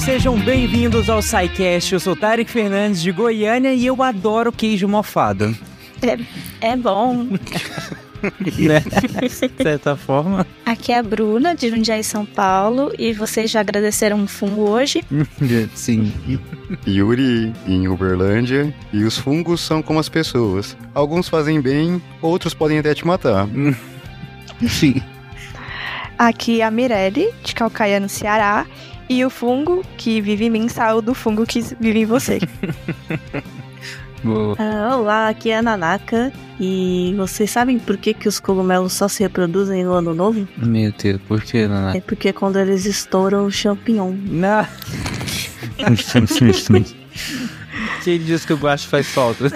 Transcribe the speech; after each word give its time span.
ouvintes, 0.00 0.04
sejam 0.04 0.38
bem-vindos 0.38 1.08
ao 1.08 1.22
SciCast. 1.22 1.92
Eu 1.92 2.00
sou 2.00 2.16
Tarek 2.16 2.50
Fernandes 2.50 3.00
de 3.02 3.12
Goiânia 3.12 3.72
e 3.72 3.86
eu 3.86 4.02
adoro 4.02 4.52
queijo 4.52 4.88
mofado. 4.88 5.54
É, 6.02 6.72
é 6.72 6.76
bom. 6.76 7.26
né? 8.58 8.82
De 9.20 9.62
certa 9.62 9.96
forma. 9.96 10.46
Aqui 10.64 10.92
é 10.92 10.98
a 10.98 11.02
Bruna, 11.02 11.54
de 11.54 11.70
Jundiaí, 11.70 12.02
São 12.02 12.24
Paulo, 12.24 12.92
e 12.98 13.12
vocês 13.12 13.50
já 13.50 13.60
agradeceram 13.60 14.18
um 14.18 14.26
fungo 14.26 14.68
hoje? 14.68 15.02
Sim. 15.74 16.12
Yuri, 16.86 17.52
em 17.66 17.88
Uberlândia, 17.88 18.74
e 18.92 19.04
os 19.04 19.16
fungos 19.16 19.60
são 19.60 19.82
como 19.82 19.98
as 19.98 20.08
pessoas. 20.08 20.76
Alguns 20.94 21.28
fazem 21.28 21.60
bem, 21.60 22.02
outros 22.20 22.54
podem 22.54 22.78
até 22.78 22.94
te 22.94 23.06
matar. 23.06 23.48
Sim. 24.68 25.02
Aqui 26.18 26.60
é 26.60 26.64
a 26.64 26.70
Mirelle, 26.70 27.30
de 27.42 27.54
Calcaia, 27.54 27.98
no 27.98 28.08
Ceará, 28.08 28.66
e 29.10 29.24
o 29.24 29.28
fungo 29.28 29.84
que 29.98 30.20
vive 30.20 30.44
em 30.44 30.50
mim 30.50 30.68
saiu 30.68 31.02
do 31.02 31.12
fungo 31.12 31.44
que 31.44 31.60
vive 31.80 32.00
em 32.00 32.06
você. 32.06 32.38
Ah, 34.58 34.98
olá, 34.98 35.30
aqui 35.30 35.50
é 35.50 35.56
a 35.56 35.62
Nanaka. 35.62 36.30
E 36.60 37.14
vocês 37.16 37.50
sabem 37.50 37.78
por 37.78 37.96
que, 37.96 38.12
que 38.12 38.28
os 38.28 38.38
cogumelos 38.38 38.92
só 38.92 39.08
se 39.08 39.22
reproduzem 39.22 39.82
no 39.82 39.94
ano 39.94 40.14
novo? 40.14 40.46
Meu 40.58 40.92
Deus, 40.92 41.18
por 41.26 41.40
que, 41.40 41.66
Nanaka? 41.66 41.96
É 41.96 42.02
porque 42.02 42.30
quando 42.30 42.58
eles 42.58 42.84
estouram 42.84 43.46
o 43.46 43.50
champignon. 43.50 44.12
Não. 44.12 44.66
Quem 48.04 48.18
diz 48.18 48.44
que 48.44 48.52
o 48.52 48.58
guacho 48.58 48.88
faz 48.88 49.06
falta? 49.06 49.46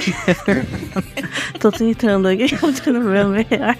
Tô 1.60 1.70
tentando 1.70 2.28
aqui, 2.28 2.48
tentando 2.56 3.02
ver 3.02 3.26
melhor. 3.26 3.76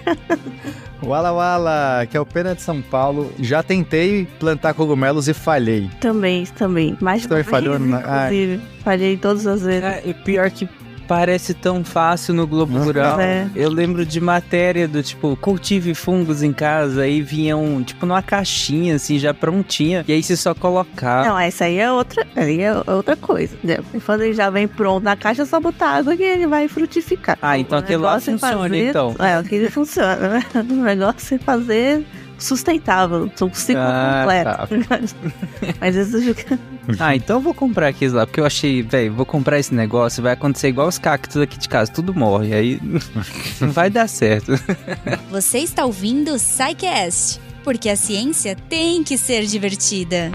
Wala 1.05 1.31
Wala, 1.31 2.07
que 2.09 2.17
é 2.17 2.19
o 2.19 2.25
Pena 2.25 2.55
de 2.55 2.61
São 2.61 2.81
Paulo. 2.81 3.31
Já 3.39 3.61
tentei 3.61 4.27
plantar 4.39 4.73
cogumelos 4.73 5.27
e 5.27 5.33
falhei. 5.33 5.89
Também, 6.01 6.45
também. 6.45 6.97
Mais 6.99 7.25
também 7.27 7.43
falhou? 7.43 7.77
Na... 7.77 7.99
Inclusive, 8.25 8.61
falhei 8.83 9.17
todas 9.17 9.45
as 9.45 9.61
vezes. 9.61 9.83
É, 9.83 10.01
e 10.05 10.13
pior 10.13 10.49
que 10.49 10.67
parece 11.07 11.53
tão 11.53 11.83
fácil 11.83 12.33
no 12.33 12.45
Globo 12.47 12.77
Rural. 12.77 13.19
É. 13.19 13.47
Eu 13.55 13.69
lembro 13.69 14.05
de 14.05 14.19
matéria 14.19 14.87
do 14.87 15.01
tipo, 15.03 15.35
cultive 15.37 15.93
fungos 15.93 16.41
em 16.43 16.51
casa, 16.53 17.01
aí 17.03 17.21
vinham, 17.21 17.83
tipo, 17.83 18.05
numa 18.05 18.21
caixinha, 18.21 18.95
assim, 18.95 19.17
já 19.19 19.33
prontinha, 19.33 20.03
e 20.07 20.11
aí 20.13 20.21
você 20.23 20.35
só 20.35 20.53
colocar. 20.53 21.25
Não, 21.25 21.37
essa 21.39 21.65
aí 21.65 21.77
é 21.77 21.91
outra, 21.91 22.25
aí 22.35 22.61
é 22.61 22.73
outra 22.87 23.15
coisa. 23.15 23.55
Né? 23.63 23.77
Quando 24.05 24.21
ele 24.21 24.33
já 24.33 24.49
vem 24.49 24.67
pronto 24.67 25.03
na 25.03 25.15
caixa, 25.15 25.43
é 25.43 25.45
só 25.45 25.59
botar 25.59 25.89
água 25.89 26.15
que 26.15 26.23
ele 26.23 26.47
vai 26.47 26.67
frutificar. 26.67 27.37
Ah, 27.41 27.57
então 27.57 27.77
O 27.77 27.81
aquele 27.81 27.97
lá 27.97 28.09
negócio 28.11 28.29
é 28.29 28.33
funciona, 28.37 28.57
fazer- 28.63 28.89
então. 28.89 29.15
É, 29.19 29.35
aquele 29.35 29.69
funciona, 29.71 30.15
né? 30.29 30.43
O 30.55 30.73
negócio 30.83 31.35
é 31.35 31.37
fazer 31.39 32.05
sustentável, 32.45 33.29
um 33.41 33.53
ciclo 33.53 33.81
Ah, 33.81 34.67
completo. 34.67 35.15
Mas 35.79 35.95
isso 35.95 36.21
fica... 36.21 36.59
Ah, 36.99 37.15
então 37.15 37.37
eu 37.37 37.41
vou 37.41 37.53
comprar 37.53 37.87
aqueles 37.87 38.13
lá, 38.13 38.25
porque 38.27 38.39
eu 38.39 38.45
achei, 38.45 38.83
velho, 38.83 39.13
vou 39.13 39.25
comprar 39.25 39.59
esse 39.59 39.73
negócio, 39.73 40.21
vai 40.21 40.33
acontecer 40.33 40.67
igual 40.67 40.87
os 40.87 40.97
cactos 40.99 41.41
aqui 41.41 41.57
de 41.57 41.67
casa, 41.67 41.91
tudo 41.91 42.13
morre, 42.13 42.53
aí 42.53 42.79
não 43.59 43.71
vai 43.71 43.89
dar 43.89 44.07
certo. 44.07 44.51
Você 45.29 45.59
está 45.59 45.85
ouvindo 45.85 46.33
o 46.33 46.39
porque 47.63 47.89
a 47.89 47.95
ciência 47.95 48.55
tem 48.69 49.03
que 49.03 49.17
ser 49.17 49.45
divertida. 49.45 50.31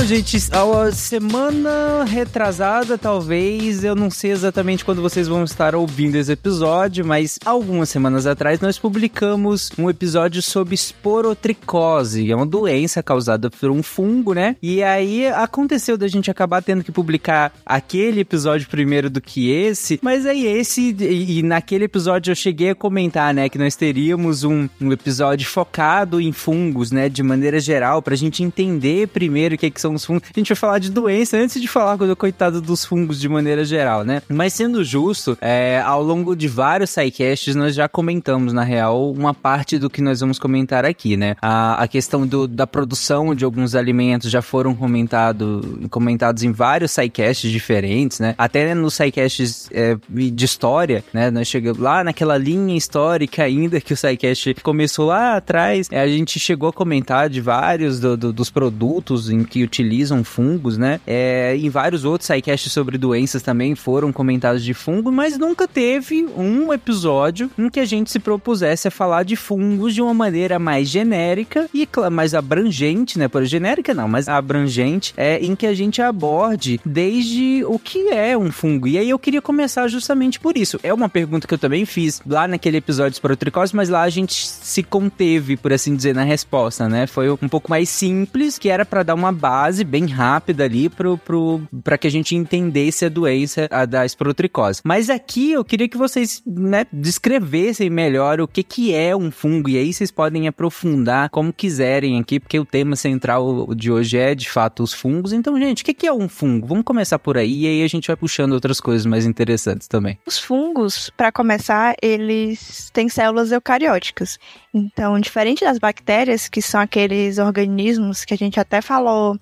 Bom, 0.00 0.06
gente, 0.06 0.38
a 0.50 0.92
semana 0.92 2.04
retrasada, 2.04 2.96
talvez, 2.96 3.84
eu 3.84 3.94
não 3.94 4.10
sei 4.10 4.30
exatamente 4.30 4.82
quando 4.82 5.02
vocês 5.02 5.28
vão 5.28 5.44
estar 5.44 5.74
ouvindo 5.74 6.14
esse 6.14 6.32
episódio, 6.32 7.04
mas 7.04 7.38
algumas 7.44 7.90
semanas 7.90 8.26
atrás 8.26 8.60
nós 8.60 8.78
publicamos 8.78 9.70
um 9.76 9.90
episódio 9.90 10.40
sobre 10.40 10.74
esporotricose, 10.74 12.32
é 12.32 12.34
uma 12.34 12.46
doença 12.46 13.02
causada 13.02 13.50
por 13.50 13.70
um 13.70 13.82
fungo, 13.82 14.32
né? 14.32 14.56
E 14.62 14.82
aí 14.82 15.26
aconteceu 15.26 15.98
da 15.98 16.08
gente 16.08 16.30
acabar 16.30 16.62
tendo 16.62 16.82
que 16.82 16.90
publicar 16.90 17.52
aquele 17.66 18.22
episódio 18.22 18.70
primeiro 18.70 19.10
do 19.10 19.20
que 19.20 19.50
esse, 19.50 20.00
mas 20.02 20.24
aí 20.24 20.46
esse, 20.46 20.96
e, 20.98 21.42
naquele 21.42 21.84
episódio 21.84 22.30
eu 22.30 22.36
cheguei 22.36 22.70
a 22.70 22.74
comentar, 22.74 23.34
né, 23.34 23.50
que 23.50 23.58
nós 23.58 23.76
teríamos 23.76 24.44
um, 24.44 24.66
um 24.80 24.92
episódio 24.92 25.46
focado 25.46 26.18
em 26.18 26.32
fungos, 26.32 26.90
né, 26.90 27.10
de 27.10 27.22
maneira 27.22 27.60
geral, 27.60 28.00
pra 28.00 28.16
gente 28.16 28.42
entender 28.42 29.06
primeiro 29.08 29.56
o 29.56 29.58
que, 29.58 29.70
que 29.70 29.80
são 29.80 29.89
os 29.94 30.04
fungos. 30.04 30.22
A 30.34 30.38
gente 30.38 30.48
vai 30.48 30.56
falar 30.56 30.78
de 30.78 30.90
doença 30.90 31.36
antes 31.36 31.60
de 31.60 31.68
falar 31.68 31.96
do 31.96 32.16
coitado 32.16 32.60
dos 32.60 32.84
fungos 32.84 33.20
de 33.20 33.28
maneira 33.28 33.64
geral, 33.64 34.04
né? 34.04 34.22
Mas 34.28 34.52
sendo 34.52 34.82
justo, 34.84 35.36
é, 35.40 35.82
ao 35.84 36.02
longo 36.02 36.34
de 36.34 36.48
vários 36.48 36.90
sidecasts 36.90 37.54
nós 37.54 37.74
já 37.74 37.88
comentamos, 37.88 38.52
na 38.52 38.62
real, 38.62 39.10
uma 39.12 39.34
parte 39.34 39.78
do 39.78 39.88
que 39.90 40.00
nós 40.02 40.20
vamos 40.20 40.38
comentar 40.38 40.84
aqui, 40.84 41.16
né? 41.16 41.36
A, 41.42 41.82
a 41.82 41.88
questão 41.88 42.26
do, 42.26 42.46
da 42.46 42.66
produção 42.66 43.34
de 43.34 43.44
alguns 43.44 43.74
alimentos 43.74 44.30
já 44.30 44.42
foram 44.42 44.74
comentado, 44.74 45.86
comentados 45.90 46.42
em 46.42 46.52
vários 46.52 46.90
sidecasts 46.92 47.50
diferentes, 47.50 48.20
né? 48.20 48.34
Até 48.38 48.74
nos 48.74 48.94
sidecasts 48.94 49.68
é, 49.72 49.96
de 50.08 50.44
história, 50.44 51.04
né? 51.12 51.30
Nós 51.30 51.48
chegamos 51.48 51.80
lá 51.80 52.02
naquela 52.04 52.36
linha 52.38 52.76
histórica 52.76 53.42
ainda 53.42 53.80
que 53.80 53.92
o 53.92 53.96
sidecast 53.96 54.54
começou 54.62 55.06
lá 55.06 55.36
atrás, 55.36 55.88
é, 55.90 56.00
a 56.00 56.08
gente 56.08 56.38
chegou 56.38 56.68
a 56.68 56.72
comentar 56.72 57.28
de 57.28 57.40
vários 57.40 58.00
do- 58.00 58.16
do- 58.16 58.32
dos 58.32 58.50
produtos 58.50 59.30
em 59.30 59.44
que 59.44 59.64
utilizam 59.80 60.22
fungos, 60.22 60.76
né? 60.76 61.00
É, 61.06 61.56
em 61.56 61.68
vários 61.68 62.04
outros 62.04 62.26
sidecasts 62.26 62.72
sobre 62.72 62.98
doenças 62.98 63.42
também 63.42 63.74
foram 63.74 64.12
comentados 64.12 64.62
de 64.62 64.74
fungo, 64.74 65.10
mas 65.10 65.38
nunca 65.38 65.66
teve 65.66 66.26
um 66.36 66.72
episódio 66.72 67.50
em 67.58 67.68
que 67.68 67.80
a 67.80 67.84
gente 67.84 68.10
se 68.10 68.18
propusesse 68.18 68.88
a 68.88 68.90
falar 68.90 69.24
de 69.24 69.36
fungos 69.36 69.94
de 69.94 70.02
uma 70.02 70.14
maneira 70.14 70.58
mais 70.58 70.88
genérica 70.88 71.68
e 71.74 71.88
mais 72.10 72.34
abrangente, 72.34 73.18
né? 73.18 73.26
Por 73.26 73.44
genérica 73.44 73.94
não, 73.94 74.08
mas 74.08 74.28
abrangente, 74.28 75.14
é 75.16 75.38
em 75.38 75.56
que 75.56 75.66
a 75.66 75.74
gente 75.74 76.02
aborde 76.02 76.80
desde 76.84 77.64
o 77.64 77.78
que 77.78 78.08
é 78.08 78.36
um 78.36 78.52
fungo. 78.52 78.86
E 78.86 78.98
aí 78.98 79.08
eu 79.08 79.18
queria 79.18 79.42
começar 79.42 79.88
justamente 79.88 80.38
por 80.38 80.56
isso. 80.56 80.78
É 80.82 80.92
uma 80.92 81.08
pergunta 81.08 81.46
que 81.46 81.54
eu 81.54 81.58
também 81.58 81.84
fiz 81.84 82.20
lá 82.26 82.46
naquele 82.46 82.76
episódio 82.76 83.12
de 83.12 83.16
esporotricose, 83.16 83.74
mas 83.74 83.88
lá 83.88 84.02
a 84.02 84.10
gente 84.10 84.46
se 84.46 84.82
conteve, 84.82 85.56
por 85.56 85.72
assim 85.72 85.94
dizer, 85.94 86.14
na 86.14 86.22
resposta, 86.22 86.88
né? 86.88 87.06
Foi 87.06 87.30
um 87.30 87.48
pouco 87.48 87.70
mais 87.70 87.88
simples, 87.88 88.58
que 88.58 88.68
era 88.68 88.84
pra 88.84 89.02
dar 89.02 89.14
uma 89.14 89.32
base 89.32 89.69
bem 89.84 90.06
rápida 90.06 90.64
ali 90.64 90.88
pro, 90.88 91.16
pro, 91.18 91.62
que 92.00 92.06
a 92.06 92.10
gente 92.10 92.34
entendesse 92.34 93.04
a 93.04 93.08
doença 93.08 93.68
a 93.70 93.84
da 93.84 94.04
esporotricose. 94.04 94.80
Mas 94.84 95.10
aqui 95.10 95.52
eu 95.52 95.64
queria 95.64 95.88
que 95.88 95.96
vocês, 95.96 96.42
né, 96.46 96.86
descrevessem 96.92 97.90
melhor 97.90 98.40
o 98.40 98.48
que 98.48 98.62
que 98.62 98.94
é 98.94 99.14
um 99.14 99.30
fungo, 99.30 99.68
e 99.68 99.76
aí 99.76 99.92
vocês 99.92 100.10
podem 100.10 100.48
aprofundar 100.48 101.30
como 101.30 101.52
quiserem 101.52 102.18
aqui, 102.18 102.40
porque 102.40 102.58
o 102.58 102.64
tema 102.64 102.96
central 102.96 103.74
de 103.74 103.90
hoje 103.92 104.16
é, 104.16 104.34
de 104.34 104.48
fato, 104.48 104.82
os 104.82 104.92
fungos. 104.92 105.32
Então, 105.32 105.58
gente, 105.58 105.82
o 105.82 105.84
que 105.84 105.94
que 105.94 106.06
é 106.06 106.12
um 106.12 106.28
fungo? 106.28 106.66
Vamos 106.66 106.84
começar 106.84 107.18
por 107.18 107.36
aí, 107.36 107.62
e 107.62 107.66
aí 107.66 107.82
a 107.82 107.88
gente 107.88 108.06
vai 108.06 108.16
puxando 108.16 108.52
outras 108.52 108.80
coisas 108.80 109.06
mais 109.06 109.26
interessantes 109.26 109.86
também. 109.86 110.18
Os 110.26 110.38
fungos, 110.38 111.10
para 111.16 111.30
começar, 111.30 111.94
eles 112.02 112.90
têm 112.92 113.08
células 113.08 113.52
eucarióticas. 113.52 114.38
Então, 114.72 115.18
diferente 115.18 115.64
das 115.64 115.78
bactérias, 115.78 116.48
que 116.48 116.62
são 116.62 116.80
aqueles 116.80 117.38
organismos 117.38 118.24
que 118.24 118.34
a 118.34 118.36
gente 118.36 118.58
até 118.58 118.80
falou 118.80 119.38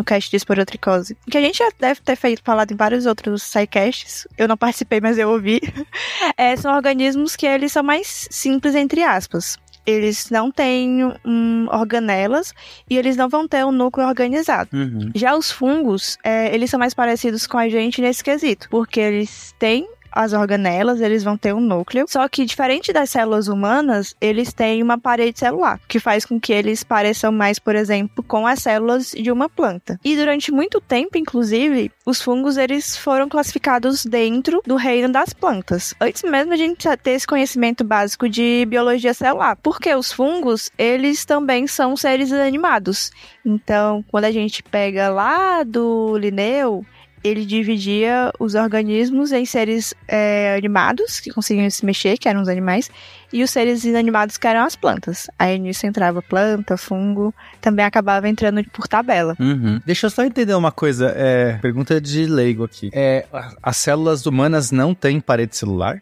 no 0.00 0.04
cast 0.04 0.30
de 0.30 0.36
esporotricose, 0.36 1.16
que 1.30 1.36
a 1.36 1.40
gente 1.40 1.58
já 1.58 1.70
deve 1.78 2.00
ter 2.00 2.16
feito, 2.16 2.42
falado 2.42 2.72
em 2.72 2.76
vários 2.76 3.04
outros 3.04 3.42
sidecasts, 3.42 4.26
eu 4.38 4.48
não 4.48 4.56
participei, 4.56 5.00
mas 5.00 5.18
eu 5.18 5.28
ouvi, 5.28 5.60
é, 6.36 6.56
são 6.56 6.74
organismos 6.74 7.36
que 7.36 7.46
eles 7.46 7.70
são 7.70 7.82
mais 7.82 8.26
simples, 8.30 8.74
entre 8.74 9.02
aspas. 9.02 9.58
Eles 9.86 10.30
não 10.30 10.50
têm 10.50 11.04
hum, 11.24 11.66
organelas 11.70 12.52
e 12.88 12.96
eles 12.96 13.16
não 13.16 13.28
vão 13.28 13.48
ter 13.48 13.64
um 13.64 13.72
núcleo 13.72 14.06
organizado. 14.06 14.70
Uhum. 14.72 15.10
Já 15.14 15.34
os 15.34 15.50
fungos, 15.50 16.18
é, 16.22 16.54
eles 16.54 16.70
são 16.70 16.78
mais 16.78 16.94
parecidos 16.94 17.46
com 17.46 17.58
a 17.58 17.68
gente 17.68 18.00
nesse 18.00 18.22
quesito, 18.22 18.68
porque 18.68 19.00
eles 19.00 19.54
têm 19.58 19.88
as 20.12 20.32
organelas, 20.32 21.00
eles 21.00 21.22
vão 21.22 21.36
ter 21.36 21.54
um 21.54 21.60
núcleo. 21.60 22.06
Só 22.08 22.28
que, 22.28 22.44
diferente 22.44 22.92
das 22.92 23.10
células 23.10 23.48
humanas, 23.48 24.14
eles 24.20 24.52
têm 24.52 24.82
uma 24.82 24.98
parede 24.98 25.38
celular, 25.38 25.80
que 25.88 25.98
faz 25.98 26.24
com 26.24 26.40
que 26.40 26.52
eles 26.52 26.82
pareçam 26.82 27.32
mais, 27.32 27.58
por 27.58 27.74
exemplo, 27.74 28.22
com 28.22 28.46
as 28.46 28.60
células 28.60 29.10
de 29.10 29.30
uma 29.30 29.48
planta. 29.48 29.98
E 30.04 30.16
durante 30.16 30.52
muito 30.52 30.80
tempo, 30.80 31.16
inclusive, 31.16 31.90
os 32.04 32.20
fungos 32.20 32.56
eles 32.56 32.96
foram 32.96 33.28
classificados 33.28 34.04
dentro 34.04 34.62
do 34.66 34.76
reino 34.76 35.08
das 35.08 35.32
plantas. 35.32 35.94
Antes 36.00 36.22
mesmo 36.22 36.52
a 36.52 36.56
gente 36.56 36.88
ter 36.98 37.12
esse 37.12 37.26
conhecimento 37.26 37.84
básico 37.84 38.28
de 38.28 38.66
biologia 38.68 39.14
celular, 39.14 39.56
porque 39.56 39.94
os 39.94 40.12
fungos, 40.12 40.70
eles 40.76 41.24
também 41.24 41.66
são 41.66 41.96
seres 41.96 42.32
animados. 42.32 43.10
Então, 43.44 44.04
quando 44.08 44.24
a 44.24 44.32
gente 44.32 44.62
pega 44.62 45.08
lá 45.08 45.62
do 45.62 46.16
Linneu, 46.16 46.84
ele 47.22 47.44
dividia 47.44 48.32
os 48.38 48.54
organismos 48.54 49.32
em 49.32 49.44
seres 49.44 49.94
é, 50.08 50.54
animados, 50.56 51.20
que 51.20 51.30
conseguiam 51.30 51.68
se 51.70 51.84
mexer, 51.84 52.16
que 52.16 52.28
eram 52.28 52.42
os 52.42 52.48
animais, 52.48 52.90
e 53.32 53.42
os 53.42 53.50
seres 53.50 53.84
inanimados 53.84 54.36
que 54.36 54.46
eram 54.46 54.64
as 54.64 54.76
plantas. 54.76 55.28
Aí 55.38 55.58
nisso 55.58 55.86
entrava 55.86 56.22
planta, 56.22 56.76
fungo, 56.76 57.34
também 57.60 57.84
acabava 57.84 58.28
entrando 58.28 58.62
por 58.70 58.88
tabela. 58.88 59.36
Uhum. 59.38 59.80
Deixa 59.84 60.06
eu 60.06 60.10
só 60.10 60.24
entender 60.24 60.54
uma 60.54 60.72
coisa, 60.72 61.12
é, 61.16 61.58
pergunta 61.60 62.00
de 62.00 62.26
leigo 62.26 62.64
aqui. 62.64 62.90
É, 62.92 63.26
as 63.62 63.76
células 63.76 64.26
humanas 64.26 64.70
não 64.70 64.94
têm 64.94 65.20
parede 65.20 65.56
celular? 65.56 66.00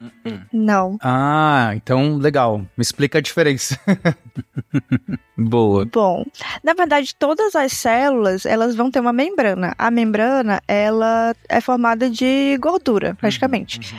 Não. 0.53 0.99
Ah, 1.03 1.73
então 1.75 2.17
legal. 2.17 2.59
Me 2.59 2.83
explica 2.83 3.19
a 3.19 3.23
diferença. 3.23 3.79
Boa. 5.37 5.87
Bom, 5.87 6.25
na 6.63 6.75
verdade, 6.75 7.15
todas 7.15 7.55
as 7.55 7.73
células, 7.73 8.45
elas 8.45 8.75
vão 8.75 8.91
ter 8.91 9.01
uma 9.01 9.13
membrana. 9.13 9.75
A 9.79 9.91
membrana, 9.91 10.61
ela 10.67 11.35
é 11.49 11.61
formada 11.61 12.11
de 12.11 12.57
gordura, 12.59 13.15
praticamente. 13.15 13.95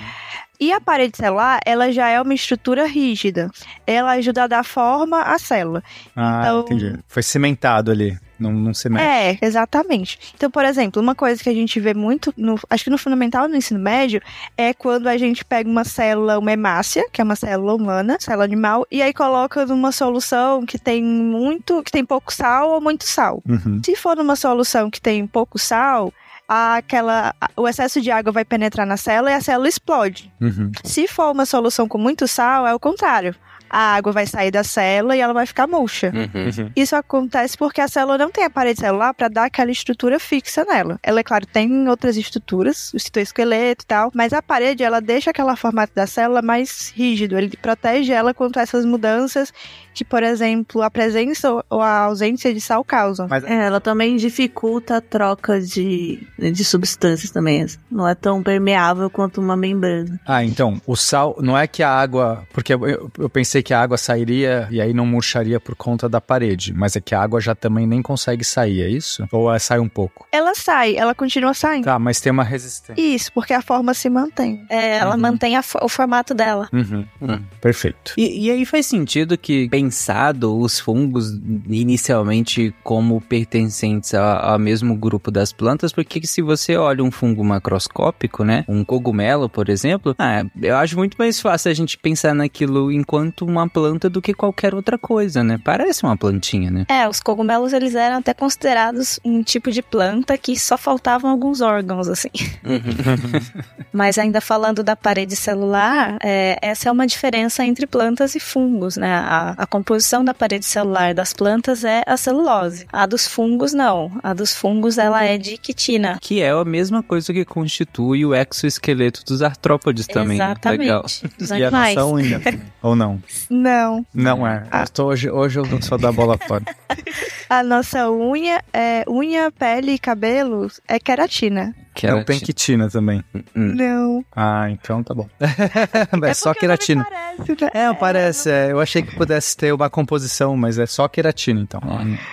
E 0.59 0.73
a 0.73 0.81
parede 0.81 1.15
celular, 1.17 1.59
ela 1.65 1.89
já 1.91 2.09
é 2.09 2.21
uma 2.21 2.33
estrutura 2.33 2.85
rígida. 2.85 3.49
Ela 3.87 4.11
ajuda 4.11 4.43
a 4.43 4.47
dar 4.47 4.63
forma 4.65 5.21
à 5.21 5.39
célula. 5.39 5.81
Ah, 6.15 6.41
Então- 6.41 6.59
entendi. 6.61 6.99
Foi 7.07 7.23
cimentado 7.23 7.89
ali, 7.91 8.17
não, 8.37 8.51
não 8.51 8.73
se 8.73 8.89
mexe. 8.89 9.05
É, 9.05 9.37
exatamente. 9.41 10.19
Então, 10.35 10.51
por 10.51 10.65
exemplo, 10.65 11.01
uma 11.01 11.15
coisa 11.15 11.41
que 11.41 11.47
a 11.49 11.53
gente 11.53 11.79
vê 11.79 11.93
muito, 11.93 12.33
no, 12.35 12.59
acho 12.69 12.83
que 12.83 12.89
no 12.89 12.97
fundamental 12.97 13.47
no 13.47 13.55
ensino 13.55 13.79
médio, 13.79 14.21
é 14.57 14.73
quando 14.73 15.07
a 15.07 15.17
gente 15.17 15.45
pega 15.45 15.69
uma 15.69 15.85
célula, 15.85 16.37
uma 16.37 16.51
hemácia, 16.51 17.05
que 17.11 17.21
é 17.21 17.23
uma 17.23 17.37
célula 17.37 17.73
humana, 17.73 18.17
célula 18.19 18.43
animal, 18.43 18.85
e 18.91 19.01
aí 19.01 19.13
coloca 19.13 19.65
numa 19.65 19.93
solução 19.93 20.65
que 20.65 20.77
tem 20.77 21.01
muito, 21.01 21.81
que 21.83 21.91
tem 21.91 22.03
pouco 22.03 22.33
sal 22.33 22.71
ou 22.71 22.81
muito 22.81 23.05
sal. 23.05 23.41
Uhum. 23.47 23.79
Se 23.81 23.95
for 23.95 24.17
numa 24.17 24.35
solução 24.35 24.89
que 24.91 24.99
tem 24.99 25.25
pouco 25.25 25.57
sal, 25.57 26.13
aquela, 26.49 27.35
o 27.55 27.67
excesso 27.67 28.01
de 28.01 28.09
água 28.09 28.31
vai 28.31 28.43
penetrar 28.43 28.85
na 28.85 28.97
célula 28.97 29.29
e 29.29 29.35
a 29.35 29.41
célula 29.41 29.69
explode. 29.69 30.33
Uhum. 30.41 30.71
Se 30.83 31.07
for 31.07 31.31
uma 31.31 31.45
solução 31.45 31.87
com 31.87 31.99
muito 31.99 32.27
sal, 32.27 32.65
é 32.65 32.73
o 32.73 32.79
contrário. 32.79 33.35
A 33.69 33.95
água 33.95 34.11
vai 34.11 34.25
sair 34.25 34.51
da 34.51 34.63
célula 34.63 35.15
e 35.15 35.19
ela 35.19 35.33
vai 35.33 35.45
ficar 35.45 35.67
murcha. 35.67 36.11
Uhum. 36.13 36.71
Isso 36.75 36.95
acontece 36.95 37.57
porque 37.57 37.81
a 37.81 37.87
célula 37.87 38.17
não 38.17 38.31
tem 38.31 38.43
a 38.43 38.49
parede 38.49 38.79
celular 38.79 39.13
para 39.13 39.27
dar 39.27 39.45
aquela 39.45 39.71
estrutura 39.71 40.19
fixa 40.19 40.65
nela. 40.65 40.99
Ela, 41.03 41.19
é 41.19 41.23
claro, 41.23 41.45
tem 41.45 41.87
outras 41.87 42.17
estruturas, 42.17 42.93
o 42.93 42.99
citoesqueleto 42.99 43.83
e 43.83 43.87
tal, 43.87 44.11
mas 44.13 44.33
a 44.33 44.41
parede 44.41 44.83
ela 44.83 44.99
deixa 44.99 45.29
aquela 45.31 45.55
formato 45.55 45.93
da 45.95 46.07
célula 46.07 46.41
mais 46.41 46.91
rígido, 46.95 47.37
ele 47.37 47.49
protege 47.57 48.11
ela 48.11 48.33
contra 48.33 48.61
essas 48.61 48.85
mudanças 48.85 49.51
que, 49.93 50.05
por 50.05 50.23
exemplo, 50.23 50.81
a 50.81 50.89
presença 50.89 51.51
ou 51.69 51.81
a 51.81 51.99
ausência 52.05 52.53
de 52.53 52.61
sal 52.61 52.83
causam. 52.83 53.27
Mas 53.29 53.43
É, 53.43 53.65
ela 53.65 53.81
também 53.81 54.15
dificulta 54.15 54.97
a 54.97 55.01
troca 55.01 55.59
de, 55.59 56.25
de 56.37 56.63
substâncias 56.63 57.31
também. 57.31 57.65
Não 57.91 58.07
é 58.07 58.15
tão 58.15 58.41
permeável 58.41 59.09
quanto 59.09 59.41
uma 59.41 59.57
membrana. 59.57 60.19
Ah, 60.25 60.43
então, 60.43 60.81
o 60.87 60.95
sal, 60.95 61.35
não 61.41 61.57
é 61.57 61.67
que 61.67 61.83
a 61.83 61.89
água, 61.91 62.47
porque 62.53 62.73
eu, 62.73 62.87
eu- 62.87 63.11
eu 63.17 63.29
pensei 63.59 63.63
que 63.63 63.73
a 63.73 63.81
água 63.81 63.97
sairia 63.97 64.67
e 64.71 64.79
aí 64.81 64.93
não 64.93 65.05
murcharia 65.05 65.59
por 65.59 65.75
conta 65.75 66.07
da 66.07 66.21
parede, 66.21 66.73
mas 66.73 66.95
é 66.95 67.01
que 67.01 67.13
a 67.13 67.21
água 67.21 67.39
já 67.41 67.53
também 67.53 67.85
nem 67.85 68.01
consegue 68.01 68.43
sair, 68.43 68.81
é 68.81 68.89
isso? 68.89 69.27
Ou 69.31 69.53
é, 69.53 69.59
sai 69.59 69.79
um 69.79 69.89
pouco? 69.89 70.25
Ela 70.31 70.53
sai, 70.55 70.95
ela 70.95 71.13
continua 71.13 71.53
saindo. 71.53 71.83
Tá, 71.85 71.99
mas 71.99 72.19
tem 72.21 72.31
uma 72.31 72.43
resistência. 72.43 72.99
Isso, 73.01 73.31
porque 73.33 73.53
a 73.53 73.61
forma 73.61 73.93
se 73.93 74.09
mantém. 74.09 74.65
É, 74.69 74.97
ela 74.97 75.15
Uhum. 75.15 75.21
mantém 75.21 75.61
fo- 75.61 75.79
o 75.81 75.89
formato 75.89 76.33
dela. 76.33 76.69
Uhum. 76.71 77.05
Hum. 77.21 77.39
Perfeito. 77.61 78.13
E, 78.17 78.45
e 78.47 78.51
aí 78.51 78.65
faz 78.65 78.85
sentido 78.85 79.37
que, 79.37 79.67
pensado 79.69 80.57
os 80.57 80.79
fungos 80.79 81.31
inicialmente 81.69 82.73
como 82.83 83.19
pertencentes 83.21 84.13
ao 84.13 84.59
mesmo 84.59 84.95
grupo 84.95 85.31
das 85.31 85.51
plantas, 85.51 85.91
porque 85.91 86.25
se 86.25 86.41
você 86.41 86.75
olha 86.75 87.03
um 87.03 87.11
fungo 87.11 87.43
macroscópico, 87.43 88.43
né, 88.43 88.63
um 88.67 88.83
cogumelo, 88.83 89.49
por 89.49 89.69
exemplo, 89.69 90.15
ah, 90.19 90.43
eu 90.61 90.75
acho 90.77 90.95
muito 90.97 91.15
mais 91.17 91.39
fácil 91.41 91.71
a 91.71 91.73
gente 91.73 91.97
pensar 91.97 92.33
naquilo 92.33 92.91
enquanto 92.91 93.47
uma 93.49 93.67
planta 93.67 94.09
do 94.09 94.21
que 94.21 94.33
qualquer 94.33 94.73
outra 94.73 94.97
coisa, 94.97 95.43
né? 95.43 95.59
Parece 95.63 96.03
uma 96.03 96.15
plantinha, 96.17 96.69
né? 96.71 96.85
É, 96.89 97.07
os 97.07 97.19
cogumelos 97.19 97.73
eles 97.73 97.95
eram 97.95 98.17
até 98.17 98.33
considerados 98.33 99.19
um 99.23 99.43
tipo 99.43 99.71
de 99.71 99.81
planta 99.81 100.37
que 100.37 100.57
só 100.59 100.77
faltavam 100.77 101.29
alguns 101.29 101.61
órgãos, 101.61 102.07
assim. 102.07 102.29
Mas 103.91 104.17
ainda 104.17 104.39
falando 104.41 104.83
da 104.83 104.95
parede 104.95 105.35
celular, 105.35 106.17
é, 106.23 106.57
essa 106.61 106.89
é 106.89 106.91
uma 106.91 107.07
diferença 107.07 107.65
entre 107.65 107.87
plantas 107.87 108.35
e 108.35 108.39
fungos, 108.39 108.97
né? 108.97 109.13
A, 109.13 109.55
a 109.57 109.65
composição 109.65 110.23
da 110.23 110.33
parede 110.33 110.65
celular 110.65 111.13
das 111.13 111.33
plantas 111.33 111.83
é 111.83 112.03
a 112.05 112.15
celulose. 112.17 112.85
A 112.91 113.05
dos 113.05 113.27
fungos, 113.27 113.73
não. 113.73 114.11
A 114.23 114.33
dos 114.33 114.53
fungos, 114.55 114.97
ela 114.97 115.23
é 115.23 115.37
de 115.37 115.57
quitina. 115.57 116.17
Que 116.21 116.41
é 116.41 116.51
a 116.51 116.65
mesma 116.65 117.01
coisa 117.01 117.33
que 117.33 117.43
constitui 117.45 118.25
o 118.25 118.33
exoesqueleto 118.35 119.23
dos 119.25 119.41
artrópodes 119.41 120.05
também. 120.07 120.37
né? 120.37 120.45
Exatamente. 120.45 120.79
Legal. 120.81 121.05
Dos 121.37 121.49
E 121.59 121.63
a 121.63 121.67
animais. 121.67 121.95
nossa 121.95 122.07
unha? 122.07 122.41
Ou 122.81 122.95
não? 122.95 123.21
Não. 123.49 124.05
Não 124.13 124.45
é. 124.45 124.63
Tô 124.93 125.05
hoje, 125.05 125.29
hoje 125.29 125.59
eu 125.59 125.65
não 125.65 125.81
sou 125.81 125.97
da 125.97 126.11
bola 126.11 126.37
fora. 126.37 126.63
A 127.49 127.63
nossa 127.63 128.11
unha, 128.11 128.63
é, 128.71 129.03
unha, 129.07 129.51
pele 129.51 129.93
e 129.93 129.99
cabelo 129.99 130.67
é 130.87 130.99
queratina. 130.99 131.75
Não 132.07 132.23
tem 132.23 132.39
quitina 132.39 132.89
também. 132.89 133.23
Hum. 133.55 133.73
Não. 133.75 134.25
Ah, 134.35 134.69
então 134.69 135.03
tá 135.03 135.13
bom. 135.13 135.27
é 136.25 136.33
só 136.33 136.53
queratina. 136.53 137.05
Parece, 137.05 137.51
né? 137.63 137.69
É, 137.73 137.93
parece. 137.93 138.49
é, 138.51 138.71
eu 138.71 138.79
achei 138.79 139.01
que 139.01 139.15
pudesse 139.15 139.55
ter 139.55 139.73
uma 139.73 139.89
composição, 139.89 140.55
mas 140.57 140.77
é 140.79 140.85
só 140.85 141.07
queratina, 141.07 141.61
então. 141.61 141.81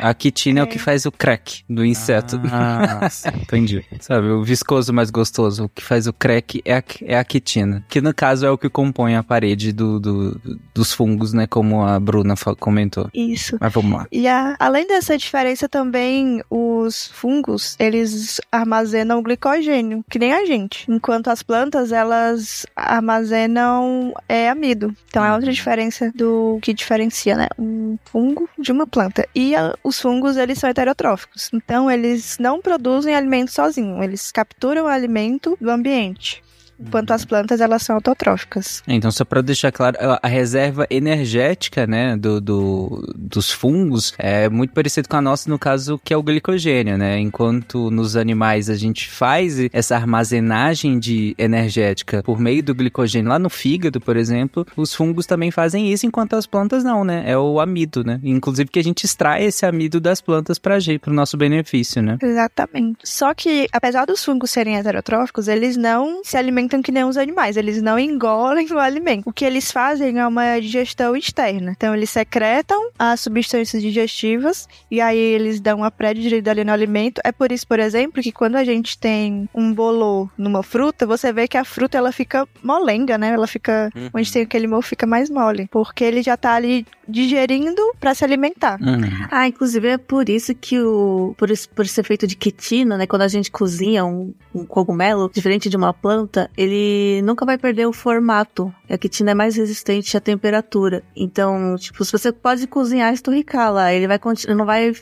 A 0.01 0.13
quitina 0.15 0.61
é. 0.61 0.63
o 0.63 0.67
que 0.67 0.79
faz 0.79 1.07
o 1.07 1.13
crack 1.13 1.65
do 1.69 1.85
inseto. 1.85 2.41
Ah, 2.53 3.09
entendi. 3.35 3.85
Sabe, 4.01 4.29
o 4.29 4.43
viscoso 4.43 4.93
mais 4.93 5.11
gostoso, 5.11 5.65
o 5.65 5.69
que 5.69 5.83
faz 5.83 6.07
o 6.07 6.13
crack 6.13 6.61
é 6.65 6.77
a, 6.77 6.83
é 7.03 7.19
a 7.19 7.25
quitina. 7.25 7.85
Que 7.89 8.01
no 8.01 8.13
caso 8.15 8.47
é 8.47 8.51
o 8.51 8.59
que 8.59 8.69
compõe 8.69 9.17
a 9.17 9.23
parede 9.23 9.73
do, 9.73 9.99
do- 10.01 10.41
dos 10.75 10.93
fungos, 10.93 11.33
né? 11.33 11.47
Como 11.47 11.83
a 11.83 11.99
Bruna 11.99 12.35
comentou. 12.59 13.09
Isso. 13.15 13.57
Mas 13.61 13.73
vamos 13.73 13.93
lá. 13.99 14.07
E 14.13 14.27
a- 14.29 14.57
além 14.59 14.87
dessa 14.87 15.17
diferença 15.17 15.69
também, 15.69 16.43
os 16.51 17.09
fungos, 17.09 17.77
eles 17.79 18.41
armazenam 18.51 19.23
glicogênio, 19.57 20.05
que 20.11 20.19
nem 20.19 20.33
a 20.33 20.45
gente. 20.45 20.91
Enquanto 20.91 21.29
as 21.29 21.43
plantas, 21.43 21.93
elas 21.93 22.67
armazenam 22.75 24.13
é, 24.29 24.49
amido. 24.49 24.95
Então 25.09 25.25
é 25.25 25.33
outra 25.35 25.53
diferença 25.53 26.13
do 26.15 26.59
que 26.63 26.73
diferencia, 26.75 27.35
né? 27.37 27.49
Um 27.59 27.97
fungo 28.05 28.49
de 28.59 28.71
uma 28.73 28.87
planta. 28.87 29.27
E 29.35 29.55
a- 29.55 29.75
os 29.83 30.01
fungos, 30.01 30.37
eles 30.37 30.59
são 30.59 30.69
heterotróficos. 30.71 31.51
Então 31.53 31.91
eles 31.91 32.37
não 32.39 32.61
produzem 32.61 33.15
alimento 33.15 33.51
sozinhos. 33.53 34.03
Eles 34.03 34.31
capturam 34.33 34.85
o 34.85 34.89
alimento 34.89 35.57
do 35.61 35.71
ambiente. 35.71 36.43
Enquanto 36.79 37.11
as 37.13 37.25
plantas, 37.25 37.61
elas 37.61 37.83
são 37.83 37.97
autotróficas. 37.97 38.83
Então, 38.87 39.11
só 39.11 39.25
para 39.25 39.41
deixar 39.43 39.73
claro, 39.73 39.97
a 40.01 40.17
a 40.23 40.29
reserva 40.29 40.87
energética, 40.91 41.87
né, 41.87 42.17
do, 42.17 42.41
do- 42.41 43.13
dos 43.17 43.51
fungos 43.51 44.13
é 44.19 44.49
muito 44.49 44.73
parecido 44.73 45.09
com 45.09 45.17
a 45.17 45.21
nossa, 45.23 45.49
no 45.49 45.59
caso, 45.59 46.01
que 46.03 46.13
é 46.13 46.17
o 46.17 46.23
glicogênio, 46.23 46.99
né? 46.99 47.19
Enquanto 47.19 47.91
nos 47.91 48.17
animais 48.17 48.69
a 48.69 48.75
gente 48.75 49.09
faz 49.09 49.57
essa 49.73 49.95
armazenagem 49.97 50.99
de 50.99 51.35
energética 51.39 52.23
por 52.23 52.39
meio 52.41 52.63
do 52.63 52.75
glicogênio 52.75 53.29
lá 53.31 53.39
no 53.39 53.49
fígado, 53.49 54.01
por 54.01 54.17
exemplo, 54.17 54.67
os 54.77 54.95
fungos 54.95 55.27
também 55.27 55.51
fazem 55.51 55.93
isso, 55.93 56.07
enquanto 56.07 56.35
as 56.35 56.47
plantas 56.47 56.83
não, 56.83 57.05
né? 57.05 57.23
É 57.27 57.39
o 57.39 57.61
amido, 57.61 58.03
né? 58.05 58.19
Inclusive 58.23 58.69
que 58.71 58.79
a 58.79 58.85
gente 58.85 59.05
extrai 59.05 59.45
esse 59.45 59.65
amido 59.65 60.01
das 60.01 60.21
plantas 60.21 60.59
para 60.59 60.77
o 61.07 61.11
nosso 61.13 61.37
benefício, 61.37 62.03
né? 62.03 62.19
Exatamente. 62.21 62.99
Só 63.05 63.33
que, 63.35 63.69
apesar 63.73 64.05
dos 64.07 64.25
fungos 64.25 64.51
serem 64.51 64.77
heterotróficos, 64.77 65.47
eles 65.49 65.77
não 65.77 66.23
se 66.25 66.37
alimentam 66.37 66.66
que 66.69 66.93
nem 66.93 67.05
os 67.05 67.17
animais. 67.17 67.57
Eles 67.57 67.81
não 67.83 67.99
engolem 67.99 68.67
o 68.73 68.79
alimento. 68.79 69.23
O 69.29 69.33
que 69.33 69.45
eles 69.45 69.71
fazem 69.71 70.19
é 70.19 70.27
uma 70.27 70.59
digestão 70.61 71.17
externa. 71.17 71.73
Então, 71.77 71.95
eles 71.95 72.11
secretam 72.11 72.91
as 72.99 73.21
substâncias 73.21 73.83
digestivas 73.83 74.69
e 74.91 75.01
aí 75.01 75.19
eles 75.19 75.61
dão 75.61 75.79
uma 75.79 75.91
pré-digerida 75.91 76.51
ali 76.51 76.65
no 76.65 76.73
alimento. 76.73 77.21
É 77.25 77.33
por 77.33 77.51
isso, 77.53 77.67
por 77.67 77.79
exemplo, 77.79 78.23
que 78.23 78.33
quando 78.33 78.57
a 78.57 78.65
gente 78.65 78.99
tem 78.99 79.49
um 79.55 79.73
bolô 79.73 80.29
numa 80.37 80.63
fruta, 80.63 81.07
você 81.07 81.33
vê 81.33 81.47
que 81.49 81.57
a 81.57 81.65
fruta 81.65 81.99
ela 81.99 82.13
fica 82.13 82.47
molenga, 82.63 83.17
né? 83.19 83.31
Ela 83.33 83.47
fica. 83.47 83.91
Onde 84.15 84.33
tem 84.33 84.43
aquele 84.43 84.67
mofo 84.67 84.89
fica 84.89 85.07
mais 85.07 85.29
mole. 85.31 85.69
Porque 85.71 86.05
ele 86.05 86.23
já 86.23 86.37
tá 86.37 86.55
ali 86.55 86.87
digerindo 87.09 87.83
para 88.01 88.15
se 88.15 88.25
alimentar. 88.25 88.79
Hum. 88.81 89.01
Ah, 89.31 89.47
inclusive 89.49 89.89
é 89.89 89.99
por 89.99 90.29
isso 90.29 90.55
que 90.55 90.79
o. 90.81 91.35
Por, 91.37 91.51
esse- 91.51 91.69
por 91.69 91.87
ser 91.87 92.03
feito 92.05 92.27
de 92.27 92.37
quitina, 92.37 92.97
né? 92.97 93.07
Quando 93.07 93.23
a 93.23 93.29
gente 93.29 93.51
cozinha 93.51 94.05
um, 94.05 94.33
um 94.55 94.65
cogumelo, 94.65 95.31
diferente 95.33 95.69
de 95.69 95.77
uma 95.77 95.93
planta, 95.93 96.51
ele 96.57 97.21
nunca 97.23 97.45
vai 97.45 97.59
perder 97.59 97.87
o 97.87 97.93
formato. 97.93 98.73
A 98.89 98.97
quitina 98.97 99.33
é 99.33 99.35
mais 99.35 99.57
resistente 99.57 100.17
à 100.17 100.21
temperatura. 100.21 101.03
Então, 101.15 101.77
tipo, 101.79 102.05
se 102.05 102.13
você 102.13 102.33
pode 102.33 102.67
cozinhar 102.67 103.11
e 103.11 103.15
esturricá-la, 103.15 103.93
ele 103.93 104.07
vai 104.07 104.19
não 104.55 104.65
vai 104.65 104.93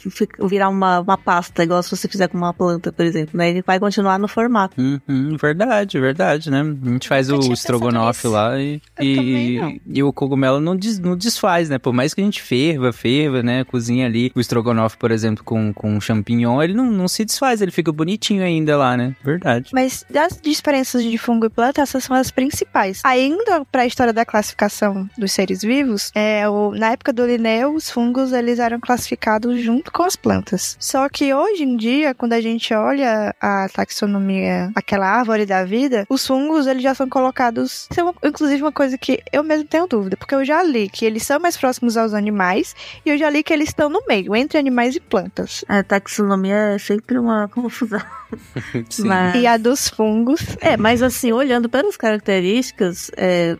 virar 0.49 0.69
uma, 0.69 1.01
uma 1.01 1.19
pasta, 1.19 1.63
igual 1.63 1.83
se 1.83 1.91
você 1.91 2.09
fizer 2.09 2.29
com 2.29 2.37
uma 2.39 2.53
planta, 2.55 2.93
por 2.93 3.05
exemplo, 3.05 3.37
né? 3.37 3.51
Ele 3.51 3.63
vai 3.63 3.79
continuar 3.79 4.19
no 4.19 4.27
formato. 4.29 4.75
Uhum, 4.81 5.37
verdade, 5.41 5.99
verdade, 6.01 6.51
né? 6.51 6.61
A 6.61 6.89
gente 6.91 7.09
faz 7.09 7.29
Nunca 7.29 7.47
o 7.47 7.53
estrogonofe 7.53 8.27
lá 8.27 8.59
e, 8.61 8.81
Eu 8.99 9.05
e, 9.05 9.81
e 9.87 10.03
o 10.03 10.13
cogumelo 10.13 10.61
não, 10.61 10.75
des- 10.77 10.99
não 10.99 11.17
desfaz, 11.17 11.69
né? 11.69 11.79
Por 11.79 11.93
mais 11.93 12.15
que 12.15 12.21
a 12.21 12.25
gente 12.25 12.43
ferva, 12.43 12.93
ferva, 12.93 13.43
né? 13.43 13.65
Cozinha 13.65 14.07
ali 14.07 14.33
o 14.35 14.41
estrogonofe, 14.41 14.97
por 14.97 15.11
exemplo, 15.11 15.45
com, 15.45 15.73
com 15.73 16.01
champignon, 16.01 16.63
ele 16.63 16.75
não, 16.75 16.91
não 16.91 17.07
se 17.09 17.25
desfaz, 17.25 17.61
ele 17.61 17.71
fica 17.71 17.93
bonitinho 17.93 18.43
ainda 18.43 18.77
lá, 18.77 18.97
né? 18.97 19.15
Verdade. 19.23 19.71
Mas 19.73 20.05
das 20.09 20.39
diferenças 20.43 21.03
de 21.03 21.17
fungo 21.19 21.44
fungo 21.45 21.47
e 21.47 21.51
planta, 21.51 21.83
essas 21.83 22.05
são 22.05 22.17
as 22.17 22.31
principais. 22.31 23.01
Ainda 23.05 23.65
para 23.71 23.83
a 23.83 23.87
história 23.87 24.13
da 24.13 24.25
classificação 24.25 25.09
dos 25.17 25.33
seres 25.33 25.63
vivos, 25.63 26.11
é, 26.15 26.49
o, 26.49 26.73
na 26.73 26.91
época 26.93 27.13
do 27.13 27.27
Linneu, 27.27 27.75
os 27.75 27.91
fungos 27.91 28.33
eles 28.33 28.59
eram 28.59 28.81
classificados 28.81 29.61
junto 29.61 29.93
com 29.93 30.03
as 30.03 30.17
plantas. 30.17 30.77
Só 30.81 31.09
que 31.09 31.33
hoje 31.33 31.63
em 31.65 31.77
dia, 31.77 32.15
quando 32.15 32.33
a 32.33 32.41
gente 32.41 32.73
olha 32.75 33.35
a 33.41 33.69
taxonomia, 33.73 34.71
aquela 34.75 35.07
árvore 35.09 35.47
da 35.47 35.65
vida, 35.65 36.07
os 36.09 36.27
fungos 36.27 36.67
eles 36.67 36.83
já 36.83 36.95
são 36.95 37.09
colocados. 37.09 37.87
Isso 37.91 38.01
é 38.01 38.03
uma, 38.03 38.15
inclusive 38.25 38.63
uma 38.63 38.73
coisa 38.73 38.97
que 38.99 39.21
eu 39.33 39.43
mesmo 39.43 39.67
tenho 39.69 39.87
dúvida, 39.87 40.17
porque 40.17 40.35
eu 40.35 40.45
já 40.45 40.63
li 40.63 40.89
que 40.89 41.05
eles 41.05 41.23
são 41.25 41.39
mais 41.41 41.57
próximos 41.57 41.97
aos 41.97 42.15
animais 42.15 42.75
e 43.05 43.11
eu 43.11 43.19
já 43.19 43.29
li 43.31 43.43
que 43.43 43.53
eles 43.53 43.69
estão 43.69 43.89
no 43.89 44.03
meio, 44.07 44.35
entre 44.35 44.59
animais 44.59 44.97
e 44.97 45.01
plantas. 45.01 45.65
A 45.69 45.83
taxonomia 45.83 46.55
é 46.75 46.79
sempre 46.79 47.19
uma 47.19 47.49
confusão. 47.49 48.01
Mas- 49.05 49.35
E 49.37 49.47
a 49.47 49.57
dos 49.57 49.89
fungos. 49.89 50.41
É, 50.61 50.77
mas 50.77 51.03
assim, 51.03 51.33
olhando 51.35 51.69
pelas 51.69 51.97
características, 51.97 53.11
é, 53.17 53.57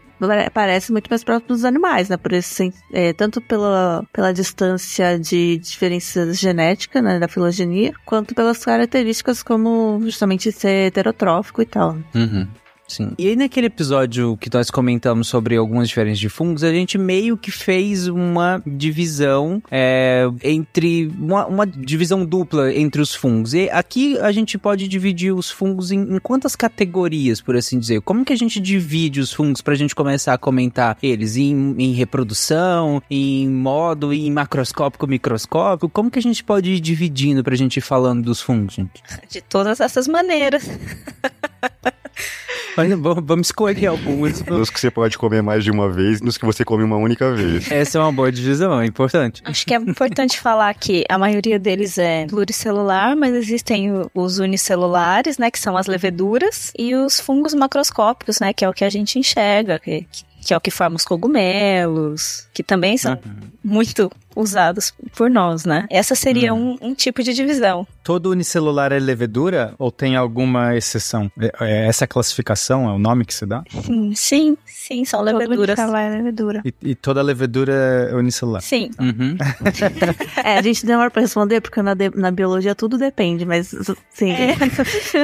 parece 0.53 0.93
muito 0.93 1.09
mais 1.09 1.23
próximo 1.23 1.49
dos 1.49 1.65
animais, 1.65 2.09
né? 2.09 2.17
Por 2.17 2.33
esse, 2.33 2.73
é, 2.93 3.13
tanto 3.13 3.41
pela, 3.41 4.05
pela 4.13 4.33
distância 4.33 5.19
de 5.19 5.59
diferença 5.59 6.33
genética, 6.33 7.03
né, 7.03 7.19
da 7.19 7.29
filogenia, 7.29 7.93
quanto 8.05 8.35
pelas 8.35 8.65
características 8.65 9.43
como 9.43 10.01
justamente 10.03 10.51
ser 10.53 10.89
heterotrófico 10.89 11.63
e 11.63 11.67
tal. 11.67 11.99
Uhum. 12.15 12.49
Sim. 12.95 13.11
E 13.19 13.27
aí, 13.27 13.35
naquele 13.35 13.67
episódio 13.67 14.37
que 14.37 14.49
nós 14.53 14.71
comentamos 14.71 15.27
sobre 15.27 15.57
algumas 15.57 15.89
diferenças 15.89 16.21
de 16.21 16.29
fungos, 16.29 16.63
a 16.63 16.71
gente 16.71 16.97
meio 16.97 17.37
que 17.37 17.51
fez 17.51 18.07
uma 18.07 18.63
divisão 18.65 19.61
é, 19.69 20.31
entre. 20.45 21.09
Uma, 21.19 21.45
uma 21.47 21.67
divisão 21.67 22.25
dupla 22.25 22.73
entre 22.73 23.03
os 23.03 23.13
fungos. 23.13 23.53
E 23.53 23.69
aqui 23.71 24.17
a 24.19 24.31
gente 24.31 24.57
pode 24.57 24.87
dividir 24.87 25.35
os 25.35 25.51
fungos 25.51 25.91
em, 25.91 26.03
em 26.03 26.19
quantas 26.21 26.55
categorias, 26.55 27.41
por 27.41 27.57
assim 27.57 27.81
dizer? 27.81 28.01
Como 28.03 28.25
que 28.25 28.33
a 28.33 28.37
gente 28.37 28.61
divide 28.61 29.19
os 29.19 29.33
fungos 29.33 29.61
pra 29.61 29.75
gente 29.75 29.93
começar 29.93 30.35
a 30.35 30.39
comentar 30.39 30.97
eles? 31.03 31.37
Em, 31.37 31.75
em 31.77 31.93
reprodução, 31.95 33.03
em 33.11 33.49
modo, 33.49 34.13
em 34.13 34.31
macroscópico, 34.31 35.05
microscópico? 35.09 35.89
Como 35.89 36.13
que 36.13 36.21
a 36.21 36.23
gente 36.23 36.45
pode 36.45 36.71
ir 36.71 36.79
dividindo 36.79 37.43
pra 37.43 37.57
gente 37.57 37.79
ir 37.79 37.81
falando 37.81 38.23
dos 38.23 38.41
fungos, 38.41 38.75
gente? 38.75 39.03
De 39.29 39.41
todas 39.41 39.81
essas 39.81 40.07
maneiras. 40.07 40.63
Olha, 42.77 42.97
vamos 42.97 43.25
vamos 43.25 43.47
escolher 43.49 43.87
alguns. 43.87 44.41
Dos 44.43 44.71
que 44.71 44.81
você 44.81 44.91
pode 44.91 45.17
comer 45.17 45.43
mais 45.43 45.63
de 45.63 45.71
uma 45.71 45.91
vez 45.91 46.19
e 46.19 46.25
dos 46.25 46.37
que 46.37 46.45
você 46.45 46.65
come 46.65 46.83
uma 46.83 46.97
única 46.97 47.33
vez. 47.35 47.71
Essa 47.71 47.99
é 47.99 48.01
uma 48.01 48.13
boa 48.13 48.31
divisão, 48.31 48.81
é 48.81 48.87
importante. 48.87 49.43
Acho 49.45 49.65
que 49.65 49.75
é 49.75 49.77
importante 49.77 50.41
falar 50.41 50.73
que 50.75 51.05
a 51.09 51.19
maioria 51.19 51.59
deles 51.59 51.99
é 51.99 52.27
pluricelular, 52.27 53.17
mas 53.17 53.35
existem 53.35 53.91
os 54.15 54.39
unicelulares, 54.39 55.39
né, 55.39 55.51
que 55.51 55.59
são 55.59 55.77
as 55.77 55.87
leveduras, 55.87 56.73
e 56.79 56.95
os 56.95 57.21
fungos 57.21 57.55
macroscópicos, 57.55 58.41
né, 58.41 58.53
que 58.53 58.65
é 58.65 58.69
o 58.69 58.73
que 58.73 58.85
a 58.85 58.91
gente 58.91 59.19
enxerga, 59.19 59.79
que, 59.79 60.07
que 60.45 60.53
é 60.55 60.57
o 60.57 60.61
que 60.61 60.71
forma 60.71 60.97
os 60.97 61.05
cogumelos, 61.05 62.49
que 62.53 62.63
também 62.63 62.97
são 62.97 63.19
muito 63.65 64.11
usados 64.37 64.93
por 65.17 65.31
nós, 65.31 65.65
né? 65.65 65.87
Essa 65.91 66.15
seria 66.17 66.53
um, 66.53 66.77
um 66.83 66.93
tipo 66.95 67.23
de 67.23 67.33
divisão. 67.33 67.87
Todo 68.03 68.31
unicelular 68.31 68.93
é 68.93 68.99
levedura 68.99 69.75
ou 69.79 69.91
tem 69.93 70.17
alguma 70.17 70.77
exceção? 70.77 71.31
É, 71.41 71.53
é 71.61 71.87
essa 71.87 72.07
classificação 72.07 72.89
é 72.89 72.93
o 72.93 72.99
nome 72.99 73.25
que 73.25 73.33
se 73.33 73.47
dá? 73.47 73.63
Sim, 73.71 74.13
sim, 74.15 74.57
sim 74.67 75.05
são 75.05 75.23
leveduras. 75.23 75.77
Todo 75.77 75.97
é 75.97 76.09
levedura. 76.11 76.63
E, 76.65 76.75
e 76.83 76.95
toda 76.95 77.23
levedura 77.23 77.73
é 78.11 78.15
unicelular. 78.15 78.61
Sim, 78.61 78.91
Uhum. 79.01 79.37
É, 80.45 80.59
a 80.59 80.63
gente 80.63 80.85
demora 80.85 81.11
pra 81.11 81.23
responder, 81.23 81.61
porque 81.61 81.81
na, 81.81 81.95
de- 81.95 82.11
na 82.15 82.31
biologia 82.31 82.75
tudo 82.75 82.99
depende, 82.99 83.45
mas 83.47 83.75
sim. 84.11 84.33
É, 84.33 84.55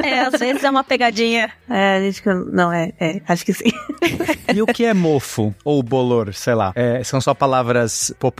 é, 0.07 0.19
às 0.21 0.39
vezes 0.39 0.63
é 0.63 0.69
uma 0.69 0.83
pegadinha. 0.83 1.51
a 1.69 1.99
gente. 1.99 2.21
Não, 2.51 2.71
é, 2.71 2.91
é, 2.99 3.21
acho 3.27 3.45
que 3.45 3.53
sim. 3.53 3.71
E 4.53 4.61
o 4.61 4.65
que 4.65 4.85
é 4.85 4.93
mofo 4.93 5.53
ou 5.63 5.83
bolor, 5.83 6.33
sei 6.33 6.55
lá? 6.55 6.71
É, 6.75 7.03
são 7.03 7.19
só 7.21 7.33
palavras 7.33 8.13
populares? 8.19 8.30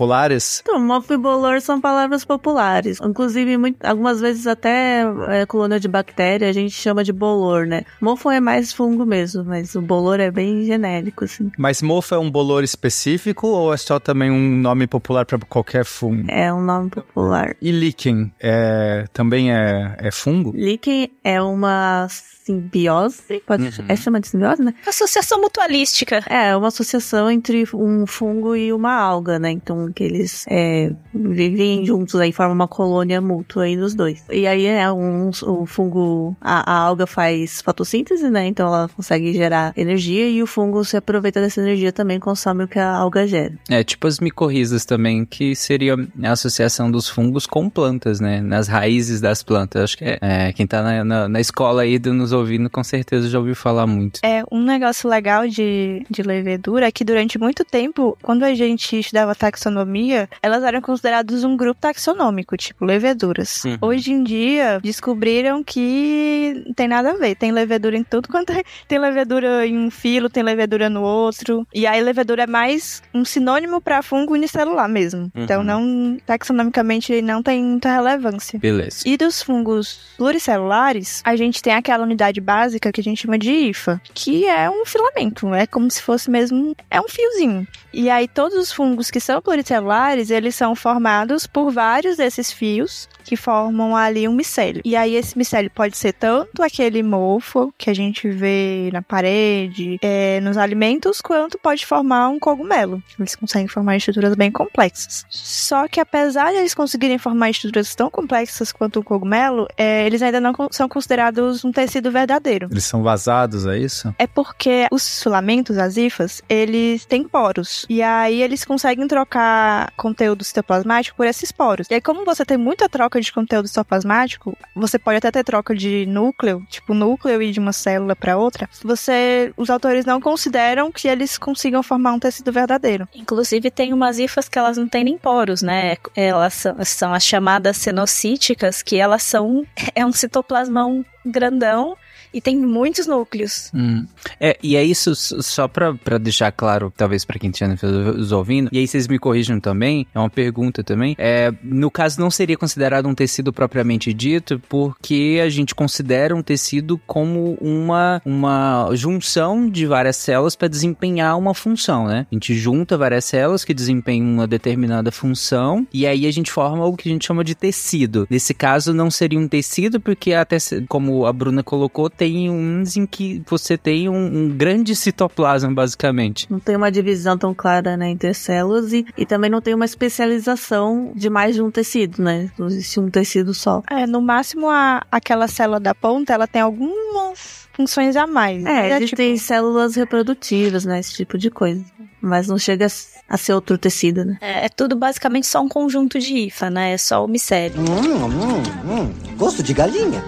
Então, 0.63 0.79
mofo 0.79 1.13
e 1.13 1.17
bolor 1.17 1.62
são 1.62 1.79
palavras 1.79 2.25
populares. 2.25 3.00
Inclusive, 3.01 3.57
muito- 3.57 3.83
algumas 3.86 4.19
vezes 4.21 4.48
até 4.48 5.03
é, 5.29 5.45
colônia 5.45 5.79
de 5.79 5.88
bactéria 5.88 6.50
a 6.50 6.53
gente 6.53 6.71
chama 6.74 7.03
de 7.03 7.13
bolor, 7.13 7.65
né? 7.65 7.83
Mofo 8.00 8.29
é 8.29 8.39
mais 8.39 8.71
fungo 8.74 9.05
mesmo, 9.05 9.43
mas 9.43 9.75
o 9.75 9.81
bolor 9.81 10.19
é 10.19 10.31
bem 10.31 10.65
genérico, 10.65 11.25
assim. 11.25 11.51
Mas 11.57 11.81
mofo 11.81 12.15
é 12.15 12.19
um 12.19 12.29
bolor 12.29 12.63
específico 12.63 13.48
ou 13.48 13.74
é 13.74 13.77
só 13.77 14.00
também 14.00 14.31
um 14.31 14.57
nome 14.57 14.88
popular 14.88 15.25
para 15.25 15.39
qualquer 15.39 15.86
fungo? 15.86 16.25
É 16.29 16.51
um 16.53 16.62
nome 16.62 16.89
popular. 16.89 17.55
E 17.62 17.71
líquen 17.71 18.31
é, 18.39 19.05
também 19.13 19.51
é, 19.53 19.95
é 19.98 20.12
fungo? 20.12 20.51
Líquen 20.55 21.12
é 21.24 21.41
uma 21.41 22.07
simbiose, 22.45 23.41
pode 23.45 23.67
é 23.88 23.95
chama 23.95 24.19
de 24.19 24.27
simbiose, 24.27 24.63
né? 24.63 24.74
Associação 24.88 25.39
mutualística. 25.41 26.24
É, 26.27 26.55
uma 26.55 26.67
associação 26.67 27.29
entre 27.29 27.63
um 27.74 28.05
fungo 28.05 28.55
e 28.55 28.71
uma 28.74 28.93
alga, 28.93 29.39
né? 29.39 29.51
Então, 29.51 29.91
que 29.91 30.03
eles 30.03 30.45
é, 30.50 30.91
vivem 31.13 31.86
juntos 31.86 32.15
aí, 32.15 32.31
formam 32.31 32.55
uma 32.55 32.67
colônia 32.67 33.21
mútua 33.21 33.63
aí 33.63 33.75
nos 33.75 33.93
dois. 33.95 34.24
E 34.31 34.48
aí, 34.48 34.65
é 34.65 34.91
um, 34.91 35.29
o 35.29 35.65
fungo, 35.65 36.36
a, 36.41 36.71
a 36.71 36.77
alga 36.77 37.05
faz 37.07 37.62
fotossíntese, 37.62 38.29
né? 38.29 38.48
Então, 38.48 38.67
ela 38.67 38.89
consegue 38.89 39.33
gerar 39.33 39.74
energia 39.75 40.29
e 40.29 40.41
o 40.41 40.48
fungo 40.48 40.83
se 40.83 40.98
aproveita 40.98 41.41
dessa 41.41 41.62
energia 41.62 41.91
também, 41.91 42.19
consome 42.19 42.63
o 42.63 42.67
que 42.67 42.79
a 42.79 42.91
alga 42.95 43.27
gera. 43.27 43.53
É 43.69 43.83
tipo 43.83 44.07
as 44.07 44.19
micorrizas 44.19 44.86
também, 44.86 45.25
que 45.25 45.55
seria 45.55 45.95
a 46.24 46.31
associação 46.31 46.89
dos 46.91 47.07
fungos 47.07 47.45
com 47.45 47.69
plantas, 47.69 48.19
né? 48.19 48.41
Nas 48.41 48.67
raízes 48.67 49.21
das 49.21 49.43
plantas. 49.43 49.83
Acho 49.83 49.98
que 49.98 50.05
é, 50.05 50.17
é, 50.21 50.53
quem 50.53 50.65
tá 50.67 50.81
na, 50.81 51.03
na, 51.03 51.27
na 51.29 51.39
escola 51.39 51.81
aí 51.83 51.98
do- 52.00 52.13
nos 52.13 52.31
ouvindo, 52.41 52.69
com 52.69 52.83
certeza 52.83 53.29
já 53.29 53.39
ouviu 53.39 53.55
falar 53.55 53.88
muito. 53.88 54.19
É, 54.24 54.43
um 54.51 54.62
negócio 54.62 55.10
legal 55.10 55.48
de, 55.48 56.05
de 56.10 56.21
levedura 56.21 56.88
é 56.88 56.91
que 56.91 57.03
durante 57.03 57.38
muito 57.39 57.63
tempo, 57.63 58.17
quando 58.21 58.43
a 58.43 58.53
gente 58.53 59.00
estudava 59.00 59.33
taxonomia, 59.36 60.29
elas 60.41 60.63
eram 60.63 60.81
consideradas 60.81 61.43
um 61.43 61.55
grupo 61.55 61.79
taxonômico, 61.79 62.57
tipo 62.57 62.86
leveduras. 62.86 63.63
Uhum. 63.63 63.77
Hoje 63.81 64.12
em 64.12 64.24
dia, 64.24 64.79
descobriram 64.81 65.63
que 65.63 66.63
não 66.65 66.74
tem 66.74 66.88
nada 66.88 67.12
a 67.12 67.15
ver. 67.15 67.36
Tem 67.36 67.51
levedura 67.51 67.95
em 67.98 68.03
tudo 68.03 68.27
quanto 68.27 68.51
é. 68.51 68.63
Tem 68.88 69.00
levedura 69.00 69.65
em 69.65 69.77
um 69.77 69.89
filo, 69.91 70.29
tem 70.29 70.43
levedura 70.43 70.89
no 70.89 71.01
outro. 71.01 71.65
E 71.74 71.86
aí, 71.88 72.01
levedura 72.01 72.43
é 72.43 72.48
mais 72.48 73.01
um 73.13 73.24
sinônimo 73.24 73.79
para 73.81 74.01
fungo 74.01 74.33
unicelular 74.33 74.89
mesmo. 74.89 75.31
Então, 75.36 75.62
Uhum. 75.62 75.65
não, 75.65 76.17
taxonomicamente, 76.25 77.21
não 77.21 77.41
tem 77.43 77.63
muita 77.63 77.93
relevância. 77.93 78.60
Beleza. 78.60 79.03
E 79.05 79.15
dos 79.17 79.41
fungos 79.41 80.00
pluricelulares, 80.17 81.21
a 81.24 81.36
gente 81.36 81.62
tem 81.62 81.74
aquela 81.74 82.03
unidade 82.03 82.20
básica 82.41 82.91
que 82.91 83.01
a 83.01 83.03
gente 83.03 83.23
chama 83.23 83.37
de 83.37 83.51
IFA, 83.51 84.01
que 84.13 84.45
é 84.45 84.69
um 84.69 84.85
filamento, 84.85 85.53
é 85.53 85.65
como 85.65 85.89
se 85.89 86.01
fosse 86.01 86.29
mesmo, 86.29 86.75
é 86.89 87.01
um 87.01 87.07
fiozinho. 87.07 87.67
E 87.93 88.09
aí 88.09 88.27
todos 88.27 88.57
os 88.57 88.71
fungos 88.71 89.09
que 89.09 89.19
são 89.19 89.41
pluricelulares, 89.41 90.29
eles 90.29 90.55
são 90.55 90.75
formados 90.75 91.47
por 91.47 91.71
vários 91.71 92.17
desses 92.17 92.51
fios 92.51 93.09
que 93.23 93.35
formam 93.35 93.95
ali 93.95 94.27
um 94.27 94.33
micélio. 94.33 94.81
E 94.83 94.95
aí 94.95 95.15
esse 95.15 95.37
micélio 95.37 95.69
pode 95.71 95.97
ser 95.97 96.13
tanto 96.13 96.63
aquele 96.63 97.03
mofo 97.03 97.73
que 97.77 97.89
a 97.89 97.93
gente 97.93 98.29
vê 98.29 98.89
na 98.91 99.01
parede, 99.01 99.97
é, 100.01 100.39
nos 100.41 100.57
alimentos, 100.57 101.21
quanto 101.21 101.57
pode 101.57 101.85
formar 101.85 102.29
um 102.29 102.39
cogumelo. 102.39 103.01
Eles 103.19 103.35
conseguem 103.35 103.67
formar 103.67 103.97
estruturas 103.97 104.35
bem 104.35 104.51
complexas. 104.51 105.25
Só 105.29 105.87
que 105.87 105.99
apesar 105.99 106.51
de 106.51 106.57
eles 106.57 106.73
conseguirem 106.73 107.17
formar 107.17 107.49
estruturas 107.49 107.93
tão 107.95 108.09
complexas 108.09 108.71
quanto 108.71 108.99
o 108.99 109.03
cogumelo, 109.03 109.67
é, 109.77 110.05
eles 110.05 110.21
ainda 110.21 110.39
não 110.39 110.53
são 110.71 110.87
considerados 110.87 111.63
um 111.63 111.71
tecido 111.71 112.11
verdadeiro. 112.12 112.68
Eles 112.72 112.84
são 112.84 113.03
vazados, 113.03 113.65
é 113.65 113.77
isso? 113.77 114.13
É 114.18 114.27
porque 114.27 114.88
os 114.91 115.22
filamentos, 115.22 115.77
as 115.77 115.98
hifas, 115.98 116.41
eles 116.48 117.06
têm 117.06 117.24
poros. 117.24 117.86
E 117.89 118.01
aí 118.01 118.41
eles 118.41 118.65
conseguem 118.65 119.08
trocar 119.08 119.91
conteúdo 119.98 120.44
citoplasmático 120.44 121.18
por 121.18 121.25
esses 121.25 121.51
poros. 121.51 121.88
E 121.89 121.96
aí, 121.96 122.01
como 122.01 122.25
você 122.25 122.46
tem 122.46 122.58
muita 122.58 122.89
troca 122.89 123.20
de 123.20 123.32
conteúdo 123.32 123.68
citoplasmático, 123.68 124.58
você 124.75 125.00
pode 125.00 125.18
até 125.18 125.32
ter 125.32 125.44
troca 125.44 125.75
de 125.75 126.06
núcleo, 126.06 126.65
tipo 126.70 126.94
núcleo 126.94 127.41
e 127.41 127.51
de 127.51 127.60
uma 127.60 127.74
célula 127.74 128.15
para 128.15 128.38
outra. 128.38 128.70
Você, 128.84 129.53
os 129.58 129.70
autores 129.70 130.06
não 130.06 130.20
consideram 130.20 130.91
que 130.91 131.08
eles 131.08 131.38
consigam 131.38 131.84
formar 131.84 132.13
um 132.13 132.20
tecido 132.20 132.51
verdadeiro. 132.51 133.08
Inclusive, 133.13 133.72
tem 133.72 133.94
umas 133.94 134.20
hifas 134.20 134.48
que 134.48 134.60
elas 134.60 134.77
não 134.77 134.88
têm 134.88 135.03
nem 135.03 135.18
poros, 135.18 135.62
né? 135.62 135.96
Elas 136.15 136.53
são, 136.53 136.75
são 136.86 137.13
as 137.13 137.24
chamadas 137.24 137.77
cenocíticas, 137.77 138.82
que 138.82 138.98
elas 138.98 139.24
são. 139.24 139.65
É 139.94 140.06
um 140.06 140.12
citoplasmão 140.12 141.03
grandão 141.25 141.95
e 142.33 142.41
tem 142.41 142.57
muitos 142.57 143.07
núcleos. 143.07 143.71
Hum. 143.73 144.05
É, 144.39 144.57
e 144.61 144.75
é 144.75 144.83
isso, 144.83 145.15
só 145.15 145.67
pra, 145.67 145.93
pra 145.93 146.17
deixar 146.17 146.51
claro, 146.51 146.93
talvez 146.95 147.25
pra 147.25 147.39
quem 147.39 147.50
estiver 147.50 147.77
nos 147.81 148.31
ouvindo, 148.31 148.69
e 148.71 148.77
aí 148.77 148.88
vocês 148.88 149.07
me 149.07 149.19
corrijam 149.19 149.59
também, 149.59 150.07
é 150.13 150.19
uma 150.19 150.29
pergunta 150.29 150.83
também. 150.83 151.15
É, 151.17 151.53
no 151.63 151.91
caso, 151.91 152.19
não 152.19 152.31
seria 152.31 152.57
considerado 152.57 153.07
um 153.07 153.15
tecido 153.15 153.51
propriamente 153.51 154.13
dito, 154.13 154.61
porque 154.69 155.41
a 155.43 155.50
gente 155.50 155.75
considera 155.75 156.35
um 156.35 156.41
tecido 156.41 157.00
como 157.05 157.57
uma, 157.61 158.21
uma 158.25 158.89
junção 158.93 159.69
de 159.69 159.85
várias 159.85 160.17
células 160.17 160.55
para 160.55 160.67
desempenhar 160.67 161.38
uma 161.38 161.53
função, 161.53 162.07
né? 162.07 162.25
A 162.31 162.35
gente 162.35 162.53
junta 162.55 162.97
várias 162.97 163.25
células 163.25 163.63
que 163.63 163.73
desempenham 163.73 164.25
uma 164.25 164.47
determinada 164.47 165.11
função, 165.11 165.85
e 165.93 166.05
aí 166.05 166.25
a 166.25 166.31
gente 166.31 166.51
forma 166.51 166.85
o 166.85 166.95
que 166.95 167.09
a 167.09 167.11
gente 167.11 167.25
chama 167.25 167.43
de 167.43 167.55
tecido. 167.55 168.27
Nesse 168.29 168.53
caso, 168.53 168.93
não 168.93 169.09
seria 169.11 169.39
um 169.39 169.47
tecido, 169.47 170.00
porque 170.00 170.33
até 170.33 170.57
como 170.88 171.25
a 171.25 171.33
Bruna 171.33 171.63
colocou, 171.63 172.09
tem 172.21 172.51
uns 172.51 172.95
em 172.95 173.07
que 173.07 173.41
você 173.47 173.75
tem 173.75 174.07
um, 174.07 174.13
um 174.43 174.49
grande 174.49 174.95
citoplasma, 174.95 175.73
basicamente. 175.73 176.45
Não 176.51 176.59
tem 176.59 176.75
uma 176.75 176.91
divisão 176.91 177.35
tão 177.35 177.51
clara 177.51 177.97
né, 177.97 178.11
entre 178.11 178.29
as 178.29 178.37
células 178.37 178.93
e, 178.93 179.03
e 179.17 179.25
também 179.25 179.49
não 179.49 179.59
tem 179.59 179.73
uma 179.73 179.85
especialização 179.85 181.11
de 181.15 181.31
mais 181.31 181.55
de 181.55 181.63
um 181.63 181.71
tecido, 181.71 182.21
né? 182.21 182.51
Não 182.59 182.67
existe 182.67 182.99
um 182.99 183.09
tecido 183.09 183.55
só. 183.55 183.81
É, 183.89 184.05
no 184.05 184.21
máximo 184.21 184.69
a, 184.69 185.01
aquela 185.11 185.47
célula 185.47 185.79
da 185.79 185.95
ponta, 185.95 186.31
ela 186.31 186.45
tem 186.45 186.61
algumas 186.61 187.67
funções 187.73 188.15
a 188.15 188.27
mais. 188.27 188.63
É, 188.67 188.91
é 188.91 188.97
existem 188.97 189.35
células 189.35 189.95
reprodutivas, 189.95 190.85
né? 190.85 190.99
Esse 190.99 191.15
tipo 191.15 191.39
de 191.39 191.49
coisa. 191.49 191.83
Mas 192.21 192.47
não 192.47 192.59
chega 192.59 192.85
a 193.27 193.37
ser 193.37 193.53
outro 193.53 193.79
tecido, 193.79 194.23
né? 194.23 194.37
É, 194.41 194.65
é 194.65 194.69
tudo 194.69 194.95
basicamente 194.95 195.47
só 195.47 195.59
um 195.59 195.67
conjunto 195.67 196.19
de 196.19 196.35
IFA, 196.35 196.69
né? 196.69 196.93
É 196.93 196.99
só 196.99 197.25
o 197.25 197.27
micélio. 197.27 197.81
Hum, 197.81 198.25
hum, 198.25 199.05
hum. 199.09 199.35
Gosto 199.37 199.63
de 199.63 199.73
galinha. 199.73 200.23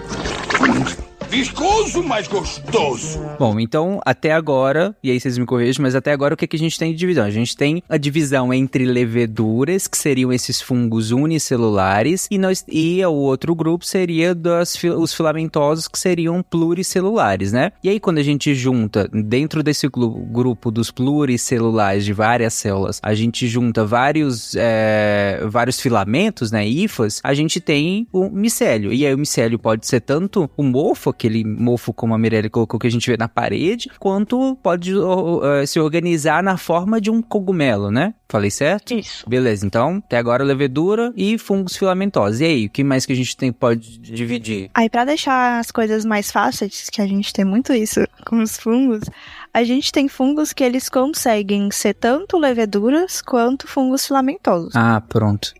Viscoso, 1.34 2.00
mas 2.00 2.28
gostoso. 2.28 3.18
Bom, 3.40 3.58
então 3.58 4.00
até 4.06 4.30
agora, 4.30 4.96
e 5.02 5.10
aí 5.10 5.18
vocês 5.18 5.36
me 5.36 5.44
corrigem, 5.44 5.82
mas 5.82 5.96
até 5.96 6.12
agora 6.12 6.34
o 6.34 6.36
que, 6.36 6.46
que 6.46 6.54
a 6.54 6.58
gente 6.58 6.78
tem 6.78 6.92
de 6.92 6.96
divisão? 6.96 7.24
A 7.24 7.30
gente 7.30 7.56
tem 7.56 7.82
a 7.88 7.96
divisão 7.96 8.54
entre 8.54 8.84
leveduras, 8.84 9.88
que 9.88 9.98
seriam 9.98 10.32
esses 10.32 10.60
fungos 10.60 11.10
unicelulares, 11.10 12.28
e, 12.30 12.38
nós, 12.38 12.64
e 12.68 13.04
o 13.04 13.10
outro 13.10 13.52
grupo 13.52 13.84
seria 13.84 14.32
das, 14.32 14.80
os 14.96 15.12
filamentosos, 15.12 15.88
que 15.88 15.98
seriam 15.98 16.40
pluricelulares, 16.40 17.50
né? 17.50 17.72
E 17.82 17.88
aí 17.88 17.98
quando 17.98 18.18
a 18.18 18.22
gente 18.22 18.54
junta, 18.54 19.10
dentro 19.12 19.60
desse 19.60 19.88
grupo 19.88 20.70
dos 20.70 20.92
pluricelulares 20.92 22.04
de 22.04 22.12
várias 22.12 22.54
células, 22.54 23.00
a 23.02 23.12
gente 23.12 23.48
junta 23.48 23.84
vários, 23.84 24.54
é, 24.56 25.40
vários 25.48 25.80
filamentos, 25.80 26.52
né, 26.52 26.64
hifas, 26.64 27.20
a 27.24 27.34
gente 27.34 27.60
tem 27.60 28.06
o 28.12 28.30
micélio. 28.30 28.92
E 28.92 29.04
aí 29.04 29.12
o 29.12 29.18
micélio 29.18 29.58
pode 29.58 29.84
ser 29.84 30.00
tanto 30.00 30.48
o 30.56 30.62
mofo, 30.62 31.12
aquele 31.24 31.44
mofo 31.44 31.92
como 31.92 32.14
a 32.14 32.18
Mirelle 32.18 32.50
colocou 32.50 32.78
que 32.78 32.86
a 32.86 32.90
gente 32.90 33.10
vê 33.10 33.16
na 33.16 33.28
parede, 33.28 33.90
quanto 33.98 34.56
pode 34.62 34.92
eh, 34.92 35.66
se 35.66 35.80
organizar 35.80 36.42
na 36.42 36.56
forma 36.58 37.00
de 37.00 37.10
um 37.10 37.22
cogumelo, 37.22 37.90
né? 37.90 38.14
Falei 38.28 38.50
certo? 38.50 38.94
Isso. 38.94 39.28
Beleza, 39.28 39.64
então 39.64 40.02
até 40.04 40.18
agora 40.18 40.44
levedura 40.44 41.12
e 41.16 41.38
fungos 41.38 41.76
filamentosos. 41.76 42.40
E 42.40 42.44
aí, 42.44 42.66
o 42.66 42.70
que 42.70 42.84
mais 42.84 43.06
que 43.06 43.12
a 43.12 43.16
gente 43.16 43.36
tem 43.36 43.52
pode 43.52 43.98
dividir? 43.98 44.70
Aí, 44.74 44.90
pra 44.90 45.04
deixar 45.04 45.58
as 45.58 45.70
coisas 45.70 46.04
mais 46.04 46.30
fáceis, 46.30 46.90
que 46.90 47.00
a 47.00 47.06
gente 47.06 47.32
tem 47.32 47.44
muito 47.44 47.72
isso 47.72 48.00
com 48.26 48.42
os 48.42 48.58
fungos, 48.58 49.04
a 49.52 49.64
gente 49.64 49.90
tem 49.92 50.08
fungos 50.08 50.52
que 50.52 50.64
eles 50.64 50.88
conseguem 50.88 51.70
ser 51.70 51.94
tanto 51.94 52.36
leveduras 52.38 53.22
quanto 53.22 53.66
fungos 53.66 54.06
filamentosos. 54.06 54.74
Ah, 54.74 55.00
pronto. 55.00 55.54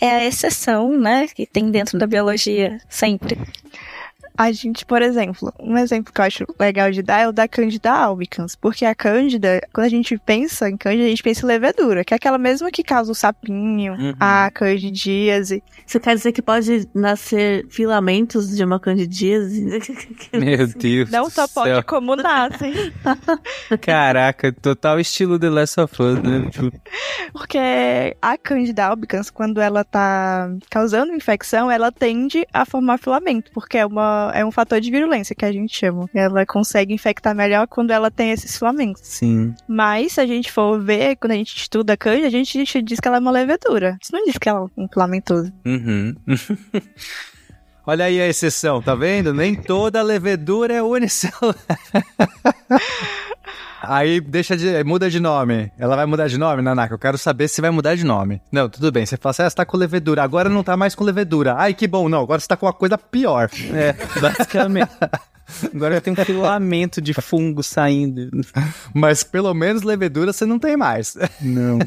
É 0.00 0.10
a 0.10 0.24
exceção, 0.26 0.98
né? 0.98 1.28
Que 1.28 1.46
tem 1.46 1.70
dentro 1.70 1.98
da 1.98 2.06
biologia 2.06 2.78
sempre. 2.88 3.38
A 4.42 4.52
gente, 4.52 4.86
por 4.86 5.02
exemplo, 5.02 5.52
um 5.60 5.76
exemplo 5.76 6.10
que 6.14 6.18
eu 6.18 6.24
acho 6.24 6.44
legal 6.58 6.90
de 6.90 7.02
dar 7.02 7.20
é 7.20 7.28
o 7.28 7.32
da 7.32 7.46
Candida 7.46 7.92
albicans, 7.92 8.56
porque 8.56 8.86
a 8.86 8.94
Cândida, 8.94 9.60
quando 9.70 9.84
a 9.86 9.90
gente 9.90 10.16
pensa 10.16 10.70
em 10.70 10.78
Cândida, 10.78 11.04
a 11.04 11.08
gente 11.10 11.22
pensa 11.22 11.44
em 11.44 11.48
levedura, 11.48 12.02
que 12.02 12.14
é 12.14 12.16
aquela 12.16 12.38
mesma 12.38 12.70
que 12.70 12.82
causa 12.82 13.12
o 13.12 13.14
sapinho, 13.14 13.92
Uhum. 13.92 14.14
a 14.18 14.50
candidíase. 14.50 15.62
Você 15.84 16.00
quer 16.00 16.14
dizer 16.16 16.32
que 16.32 16.40
pode 16.40 16.88
nascer 16.94 17.66
filamentos 17.68 18.56
de 18.56 18.64
uma 18.64 18.80
candidíase? 18.80 19.62
Meu 20.32 20.66
Deus 20.68 21.10
Não 21.10 21.24
do 21.24 21.30
só 21.30 21.46
pode 21.46 21.70
céu. 21.74 21.82
como 21.84 22.16
nascem. 22.16 22.72
Caraca, 23.82 24.50
total 24.52 24.98
estilo 25.00 25.38
The 25.38 25.50
Last 25.50 25.80
of 25.80 26.02
Us, 26.02 26.22
né? 26.22 26.50
Porque 27.32 28.16
a 28.22 28.38
Candida 28.38 28.86
albicans, 28.86 29.30
quando 29.30 29.60
ela 29.60 29.84
tá 29.84 30.50
causando 30.70 31.12
infecção, 31.12 31.70
ela 31.70 31.92
tende 31.92 32.46
a 32.52 32.64
formar 32.64 32.98
filamento, 32.98 33.50
porque 33.52 33.78
é, 33.78 33.84
uma, 33.86 34.29
é 34.34 34.44
um 34.44 34.50
fator 34.50 34.80
de 34.80 34.90
virulência 34.90 35.34
que 35.34 35.44
a 35.44 35.52
gente 35.52 35.76
chama. 35.76 36.08
Ela 36.14 36.44
consegue 36.46 36.94
infectar 36.94 37.34
melhor 37.34 37.66
quando 37.66 37.90
ela 37.90 38.10
tem 38.10 38.30
esses 38.30 38.56
filamentos. 38.56 39.02
Sim. 39.04 39.54
Mas, 39.68 40.12
se 40.12 40.20
a 40.20 40.26
gente 40.26 40.50
for 40.50 40.80
ver, 40.80 41.16
quando 41.16 41.32
a 41.32 41.36
gente 41.36 41.56
estuda 41.56 41.92
a 41.94 41.96
Candida, 41.96 42.26
a 42.26 42.30
gente 42.30 42.82
diz 42.82 43.00
que 43.00 43.08
ela 43.08 43.18
é 43.18 43.20
uma 43.20 43.30
levedura. 43.30 43.98
Isso 44.00 44.12
não 44.12 44.24
diz 44.24 44.38
que 44.38 44.48
ela 44.48 44.60
é 44.60 44.80
um 44.80 44.88
filamentoso. 44.88 45.52
Uhum. 45.64 46.14
Olha 47.86 48.04
aí 48.04 48.20
a 48.20 48.28
exceção, 48.28 48.80
tá 48.80 48.94
vendo? 48.94 49.32
Nem 49.32 49.54
toda 49.54 50.02
levedura 50.02 50.74
é 50.74 50.82
unicelular. 50.82 51.56
Aí 53.82 54.20
deixa 54.20 54.56
de. 54.56 54.84
muda 54.84 55.10
de 55.10 55.18
nome. 55.18 55.72
Ela 55.78 55.96
vai 55.96 56.06
mudar 56.06 56.28
de 56.28 56.36
nome, 56.36 56.62
Nanaka? 56.62 56.94
Eu 56.94 56.98
quero 56.98 57.16
saber 57.16 57.48
se 57.48 57.60
vai 57.60 57.70
mudar 57.70 57.94
de 57.94 58.04
nome. 58.04 58.42
Não, 58.52 58.68
tudo 58.68 58.92
bem. 58.92 59.06
Você 59.06 59.16
fala 59.16 59.30
assim, 59.30 59.42
ah, 59.42 59.50
você 59.50 59.56
tá 59.56 59.64
com 59.64 59.76
levedura. 59.76 60.22
Agora 60.22 60.48
não 60.48 60.62
tá 60.62 60.76
mais 60.76 60.94
com 60.94 61.02
levedura. 61.02 61.54
Ai, 61.56 61.72
que 61.72 61.86
bom. 61.86 62.08
Não, 62.08 62.22
agora 62.22 62.40
você 62.40 62.46
tá 62.46 62.56
com 62.56 62.66
uma 62.66 62.72
coisa 62.72 62.98
pior. 62.98 63.48
É, 63.72 63.94
basicamente. 64.20 64.90
Agora 65.74 66.00
tem 66.00 66.12
um 66.12 66.16
filamento 66.16 67.00
de 67.00 67.12
fungo 67.14 67.62
saindo. 67.62 68.30
Mas 68.94 69.22
pelo 69.22 69.52
menos 69.54 69.82
levedura 69.82 70.32
você 70.32 70.44
não 70.46 70.58
tem 70.58 70.76
mais. 70.76 71.16
Não. 71.40 71.78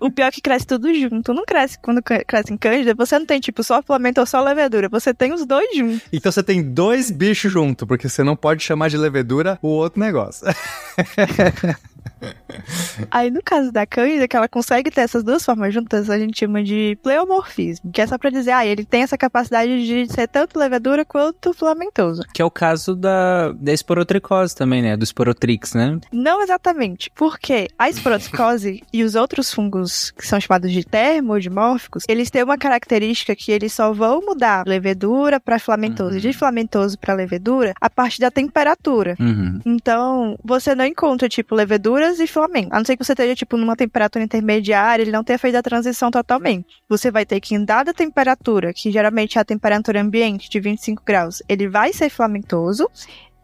O 0.00 0.10
pior 0.10 0.26
é 0.26 0.30
que 0.30 0.40
cresce 0.40 0.66
tudo 0.66 0.92
junto. 0.94 1.32
Não 1.34 1.44
cresce 1.44 1.78
quando 1.80 2.02
cre- 2.02 2.24
cresce 2.24 2.52
em 2.52 2.56
Cândida, 2.56 2.94
você 2.94 3.18
não 3.18 3.26
tem 3.26 3.40
tipo 3.40 3.62
só 3.62 3.82
filamento 3.82 4.20
ou 4.20 4.26
só 4.26 4.42
levedura. 4.42 4.88
Você 4.88 5.12
tem 5.14 5.32
os 5.32 5.44
dois 5.46 5.76
juntos. 5.76 6.02
Então 6.12 6.30
você 6.32 6.42
tem 6.42 6.62
dois 6.62 7.10
bichos 7.10 7.52
junto, 7.52 7.86
porque 7.86 8.08
você 8.08 8.22
não 8.24 8.36
pode 8.36 8.62
chamar 8.62 8.88
de 8.88 8.96
levedura 8.96 9.58
o 9.62 9.68
outro 9.68 10.00
negócio. 10.00 10.46
Aí 13.10 13.30
no 13.30 13.42
caso 13.42 13.70
da 13.72 13.86
Cândida, 13.86 14.26
que 14.28 14.36
ela 14.36 14.48
consegue 14.48 14.90
ter 14.90 15.02
essas 15.02 15.22
duas 15.22 15.44
formas 15.44 15.72
juntas, 15.72 16.08
a 16.10 16.18
gente 16.18 16.38
chama 16.38 16.62
de 16.62 16.98
pleomorfismo. 17.02 17.90
Que 17.92 18.00
é 18.00 18.06
só 18.06 18.16
pra 18.18 18.30
dizer, 18.30 18.52
ah, 18.52 18.64
ele 18.66 18.84
tem 18.84 19.02
essa 19.02 19.16
capacidade 19.18 19.86
de 19.86 20.12
ser 20.12 20.28
tanto 20.28 20.58
levedura 20.58 21.04
quanto 21.04 21.52
filamentoso. 21.52 22.22
Que 22.32 22.42
é 22.42 22.44
o 22.44 22.50
caso 22.50 22.94
da, 22.94 23.52
da 23.52 23.72
esporotricose 23.72 24.54
também, 24.54 24.82
né? 24.82 24.96
Do 24.96 25.04
esporotrix, 25.04 25.74
né? 25.74 25.98
Não 26.12 26.42
exatamente, 26.42 27.10
porque 27.14 27.68
a 27.78 27.88
esporotricose 27.88 28.82
e 28.92 29.02
os 29.02 29.14
outros 29.14 29.52
fungos 29.52 30.10
que 30.12 30.26
são 30.26 30.40
chamados 30.40 30.70
de 30.72 30.84
termodimórficos, 30.84 32.04
eles 32.08 32.30
têm 32.30 32.42
uma 32.42 32.58
característica 32.58 33.34
que 33.34 33.50
eles 33.52 33.72
só 33.72 33.92
vão 33.92 34.20
mudar 34.24 34.64
levedura 34.66 35.40
para 35.40 35.58
filamentoso, 35.58 36.14
Uhum. 36.14 36.20
de 36.20 36.32
filamentoso 36.32 36.98
para 36.98 37.14
levedura, 37.14 37.72
a 37.80 37.88
partir 37.90 38.20
da 38.20 38.30
temperatura. 38.30 39.16
Uhum. 39.18 39.60
Então, 39.64 40.36
você 40.44 40.74
não 40.74 40.84
encontra, 40.84 41.28
tipo, 41.28 41.54
leveduras 41.54 42.13
e 42.20 42.26
filamento. 42.26 42.68
A 42.72 42.78
não 42.78 42.84
ser 42.84 42.96
que 42.96 43.04
você 43.04 43.12
esteja, 43.12 43.34
tipo, 43.34 43.56
numa 43.56 43.76
temperatura 43.76 44.24
intermediária, 44.24 45.02
ele 45.02 45.12
não 45.12 45.24
tenha 45.24 45.38
feito 45.38 45.56
a 45.56 45.62
transição 45.62 46.10
totalmente. 46.10 46.66
Você 46.88 47.10
vai 47.10 47.24
ter 47.24 47.40
que, 47.40 47.54
em 47.54 47.64
dada 47.64 47.92
temperatura, 47.94 48.72
que 48.72 48.90
geralmente 48.90 49.38
é 49.38 49.40
a 49.40 49.44
temperatura 49.44 50.00
ambiente 50.00 50.48
de 50.48 50.60
25 50.60 51.02
graus, 51.04 51.42
ele 51.48 51.68
vai 51.68 51.92
ser 51.92 52.08
filamentoso. 52.10 52.88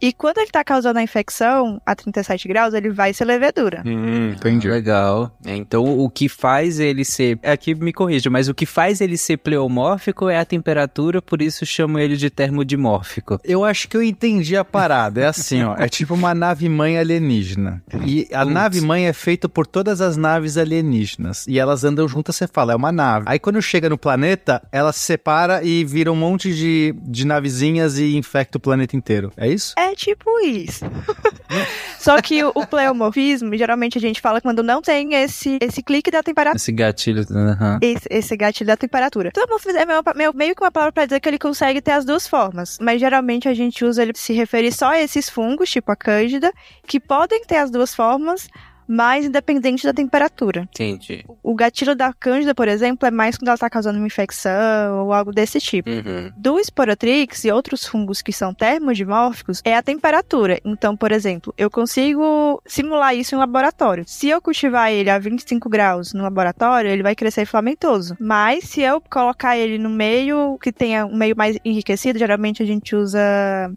E 0.01 0.13
quando 0.13 0.39
ele 0.39 0.51
tá 0.51 0.65
causando 0.65 0.99
a 0.99 1.03
infecção 1.03 1.81
a 1.85 1.95
37 1.95 2.49
graus, 2.49 2.75
ele 2.75 2.91
vai 2.91 3.13
ser 3.13 3.25
levedura. 3.25 3.83
Hum, 3.87 4.31
entendi. 4.31 4.69
Legal. 4.69 5.31
É, 5.45 5.55
então, 5.55 5.99
o 5.99 6.09
que 6.09 6.29
faz 6.29 6.81
ele 6.81 7.05
ser. 7.05 7.39
Aqui 7.43 7.75
me 7.75 7.93
corrija, 7.93 8.31
mas 8.31 8.49
o 8.49 8.55
que 8.55 8.65
faz 8.65 9.01
ele 9.01 9.17
ser 9.17 9.37
pleomórfico 9.39 10.29
é 10.29 10.39
a 10.39 10.45
temperatura, 10.45 11.21
por 11.21 11.43
isso 11.43 11.67
chamo 11.67 11.99
ele 11.99 12.17
de 12.17 12.31
termodimórfico. 12.31 13.39
Eu 13.45 13.65
acho 13.65 13.89
que 13.89 13.97
eu 13.97 14.03
entendi 14.03 14.57
a 14.57 14.65
parada. 14.65 15.21
É 15.21 15.27
assim, 15.27 15.63
ó. 15.63 15.75
É 15.77 15.89
tipo 15.89 16.15
uma 16.15 16.35
nave 16.35 16.69
mãe 16.69 16.99
alienígena. 16.99 17.83
E 18.07 18.27
a 18.33 18.41
Putz. 18.41 18.55
nave 18.55 18.81
mãe 18.81 19.07
é 19.07 19.13
feita 19.13 19.49
por 19.49 19.67
todas 19.67 20.01
as 20.01 20.17
naves 20.17 20.57
alienígenas. 20.57 21.47
E 21.47 21.59
elas 21.59 21.85
andam 21.85 22.09
juntas, 22.09 22.37
você 22.37 22.47
fala, 22.47 22.73
é 22.73 22.77
uma 22.77 22.93
nave. 22.93 23.27
Aí 23.29 23.39
quando 23.39 23.61
chega 23.61 23.89
no 23.89 23.99
planeta, 23.99 24.63
ela 24.73 24.93
se 24.93 25.01
separa 25.01 25.63
e 25.63 25.85
vira 25.85 26.11
um 26.11 26.17
monte 26.17 26.55
de, 26.55 26.95
de 27.03 27.27
navezinhas 27.27 27.99
e 27.99 28.17
infecta 28.17 28.59
o 28.59 28.61
planeta 28.61 28.97
inteiro. 28.97 29.33
É 29.37 29.49
isso? 29.49 29.75
É 29.79 29.90
tipo 29.95 30.41
isso. 30.41 30.85
Só 31.99 32.21
que 32.23 32.43
o, 32.43 32.53
o 32.55 32.67
pleomorfismo, 32.67 33.57
geralmente 33.57 33.99
a 33.99 34.01
gente 34.01 34.21
fala 34.21 34.41
quando 34.41 34.63
não 34.63 34.81
tem 34.81 35.15
esse, 35.15 35.59
esse 35.61 35.83
clique 35.83 36.11
da 36.11 36.23
temperatura. 36.23 36.57
Esse 36.57 36.73
gatilho. 36.73 37.25
aham. 37.31 37.79
Esse, 37.83 38.07
esse 38.11 38.37
gatilho 38.37 38.69
da 38.69 38.77
temperatura. 38.77 39.29
Então, 39.29 39.45
é 39.45 39.87
meio, 39.87 40.03
meio, 40.17 40.35
meio 40.35 40.55
que 40.55 40.63
uma 40.63 40.71
palavra 40.71 40.93
pra 40.93 41.05
dizer 41.05 41.21
que 41.21 41.29
ele 41.29 41.39
consegue 41.39 41.81
ter 41.81 41.93
as 41.93 42.05
duas 42.05 42.27
formas. 42.27 42.79
Mas 42.81 43.01
geralmente 43.01 43.49
a 43.49 43.55
gente 43.55 43.85
usa 43.85 44.03
ele 44.03 44.13
se 44.15 44.33
referir 44.33 44.73
só 44.73 44.91
a 44.91 45.01
esses 45.01 45.29
fungos, 45.29 45.71
tipo 45.71 45.91
a 45.93 45.97
cândida, 45.97 46.53
que 46.87 46.99
podem 46.99 47.43
ter 47.45 47.57
as 47.57 47.71
duas 47.71 47.95
formas, 47.95 48.49
mas 48.91 49.25
independente 49.25 49.85
da 49.85 49.93
temperatura. 49.93 50.63
Entendi. 50.63 51.25
O 51.45 51.55
gatilho 51.55 51.95
da 51.95 52.13
cândida, 52.13 52.53
por 52.57 52.67
exemplo, 52.67 53.07
é 53.07 53.11
mais 53.11 53.39
quando 53.39 53.47
ela 53.47 53.57
tá 53.57 53.71
causando 53.71 53.99
uma 53.99 54.07
infecção 54.09 55.05
ou 55.05 55.13
algo 55.13 55.31
desse 55.31 55.61
tipo. 55.61 55.89
Uhum. 55.89 56.33
Do 56.37 56.59
Sporotrix 56.59 57.45
e 57.45 57.53
outros 57.53 57.87
fungos 57.87 58.21
que 58.21 58.33
são 58.33 58.53
termodimórficos 58.53 59.63
é 59.65 59.77
a 59.77 59.83
temperatura. 59.83 60.59
Então, 60.65 60.97
por 60.97 61.13
exemplo, 61.13 61.55
eu 61.57 61.71
consigo 61.71 62.61
simular 62.67 63.15
isso 63.15 63.33
em 63.33 63.39
um 63.39 63.41
laboratório. 63.41 64.03
Se 64.09 64.29
eu 64.29 64.43
cultivar 64.43 64.91
ele 64.91 65.09
a 65.09 65.21
25 65.21 65.69
graus 65.69 66.13
no 66.13 66.25
laboratório, 66.25 66.91
ele 66.91 67.05
vai 67.05 67.15
crescer 67.15 67.47
filamentoso. 67.47 68.17
Mas 68.19 68.65
se 68.65 68.81
eu 68.81 69.01
colocar 69.01 69.57
ele 69.57 69.79
no 69.79 69.89
meio 69.89 70.59
que 70.61 70.73
tenha 70.73 71.07
um 71.07 71.17
meio 71.17 71.37
mais 71.37 71.57
enriquecido, 71.65 72.19
geralmente 72.19 72.61
a 72.61 72.67
gente 72.67 72.97
usa 72.97 73.21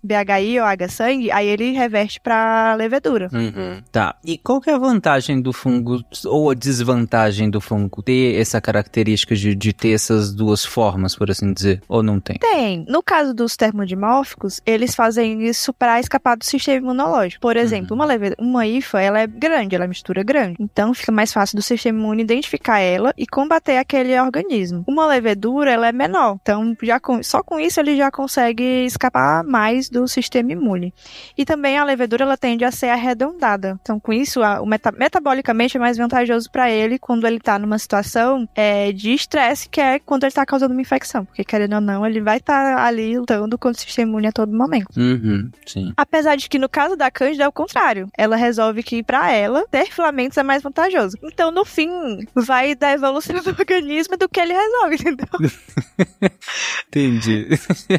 BHI 0.03 0.59
ou 0.59 0.65
H-sangue, 0.65 1.31
aí 1.31 1.47
ele 1.47 1.71
reverte 1.73 2.19
pra 2.19 2.73
levedura. 2.73 3.29
Uhum. 3.31 3.79
Tá. 3.91 4.15
E 4.25 4.39
qual 4.39 4.59
que 4.59 4.71
é 4.71 4.73
a 4.73 4.79
vantagem 4.79 5.02
vantagem 5.03 5.41
do 5.41 5.51
fungo 5.51 6.01
ou 6.25 6.49
a 6.49 6.53
desvantagem 6.53 7.49
do 7.49 7.59
fungo 7.59 8.01
ter 8.01 8.39
essa 8.39 8.61
característica 8.61 9.35
de, 9.35 9.53
de 9.53 9.73
ter 9.73 9.91
essas 9.91 10.33
duas 10.33 10.63
formas, 10.63 11.13
por 11.13 11.29
assim 11.29 11.51
dizer? 11.51 11.81
Ou 11.89 12.01
não 12.01 12.21
tem? 12.21 12.37
Tem. 12.37 12.85
No 12.87 13.03
caso 13.03 13.33
dos 13.33 13.57
termodimórficos, 13.57 14.61
eles 14.65 14.95
fazem 14.95 15.43
isso 15.45 15.73
para 15.73 15.99
escapar 15.99 16.37
do 16.37 16.45
sistema 16.45 16.77
imunológico. 16.77 17.41
Por 17.41 17.57
exemplo, 17.57 17.83
Uhum. 17.91 17.95
uma, 17.97 18.05
leve... 18.05 18.33
uma 18.39 18.65
IFA, 18.65 19.01
ela 19.01 19.19
é 19.19 19.27
grande, 19.27 19.75
ela 19.75 19.83
é 19.83 19.87
mistura 19.87 20.23
grande. 20.23 20.55
Então 20.59 20.93
fica 20.93 21.11
mais 21.11 21.33
fácil 21.33 21.57
do 21.57 21.61
sistema 21.61 21.99
imune 21.99 22.23
identificar 22.23 22.79
ela 22.79 23.13
e 23.17 23.27
combater 23.27 23.77
aquele 23.77 24.17
organismo. 24.19 24.85
Uma 24.87 25.05
levedura, 25.05 25.69
ela 25.71 25.87
é 25.87 25.91
menor. 25.91 26.37
Então, 26.41 26.75
já 26.81 26.97
com... 26.99 27.21
só 27.21 27.43
com 27.43 27.59
isso 27.59 27.77
ele 27.81 27.97
já 27.97 28.09
consegue 28.09 28.63
escapar 28.85 29.43
mais 29.43 29.89
do 29.89 30.07
sistema 30.07 30.53
imune. 30.53 30.93
E 31.37 31.43
também 31.43 31.77
a 31.77 31.83
levedura, 31.83 32.23
ela 32.23 32.37
tende 32.37 32.63
a 32.63 32.71
ser 32.71 32.87
arredondada. 32.87 33.77
Então, 33.81 33.99
com 33.99 34.13
isso, 34.13 34.41
a- 34.41 34.61
o 34.61 34.65
meta... 34.65 34.92
metabolicamente 34.97 35.77
é 35.77 35.79
mais 35.79 35.97
vantajoso 35.97 36.49
para 36.51 36.69
ele 36.69 36.99
quando 36.99 37.25
ele 37.25 37.39
tá 37.39 37.57
numa 37.57 37.77
situação 37.77 38.47
é, 38.55 38.91
de 38.91 39.13
estresse, 39.13 39.69
que 39.69 39.81
é 39.81 39.99
quando 39.99 40.23
ele 40.23 40.31
tá 40.31 40.45
causando 40.45 40.73
uma 40.73 40.81
infecção. 40.81 41.25
Porque, 41.25 41.43
querendo 41.43 41.75
ou 41.75 41.81
não, 41.81 42.05
ele 42.05 42.21
vai 42.21 42.37
estar 42.37 42.77
ali 42.77 43.17
lutando 43.17 43.57
contra 43.57 43.79
o 43.79 43.81
sistema 43.81 44.09
imune 44.09 44.27
a 44.27 44.31
todo 44.31 44.55
momento. 44.55 44.87
Uhum, 44.97 45.49
sim. 45.65 45.93
Apesar 45.97 46.35
de 46.35 46.49
que 46.49 46.59
no 46.59 46.69
caso 46.69 46.95
da 46.95 47.11
Cândida 47.11 47.43
é 47.43 47.47
o 47.47 47.51
contrário. 47.51 48.09
Ela 48.17 48.35
resolve 48.35 48.83
que 48.83 49.03
pra 49.03 49.31
ela 49.31 49.65
ter 49.69 49.85
filamentos 49.91 50.37
é 50.37 50.43
mais 50.43 50.63
vantajoso. 50.63 51.17
Então, 51.23 51.51
no 51.51 51.63
fim, 51.63 51.89
vai 52.35 52.75
da 52.75 52.91
evolução 52.91 53.35
do 53.41 53.49
organismo 53.57 54.17
do 54.17 54.27
que 54.27 54.39
ele 54.39 54.53
resolve, 54.53 54.95
entendeu? 54.95 55.27
Entendi. 56.87 57.47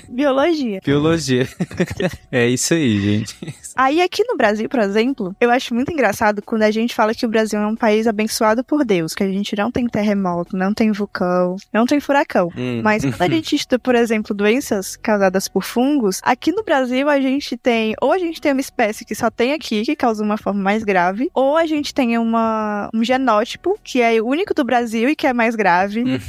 Biologia. 0.08 0.80
Biologia. 0.84 1.48
é 2.30 2.48
isso 2.48 2.74
aí, 2.74 3.00
gente. 3.00 3.36
Aí 3.76 4.00
aqui 4.00 4.24
no 4.24 4.36
Brasil, 4.36 4.68
por 4.68 4.80
exemplo, 4.80 5.34
eu 5.40 5.50
acho 5.50 5.74
muito 5.74 5.92
engraçado 5.92 6.42
quando 6.42 6.62
a 6.62 6.70
gente 6.80 6.94
fala 6.94 7.14
que 7.14 7.26
o 7.26 7.28
Brasil 7.28 7.58
é 7.58 7.66
um 7.66 7.76
país 7.76 8.06
abençoado 8.06 8.62
por 8.64 8.84
Deus, 8.84 9.14
que 9.14 9.22
a 9.22 9.28
gente 9.28 9.56
não 9.56 9.70
tem 9.70 9.86
terremoto, 9.86 10.56
não 10.56 10.72
tem 10.74 10.92
vulcão, 10.92 11.56
não 11.72 11.86
tem 11.86 12.00
furacão. 12.00 12.50
Hum. 12.56 12.80
Mas 12.82 13.04
quando 13.04 13.22
a 13.22 13.28
gente 13.28 13.54
estuda, 13.56 13.78
por 13.78 13.94
exemplo, 13.94 14.34
doenças 14.34 14.96
causadas 14.96 15.48
por 15.48 15.62
fungos, 15.62 16.20
aqui 16.22 16.52
no 16.52 16.62
Brasil 16.62 17.08
a 17.08 17.20
gente 17.20 17.56
tem, 17.56 17.94
ou 18.00 18.12
a 18.12 18.18
gente 18.18 18.40
tem 18.40 18.52
uma 18.52 18.60
espécie 18.60 19.04
que 19.04 19.14
só 19.14 19.30
tem 19.30 19.52
aqui, 19.52 19.82
que 19.82 19.96
causa 19.96 20.22
uma 20.22 20.36
forma 20.36 20.62
mais 20.62 20.82
grave, 20.84 21.30
ou 21.34 21.56
a 21.56 21.66
gente 21.66 21.94
tem 21.94 22.18
uma, 22.18 22.90
um 22.92 23.04
genótipo, 23.04 23.78
que 23.82 24.00
é 24.00 24.20
o 24.20 24.26
único 24.26 24.54
do 24.54 24.64
Brasil 24.64 25.08
e 25.08 25.16
que 25.16 25.26
é 25.26 25.32
mais 25.32 25.54
grave. 25.54 26.04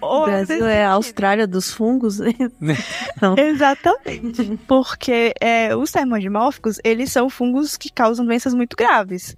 O 0.00 0.06
ou 0.06 0.24
Brasil 0.24 0.66
é 0.66 0.84
a 0.84 0.92
Austrália 0.92 1.46
dos 1.46 1.70
fungos. 1.70 2.18
Não. 3.20 3.36
Exatamente. 3.36 4.58
Porque 4.66 5.32
é, 5.40 5.76
os 5.76 5.90
termodimórficos, 5.90 6.78
eles 6.82 7.12
são 7.12 7.28
fungos 7.28 7.76
que 7.76 7.90
causam 7.90 8.24
doenças 8.24 8.54
muito 8.54 8.76
graves. 8.76 9.36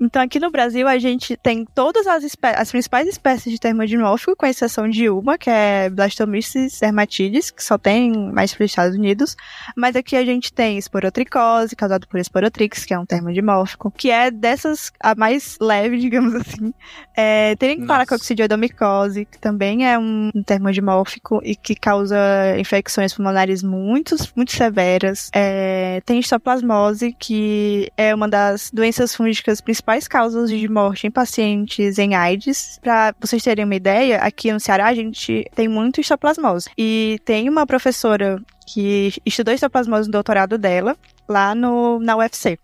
Então, 0.00 0.22
aqui 0.22 0.38
no 0.38 0.50
Brasil, 0.50 0.86
a 0.86 0.98
gente 0.98 1.36
tem 1.36 1.64
todas 1.74 2.06
as, 2.06 2.22
espé- 2.24 2.54
as 2.56 2.70
principais 2.70 3.06
espécies 3.08 3.52
de 3.52 3.58
termodimórfico, 3.58 4.36
com 4.36 4.46
exceção 4.46 4.88
de 4.88 5.08
uma, 5.08 5.36
que 5.38 5.50
é 5.50 5.88
Blastomyces 5.90 6.78
dermatitis, 6.80 7.50
que 7.50 7.62
só 7.62 7.76
tem 7.78 8.12
mais 8.32 8.54
para 8.54 8.64
os 8.64 8.70
Estados 8.70 8.96
Unidos. 8.96 9.36
Mas 9.76 9.96
aqui 9.96 10.16
a 10.16 10.24
gente 10.24 10.52
tem 10.52 10.78
esporotricose, 10.78 11.74
causada 11.74 12.06
por 12.06 12.18
esporotrix, 12.20 12.84
que 12.84 12.94
é 12.94 12.98
um 12.98 13.06
termodimórfico, 13.06 13.90
que 13.90 14.10
é 14.10 14.30
dessas, 14.30 14.92
a 15.00 15.14
mais 15.14 15.56
leve, 15.60 15.98
digamos 16.00 16.34
assim. 16.34 16.72
É, 17.16 17.56
tem 17.56 17.76
Nossa. 17.78 17.88
paracoccidioidomicose, 17.88 19.24
que 19.24 19.38
também 19.38 19.86
é 19.86 19.98
um 19.98 20.30
termodimórfico 20.46 21.40
e 21.42 21.56
que 21.56 21.74
causa 21.74 22.16
infecções 22.58 23.12
pulmonares 23.14 23.62
muito, 23.62 24.16
muito 24.36 24.52
severas. 24.52 25.30
É, 25.34 26.00
tem 26.04 26.18
histoplasmose, 26.20 27.14
que 27.18 27.90
é 27.96 28.14
uma 28.14 28.28
das 28.28 28.70
doenças 28.72 29.14
fúngicas 29.14 29.60
principais 29.60 29.77
causas 30.08 30.50
de 30.50 30.68
morte 30.68 31.06
em 31.06 31.10
pacientes 31.10 31.98
em 31.98 32.14
AIDS. 32.14 32.78
Para 32.82 33.14
vocês 33.20 33.42
terem 33.42 33.64
uma 33.64 33.74
ideia, 33.74 34.18
aqui 34.18 34.52
no 34.52 34.60
Ceará 34.60 34.86
a 34.86 34.94
gente 34.94 35.48
tem 35.54 35.68
muito 35.68 36.00
histoplasmose. 36.00 36.70
E 36.76 37.18
tem 37.24 37.48
uma 37.48 37.66
professora 37.66 38.42
que 38.66 39.12
estudou 39.24 39.54
histoplasmose 39.54 40.08
no 40.08 40.12
doutorado 40.12 40.58
dela, 40.58 40.96
lá 41.28 41.54
no, 41.54 41.98
na 41.98 42.16
UFC. 42.16 42.58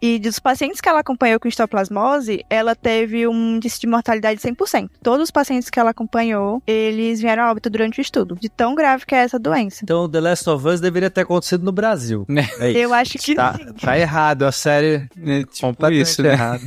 E 0.00 0.18
dos 0.18 0.38
pacientes 0.38 0.80
que 0.80 0.88
ela 0.88 1.00
acompanhou 1.00 1.38
com 1.40 1.48
histoplasmose, 1.48 2.44
ela 2.50 2.74
teve 2.74 3.26
um 3.26 3.56
índice 3.56 3.80
de 3.80 3.86
mortalidade 3.86 4.40
de 4.40 4.46
100%. 4.48 4.90
Todos 5.02 5.24
os 5.24 5.30
pacientes 5.30 5.70
que 5.70 5.78
ela 5.80 5.90
acompanhou, 5.90 6.62
eles 6.66 7.20
vieram 7.20 7.44
a 7.44 7.50
óbito 7.50 7.70
durante 7.70 7.98
o 7.98 8.02
estudo, 8.02 8.36
de 8.40 8.48
tão 8.48 8.74
grave 8.74 9.06
que 9.06 9.14
é 9.14 9.18
essa 9.18 9.38
doença. 9.38 9.80
Então, 9.82 10.08
The 10.08 10.20
Last 10.20 10.48
of 10.50 10.66
Us 10.66 10.80
deveria 10.80 11.10
ter 11.10 11.22
acontecido 11.22 11.64
no 11.64 11.72
Brasil. 11.72 12.26
É 12.60 12.70
isso. 12.70 12.78
Eu 12.78 12.94
acho 12.94 13.18
que 13.18 13.34
Tá, 13.34 13.54
sim. 13.54 13.72
tá 13.74 13.98
errado, 13.98 14.42
a 14.44 14.52
série 14.52 15.08
É, 15.24 15.40
tipo 15.40 15.60
completamente 15.60 16.02
isso, 16.02 16.22
né? 16.22 16.32
errado. 16.32 16.62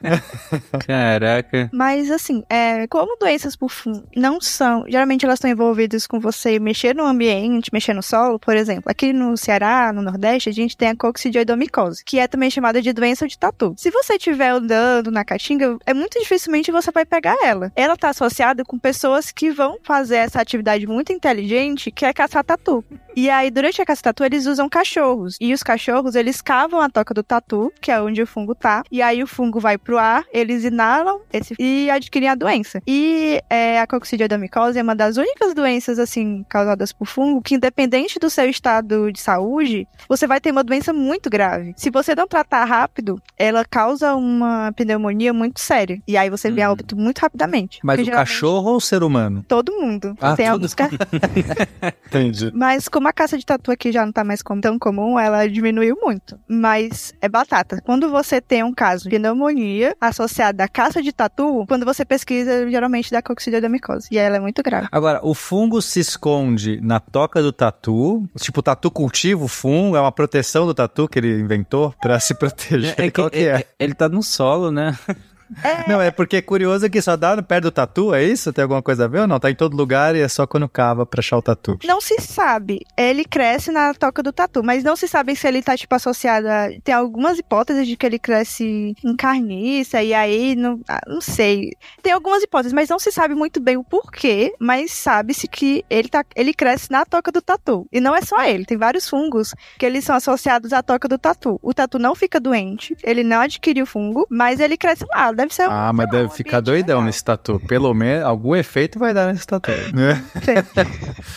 Caraca. 0.86 1.70
Mas 1.72 2.10
assim, 2.10 2.42
é, 2.48 2.86
como 2.88 3.16
doenças 3.18 3.56
por 3.56 3.70
fungo 3.70 4.04
não 4.16 4.40
são, 4.40 4.84
geralmente 4.88 5.24
elas 5.24 5.36
estão 5.38 5.50
envolvidas 5.50 6.06
com 6.06 6.18
você 6.20 6.58
mexer 6.58 6.94
no 6.94 7.04
ambiente, 7.04 7.70
mexer 7.72 7.94
no 7.94 8.02
solo, 8.02 8.38
por 8.38 8.56
exemplo. 8.56 8.84
Aqui 8.86 9.12
no 9.12 9.36
Ceará, 9.36 9.92
no 9.92 10.02
Nordeste, 10.02 10.48
a 10.48 10.52
gente 10.52 10.76
tem 10.76 10.88
a 10.88 10.96
coccidioidomicose, 10.96 12.04
que 12.04 12.18
é 12.18 12.26
também 12.26 12.50
chamada 12.50 12.67
de 12.72 12.92
doença 12.92 13.26
de 13.26 13.38
tatu. 13.38 13.74
Se 13.76 13.90
você 13.90 14.14
estiver 14.14 14.50
andando 14.50 15.10
na 15.10 15.24
caatinga, 15.24 15.78
é 15.86 15.94
muito 15.94 16.18
dificilmente 16.18 16.70
você 16.70 16.90
vai 16.90 17.04
pegar 17.04 17.36
ela. 17.42 17.72
Ela 17.74 17.94
está 17.94 18.10
associada 18.10 18.64
com 18.64 18.78
pessoas 18.78 19.32
que 19.32 19.50
vão 19.50 19.78
fazer 19.82 20.16
essa 20.16 20.40
atividade 20.40 20.86
muito 20.86 21.12
inteligente, 21.12 21.90
que 21.90 22.04
é 22.04 22.12
caçar 22.12 22.44
tatu. 22.44 22.84
E 23.16 23.28
aí, 23.28 23.50
durante 23.50 23.82
a 23.82 23.84
caça 23.84 24.02
tatu, 24.02 24.22
eles 24.22 24.46
usam 24.46 24.68
cachorros. 24.68 25.36
E 25.40 25.52
os 25.52 25.62
cachorros, 25.62 26.14
eles 26.14 26.40
cavam 26.40 26.80
a 26.80 26.88
toca 26.88 27.12
do 27.12 27.22
tatu, 27.22 27.72
que 27.80 27.90
é 27.90 28.00
onde 28.00 28.22
o 28.22 28.26
fungo 28.26 28.54
tá. 28.54 28.84
E 28.92 29.02
aí 29.02 29.22
o 29.22 29.26
fungo 29.26 29.58
vai 29.58 29.76
pro 29.76 29.98
ar, 29.98 30.24
eles 30.32 30.62
inalam 30.62 31.20
esse, 31.32 31.54
e 31.58 31.90
adquirem 31.90 32.28
a 32.28 32.36
doença. 32.36 32.80
E 32.86 33.42
é, 33.50 33.80
a 33.80 33.86
coccidioidomicose 33.86 34.78
é 34.78 34.82
uma 34.82 34.94
das 34.94 35.16
únicas 35.16 35.52
doenças, 35.52 35.98
assim, 35.98 36.44
causadas 36.48 36.92
por 36.92 37.06
fungo, 37.06 37.42
que 37.42 37.56
independente 37.56 38.18
do 38.18 38.30
seu 38.30 38.48
estado 38.48 39.10
de 39.10 39.20
saúde, 39.20 39.88
você 40.08 40.26
vai 40.26 40.40
ter 40.40 40.52
uma 40.52 40.62
doença 40.62 40.92
muito 40.92 41.28
grave. 41.28 41.74
Se 41.76 41.90
você 41.90 42.14
não 42.14 42.28
tratar 42.28 42.57
rápido, 42.64 43.20
ela 43.36 43.64
causa 43.64 44.14
uma 44.14 44.72
pneumonia 44.72 45.32
muito 45.32 45.60
séria. 45.60 46.00
E 46.06 46.16
aí 46.16 46.28
você 46.30 46.50
vem 46.50 46.64
a 46.64 46.68
Uhum. 46.68 46.72
óbito 46.72 46.96
muito 46.96 47.18
rapidamente. 47.18 47.78
Mas 47.82 48.00
o 48.00 48.04
geralmente 48.04 48.28
cachorro 48.28 48.70
ou 48.70 48.76
o 48.76 48.80
ser 48.80 49.02
humano? 49.02 49.44
Todo 49.46 49.72
mundo. 49.72 50.14
Ah, 50.20 50.34
tem 50.36 50.46
todo- 50.46 50.54
alguns 50.54 50.74
ca- 50.74 50.88
Entendi. 52.06 52.50
mas 52.54 52.88
como 52.88 53.08
a 53.08 53.12
caça 53.12 53.36
de 53.38 53.44
tatu 53.44 53.70
aqui 53.70 53.92
já 53.92 54.04
não 54.04 54.12
tá 54.12 54.24
mais 54.24 54.42
tão 54.62 54.78
comum, 54.78 55.18
ela 55.18 55.46
diminuiu 55.48 55.96
muito. 56.02 56.38
Mas 56.48 57.12
é 57.20 57.28
batata. 57.28 57.80
Quando 57.84 58.10
você 58.10 58.40
tem 58.40 58.62
um 58.62 58.72
caso 58.72 59.04
de 59.04 59.10
pneumonia 59.10 59.96
associada 60.00 60.64
à 60.64 60.68
caça 60.68 61.02
de 61.02 61.12
tatu, 61.12 61.64
quando 61.68 61.84
você 61.84 62.04
pesquisa, 62.04 62.68
geralmente 62.70 63.10
dá 63.10 63.20
coccidioidomicose. 63.22 64.08
E 64.10 64.18
ela 64.18 64.36
é 64.36 64.40
muito 64.40 64.62
grave. 64.62 64.88
Agora, 64.90 65.20
o 65.22 65.34
fungo 65.34 65.80
se 65.82 66.00
esconde 66.00 66.80
na 66.82 67.00
toca 67.00 67.42
do 67.42 67.52
tatu. 67.52 68.28
Tipo, 68.38 68.60
o 68.60 68.62
tatu 68.62 68.90
cultiva 68.90 69.44
o 69.44 69.48
fungo, 69.48 69.96
é 69.96 70.00
uma 70.00 70.12
proteção 70.12 70.66
do 70.66 70.74
tatu 70.74 71.08
que 71.08 71.18
ele 71.18 71.40
inventou 71.40 71.94
pra 72.00 72.18
se 72.20 72.34
proteger. 72.50 72.94
É 72.98 73.10
Qual 73.10 73.30
que 73.30 73.38
é? 73.38 73.60
é- 73.60 73.66
ele 73.78 73.94
tá 73.94 74.08
no 74.08 74.22
solo, 74.22 74.70
né? 74.70 74.96
Não, 75.86 76.00
é 76.00 76.10
porque 76.10 76.36
é 76.36 76.42
curioso 76.42 76.88
que 76.90 77.00
só 77.00 77.16
dá 77.16 77.40
perto 77.42 77.64
do 77.64 77.70
tatu, 77.70 78.14
é 78.14 78.22
isso? 78.24 78.52
Tem 78.52 78.62
alguma 78.62 78.82
coisa 78.82 79.04
a 79.04 79.08
ver 79.08 79.20
ou 79.20 79.26
não? 79.26 79.38
Tá 79.38 79.50
em 79.50 79.54
todo 79.54 79.76
lugar 79.76 80.14
e 80.14 80.20
é 80.20 80.28
só 80.28 80.46
quando 80.46 80.68
cava 80.68 81.06
pra 81.06 81.20
achar 81.20 81.38
o 81.38 81.42
tatu. 81.42 81.78
Não 81.84 82.00
se 82.00 82.20
sabe. 82.20 82.84
Ele 82.96 83.24
cresce 83.24 83.70
na 83.70 83.94
toca 83.94 84.22
do 84.22 84.32
tatu, 84.32 84.62
mas 84.62 84.84
não 84.84 84.96
se 84.96 85.08
sabe 85.08 85.34
se 85.34 85.46
ele 85.46 85.62
tá, 85.62 85.76
tipo, 85.76 85.94
associado 85.94 86.48
a... 86.48 86.68
Tem 86.82 86.94
algumas 86.94 87.38
hipóteses 87.38 87.86
de 87.86 87.96
que 87.96 88.06
ele 88.06 88.18
cresce 88.18 88.94
em 89.04 89.16
carniça, 89.16 90.02
e 90.02 90.12
aí, 90.12 90.54
não, 90.54 90.80
ah, 90.88 91.00
não 91.06 91.20
sei. 91.20 91.72
Tem 92.02 92.12
algumas 92.12 92.42
hipóteses, 92.42 92.72
mas 92.72 92.88
não 92.88 92.98
se 92.98 93.10
sabe 93.10 93.34
muito 93.34 93.60
bem 93.60 93.76
o 93.76 93.84
porquê, 93.84 94.54
mas 94.58 94.92
sabe-se 94.92 95.48
que 95.48 95.84
ele, 95.88 96.08
tá, 96.08 96.24
ele 96.36 96.52
cresce 96.52 96.90
na 96.90 97.04
toca 97.04 97.32
do 97.32 97.40
tatu. 97.40 97.86
E 97.92 98.00
não 98.00 98.14
é 98.14 98.20
só 98.20 98.42
ele, 98.44 98.64
tem 98.64 98.76
vários 98.76 99.08
fungos 99.08 99.54
que 99.78 99.86
eles 99.86 100.04
são 100.04 100.16
associados 100.16 100.72
à 100.72 100.82
toca 100.82 101.08
do 101.08 101.18
tatu. 101.18 101.58
O 101.62 101.72
tatu 101.72 101.98
não 101.98 102.14
fica 102.14 102.38
doente, 102.40 102.96
ele 103.02 103.22
não 103.24 103.40
adquire 103.40 103.82
o 103.82 103.86
fungo, 103.86 104.26
mas 104.30 104.60
ele 104.60 104.76
cresce 104.76 105.04
lá. 105.08 105.32
Deve 105.38 105.54
ser 105.54 105.68
Ah, 105.70 105.92
mas 105.92 106.10
deve 106.10 106.30
ficar 106.30 106.58
doidão 106.60 107.00
nesse 107.00 107.22
tatu. 107.22 107.60
Pelo 107.68 107.94
menos 107.94 108.24
algum 108.24 108.56
efeito 108.56 108.98
vai 108.98 109.14
dar 109.14 109.32
nesse 109.32 109.46
tatu. 109.46 109.70
né? 109.94 110.20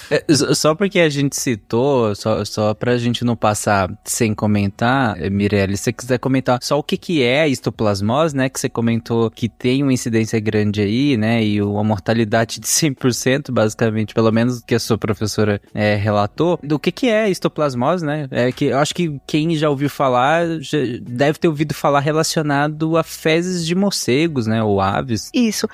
É, 0.09 0.25
Só 0.55 0.73
porque 0.73 0.99
a 0.99 1.07
gente 1.07 1.39
citou, 1.39 2.15
só, 2.15 2.43
só 2.43 2.73
pra 2.73 2.97
gente 2.97 3.23
não 3.23 3.35
passar 3.35 3.91
sem 4.03 4.33
comentar, 4.33 5.21
eh, 5.21 5.29
Mirelle, 5.29 5.77
se 5.77 5.83
você 5.83 5.93
quiser 5.93 6.17
comentar 6.17 6.57
só 6.63 6.79
o 6.79 6.83
que, 6.83 6.97
que 6.97 7.21
é 7.21 7.41
a 7.41 7.47
histoplasmose, 7.47 8.35
né? 8.35 8.49
Que 8.49 8.59
você 8.59 8.67
comentou 8.67 9.29
que 9.29 9.47
tem 9.47 9.83
uma 9.83 9.93
incidência 9.93 10.39
grande 10.39 10.81
aí, 10.81 11.15
né? 11.15 11.43
E 11.43 11.61
uma 11.61 11.83
mortalidade 11.83 12.59
de 12.59 12.65
100%, 12.65 13.51
basicamente, 13.51 14.15
pelo 14.15 14.31
menos 14.31 14.63
que 14.63 14.73
a 14.73 14.79
sua 14.79 14.97
professora 14.97 15.61
eh, 15.75 15.95
relatou. 15.95 16.59
Do 16.63 16.79
que, 16.79 16.91
que 16.91 17.07
é 17.07 17.25
a 17.25 17.29
histoplasmose, 17.29 18.03
né? 18.03 18.27
É 18.31 18.51
que 18.51 18.65
eu 18.65 18.79
acho 18.79 18.95
que 18.95 19.19
quem 19.27 19.55
já 19.55 19.69
ouviu 19.69 19.91
falar 19.91 20.59
já 20.59 20.79
deve 21.03 21.37
ter 21.37 21.47
ouvido 21.47 21.75
falar 21.75 21.99
relacionado 21.99 22.97
a 22.97 23.03
fezes 23.03 23.63
de 23.63 23.75
morcegos, 23.91 24.47
né? 24.47 24.63
Ou 24.63 24.79
aves. 24.79 25.29
Isso. 25.33 25.67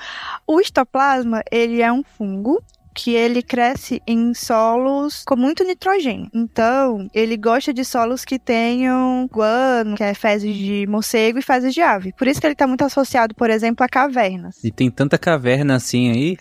O 0.46 0.60
histoplasma, 0.60 1.42
ele 1.50 1.80
é 1.80 1.92
um 1.92 2.02
fungo 2.02 2.62
que 2.94 3.14
ele 3.14 3.42
cresce 3.42 4.02
em 4.04 4.34
solos 4.34 5.22
com 5.24 5.36
muito 5.36 5.62
nitrogênio. 5.62 6.28
Então, 6.34 7.08
ele 7.14 7.36
gosta 7.36 7.72
de 7.72 7.84
solos 7.84 8.24
que 8.24 8.40
tenham 8.40 9.30
guano, 9.32 9.94
que 9.94 10.02
é 10.02 10.12
fezes 10.14 10.56
de 10.56 10.84
morcego 10.88 11.38
e 11.38 11.42
fezes 11.42 11.72
de 11.72 11.80
ave. 11.80 12.12
Por 12.18 12.26
isso 12.26 12.40
que 12.40 12.46
ele 12.48 12.54
está 12.54 12.66
muito 12.66 12.82
associado, 12.82 13.36
por 13.36 13.50
exemplo, 13.50 13.86
a 13.86 13.88
cavernas. 13.88 14.56
E 14.64 14.72
tem 14.72 14.90
tanta 14.90 15.16
caverna 15.16 15.76
assim 15.76 16.10
aí. 16.10 16.36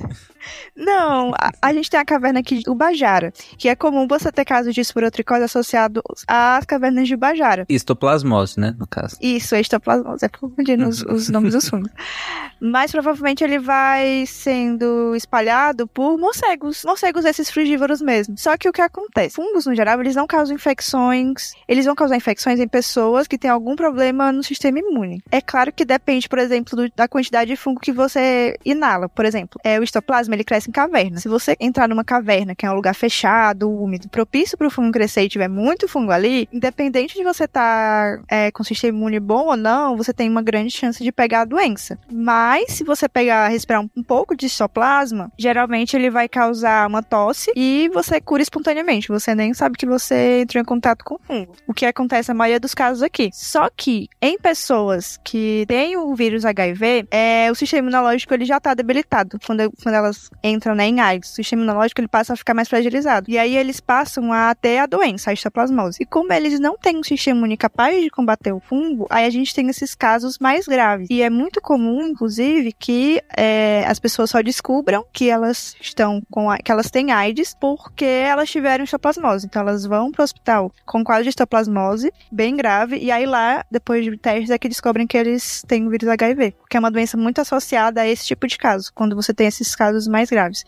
Não, 0.75 1.31
a, 1.33 1.51
a, 1.61 1.73
gente 1.73 1.89
tem 1.89 1.99
a 1.99 2.05
caverna 2.05 2.39
aqui 2.39 2.59
de 2.59 2.69
Ubajara, 2.69 3.33
que 3.57 3.69
é 3.69 3.75
comum 3.75 4.07
você 4.07 4.31
ter 4.31 4.45
casos 4.45 4.73
de 4.73 4.81
esporotricose 4.81 5.43
associados 5.43 6.03
às 6.27 6.65
cavernas 6.65 7.07
de 7.07 7.15
Ubajara. 7.15 7.65
Histoplasmose, 7.69 8.59
né, 8.59 8.75
no 8.77 8.87
caso. 8.87 9.17
Isso, 9.21 9.55
é 9.55 9.61
histoplasmose, 9.61 10.25
é 10.25 10.29
confundindo 10.29 10.87
os, 10.87 11.01
os 11.03 11.29
nomes 11.29 11.53
dos 11.53 11.69
fungos. 11.69 11.91
Mas 12.59 12.91
provavelmente 12.91 13.43
ele 13.43 13.59
vai 13.59 14.25
sendo 14.25 15.15
espalhado 15.15 15.87
por 15.87 16.17
morcegos, 16.17 16.83
morcegos 16.85 17.25
esses 17.25 17.49
frugívoros 17.49 18.01
mesmo. 18.01 18.37
Só 18.37 18.57
que 18.57 18.67
o 18.67 18.73
que 18.73 18.81
acontece? 18.81 19.35
Fungos, 19.35 19.65
no 19.65 19.75
geral, 19.75 19.99
eles 20.01 20.15
não 20.15 20.25
causam 20.25 20.55
infecções, 20.55 21.51
eles 21.67 21.85
vão 21.85 21.95
causar 21.95 22.15
infecções 22.15 22.59
em 22.59 22.67
pessoas 22.67 23.27
que 23.27 23.37
têm 23.37 23.49
algum 23.49 23.75
problema 23.75 24.31
no 24.31 24.43
sistema 24.43 24.79
imune. 24.79 25.21
É 25.31 25.41
claro 25.41 25.71
que 25.71 25.85
depende, 25.85 26.27
por 26.27 26.39
exemplo, 26.39 26.75
do, 26.75 26.91
da 26.95 27.07
quantidade 27.07 27.49
de 27.49 27.55
fungo 27.55 27.79
que 27.79 27.91
você 27.91 28.57
inala. 28.65 29.07
Por 29.09 29.25
exemplo, 29.25 29.59
é 29.63 29.79
o 29.79 29.83
histoplasma 29.83 30.35
ele 30.37 30.43
cresce 30.43 30.69
em 30.69 30.73
caverna. 30.73 31.19
Se 31.19 31.27
você 31.27 31.55
entrar 31.59 31.87
numa 31.87 32.03
caverna, 32.03 32.55
que 32.55 32.65
é 32.65 32.71
um 32.71 32.75
lugar 32.75 32.93
fechado, 32.93 33.69
úmido, 33.69 34.07
propício 34.09 34.57
para 34.57 34.67
o 34.67 34.71
fungo 34.71 34.91
crescer 34.91 35.23
e 35.23 35.29
tiver 35.29 35.47
muito 35.47 35.87
fungo 35.87 36.11
ali, 36.11 36.47
independente 36.51 37.15
de 37.15 37.23
você 37.23 37.43
estar 37.45 38.17
tá, 38.17 38.23
é, 38.29 38.51
com 38.51 38.63
sistema 38.63 38.97
imune 38.97 39.19
bom 39.19 39.47
ou 39.47 39.57
não, 39.57 39.97
você 39.97 40.13
tem 40.13 40.29
uma 40.29 40.41
grande 40.41 40.71
chance 40.71 41.03
de 41.03 41.11
pegar 41.11 41.41
a 41.41 41.45
doença. 41.45 41.99
Mas 42.11 42.73
se 42.73 42.83
você 42.83 43.09
pegar, 43.09 43.47
respirar 43.47 43.81
um, 43.81 43.89
um 43.95 44.03
pouco 44.03 44.35
de 44.35 44.45
histoplasma, 44.45 45.31
geralmente 45.37 45.95
ele 45.95 46.09
vai 46.09 46.27
causar 46.29 46.87
uma 46.87 47.01
tosse 47.03 47.51
e 47.55 47.89
você 47.93 48.21
cura 48.21 48.41
espontaneamente. 48.41 49.07
Você 49.07 49.33
nem 49.33 49.53
sabe 49.53 49.77
que 49.77 49.85
você 49.85 50.41
entrou 50.41 50.61
em 50.61 50.65
contato 50.65 51.03
com 51.03 51.15
o 51.15 51.19
fungo. 51.19 51.55
O 51.67 51.73
que 51.73 51.85
acontece 51.85 52.29
na 52.29 52.35
maioria 52.35 52.59
dos 52.59 52.73
casos 52.73 53.01
aqui. 53.01 53.29
Só 53.33 53.69
que 53.69 54.07
em 54.21 54.37
pessoas 54.37 55.19
que 55.23 55.65
têm 55.67 55.97
o 55.97 56.15
vírus 56.15 56.45
HIV, 56.45 57.07
é, 57.11 57.51
o 57.51 57.55
sistema 57.55 57.89
imunológico 57.89 58.33
ele 58.33 58.45
já 58.45 58.57
está 58.57 58.73
debilitado 58.73 59.39
quando, 59.45 59.71
quando 59.81 59.95
elas 59.95 60.16
entram 60.43 60.75
né, 60.75 60.87
em 60.87 60.99
AIDS, 60.99 61.31
o 61.31 61.35
sistema 61.35 61.63
imunológico 61.63 62.01
ele 62.01 62.07
passa 62.07 62.33
a 62.33 62.35
ficar 62.35 62.53
mais 62.53 62.67
fragilizado. 62.67 63.29
E 63.29 63.37
aí 63.37 63.55
eles 63.55 63.79
passam 63.79 64.31
a 64.31 64.53
ter 64.55 64.79
a 64.79 64.85
doença, 64.85 65.29
a 65.29 65.33
histoplasmose. 65.33 65.97
E 66.01 66.05
como 66.05 66.31
eles 66.33 66.59
não 66.59 66.77
têm 66.77 66.97
um 66.97 67.03
sistema 67.03 67.37
imune 67.37 67.57
capaz 67.57 68.01
de 68.01 68.09
combater 68.09 68.51
o 68.51 68.59
fungo, 68.59 69.07
aí 69.09 69.25
a 69.25 69.29
gente 69.29 69.53
tem 69.53 69.67
esses 69.69 69.93
casos 69.95 70.37
mais 70.39 70.65
graves. 70.65 71.07
E 71.09 71.21
é 71.21 71.29
muito 71.29 71.61
comum, 71.61 72.07
inclusive, 72.07 72.73
que 72.73 73.21
é, 73.35 73.83
as 73.87 73.99
pessoas 73.99 74.29
só 74.29 74.41
descubram 74.41 75.05
que 75.11 75.29
elas 75.29 75.75
estão 75.79 76.21
com 76.29 76.49
a, 76.49 76.57
que 76.57 76.71
elas 76.71 76.89
têm 76.89 77.11
AIDS 77.11 77.55
porque 77.59 78.05
elas 78.05 78.49
tiveram 78.49 78.83
histoplasmose. 78.83 79.45
Então 79.45 79.61
elas 79.61 79.85
vão 79.85 80.11
para 80.11 80.21
o 80.21 80.23
hospital 80.23 80.71
com 80.85 81.03
quadro 81.03 81.23
de 81.23 81.29
histoplasmose 81.29 82.11
bem 82.31 82.55
grave 82.55 82.97
e 82.97 83.11
aí 83.11 83.25
lá, 83.25 83.65
depois 83.69 84.03
de 84.03 84.17
testes, 84.17 84.49
é 84.49 84.57
que 84.57 84.69
descobrem 84.69 85.07
que 85.07 85.17
eles 85.17 85.63
têm 85.67 85.85
o 85.85 85.89
vírus 85.89 86.07
HIV, 86.07 86.55
que 86.69 86.77
é 86.77 86.79
uma 86.79 86.91
doença 86.91 87.17
muito 87.17 87.39
associada 87.39 88.01
a 88.01 88.07
esse 88.07 88.25
tipo 88.25 88.47
de 88.47 88.57
caso, 88.57 88.91
quando 88.93 89.15
você 89.15 89.33
tem 89.33 89.47
esses 89.47 89.75
casos 89.75 90.06
mais 90.07 90.27
mais 90.27 90.29
graves. 90.29 90.65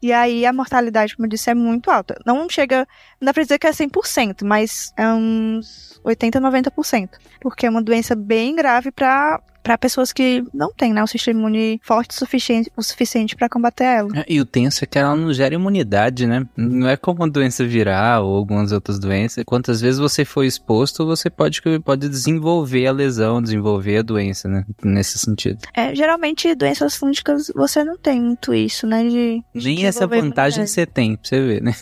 E 0.00 0.12
aí 0.12 0.46
a 0.46 0.52
mortalidade, 0.52 1.16
como 1.16 1.26
eu 1.26 1.30
disse, 1.30 1.50
é 1.50 1.54
muito 1.54 1.90
alta. 1.90 2.20
Não 2.24 2.48
chega, 2.48 2.86
não 3.22 3.26
dá 3.26 3.32
pra 3.32 3.44
dizer 3.44 3.58
que 3.58 3.68
é 3.68 3.70
100%, 3.70 4.44
mas 4.44 4.92
é 4.96 5.06
uns 5.06 6.00
80, 6.02 6.40
90%. 6.40 7.08
Porque 7.40 7.66
é 7.66 7.70
uma 7.70 7.80
doença 7.80 8.16
bem 8.16 8.56
grave 8.56 8.90
para 8.90 9.40
para 9.62 9.78
pessoas 9.78 10.12
que 10.12 10.42
não 10.52 10.72
têm 10.72 10.92
né, 10.92 11.02
o 11.02 11.06
sistema 11.06 11.38
imune 11.38 11.80
forte 11.84 12.10
o 12.10 12.18
suficiente, 12.18 12.70
o 12.76 12.82
suficiente 12.82 13.36
para 13.36 13.48
combater 13.48 13.84
ela. 13.84 14.08
É, 14.16 14.24
e 14.28 14.40
o 14.40 14.44
tenso 14.44 14.82
é 14.82 14.86
que 14.86 14.98
ela 14.98 15.14
não 15.14 15.32
gera 15.32 15.54
imunidade, 15.54 16.26
né? 16.26 16.44
Não 16.56 16.88
é 16.88 16.96
como 16.96 17.20
uma 17.20 17.30
doença 17.30 17.64
viral 17.64 18.26
ou 18.26 18.36
algumas 18.36 18.72
outras 18.72 18.98
doenças. 18.98 19.44
Quantas 19.44 19.80
vezes 19.80 20.00
você 20.00 20.24
foi 20.24 20.46
exposto, 20.46 21.06
você 21.06 21.30
pode, 21.30 21.62
pode 21.84 22.08
desenvolver 22.08 22.86
a 22.86 22.92
lesão, 22.92 23.40
desenvolver 23.40 23.98
a 23.98 24.02
doença, 24.02 24.48
né? 24.48 24.64
Nesse 24.82 25.18
sentido. 25.18 25.60
É, 25.74 25.94
geralmente, 25.94 26.52
doenças 26.56 26.96
fúngicas, 26.96 27.52
você 27.54 27.84
não 27.84 27.96
tem 27.96 28.20
muito 28.20 28.52
isso, 28.52 28.84
né? 28.84 29.04
De, 29.04 29.44
de 29.54 29.64
Nem 29.64 29.86
essa 29.86 30.08
vantagem 30.08 30.66
você 30.66 30.84
tem, 30.84 31.16
pra 31.16 31.28
você 31.28 31.40
ver, 31.40 31.62
né? 31.62 31.72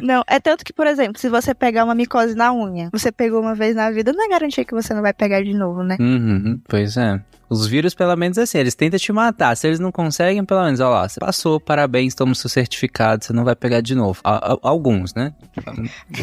Não, 0.00 0.22
é 0.28 0.38
tanto 0.38 0.64
que, 0.64 0.72
por 0.72 0.83
exemplo, 0.86 1.20
se 1.20 1.28
você 1.28 1.54
pegar 1.54 1.84
uma 1.84 1.94
micose 1.94 2.34
na 2.34 2.52
unha, 2.52 2.88
você 2.92 3.10
pegou 3.10 3.40
uma 3.40 3.54
vez 3.54 3.74
na 3.74 3.90
vida, 3.90 4.12
não 4.12 4.24
é 4.24 4.28
garantia 4.28 4.64
que 4.64 4.74
você 4.74 4.92
não 4.94 5.02
vai 5.02 5.12
pegar 5.12 5.42
de 5.42 5.54
novo, 5.54 5.82
né? 5.82 5.96
Uhum, 6.00 6.60
pois 6.68 6.96
é. 6.96 7.20
Os 7.48 7.66
vírus, 7.66 7.94
pelo 7.94 8.16
menos 8.16 8.38
assim, 8.38 8.58
eles 8.58 8.74
tentam 8.74 8.98
te 8.98 9.12
matar. 9.12 9.56
Se 9.56 9.66
eles 9.66 9.78
não 9.78 9.92
conseguem, 9.92 10.44
pelo 10.44 10.64
menos, 10.64 10.80
ó 10.80 10.90
lá, 10.90 11.08
você 11.08 11.20
passou, 11.20 11.60
parabéns, 11.60 12.14
toma 12.14 12.32
o 12.32 12.34
seu 12.34 12.48
certificado, 12.48 13.24
você 13.24 13.32
não 13.32 13.44
vai 13.44 13.54
pegar 13.54 13.80
de 13.80 13.94
novo. 13.94 14.20
Alguns, 14.22 15.14
né? 15.14 15.32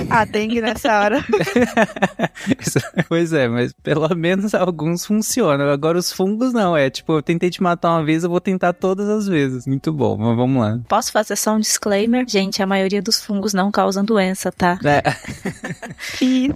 Ah, 0.10 0.26
dengue 0.26 0.62
nessa 0.62 1.00
hora. 1.00 1.24
pois 3.08 3.34
é, 3.34 3.48
mas 3.48 3.74
pelo 3.84 4.14
menos 4.16 4.54
alguns 4.54 5.06
funcionam. 5.06 5.70
Agora 5.70 5.98
os 5.98 6.12
fungos 6.12 6.54
não, 6.54 6.76
é 6.76 6.90
tipo, 6.90 7.14
eu 7.14 7.22
tentei 7.22 7.50
te 7.50 7.62
matar 7.62 7.92
uma 7.92 8.04
vez, 8.04 8.24
eu 8.24 8.30
vou 8.30 8.42
tentar 8.42 8.74
todas 8.74 9.08
as 9.08 9.28
vezes. 9.28 9.66
Muito 9.66 9.92
bom, 9.94 10.18
mas 10.18 10.36
vamos 10.36 10.62
lá. 10.62 10.80
Posso 10.88 11.12
fazer 11.12 11.36
só 11.36 11.54
um 11.54 11.60
disclaimer? 11.60 12.26
Gente, 12.28 12.62
a 12.62 12.68
maioria 12.68 13.02
dos 13.02 13.22
fungos 13.22 13.54
não 13.54 13.72
causam 13.72 14.04
doença, 14.04 14.52
tá? 14.52 14.80
É. 14.84 15.02
e, 16.22 16.54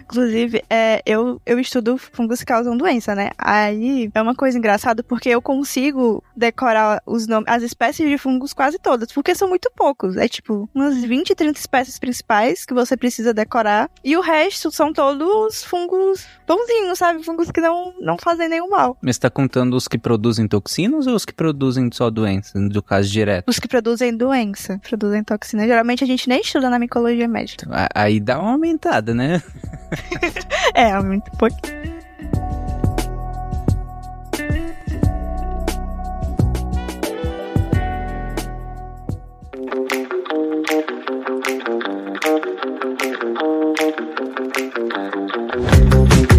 inclusive, 0.00 0.62
é, 0.68 1.02
eu, 1.06 1.40
eu 1.44 1.58
estudo 1.58 1.98
fungos 1.98 2.40
que 2.40 2.46
causam 2.46 2.76
doença, 2.76 3.14
né? 3.14 3.30
Aí 3.38 3.65
aí 3.66 4.10
é 4.14 4.22
uma 4.22 4.34
coisa 4.34 4.58
engraçada 4.58 5.02
porque 5.02 5.28
eu 5.28 5.42
consigo 5.42 6.22
decorar 6.36 7.02
os 7.06 7.26
nomes, 7.26 7.48
as 7.48 7.62
espécies 7.62 8.08
de 8.08 8.18
fungos 8.18 8.52
quase 8.52 8.78
todas, 8.78 9.12
porque 9.12 9.34
são 9.34 9.48
muito 9.48 9.70
poucos. 9.74 10.16
É 10.16 10.28
tipo 10.28 10.68
umas 10.74 10.96
20, 11.02 11.34
30 11.34 11.58
espécies 11.58 11.98
principais 11.98 12.64
que 12.64 12.74
você 12.74 12.96
precisa 12.96 13.34
decorar. 13.34 13.90
E 14.02 14.16
o 14.16 14.20
resto 14.20 14.70
são 14.70 14.92
todos 14.92 15.64
fungos 15.64 16.26
bonzinhos, 16.46 16.98
sabe? 16.98 17.22
Fungos 17.22 17.50
que 17.50 17.60
não, 17.60 17.92
não 18.00 18.16
fazem 18.18 18.48
nenhum 18.48 18.70
mal. 18.70 18.96
Mas 19.00 19.18
tá 19.18 19.28
contando 19.28 19.76
os 19.76 19.88
que 19.88 19.98
produzem 19.98 20.46
toxinas 20.46 21.06
ou 21.06 21.14
os 21.14 21.24
que 21.24 21.32
produzem 21.32 21.90
só 21.92 22.10
doença, 22.10 22.58
no 22.58 22.82
caso 22.82 23.08
direto? 23.08 23.48
Os 23.48 23.58
que 23.58 23.68
produzem 23.68 24.16
doença, 24.16 24.80
produzem 24.88 25.22
toxina. 25.22 25.66
Geralmente 25.66 26.04
a 26.04 26.06
gente 26.06 26.28
nem 26.28 26.40
estuda 26.40 26.70
na 26.70 26.78
micologia 26.78 27.28
médica. 27.28 27.66
Aí 27.94 28.20
dá 28.20 28.38
uma 28.38 28.52
aumentada, 28.52 29.14
né? 29.14 29.42
é, 30.74 30.92
aumenta 30.92 31.30
um 31.32 31.36
pouquinho. 31.36 31.95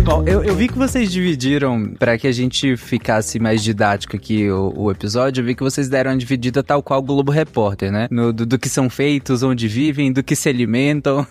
Bom, 0.07 0.23
eu, 0.25 0.41
eu 0.41 0.55
vi 0.55 0.69
que 0.69 0.77
vocês 0.77 1.11
dividiram, 1.11 1.93
para 1.99 2.17
que 2.17 2.27
a 2.27 2.31
gente 2.31 2.77
ficasse 2.77 3.39
mais 3.39 3.61
didático 3.61 4.15
aqui 4.15 4.49
o, 4.49 4.71
o, 4.73 4.89
episódio, 4.89 5.41
eu 5.41 5.45
vi 5.45 5.53
que 5.53 5.61
vocês 5.61 5.89
deram 5.89 6.11
uma 6.11 6.17
dividida 6.17 6.63
tal 6.63 6.81
qual 6.81 7.01
o 7.01 7.03
Globo 7.03 7.29
Repórter, 7.29 7.91
né? 7.91 8.07
No, 8.09 8.31
do, 8.31 8.45
do 8.45 8.57
que 8.57 8.69
são 8.69 8.89
feitos, 8.89 9.43
onde 9.43 9.67
vivem, 9.67 10.13
do 10.13 10.23
que 10.23 10.33
se 10.33 10.47
alimentam, 10.47 11.27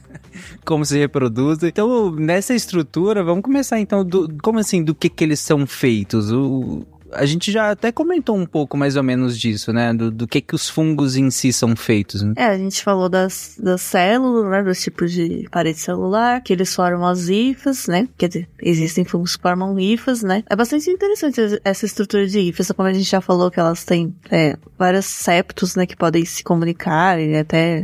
como 0.66 0.84
se 0.84 0.98
reproduzem. 0.98 1.70
Então, 1.70 2.10
nessa 2.10 2.52
estrutura, 2.52 3.24
vamos 3.24 3.42
começar 3.42 3.80
então, 3.80 4.04
do, 4.04 4.28
como 4.42 4.58
assim, 4.58 4.84
do 4.84 4.94
que 4.94 5.08
que 5.08 5.24
eles 5.24 5.40
são 5.40 5.66
feitos? 5.66 6.30
O, 6.30 6.84
a 7.12 7.24
gente 7.26 7.50
já 7.50 7.70
até 7.70 7.92
comentou 7.92 8.36
um 8.36 8.46
pouco 8.46 8.76
mais 8.76 8.96
ou 8.96 9.02
menos 9.02 9.38
disso, 9.38 9.72
né? 9.72 9.92
Do, 9.92 10.10
do 10.10 10.26
que 10.26 10.40
que 10.40 10.54
os 10.54 10.68
fungos 10.68 11.16
em 11.16 11.30
si 11.30 11.52
são 11.52 11.74
feitos. 11.76 12.22
Né? 12.22 12.34
É, 12.36 12.46
a 12.46 12.58
gente 12.58 12.82
falou 12.82 13.08
das, 13.08 13.56
das 13.58 13.80
células, 13.80 14.50
né? 14.50 14.62
Dos 14.62 14.80
tipos 14.80 15.12
de 15.12 15.48
parede 15.50 15.78
celular, 15.78 16.42
que 16.42 16.52
eles 16.52 16.74
formam 16.74 17.06
as 17.06 17.28
hifas, 17.28 17.86
né? 17.86 18.08
Quer 18.16 18.28
dizer, 18.28 18.48
existem 18.62 19.04
fungos 19.04 19.36
que 19.36 19.42
formam 19.42 19.78
hifas, 19.78 20.22
né? 20.22 20.42
É 20.48 20.56
bastante 20.56 20.90
interessante 20.90 21.40
essa 21.64 21.86
estrutura 21.86 22.26
de 22.26 22.40
hifas, 22.40 22.70
como 22.72 22.88
a 22.88 22.92
gente 22.92 23.08
já 23.08 23.20
falou 23.20 23.50
que 23.50 23.60
elas 23.60 23.84
têm 23.84 24.14
é, 24.30 24.56
vários 24.78 25.06
septos, 25.06 25.74
né? 25.76 25.86
Que 25.86 25.96
podem 25.96 26.24
se 26.24 26.42
comunicar 26.42 27.20
e 27.20 27.36
até 27.36 27.82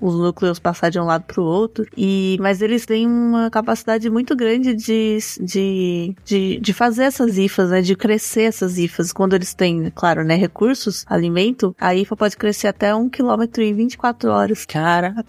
os 0.00 0.14
núcleos 0.14 0.58
passar 0.58 0.90
de 0.90 0.98
um 0.98 1.04
lado 1.04 1.24
para 1.24 1.40
o 1.40 1.44
outro. 1.44 1.86
E, 1.96 2.36
mas 2.40 2.62
eles 2.62 2.86
têm 2.86 3.06
uma 3.06 3.50
capacidade 3.50 4.08
muito 4.10 4.36
grande 4.36 4.74
de, 4.74 5.18
de, 5.40 6.14
de, 6.24 6.60
de 6.60 6.72
fazer 6.72 7.04
essas 7.04 7.38
IFAs, 7.38 7.70
né? 7.70 7.80
De 7.80 7.94
crescer 7.94 8.42
essas 8.42 8.78
IFAs. 8.78 9.12
Quando 9.12 9.34
eles 9.34 9.54
têm, 9.54 9.90
claro, 9.94 10.24
né? 10.24 10.36
Recursos, 10.36 11.04
alimento, 11.08 11.74
a 11.80 11.94
IFA 11.94 12.16
pode 12.16 12.36
crescer 12.36 12.68
até 12.68 12.94
um 12.94 13.08
quilômetro 13.08 13.62
em 13.62 13.74
24 13.74 14.30
horas. 14.30 14.64
Caraca! 14.64 15.24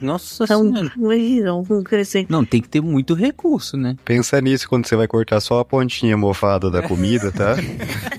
Nossa 0.00 0.44
então, 0.44 0.62
senhora! 0.62 0.92
Imagina, 0.96 1.54
um 1.54 1.64
crescer. 1.82 2.26
Não, 2.28 2.44
tem 2.44 2.60
que 2.60 2.68
ter 2.68 2.80
muito 2.80 3.14
recurso, 3.14 3.76
né? 3.76 3.96
Pensa 4.04 4.40
nisso 4.40 4.68
quando 4.68 4.86
você 4.86 4.96
vai 4.96 5.06
cortar 5.06 5.40
só 5.40 5.60
a 5.60 5.64
pontinha 5.64 6.16
mofada 6.16 6.70
da 6.70 6.82
comida, 6.82 7.30
tá? 7.32 7.56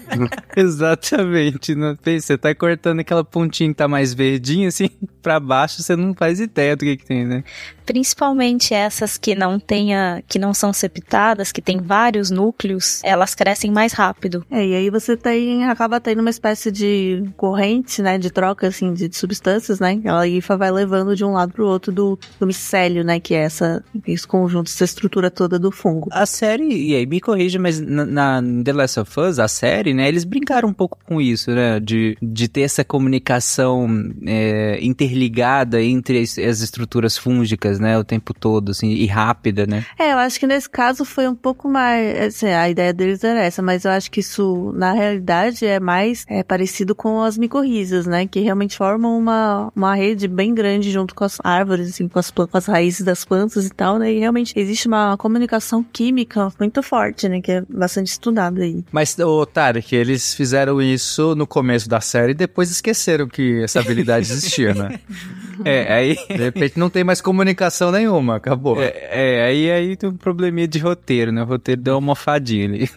Exatamente. 0.56 1.76
Não, 1.76 1.98
você 2.04 2.38
tá 2.38 2.54
cortando 2.54 3.00
aquela 3.00 3.24
pontinha 3.24 3.70
que 3.70 3.76
tá 3.76 3.88
mais 3.88 4.14
verdinha, 4.14 4.68
assim, 4.68 4.90
pra 5.22 5.40
baixo, 5.40 5.82
você 5.82 5.95
não 5.98 6.14
faz 6.14 6.40
ideia 6.40 6.76
do 6.76 6.84
que, 6.84 6.98
que 6.98 7.06
tem, 7.06 7.26
né? 7.26 7.44
Principalmente 7.86 8.74
essas 8.74 9.18
que 9.18 9.36
não 9.36 9.60
tenha, 9.60 10.24
que 10.28 10.40
não 10.40 10.54
são 10.54 10.74
septadas, 10.74 11.52
que 11.52 11.62
tem 11.62 11.78
vários 11.78 12.32
núcleos, 12.32 13.02
elas 13.04 13.36
crescem 13.36 13.72
mais 13.72 13.94
rápido. 13.94 14.46
É, 14.50 14.66
e 14.66 14.76
aí 14.76 14.90
você 14.90 15.16
tem, 15.16 15.66
acaba 15.66 16.00
tendo 16.00 16.20
uma 16.20 16.30
espécie 16.30 16.72
de 16.72 17.24
corrente, 17.38 18.02
né, 18.02 18.18
de 18.18 18.32
troca, 18.32 18.68
assim, 18.68 18.94
de, 18.94 19.08
de 19.08 19.16
substâncias, 19.16 19.80
né, 19.80 20.02
a 20.06 20.28
hifa 20.28 20.58
vai 20.58 20.72
levando 20.72 21.16
de 21.16 21.24
um 21.24 21.34
lado 21.34 21.54
pro 21.54 21.68
outro 21.68 21.92
do, 21.92 22.18
do 22.40 22.48
micélio, 22.48 23.04
né, 23.04 23.20
que 23.20 23.34
é 23.34 23.44
essa, 23.44 23.84
esse 24.08 24.28
conjunto, 24.28 24.68
essa 24.68 24.84
estrutura 24.84 25.30
toda 25.30 25.60
do 25.60 25.72
fungo. 25.72 26.10
A 26.12 26.26
série, 26.26 26.90
e 26.90 26.96
aí 26.96 27.06
me 27.06 27.22
corrija, 27.22 27.60
mas 27.60 27.80
na, 27.80 28.06
na 28.06 28.42
The 28.64 28.74
Last 28.74 29.00
of 29.00 29.20
Us, 29.20 29.40
a 29.40 29.48
série, 29.48 29.94
né, 29.94 30.08
eles 30.08 30.24
brincaram 30.24 30.70
um 30.70 30.74
pouco 30.74 30.98
com 31.06 31.22
isso, 31.22 31.52
né, 31.52 31.80
de, 31.80 32.18
de 32.22 32.48
ter 32.48 32.62
essa 32.62 32.84
comunicação 32.84 33.88
é, 34.26 34.80
interligada 34.82 35.82
entre 35.92 36.20
as, 36.20 36.38
as 36.38 36.62
estruturas 36.62 37.18
fúngicas, 37.18 37.80
né, 37.80 37.98
o 37.98 38.04
tempo 38.04 38.34
todo, 38.34 38.72
assim, 38.72 38.90
e 38.90 39.06
rápida, 39.06 39.66
né. 39.66 39.86
É, 39.98 40.14
eu 40.14 40.18
acho 40.18 40.40
que 40.40 40.48
nesse 40.48 40.70
caso 40.70 41.06
foi 41.06 41.28
um 41.28 41.36
pouco 41.36 41.70
mais, 41.70 42.28
assim, 42.28 42.48
a 42.48 42.70
ideia 42.70 42.94
deles 42.94 43.24
era 43.24 43.42
essa, 43.42 43.62
mas 43.62 43.86
eu 43.86 43.92
acho 43.92 44.10
que 44.12 44.20
isso, 44.20 44.74
na 44.76 44.94
realidade, 44.94 45.66
é 45.66 45.80
mais 45.80 46.26
é, 46.28 46.44
parecido 46.44 46.96
com 46.96 47.22
as 47.22 47.38
micorrizas, 47.38 48.06
né, 48.06 48.28
que 48.28 48.40
realmente 48.40 48.78
formam 48.78 49.18
uma, 49.18 49.72
uma 49.76 49.96
rede 49.96 50.28
bem 50.28 50.54
grande 50.54 50.92
junto 50.92 51.14
com 51.16 51.24
as 51.24 51.38
árvores, 51.44 51.90
assim, 51.90 52.08
com 52.08 52.20
as, 52.20 52.32
com 52.32 52.48
as 52.52 52.66
raízes 52.66 53.06
das 53.06 53.26
plantas 53.26 53.66
e 53.66 53.70
tal, 53.70 53.98
né, 54.00 54.12
e 54.12 54.20
realmente 54.20 54.54
existe 54.58 54.88
uma 54.88 55.18
comunicação 55.18 55.84
química 55.84 56.52
muito 56.60 56.82
forte, 56.82 57.28
né, 57.30 57.42
que 57.42 57.52
é 57.52 57.62
bastante 57.70 58.08
estudada 58.08 58.62
aí. 58.62 58.84
Mas, 58.92 59.18
ô, 59.20 59.46
Tarek, 59.46 59.96
eles 59.96 60.34
fizeram 60.34 60.82
isso 60.82 61.36
no 61.36 61.48
começo 61.48 61.88
da 61.90 62.02
série 62.02 62.32
e 62.32 62.36
depois 62.36 62.70
esqueceram 62.70 63.28
que 63.28 63.64
essa 63.64 63.80
habilidade 63.80 64.32
existia, 64.32 64.74
né? 64.74 65.00
É, 65.64 65.94
aí. 65.94 66.18
De 66.28 66.44
repente 66.44 66.78
não 66.78 66.90
tem 66.90 67.04
mais 67.04 67.22
comunicação 67.22 67.92
nenhuma, 67.92 68.36
acabou. 68.36 68.82
É, 68.82 68.94
é, 69.10 69.46
aí, 69.46 69.72
aí 69.72 69.96
tem 69.96 70.10
um 70.10 70.18
probleminha 70.18 70.68
de 70.68 70.80
roteiro, 70.80 71.32
né? 71.32 71.44
O 71.44 71.46
roteiro 71.46 71.82
deu 71.82 71.94
uma 71.94 71.98
almofadinha 71.98 72.66
ali. 72.66 72.90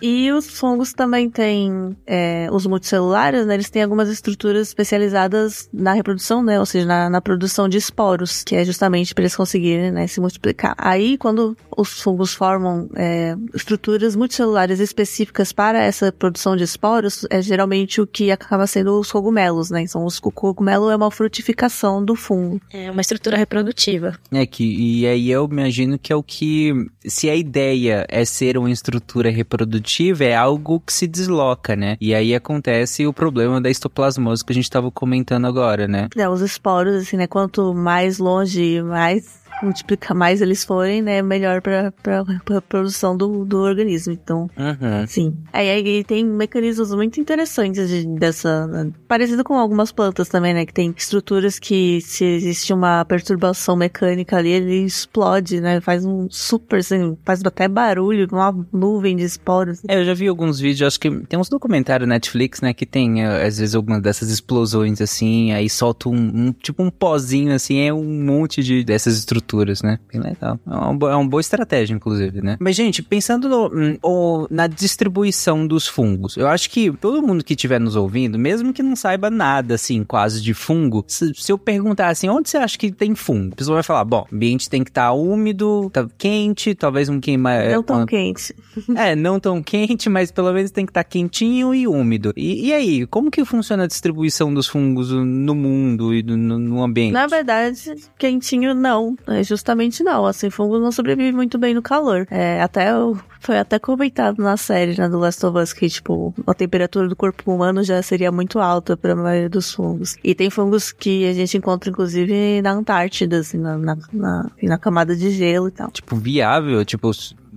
E 0.00 0.30
os 0.30 0.48
fungos 0.48 0.92
também 0.92 1.28
têm, 1.28 1.96
é, 2.06 2.48
os 2.52 2.66
multicelulares, 2.66 3.44
né, 3.46 3.54
eles 3.54 3.68
têm 3.68 3.82
algumas 3.82 4.08
estruturas 4.08 4.68
especializadas 4.68 5.68
na 5.72 5.92
reprodução, 5.92 6.42
né, 6.42 6.58
ou 6.58 6.66
seja, 6.66 6.86
na, 6.86 7.10
na 7.10 7.20
produção 7.20 7.68
de 7.68 7.78
esporos, 7.78 8.44
que 8.44 8.54
é 8.54 8.64
justamente 8.64 9.12
para 9.12 9.22
eles 9.22 9.34
conseguirem, 9.34 9.90
né, 9.90 10.06
se 10.06 10.20
multiplicar. 10.20 10.74
Aí, 10.78 11.18
quando 11.18 11.56
os 11.76 12.00
fungos 12.00 12.32
formam 12.32 12.88
é, 12.94 13.34
estruturas 13.52 14.14
multicelulares 14.14 14.78
específicas 14.78 15.52
para 15.52 15.82
essa 15.82 16.12
produção 16.12 16.56
de 16.56 16.62
esporos, 16.62 17.26
é 17.28 17.42
geralmente 17.42 18.00
o 18.00 18.06
que 18.06 18.30
acaba 18.30 18.68
sendo 18.68 19.00
os 19.00 19.10
cogumelos, 19.10 19.70
né, 19.70 19.82
então 19.88 20.04
os, 20.04 20.18
o 20.22 20.30
cogumelo 20.30 20.90
é 20.90 20.96
uma 20.96 21.10
frutificação 21.10 22.04
do 22.04 22.14
fungo. 22.14 22.60
É 22.72 22.90
uma 22.90 23.00
estrutura 23.00 23.36
reprodutiva. 23.36 24.16
É 24.30 24.46
que, 24.46 24.64
e 24.64 25.06
aí 25.06 25.30
eu 25.30 25.48
imagino 25.50 25.98
que 25.98 26.12
é 26.12 26.16
o 26.16 26.22
que, 26.22 26.72
se 27.04 27.28
a 27.28 27.34
ideia 27.34 28.06
é 28.08 28.24
ser 28.24 28.56
uma 28.58 28.70
estrutura 28.70 29.30
reprodutiva, 29.30 30.24
é 30.24 30.36
algo 30.36 30.80
que 30.80 30.92
se 30.92 31.06
desloca, 31.06 31.74
né? 31.74 31.96
E 32.00 32.14
aí 32.14 32.34
acontece 32.34 33.06
o 33.06 33.12
problema 33.12 33.60
da 33.60 33.70
histoplasmose 33.70 34.44
que 34.44 34.52
a 34.52 34.54
gente 34.54 34.70
tava 34.70 34.90
comentando 34.90 35.46
agora, 35.46 35.88
né? 35.88 36.08
É, 36.16 36.28
os 36.28 36.40
esporos, 36.40 36.94
assim, 36.94 37.16
né? 37.16 37.26
Quanto 37.26 37.74
mais 37.74 38.18
longe, 38.18 38.82
mais 38.82 39.38
multiplicar 39.62 40.16
mais 40.16 40.40
eles 40.40 40.64
forem, 40.64 41.02
né, 41.02 41.20
melhor 41.22 41.60
pra, 41.60 41.92
pra, 42.02 42.24
pra 42.44 42.60
produção 42.62 43.16
do, 43.16 43.44
do 43.44 43.58
organismo. 43.58 44.12
Então, 44.12 44.48
Uhum. 44.56 45.06
sim. 45.06 45.34
Aí, 45.52 45.68
aí 45.70 46.04
tem 46.04 46.24
mecanismos 46.24 46.94
muito 46.94 47.20
interessantes 47.20 47.88
de- 47.88 48.06
dessa. 48.06 48.68
Parecido 49.06 49.42
com 49.44 49.54
algumas 49.54 49.90
plantas 49.92 50.28
também, 50.28 50.52
né? 50.54 50.64
Que 50.66 50.72
tem 50.72 50.94
estruturas 50.96 51.58
que, 51.58 52.00
se 52.00 52.24
existe 52.24 52.72
uma 52.72 53.04
perturbação 53.04 53.76
mecânica 53.76 54.36
ali, 54.36 54.50
ele 54.50 54.84
explode, 54.84 55.60
né? 55.60 55.80
Faz 55.80 56.04
um 56.04 56.28
super, 56.30 56.78
assim, 56.80 57.16
faz 57.24 57.40
até 57.44 57.66
barulho, 57.68 58.28
uma 58.32 58.54
nuvem 58.72 59.16
de 59.16 59.22
esporos. 59.24 59.80
É, 59.88 59.98
eu 60.00 60.04
já 60.04 60.14
vi 60.14 60.26
alguns 60.28 60.58
vídeos, 60.60 60.86
acho 60.88 61.00
que 61.00 61.10
tem 61.26 61.38
uns 61.38 61.48
documentários 61.48 62.08
Netflix, 62.08 62.60
né, 62.60 62.72
que 62.72 62.86
tem, 62.86 63.22
eh, 63.24 63.46
às 63.46 63.58
vezes, 63.58 63.74
algumas 63.74 64.02
dessas 64.02 64.30
explosões, 64.30 65.00
assim, 65.00 65.52
aí 65.52 65.68
solta 65.68 66.08
um, 66.08 66.14
um- 66.48 66.52
tipo 66.52 66.82
um 66.82 66.90
pozinho, 66.90 67.52
assim, 67.54 67.78
é 67.80 67.92
um 67.92 68.04
monte 68.24 68.62
de 68.62 68.84
dessas 68.84 69.18
estruturas, 69.18 69.47
né? 69.82 69.98
Bem 70.12 70.20
legal. 70.20 70.58
É 70.66 70.70
uma, 70.74 71.10
é 71.12 71.14
uma 71.16 71.28
boa 71.28 71.40
estratégia, 71.40 71.94
inclusive, 71.94 72.40
né? 72.42 72.56
Mas, 72.60 72.76
gente, 72.76 73.02
pensando 73.02 73.48
no- 73.48 73.66
hum, 73.72 73.96
o- 74.02 74.46
na 74.50 74.66
distribuição 74.66 75.66
dos 75.66 75.86
fungos, 75.86 76.36
eu 76.36 76.46
acho 76.48 76.68
que 76.70 76.90
todo 76.92 77.22
mundo 77.22 77.44
que 77.44 77.54
estiver 77.54 77.80
nos 77.80 77.96
ouvindo, 77.96 78.38
mesmo 78.38 78.72
que 78.72 78.82
não 78.82 78.96
saiba 78.96 79.30
nada, 79.30 79.74
assim, 79.74 80.04
quase 80.04 80.42
de 80.42 80.52
fungo, 80.54 81.04
se, 81.06 81.32
se 81.34 81.50
eu 81.52 81.58
perguntar 81.58 82.08
assim, 82.08 82.28
onde 82.28 82.48
você 82.50 82.56
acha 82.58 82.76
que 82.78 82.90
tem 82.90 83.14
fungo? 83.14 83.52
A 83.52 83.56
pessoa 83.56 83.76
vai 83.76 83.82
falar, 83.82 84.04
bom, 84.04 84.26
o 84.30 84.34
ambiente 84.34 84.68
tem 84.68 84.82
que 84.84 84.90
estar 84.90 85.12
úmido, 85.12 85.88
tá 85.92 86.06
quente, 86.18 86.74
talvez 86.74 87.08
um 87.08 87.20
queima... 87.20 87.62
Não 87.64 87.82
tão 87.82 87.96
uma- 87.98 88.06
quente. 88.06 88.54
é, 88.96 89.14
não 89.14 89.38
tão 89.40 89.62
quente, 89.62 90.08
mas 90.08 90.30
pelo 90.30 90.52
menos 90.52 90.70
tem 90.70 90.84
que 90.84 90.90
estar 90.90 91.04
quentinho 91.04 91.74
e 91.74 91.86
úmido. 91.86 92.32
E, 92.36 92.68
e 92.68 92.72
aí, 92.72 93.06
como 93.06 93.30
que 93.30 93.44
funciona 93.44 93.84
a 93.84 93.86
distribuição 93.86 94.52
dos 94.52 94.66
fungos 94.66 95.10
no 95.12 95.54
mundo 95.54 96.14
e 96.14 96.22
no, 96.22 96.58
no 96.58 96.82
ambiente? 96.82 97.12
Na 97.12 97.26
verdade, 97.26 97.94
quentinho 98.18 98.74
não. 98.74 99.16
É 99.38 99.44
justamente 99.44 100.02
não. 100.02 100.26
Assim, 100.26 100.50
fungo 100.50 100.78
não 100.78 100.90
sobrevive 100.92 101.32
muito 101.32 101.58
bem 101.58 101.74
no 101.74 101.82
calor. 101.82 102.26
É, 102.30 102.60
até 102.62 102.96
o- 102.96 103.16
foi 103.40 103.58
até 103.58 103.78
comentado 103.78 104.42
na 104.42 104.56
série 104.56 104.98
né, 104.98 105.08
do 105.08 105.18
Last 105.18 105.44
of 105.46 105.56
Us 105.58 105.72
que, 105.72 105.88
tipo, 105.88 106.34
a 106.46 106.52
temperatura 106.54 107.08
do 107.08 107.14
corpo 107.16 107.52
humano 107.54 107.82
já 107.84 108.02
seria 108.02 108.32
muito 108.32 108.58
alta 108.58 108.96
para 108.96 109.12
a 109.12 109.16
maioria 109.16 109.48
dos 109.48 109.72
fungos. 109.72 110.16
E 110.24 110.34
tem 110.34 110.50
fungos 110.50 110.90
que 110.92 111.26
a 111.28 111.32
gente 111.32 111.56
encontra, 111.56 111.88
inclusive, 111.90 112.60
na 112.62 112.72
Antártida, 112.72 113.38
assim, 113.38 113.58
na, 113.58 113.78
na, 113.78 113.96
na, 114.12 114.50
na 114.62 114.78
camada 114.78 115.14
de 115.14 115.30
gelo 115.30 115.68
e 115.68 115.70
tal. 115.72 115.90
Tipo, 115.90 116.16
viável, 116.16 116.84
tipo, 116.84 117.10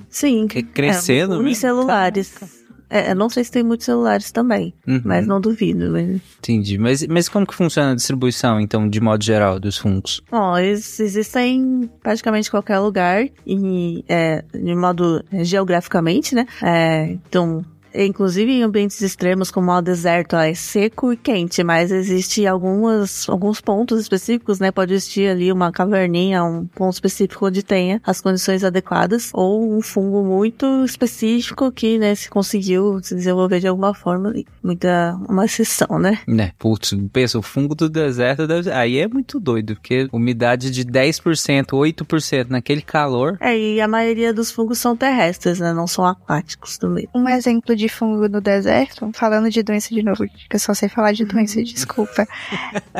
Sim. 0.09 0.47
cre- 0.47 0.63
crescendo. 0.63 1.33
É, 1.33 1.37
mesmo? 1.37 1.41
unicelulares. 1.43 2.60
É, 2.91 3.11
eu 3.11 3.15
não 3.15 3.29
sei 3.29 3.43
se 3.45 3.51
tem 3.51 3.63
muitos 3.63 3.85
celulares 3.85 4.31
também, 4.31 4.73
Uhum, 4.85 5.01
mas 5.05 5.25
não 5.25 5.39
duvido. 5.39 5.89
Né? 5.91 6.19
Entendi. 6.39 6.77
Mas, 6.77 7.07
mas 7.07 7.29
como 7.29 7.47
que 7.47 7.55
funciona 7.55 7.93
a 7.93 7.95
distribuição, 7.95 8.59
então, 8.59 8.87
de 8.89 8.99
modo 8.99 9.23
geral, 9.23 9.59
dos 9.59 9.77
fungos? 9.77 10.21
Bom, 10.29 10.57
eles 10.57 10.99
existem 10.99 11.55
em 11.55 11.89
praticamente 12.03 12.51
qualquer 12.51 12.79
lugar 12.79 13.25
e 13.47 14.03
é, 14.09 14.43
de 14.53 14.75
modo 14.75 15.23
é, 15.31 15.43
geograficamente, 15.45 16.35
né? 16.35 16.45
É, 16.61 17.05
então, 17.27 17.63
inclusive 17.93 18.51
em 18.51 18.63
ambientes 18.63 19.01
extremos 19.01 19.51
como 19.51 19.71
o 19.71 19.81
deserto, 19.81 20.35
ó, 20.35 20.41
é 20.41 20.53
seco 20.53 21.13
e 21.13 21.17
quente, 21.17 21.63
mas 21.63 21.91
existe 21.91 22.45
algumas 22.45 23.27
alguns 23.29 23.61
pontos 23.61 23.99
específicos, 24.01 24.59
né? 24.59 24.71
Pode 24.71 24.93
existir 24.93 25.27
ali 25.27 25.51
uma 25.51 25.71
caverninha, 25.71 26.43
um 26.43 26.65
ponto 26.65 26.93
específico 26.93 27.47
onde 27.47 27.63
tenha 27.63 28.01
as 28.03 28.21
condições 28.21 28.63
adequadas 28.63 29.29
ou 29.33 29.75
um 29.75 29.81
fungo 29.81 30.23
muito 30.23 30.83
específico 30.85 31.71
que, 31.71 31.97
né, 31.97 32.15
se 32.15 32.29
conseguiu 32.29 32.99
se 33.01 33.15
desenvolver 33.15 33.59
de 33.59 33.67
alguma 33.67 33.93
forma, 33.93 34.33
muita 34.63 35.17
uma 35.27 35.45
exceção, 35.45 35.99
né? 35.99 36.19
Né, 36.27 36.51
putz, 36.57 36.93
pensa, 37.11 37.39
o 37.39 37.41
fungo 37.41 37.75
do 37.75 37.89
deserto, 37.89 38.47
deve... 38.47 38.71
aí 38.71 38.97
é 38.97 39.07
muito 39.07 39.39
doido, 39.39 39.75
porque 39.75 40.07
umidade 40.11 40.71
de 40.71 40.85
10%, 40.85 41.67
8% 41.67 42.49
naquele 42.49 42.81
calor... 42.81 43.37
É, 43.39 43.57
e 43.57 43.81
a 43.81 43.87
maioria 43.87 44.33
dos 44.33 44.51
fungos 44.51 44.77
são 44.77 44.95
terrestres, 44.95 45.59
né? 45.59 45.73
Não 45.73 45.87
são 45.87 46.05
aquáticos 46.05 46.77
também. 46.77 47.07
Um 47.13 47.27
exemplo 47.27 47.75
de 47.75 47.80
fungo 47.89 48.27
no 48.27 48.41
deserto, 48.41 49.09
falando 49.13 49.49
de 49.49 49.63
doença 49.63 49.93
de 49.93 50.03
novo, 50.03 50.25
que 50.27 50.55
eu 50.55 50.59
só 50.59 50.73
sei 50.73 50.89
falar 50.89 51.11
de 51.11 51.25
doença, 51.25 51.61
desculpa, 51.63 52.27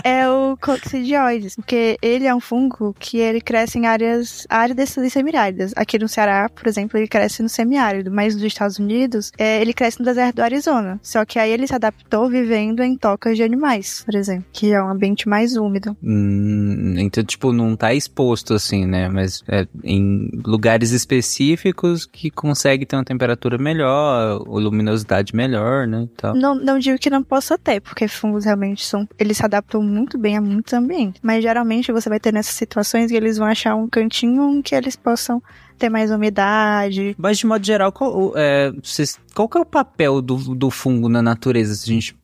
é 0.04 0.28
o 0.30 0.58
coccidioides, 0.58 1.56
porque 1.56 1.98
ele 2.02 2.26
é 2.26 2.36
um 2.36 2.40
fungo 2.40 2.96
que 3.00 3.18
ele 3.18 3.42
cresce 3.42 3.78
em 3.78 3.86
áreas 3.86 4.46
áridas 4.50 4.96
e 4.98 5.10
semiáridas. 5.10 5.74
Aqui 5.76 5.98
no 5.98 6.08
Ceará, 6.08 6.50
por 6.50 6.68
exemplo, 6.68 6.98
ele 6.98 7.08
cresce 7.08 7.42
no 7.42 7.50
semiárido, 7.50 8.12
mas 8.12 8.36
nos 8.36 8.44
Estados 8.44 8.80
Unidos, 8.80 9.32
é, 9.38 9.62
ele 9.62 9.74
cresce 9.74 10.00
no 10.00 10.06
deserto 10.06 10.38
do 10.38 10.44
Arizona. 10.44 11.00
Só 11.02 11.26
que 11.26 11.40
aí 11.40 11.52
ele 11.52 11.68
se 11.68 11.76
adaptou 11.76 12.30
vivendo 12.30 12.82
em 12.82 12.98
tocas 12.98 13.38
de 13.38 13.44
animais, 13.44 14.04
por 14.04 14.16
exemplo, 14.16 14.46
que 14.52 14.72
é 14.72 14.82
um 14.82 14.90
ambiente 14.90 15.28
mais 15.28 15.56
úmido. 15.56 15.96
Hum, 16.04 16.96
então, 16.98 17.24
tipo, 17.24 17.52
não 17.52 17.76
tá 17.76 17.94
exposto 17.94 18.54
assim, 18.54 18.86
né? 18.86 19.10
Mas 19.10 19.44
é 19.48 19.68
em 19.84 20.30
lugares 20.46 20.92
específicos 20.92 22.06
que 22.06 22.30
consegue 22.30 22.86
ter 22.86 22.96
uma 22.96 23.06
temperatura 23.06 23.58
melhor, 23.58 24.44
ou 24.48 24.60
luminosidade 24.72 25.36
melhor, 25.36 25.86
né? 25.88 26.04
e 26.04 26.08
tal. 26.18 26.34
Não, 26.36 26.56
não 26.56 26.80
digo 26.80 26.98
que 26.98 27.10
não 27.10 27.22
possa 27.24 27.58
ter, 27.58 27.82
porque 27.82 28.08
fungos 28.08 28.46
realmente 28.46 28.86
são. 28.86 29.08
Eles 29.20 29.38
se 29.38 29.46
adaptam 29.46 29.82
muito 29.84 30.18
bem 30.18 30.38
a 30.38 30.42
muitos 30.42 30.74
ambientes. 30.74 31.22
Mas 31.24 31.44
geralmente 31.44 31.92
você 31.92 32.10
vai 32.10 32.20
ter 32.20 32.34
nessas 32.34 32.56
situações 32.56 33.12
que 33.12 33.18
eles 33.18 33.38
vão 33.38 33.48
achar 33.48 33.76
um 33.76 33.88
cantinho 33.88 34.50
em 34.50 34.62
que 34.62 34.74
eles 34.74 34.96
possam 34.96 35.42
ter 35.78 35.90
mais 35.90 36.12
umidade. 36.12 37.16
Mas 37.18 37.38
de 37.40 37.46
modo 37.46 37.66
geral, 37.66 37.92
qual, 37.92 38.34
é, 38.36 38.72
vocês- 38.84 39.20
qual 39.34 39.48
que 39.50 39.58
é 39.58 39.62
o 39.62 39.66
papel 39.66 40.22
do, 40.22 40.36
do 40.56 40.70
fungo 40.70 41.10
na 41.10 41.22
natureza? 41.22 41.74
Se 41.76 41.90
a 41.90 41.94
gente 41.94 42.16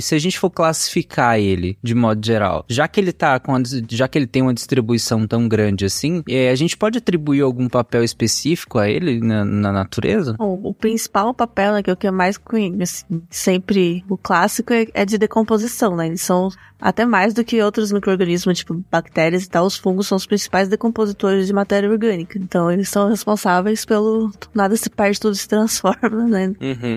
se 0.00 0.14
a 0.14 0.18
gente 0.18 0.38
for 0.38 0.50
classificar 0.50 1.38
ele 1.38 1.76
de 1.82 1.94
modo 1.94 2.24
geral, 2.24 2.64
já 2.68 2.86
que 2.88 3.00
ele 3.00 3.12
tá 3.12 3.38
com 3.38 3.54
a, 3.54 3.62
já 3.88 4.08
que 4.08 4.18
ele 4.18 4.26
tem 4.26 4.42
uma 4.42 4.54
distribuição 4.54 5.26
tão 5.26 5.48
grande 5.48 5.84
assim, 5.84 6.22
é, 6.28 6.50
a 6.50 6.54
gente 6.54 6.76
pode 6.76 6.98
atribuir 6.98 7.42
algum 7.42 7.68
papel 7.68 8.02
específico 8.02 8.78
a 8.78 8.88
ele 8.88 9.20
na, 9.20 9.44
na 9.44 9.72
natureza? 9.72 10.34
Bom, 10.38 10.60
o 10.62 10.74
principal 10.74 11.32
papel, 11.34 11.72
né, 11.74 11.82
que 11.82 11.90
é 11.90 11.92
o 11.92 11.96
que 11.96 12.06
eu 12.06 12.12
mais 12.12 12.36
conheço, 12.36 12.82
assim, 12.82 13.22
sempre 13.30 14.04
o 14.08 14.16
clássico 14.16 14.72
é, 14.72 14.86
é 14.94 15.04
de 15.04 15.18
decomposição, 15.18 15.96
né? 15.96 16.06
Eles 16.06 16.22
são 16.22 16.50
até 16.82 17.06
mais 17.06 17.32
do 17.32 17.44
que 17.44 17.62
outros 17.62 17.92
micro-organismos, 17.92 18.58
tipo 18.58 18.84
bactérias 18.90 19.44
e 19.44 19.48
tal, 19.48 19.64
os 19.64 19.76
fungos 19.76 20.08
são 20.08 20.16
os 20.16 20.26
principais 20.26 20.68
decompositores 20.68 21.46
de 21.46 21.52
matéria 21.52 21.88
orgânica. 21.88 22.36
Então 22.36 22.68
eles 22.68 22.88
são 22.88 23.08
responsáveis 23.08 23.84
pelo 23.84 24.32
nada 24.52 24.74
se 24.76 24.90
perde, 24.90 25.20
tudo 25.20 25.36
se 25.36 25.46
transforma, 25.46 26.26
né? 26.26 26.52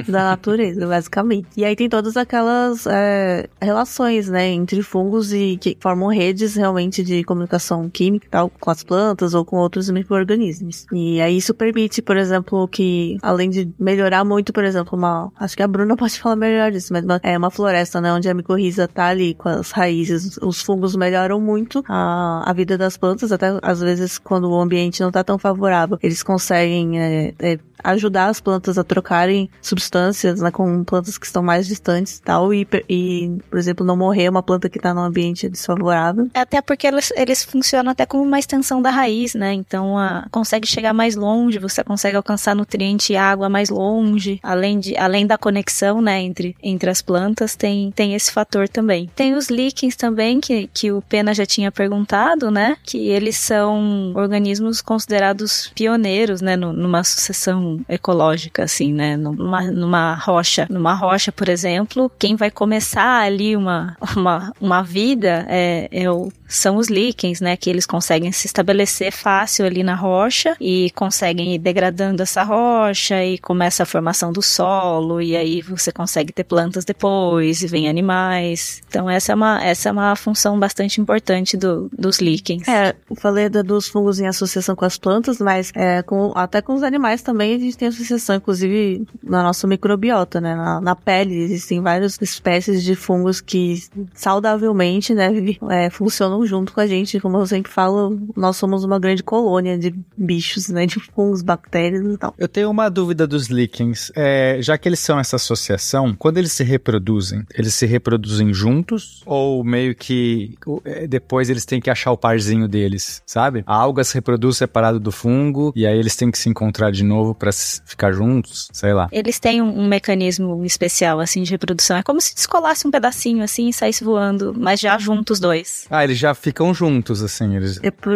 da 0.07 0.23
natureza, 0.23 0.87
basicamente. 0.87 1.47
E 1.55 1.63
aí 1.63 1.75
tem 1.75 1.87
todas 1.87 2.17
aquelas 2.17 2.64
é, 2.87 3.47
relações, 3.61 4.29
né, 4.29 4.47
entre 4.47 4.81
fungos 4.81 5.33
e 5.33 5.57
que 5.57 5.77
formam 5.79 6.09
redes 6.09 6.55
realmente 6.55 7.03
de 7.03 7.23
comunicação 7.23 7.89
química 7.89 8.27
tal, 8.29 8.49
com 8.49 8.69
as 8.69 8.83
plantas 8.83 9.33
ou 9.33 9.43
com 9.45 9.57
outros 9.57 9.89
micro-organismos. 9.89 10.85
E 10.91 11.21
aí 11.21 11.37
isso 11.37 11.53
permite, 11.53 12.01
por 12.01 12.17
exemplo, 12.17 12.67
que 12.67 13.17
além 13.21 13.49
de 13.49 13.69
melhorar 13.79 14.23
muito, 14.23 14.53
por 14.53 14.63
exemplo, 14.63 14.97
uma, 14.97 15.31
acho 15.39 15.55
que 15.55 15.63
a 15.63 15.67
Bruna 15.67 15.95
pode 15.97 16.19
falar 16.19 16.35
melhor 16.35 16.71
disso, 16.71 16.91
mas 16.91 17.03
uma, 17.03 17.19
é 17.23 17.37
uma 17.37 17.51
floresta, 17.51 18.01
né, 18.01 18.11
onde 18.13 18.29
a 18.29 18.33
micorriza 18.33 18.87
tá 18.87 19.07
ali 19.07 19.33
com 19.33 19.49
as 19.49 19.71
raízes, 19.71 20.37
os 20.41 20.61
fungos 20.61 20.95
melhoram 20.95 21.39
muito 21.39 21.83
a, 21.87 22.49
a 22.49 22.53
vida 22.53 22.77
das 22.77 22.97
plantas, 22.97 23.31
até 23.31 23.57
às 23.61 23.79
vezes 23.79 24.17
quando 24.17 24.49
o 24.49 24.59
ambiente 24.59 25.01
não 25.01 25.11
tá 25.11 25.23
tão 25.23 25.37
favorável, 25.37 25.97
eles 26.01 26.23
conseguem 26.23 26.99
é, 26.99 27.33
é, 27.39 27.59
ajudar 27.85 28.27
as 28.27 28.39
plantas 28.39 28.77
a 28.77 28.83
trocarem 28.83 29.49
substâncias, 29.61 30.41
né, 30.41 30.51
com 30.51 30.83
plantas 30.83 31.17
que 31.17 31.25
estão 31.25 31.43
mais 31.43 31.67
distantes 31.67 32.17
e 32.17 32.21
tal, 32.21 32.53
e, 32.53 32.67
e, 32.89 33.31
por 33.49 33.59
exemplo, 33.59 33.85
não 33.85 33.95
morrer 33.95 34.29
uma 34.29 34.41
planta 34.43 34.69
que 34.69 34.79
tá 34.79 34.93
num 34.93 35.01
ambiente 35.01 35.47
desfavorável. 35.49 36.29
Até 36.33 36.61
porque 36.61 36.87
eles, 36.87 37.11
eles 37.15 37.43
funcionam 37.43 37.91
até 37.91 38.05
como 38.05 38.23
uma 38.23 38.39
extensão 38.39 38.81
da 38.81 38.89
raiz, 38.89 39.33
né? 39.35 39.53
Então 39.53 39.97
a, 39.97 40.27
consegue 40.31 40.67
chegar 40.67 40.93
mais 40.93 41.15
longe, 41.15 41.59
você 41.59 41.83
consegue 41.83 42.17
alcançar 42.17 42.55
nutriente 42.55 43.13
e 43.13 43.17
água 43.17 43.49
mais 43.49 43.69
longe, 43.69 44.39
além 44.41 44.79
de 44.79 44.95
além 44.97 45.25
da 45.27 45.37
conexão, 45.37 46.01
né, 46.01 46.21
entre, 46.21 46.55
entre 46.63 46.89
as 46.89 47.01
plantas, 47.01 47.55
tem, 47.55 47.91
tem 47.91 48.13
esse 48.15 48.31
fator 48.31 48.67
também. 48.67 49.09
Tem 49.15 49.35
os 49.35 49.49
líquens 49.49 49.95
também, 49.95 50.39
que, 50.39 50.67
que 50.73 50.91
o 50.91 51.01
Pena 51.01 51.33
já 51.33 51.45
tinha 51.45 51.71
perguntado, 51.71 52.49
né? 52.49 52.77
Que 52.83 53.09
eles 53.09 53.35
são 53.37 54.13
organismos 54.15 54.81
considerados 54.81 55.71
pioneiros, 55.75 56.41
né, 56.41 56.55
no- 56.55 56.73
numa 56.73 57.03
sucessão 57.03 57.74
ecológica, 57.87 58.63
assim, 58.63 58.93
né? 58.93 59.17
Numa, 59.17 59.61
numa 59.71 60.13
rocha. 60.15 60.67
Numa 60.69 60.93
rocha, 60.93 61.31
por 61.31 61.49
exemplo, 61.49 62.11
quem 62.17 62.35
vai 62.35 62.51
começar 62.51 63.21
ali 63.23 63.55
uma, 63.55 63.97
uma, 64.15 64.53
uma 64.59 64.81
vida 64.83 65.45
é, 65.47 65.87
é 65.91 66.09
o, 66.09 66.31
são 66.47 66.77
os 66.77 66.87
líquens, 66.87 67.41
né? 67.41 67.57
Que 67.57 67.69
eles 67.69 67.85
conseguem 67.85 68.31
se 68.31 68.47
estabelecer 68.47 69.11
fácil 69.11 69.65
ali 69.65 69.83
na 69.83 69.95
rocha 69.95 70.55
e 70.59 70.91
conseguem 70.91 71.55
ir 71.55 71.59
degradando 71.59 72.21
essa 72.21 72.43
rocha 72.43 73.23
e 73.23 73.37
começa 73.37 73.83
a 73.83 73.85
formação 73.85 74.31
do 74.31 74.41
solo 74.41 75.21
e 75.21 75.35
aí 75.35 75.61
você 75.61 75.91
consegue 75.91 76.31
ter 76.31 76.43
plantas 76.43 76.85
depois 76.85 77.61
e 77.61 77.67
vem 77.67 77.89
animais. 77.89 78.81
Então 78.87 79.09
essa 79.09 79.31
é 79.31 79.35
uma, 79.35 79.63
essa 79.63 79.89
é 79.89 79.91
uma 79.91 80.15
função 80.15 80.59
bastante 80.59 81.01
importante 81.01 81.57
do, 81.57 81.89
dos 81.97 82.19
líquens. 82.19 82.67
É, 82.67 82.95
falei 83.17 83.49
dos 83.49 83.87
fungos 83.87 84.19
em 84.19 84.27
associação 84.27 84.75
com 84.75 84.85
as 84.85 84.97
plantas, 84.97 85.39
mas 85.39 85.71
é, 85.75 86.01
com, 86.03 86.31
até 86.35 86.61
com 86.61 86.73
os 86.73 86.83
animais 86.83 87.21
também 87.21 87.55
a 87.55 87.59
gente 87.59 87.77
tem 87.77 87.87
associação, 87.87 88.35
inclusive 88.35 89.05
na 89.23 89.43
nossa 89.43 89.67
microbiota, 89.67 90.39
né? 90.39 90.55
Na, 90.55 90.81
na 90.81 90.95
pele 90.95 91.35
existem 91.35 91.81
várias 91.81 92.17
espécies 92.21 92.83
de 92.83 92.95
fungos 92.95 93.41
que 93.41 93.83
saudavelmente, 94.13 95.13
né, 95.13 95.29
é, 95.69 95.89
funcionam 95.89 96.34
junto 96.43 96.73
com 96.73 96.79
a 96.81 96.87
gente. 96.87 97.19
Como 97.19 97.37
eu 97.37 97.45
sempre 97.45 97.71
falo, 97.71 98.19
nós 98.35 98.57
somos 98.57 98.83
uma 98.83 98.97
grande 98.97 99.21
colônia 99.21 99.77
de 99.77 99.93
bichos, 100.17 100.69
né? 100.69 100.87
De 100.87 100.99
fungos, 100.99 101.43
bactérias 101.43 102.03
e 102.03 102.17
tal. 102.17 102.33
Eu 102.37 102.47
tenho 102.47 102.69
uma 102.71 102.89
dúvida 102.89 103.27
dos 103.27 103.47
líquens. 103.47 104.11
É, 104.15 104.57
já 104.61 104.75
que 104.77 104.89
eles 104.89 104.99
são 104.99 105.19
essa 105.19 105.35
associação, 105.35 106.15
quando 106.17 106.37
eles 106.39 106.51
se 106.51 106.63
reproduzem, 106.63 107.43
eles 107.53 107.75
se 107.75 107.85
reproduzem 107.85 108.53
juntos? 108.53 109.21
Ou 109.25 109.63
meio 109.63 109.93
que 109.95 110.55
é, 110.83 111.05
depois 111.05 111.49
eles 111.49 111.65
têm 111.65 111.79
que 111.79 111.89
achar 111.89 112.11
o 112.11 112.17
parzinho 112.17 112.67
deles, 112.67 113.21
sabe? 113.25 113.63
A 113.67 113.75
alga 113.75 114.03
se 114.03 114.15
reproduz 114.15 114.57
separado 114.57 114.99
do 114.99 115.11
fungo 115.11 115.71
e 115.75 115.85
aí 115.85 115.97
eles 115.97 116.15
têm 116.15 116.31
que 116.31 116.37
se 116.37 116.49
encontrar 116.49 116.91
de 116.91 117.03
novo 117.03 117.35
pra 117.35 117.49
s- 117.49 117.81
ficar 117.85 118.11
juntos? 118.11 118.69
Sei 118.73 118.93
lá. 118.93 119.07
Eles 119.11 119.39
têm 119.39 119.61
um, 119.61 119.79
um 119.81 119.87
mecanismo 119.87 120.63
especial, 120.65 121.19
assim, 121.19 121.43
de 121.43 121.51
reprodução. 121.51 121.97
É 121.97 122.03
como 122.03 122.19
se 122.21 122.33
descolasse 122.33 122.87
um 122.87 122.91
pedacinho, 122.91 123.43
assim, 123.43 123.67
e 123.69 123.73
saísse 123.73 124.03
voando, 124.03 124.53
mas 124.57 124.79
já 124.79 124.97
juntos 124.97 125.35
os 125.35 125.39
dois. 125.39 125.85
Ah, 125.89 126.03
eles 126.03 126.17
já 126.17 126.24
ficam 126.33 126.73
juntos, 126.73 127.21
assim. 127.21 127.55
Eles... 127.55 127.79
É 127.83 127.91
por. 127.91 128.13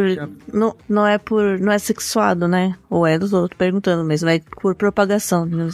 Não, 0.52 0.76
não 0.88 1.06
é 1.06 1.18
por. 1.18 1.60
Não 1.60 1.72
é 1.72 1.78
sexuado, 1.78 2.48
né? 2.48 2.76
Ou 2.90 3.06
é 3.06 3.20
dos 3.20 3.34
outros 3.34 3.58
perguntando 3.58 4.04
mesmo, 4.04 4.30
é 4.30 4.40
por 4.62 4.76
propagação. 4.76 5.46
né? 5.46 5.70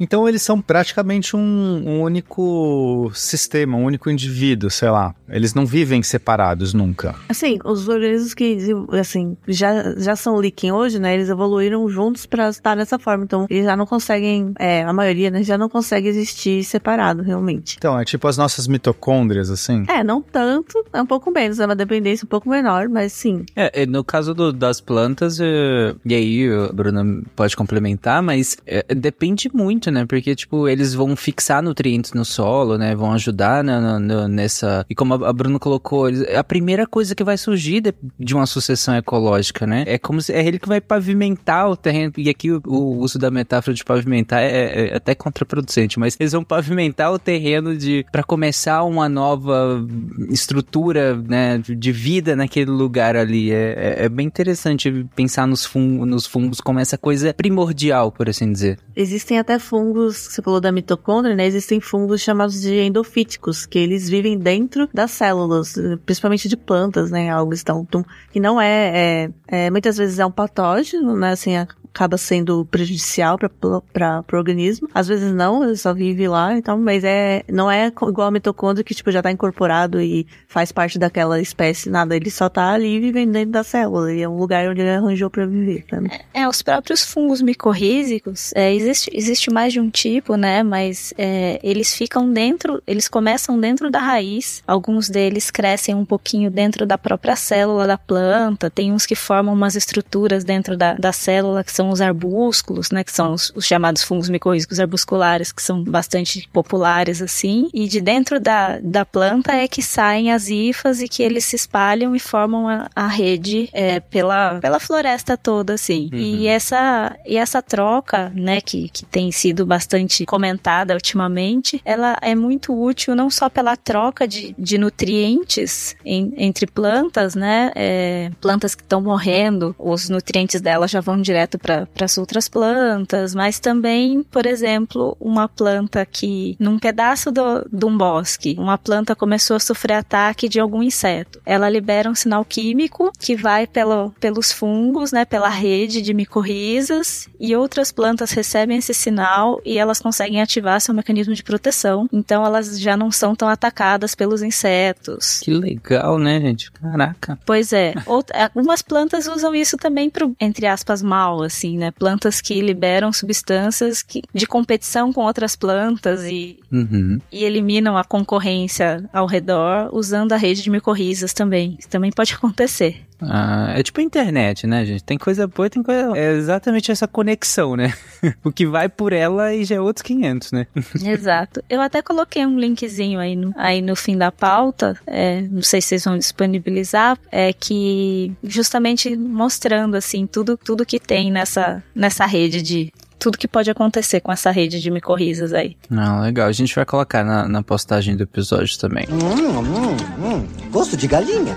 Então 0.00 0.28
eles 0.28 0.42
são 0.42 0.60
praticamente 0.60 1.36
um, 1.36 1.40
um 1.86 2.02
único 2.02 3.10
sistema, 3.14 3.76
um 3.76 3.84
único 3.84 4.10
indivíduo, 4.10 4.70
sei 4.70 4.90
lá. 4.90 5.14
Eles 5.28 5.54
não 5.54 5.64
vivem 5.64 6.02
separados 6.02 6.74
nunca. 6.74 7.14
Assim, 7.28 7.58
os 7.64 7.88
organismos 7.88 8.34
que 8.34 8.58
assim, 8.98 9.36
já, 9.46 9.94
já 9.96 10.16
são 10.16 10.40
líquen 10.40 10.72
hoje, 10.72 10.98
né? 10.98 11.14
Eles 11.14 11.28
evoluíram 11.28 11.88
juntos 11.88 12.26
pra 12.26 12.48
estar 12.48 12.74
dessa 12.76 12.98
forma. 12.98 13.24
Então, 13.24 13.46
eles 13.48 13.64
já 13.64 13.76
não 13.76 13.86
conseguem, 13.86 14.52
é, 14.58 14.82
a 14.82 14.92
maioria, 14.92 15.30
né? 15.30 15.42
Já 15.42 15.56
não 15.56 15.68
consegue 15.68 16.08
existir 16.08 16.64
separado, 16.64 17.22
realmente. 17.22 17.76
Então, 17.78 17.98
é 17.98 18.04
tipo 18.04 18.26
as 18.28 18.36
nossas 18.36 18.66
mitocôndrias, 18.66 19.50
assim. 19.50 19.84
É, 19.88 20.02
não 20.02 20.22
tanto, 20.22 20.84
é 20.92 21.00
um 21.00 21.06
pouco 21.06 21.30
menos, 21.30 21.51
é 21.58 21.66
uma 21.66 21.76
dependência 21.76 22.24
um 22.24 22.28
pouco 22.28 22.48
menor, 22.48 22.88
mas 22.88 23.12
sim. 23.12 23.44
É, 23.56 23.82
é, 23.82 23.86
no 23.86 24.02
caso 24.04 24.34
do- 24.34 24.52
das 24.52 24.80
plantas, 24.80 25.38
é, 25.40 25.94
e 26.04 26.14
aí 26.14 26.48
a 26.68 26.72
Bruna 26.72 27.22
pode 27.36 27.56
complementar, 27.56 28.22
mas 28.22 28.56
é, 28.66 28.82
depende 28.94 29.50
muito, 29.52 29.90
né? 29.90 30.04
Porque, 30.06 30.34
tipo, 30.34 30.68
eles 30.68 30.94
vão 30.94 31.14
fixar 31.16 31.62
nutrientes 31.62 32.12
no 32.12 32.24
solo, 32.24 32.76
né? 32.78 32.94
Vão 32.94 33.12
ajudar 33.12 33.62
na- 33.64 33.80
na- 33.80 34.00
na- 34.00 34.28
nessa... 34.28 34.84
E 34.88 34.94
como 34.94 35.14
a, 35.14 35.32
Bruna 35.32 35.58
colocou, 35.58 36.08
eles- 36.08 36.22
é 36.22 36.36
a 36.36 36.44
primeira 36.44 36.86
coisa 36.86 37.14
que 37.14 37.24
vai 37.24 37.36
surgir 37.38 37.80
de, 37.80 37.94
de 38.18 38.34
uma 38.34 38.46
sucessão 38.46 38.94
ecológica, 38.96 39.66
né? 39.66 39.84
É 39.86 39.98
como 39.98 40.20
se... 40.20 40.32
É 40.32 40.44
ele 40.46 40.58
que 40.58 40.68
vai 40.68 40.80
pavimentar 40.80 41.68
o 41.70 41.76
terreno. 41.76 42.12
E 42.16 42.28
aqui 42.28 42.50
o, 42.52 42.60
o 42.66 42.98
uso 42.98 43.18
da 43.18 43.30
metáfora 43.30 43.74
de 43.74 43.84
pavimentar 43.84 44.42
é, 44.42 44.88
é 44.90 44.96
até 44.96 45.14
contraproducente, 45.14 45.98
mas 45.98 46.16
eles 46.18 46.32
vão 46.32 46.44
pavimentar 46.44 47.12
o 47.12 47.18
terreno 47.18 47.76
de 47.76 48.04
para 48.10 48.22
começar 48.22 48.82
uma 48.84 49.08
nova 49.08 49.84
estrutura, 50.30 51.14
né, 51.16 51.41
de 51.58 51.74
de 51.74 51.92
vida 51.92 52.36
naquele 52.36 52.70
lugar 52.70 53.16
ali. 53.16 53.50
É, 53.50 53.96
é, 54.00 54.04
é 54.04 54.08
bem 54.08 54.26
interessante 54.26 55.06
pensar 55.14 55.46
nos, 55.46 55.64
fun 55.64 56.06
nos 56.06 56.26
fungos 56.26 56.60
como 56.60 56.78
essa 56.78 56.96
coisa 56.96 57.34
primordial, 57.34 58.12
por 58.12 58.28
assim 58.28 58.52
dizer. 58.52 58.78
Existem 58.94 59.38
até 59.38 59.58
fungos, 59.58 60.16
você 60.16 60.40
falou 60.40 60.60
da 60.60 60.70
mitocôndria, 60.70 61.34
né? 61.34 61.46
Existem 61.46 61.80
fungos 61.80 62.20
chamados 62.20 62.60
de 62.60 62.80
endofíticos, 62.80 63.66
que 63.66 63.78
eles 63.78 64.08
vivem 64.08 64.38
dentro 64.38 64.88
das 64.94 65.10
células, 65.10 65.74
principalmente 66.06 66.48
de 66.48 66.56
plantas, 66.56 67.10
né? 67.10 67.30
Algo 67.30 67.52
então, 67.54 67.86
que 68.32 68.40
não 68.40 68.60
é, 68.60 69.28
é, 69.48 69.66
é 69.66 69.70
muitas 69.70 69.96
vezes 69.96 70.18
é 70.18 70.26
um 70.26 70.30
patógeno, 70.30 71.16
né? 71.16 71.32
Assim, 71.32 71.52
acaba 71.94 72.16
sendo 72.16 72.64
prejudicial 72.64 73.38
para 73.38 74.24
o 74.32 74.36
organismo. 74.36 74.88
Às 74.94 75.08
vezes 75.08 75.32
não, 75.32 75.62
ele 75.62 75.76
só 75.76 75.92
vive 75.92 76.26
lá, 76.26 76.56
então, 76.56 76.78
mas 76.78 77.04
é 77.04 77.42
não 77.48 77.70
é 77.70 77.86
igual 77.86 78.28
a 78.28 78.30
mitocôndria 78.30 78.82
que 78.82 78.94
tipo 78.94 79.10
já 79.10 79.20
está 79.20 79.30
incorporado 79.30 80.00
e 80.00 80.26
faz 80.48 80.72
parte 80.72 80.98
daquela 80.98 81.40
espécie, 81.40 81.90
nada, 81.90 82.16
ele 82.16 82.30
só 82.30 82.48
tá 82.48 82.72
ali 82.72 82.98
vivendo 82.98 83.32
dentro 83.32 83.50
da 83.50 83.62
célula, 83.62 84.12
e 84.12 84.22
é 84.22 84.28
um 84.28 84.36
lugar 84.36 84.68
onde 84.68 84.80
ele 84.80 84.90
arranjou 84.90 85.28
para 85.28 85.46
viver. 85.46 85.84
Né? 85.92 86.20
É, 86.32 86.48
os 86.48 86.62
próprios 86.62 87.04
fungos 87.04 87.42
micorrízicos, 87.42 88.52
é, 88.54 88.74
existe, 88.74 89.10
existe 89.12 89.50
mais 89.50 89.72
de 89.72 89.80
um 89.80 89.90
tipo, 89.90 90.36
né, 90.36 90.62
mas 90.62 91.12
é, 91.18 91.60
eles 91.62 91.94
ficam 91.94 92.30
dentro, 92.32 92.82
eles 92.86 93.08
começam 93.08 93.58
dentro 93.58 93.90
da 93.90 93.98
raiz, 93.98 94.62
alguns 94.66 95.08
deles 95.08 95.50
crescem 95.50 95.94
um 95.94 96.04
pouquinho 96.04 96.50
dentro 96.50 96.86
da 96.86 96.96
própria 96.96 97.36
célula 97.36 97.86
da 97.86 97.98
planta, 97.98 98.70
tem 98.70 98.92
uns 98.92 99.04
que 99.04 99.14
formam 99.14 99.54
umas 99.54 99.74
estruturas 99.74 100.44
dentro 100.44 100.76
da, 100.76 100.94
da 100.94 101.12
célula 101.12 101.62
que 101.62 101.72
são 101.72 101.81
os 101.90 102.00
arbúsculos, 102.00 102.90
né, 102.90 103.04
que 103.04 103.12
são 103.12 103.32
os, 103.32 103.52
os 103.54 103.64
chamados 103.64 104.02
fungos 104.02 104.28
micorrízicos 104.28 104.80
arbusculares, 104.80 105.52
que 105.52 105.62
são 105.62 105.82
bastante 105.82 106.48
populares 106.52 107.22
assim, 107.22 107.68
e 107.72 107.88
de 107.88 108.00
dentro 108.00 108.40
da, 108.40 108.78
da 108.80 109.04
planta 109.04 109.52
é 109.52 109.68
que 109.68 109.82
saem 109.82 110.32
as 110.32 110.48
hifas 110.48 111.00
e 111.00 111.08
que 111.08 111.22
eles 111.22 111.44
se 111.44 111.56
espalham 111.56 112.14
e 112.14 112.18
formam 112.18 112.68
a, 112.68 112.88
a 112.94 113.06
rede 113.06 113.68
é, 113.72 114.00
pela, 114.00 114.58
pela 114.60 114.80
floresta 114.80 115.36
toda, 115.36 115.74
assim. 115.74 116.08
Uhum. 116.12 116.18
E 116.18 116.46
essa 116.46 117.16
e 117.26 117.36
essa 117.36 117.62
troca, 117.62 118.30
né, 118.34 118.60
que, 118.60 118.88
que 118.88 119.04
tem 119.04 119.30
sido 119.32 119.64
bastante 119.64 120.24
comentada 120.26 120.94
ultimamente, 120.94 121.80
ela 121.84 122.16
é 122.20 122.34
muito 122.34 122.78
útil 122.78 123.14
não 123.14 123.30
só 123.30 123.48
pela 123.48 123.76
troca 123.76 124.26
de, 124.26 124.54
de 124.58 124.78
nutrientes 124.78 125.96
em, 126.04 126.32
entre 126.36 126.66
plantas, 126.66 127.34
né, 127.34 127.70
é, 127.74 128.30
plantas 128.40 128.74
que 128.74 128.82
estão 128.82 129.00
morrendo, 129.00 129.74
os 129.78 130.08
nutrientes 130.08 130.60
delas 130.60 130.90
já 130.90 131.00
vão 131.00 131.20
direto 131.20 131.58
para 131.58 131.71
para 131.94 132.04
as 132.04 132.18
outras 132.18 132.48
plantas, 132.48 133.34
mas 133.34 133.58
também, 133.58 134.22
por 134.22 134.46
exemplo, 134.46 135.16
uma 135.20 135.48
planta 135.48 136.04
que, 136.04 136.56
num 136.58 136.78
pedaço 136.78 137.30
do, 137.30 137.66
de 137.70 137.84
um 137.84 137.96
bosque, 137.96 138.56
uma 138.58 138.78
planta 138.78 139.14
começou 139.14 139.56
a 139.56 139.60
sofrer 139.60 139.94
ataque 139.94 140.48
de 140.48 140.60
algum 140.60 140.82
inseto. 140.82 141.40
Ela 141.44 141.68
libera 141.68 142.10
um 142.10 142.14
sinal 142.14 142.44
químico 142.44 143.12
que 143.18 143.36
vai 143.36 143.66
pelo, 143.66 144.10
pelos 144.20 144.52
fungos, 144.52 145.12
né, 145.12 145.24
pela 145.24 145.48
rede 145.48 146.02
de 146.02 146.14
micorrizas, 146.14 147.28
e 147.38 147.54
outras 147.56 147.92
plantas 147.92 148.30
recebem 148.30 148.78
esse 148.78 148.94
sinal 148.94 149.60
e 149.64 149.78
elas 149.78 150.00
conseguem 150.00 150.40
ativar 150.40 150.80
seu 150.80 150.94
mecanismo 150.94 151.34
de 151.34 151.42
proteção. 151.42 152.08
Então 152.12 152.44
elas 152.44 152.78
já 152.80 152.96
não 152.96 153.10
são 153.10 153.34
tão 153.34 153.48
atacadas 153.48 154.14
pelos 154.14 154.42
insetos. 154.42 155.40
Que 155.40 155.52
legal, 155.52 156.18
né, 156.18 156.40
gente? 156.40 156.70
Caraca. 156.72 157.38
Pois 157.44 157.72
é. 157.72 157.94
Outra, 158.06 158.44
algumas 158.44 158.82
plantas 158.82 159.26
usam 159.26 159.54
isso 159.54 159.76
também 159.76 160.10
pro, 160.10 160.34
entre 160.40 160.66
aspas, 160.66 161.02
mal, 161.02 161.42
assim, 161.42 161.61
né? 161.76 161.90
Plantas 161.90 162.40
que 162.40 162.60
liberam 162.60 163.12
substâncias 163.12 164.02
que, 164.02 164.22
de 164.34 164.46
competição 164.46 165.12
com 165.12 165.22
outras 165.22 165.56
plantas 165.56 166.24
e, 166.24 166.58
Uhum. 166.70 167.18
e 167.30 167.44
eliminam 167.44 167.96
a 167.96 168.04
concorrência 168.04 169.08
ao 169.12 169.26
redor 169.26 169.90
usando 169.92 170.32
a 170.32 170.36
rede 170.36 170.62
de 170.62 170.70
micorrizas 170.70 171.32
também. 171.32 171.76
Isso 171.78 171.88
também 171.88 172.10
pode 172.10 172.32
acontecer. 172.34 173.02
Ah, 173.28 173.72
é 173.76 173.82
tipo 173.82 174.00
a 174.00 174.02
internet, 174.02 174.66
né, 174.66 174.84
gente? 174.84 175.04
Tem 175.04 175.18
coisa 175.18 175.46
boa 175.46 175.66
e 175.66 175.70
tem 175.70 175.82
coisa. 175.82 176.16
É 176.16 176.32
exatamente 176.32 176.90
essa 176.90 177.06
conexão, 177.06 177.76
né? 177.76 177.92
o 178.44 178.52
que 178.52 178.66
vai 178.66 178.88
por 178.88 179.12
ela 179.12 179.54
e 179.54 179.64
já 179.64 179.76
é 179.76 179.80
outros 179.80 180.02
500, 180.02 180.52
né? 180.52 180.66
Exato. 181.04 181.62
Eu 181.68 181.80
até 181.80 182.02
coloquei 182.02 182.44
um 182.46 182.58
linkzinho 182.58 183.18
aí 183.18 183.36
no, 183.36 183.52
aí 183.56 183.80
no 183.82 183.96
fim 183.96 184.16
da 184.16 184.30
pauta, 184.32 184.98
é, 185.06 185.42
não 185.42 185.62
sei 185.62 185.80
se 185.80 185.88
vocês 185.88 186.04
vão 186.04 186.18
disponibilizar, 186.18 187.18
é 187.30 187.52
que 187.52 188.32
justamente 188.42 189.16
mostrando 189.16 189.96
assim 189.96 190.26
tudo, 190.26 190.56
tudo 190.56 190.86
que 190.86 190.98
tem 190.98 191.30
nessa, 191.30 191.82
nessa 191.94 192.26
rede 192.26 192.62
de 192.62 192.92
tudo 193.22 193.38
que 193.38 193.46
pode 193.46 193.70
acontecer 193.70 194.20
com 194.20 194.32
essa 194.32 194.50
rede 194.50 194.80
de 194.80 194.90
micorrizas 194.90 195.52
aí. 195.52 195.76
Não, 195.88 196.22
legal. 196.22 196.48
A 196.48 196.52
gente 196.52 196.74
vai 196.74 196.84
colocar 196.84 197.24
na, 197.24 197.46
na 197.46 197.62
postagem 197.62 198.16
do 198.16 198.24
episódio 198.24 198.76
também. 198.78 199.06
Hum, 199.08 199.60
hum, 199.60 199.96
hum. 200.18 200.70
Gosto 200.72 200.96
de 200.96 201.06
galinha. 201.06 201.56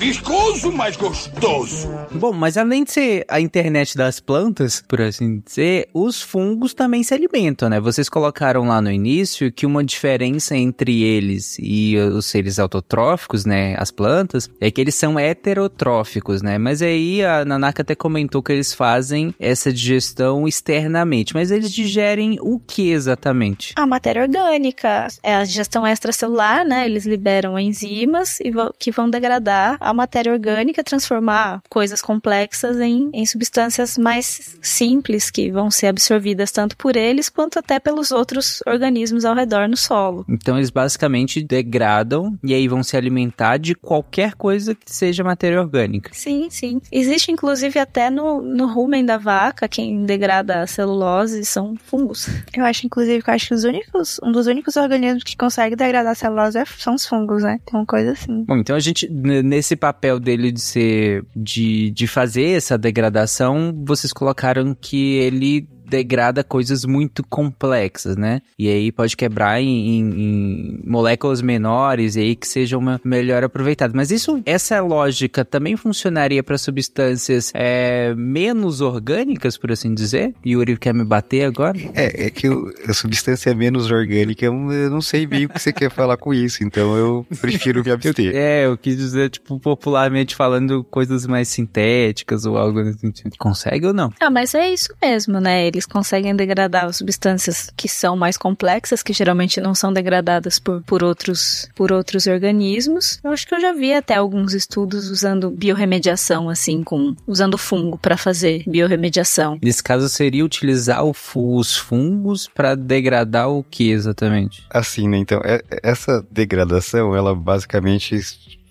Viscoso, 0.00 0.72
mas 0.72 0.96
gostoso. 0.96 1.86
Bom, 2.12 2.32
mas 2.32 2.56
além 2.56 2.84
de 2.84 2.90
ser 2.90 3.24
a 3.28 3.38
internet 3.38 3.98
das 3.98 4.18
plantas, 4.18 4.82
por 4.88 4.98
assim 5.02 5.40
dizer, 5.40 5.90
os 5.92 6.22
fungos 6.22 6.72
também 6.72 7.02
se 7.02 7.12
alimentam, 7.12 7.68
né? 7.68 7.78
Vocês 7.78 8.08
colocaram 8.08 8.66
lá 8.66 8.80
no 8.80 8.90
início 8.90 9.52
que 9.52 9.66
uma 9.66 9.84
diferença 9.84 10.56
entre 10.56 11.02
eles 11.02 11.58
e 11.60 11.98
os 11.98 12.24
seres 12.24 12.58
autotróficos, 12.58 13.44
né, 13.44 13.74
as 13.78 13.90
plantas, 13.90 14.48
é 14.58 14.70
que 14.70 14.80
eles 14.80 14.94
são 14.94 15.18
heterotróficos, 15.18 16.40
né? 16.40 16.56
Mas 16.56 16.80
aí 16.80 17.22
a 17.22 17.44
Nanaka 17.44 17.82
até 17.82 17.94
comentou 17.94 18.42
que 18.42 18.52
eles 18.52 18.72
fazem 18.72 19.34
essa 19.38 19.70
digestão 19.70 20.48
externamente, 20.48 21.34
mas 21.34 21.50
eles 21.50 21.70
digerem 21.70 22.38
o 22.40 22.58
que 22.58 22.90
exatamente? 22.90 23.74
A 23.76 23.86
matéria 23.86 24.22
orgânica, 24.22 25.08
é 25.22 25.34
a 25.34 25.44
digestão 25.44 25.86
extracelular, 25.86 26.64
né? 26.66 26.86
Eles 26.86 27.04
liberam 27.04 27.58
enzimas 27.58 28.40
e 28.40 28.50
vão- 28.50 28.72
que 28.78 28.90
vão 28.90 29.10
degradar 29.10 29.76
a 29.78 29.89
matéria 29.94 30.32
orgânica, 30.32 30.82
transformar 30.84 31.62
coisas 31.68 32.00
complexas 32.00 32.78
em, 32.80 33.10
em 33.12 33.26
substâncias 33.26 33.96
mais 33.98 34.56
simples 34.62 35.30
que 35.30 35.50
vão 35.50 35.70
ser 35.70 35.86
absorvidas 35.88 36.50
tanto 36.50 36.76
por 36.76 36.96
eles 36.96 37.28
quanto 37.28 37.58
até 37.58 37.78
pelos 37.78 38.10
outros 38.10 38.62
organismos 38.66 39.24
ao 39.24 39.34
redor 39.34 39.68
no 39.68 39.76
solo. 39.76 40.24
Então 40.28 40.56
eles 40.56 40.70
basicamente 40.70 41.42
degradam 41.42 42.38
e 42.42 42.54
aí 42.54 42.68
vão 42.68 42.82
se 42.82 42.96
alimentar 42.96 43.56
de 43.58 43.74
qualquer 43.74 44.34
coisa 44.34 44.74
que 44.74 44.92
seja 44.92 45.24
matéria 45.24 45.60
orgânica. 45.60 46.10
Sim, 46.12 46.48
sim. 46.50 46.80
Existe 46.90 47.30
inclusive 47.32 47.78
até 47.78 48.10
no, 48.10 48.40
no 48.42 48.66
rumen 48.66 49.04
da 49.04 49.16
vaca, 49.18 49.68
quem 49.68 50.04
degrada 50.04 50.62
a 50.62 50.66
celulose 50.66 51.44
são 51.44 51.76
fungos. 51.76 52.28
Eu 52.54 52.64
acho, 52.64 52.86
inclusive, 52.86 53.22
que 53.22 53.30
eu 53.30 53.34
acho 53.34 53.48
que 53.48 53.54
os 53.54 53.64
únicos, 53.64 54.20
um 54.22 54.32
dos 54.32 54.46
únicos 54.46 54.76
organismos 54.76 55.22
que 55.24 55.36
consegue 55.36 55.76
degradar 55.76 56.12
a 56.12 56.14
celulose 56.14 56.58
é- 56.58 56.64
são 56.78 56.94
os 56.94 57.06
fungos, 57.06 57.42
né? 57.42 57.58
Tem 57.64 57.78
uma 57.78 57.86
coisa 57.86 58.12
assim. 58.12 58.44
Bom, 58.44 58.56
então 58.56 58.76
a 58.76 58.80
gente, 58.80 59.08
nesse 59.08 59.76
papel 59.80 60.20
dele 60.20 60.52
de 60.52 60.60
ser, 60.60 61.24
de, 61.34 61.90
de 61.90 62.06
fazer 62.06 62.56
essa 62.56 62.78
degradação, 62.78 63.74
vocês 63.84 64.12
colocaram 64.12 64.74
que 64.74 65.14
ele 65.16 65.68
degrada 65.90 66.44
coisas 66.44 66.84
muito 66.84 67.22
complexas, 67.26 68.16
né? 68.16 68.40
E 68.58 68.68
aí 68.68 68.92
pode 68.92 69.16
quebrar 69.16 69.60
em, 69.60 69.66
em- 69.98 70.20
em 70.20 70.80
moléculas 70.86 71.42
menores 71.42 72.16
e 72.16 72.20
aí 72.20 72.36
que 72.36 72.46
seja 72.46 72.78
uma 72.78 73.00
melhor 73.04 73.42
aproveitada. 73.44 73.92
Mas 73.94 74.10
isso, 74.10 74.40
essa 74.46 74.80
lógica 74.80 75.44
também 75.44 75.76
funcionaria 75.76 76.42
para 76.42 76.56
substâncias 76.56 77.50
é, 77.54 78.14
menos 78.16 78.80
orgânicas, 78.80 79.56
por 79.58 79.72
assim 79.72 79.92
dizer? 79.94 80.34
Yuri 80.46 80.76
quer 80.78 80.94
me 80.94 81.04
bater 81.04 81.44
agora? 81.44 81.76
É, 81.94 82.26
é 82.26 82.30
que 82.30 82.48
o- 82.48 82.72
a 82.86 82.92
substância 82.92 83.54
menos 83.54 83.90
orgânica, 83.90 84.44
eu 84.46 84.54
eu 84.70 84.90
não 84.90 85.00
sei 85.00 85.26
bem 85.26 85.46
o 85.46 85.48
que 85.48 85.58
você 85.58 85.72
quer 85.72 85.90
falar 85.90 86.16
com 86.16 86.32
isso, 86.32 86.62
então 86.62 86.96
eu 86.96 87.26
prefiro 87.40 87.82
me 87.84 87.90
abster. 87.90 88.30
É, 88.40 88.66
eu 88.66 88.76
quis 88.78 88.96
dizer, 88.96 89.30
tipo, 89.30 89.58
popularmente 89.58 90.34
falando 90.36 90.84
coisas 90.84 91.26
mais 91.26 91.48
sintéticas 91.48 92.44
ou 92.46 92.56
algo 92.56 92.82
nesse 92.82 93.00
sentido. 93.00 93.32
Consegue 93.38 93.86
ou 93.86 93.92
não? 93.92 94.12
Ah, 94.20 94.30
mas 94.30 94.54
é 94.54 94.72
isso 94.72 94.94
mesmo, 95.02 95.40
né? 95.40 95.66
Eles 95.80 95.86
conseguem 95.86 96.36
degradar 96.36 96.84
as 96.84 96.98
substâncias 96.98 97.72
que 97.74 97.88
são 97.88 98.14
mais 98.14 98.36
complexas, 98.36 99.02
que 99.02 99.14
geralmente 99.14 99.62
não 99.62 99.74
são 99.74 99.90
degradadas 99.90 100.58
por, 100.58 100.82
por, 100.82 101.02
outros, 101.02 101.70
por 101.74 101.90
outros 101.90 102.26
organismos. 102.26 103.18
Eu 103.24 103.30
acho 103.30 103.46
que 103.46 103.54
eu 103.54 103.60
já 103.60 103.72
vi 103.72 103.94
até 103.94 104.16
alguns 104.16 104.52
estudos 104.52 105.08
usando 105.08 105.50
biorremediação, 105.50 106.50
assim, 106.50 106.82
com 106.82 107.16
usando 107.26 107.56
fungo 107.56 107.96
para 107.96 108.18
fazer 108.18 108.62
biorremediação. 108.66 109.58
Nesse 109.62 109.82
caso, 109.82 110.06
seria 110.10 110.44
utilizar 110.44 111.02
os 111.02 111.76
fungos 111.78 112.46
para 112.54 112.74
degradar 112.74 113.48
o 113.48 113.64
que 113.64 113.90
exatamente? 113.90 114.62
Assim, 114.68 115.08
né? 115.08 115.16
Então, 115.16 115.40
é- 115.42 115.62
essa 115.82 116.22
degradação, 116.30 117.16
ela 117.16 117.34
basicamente, 117.34 118.20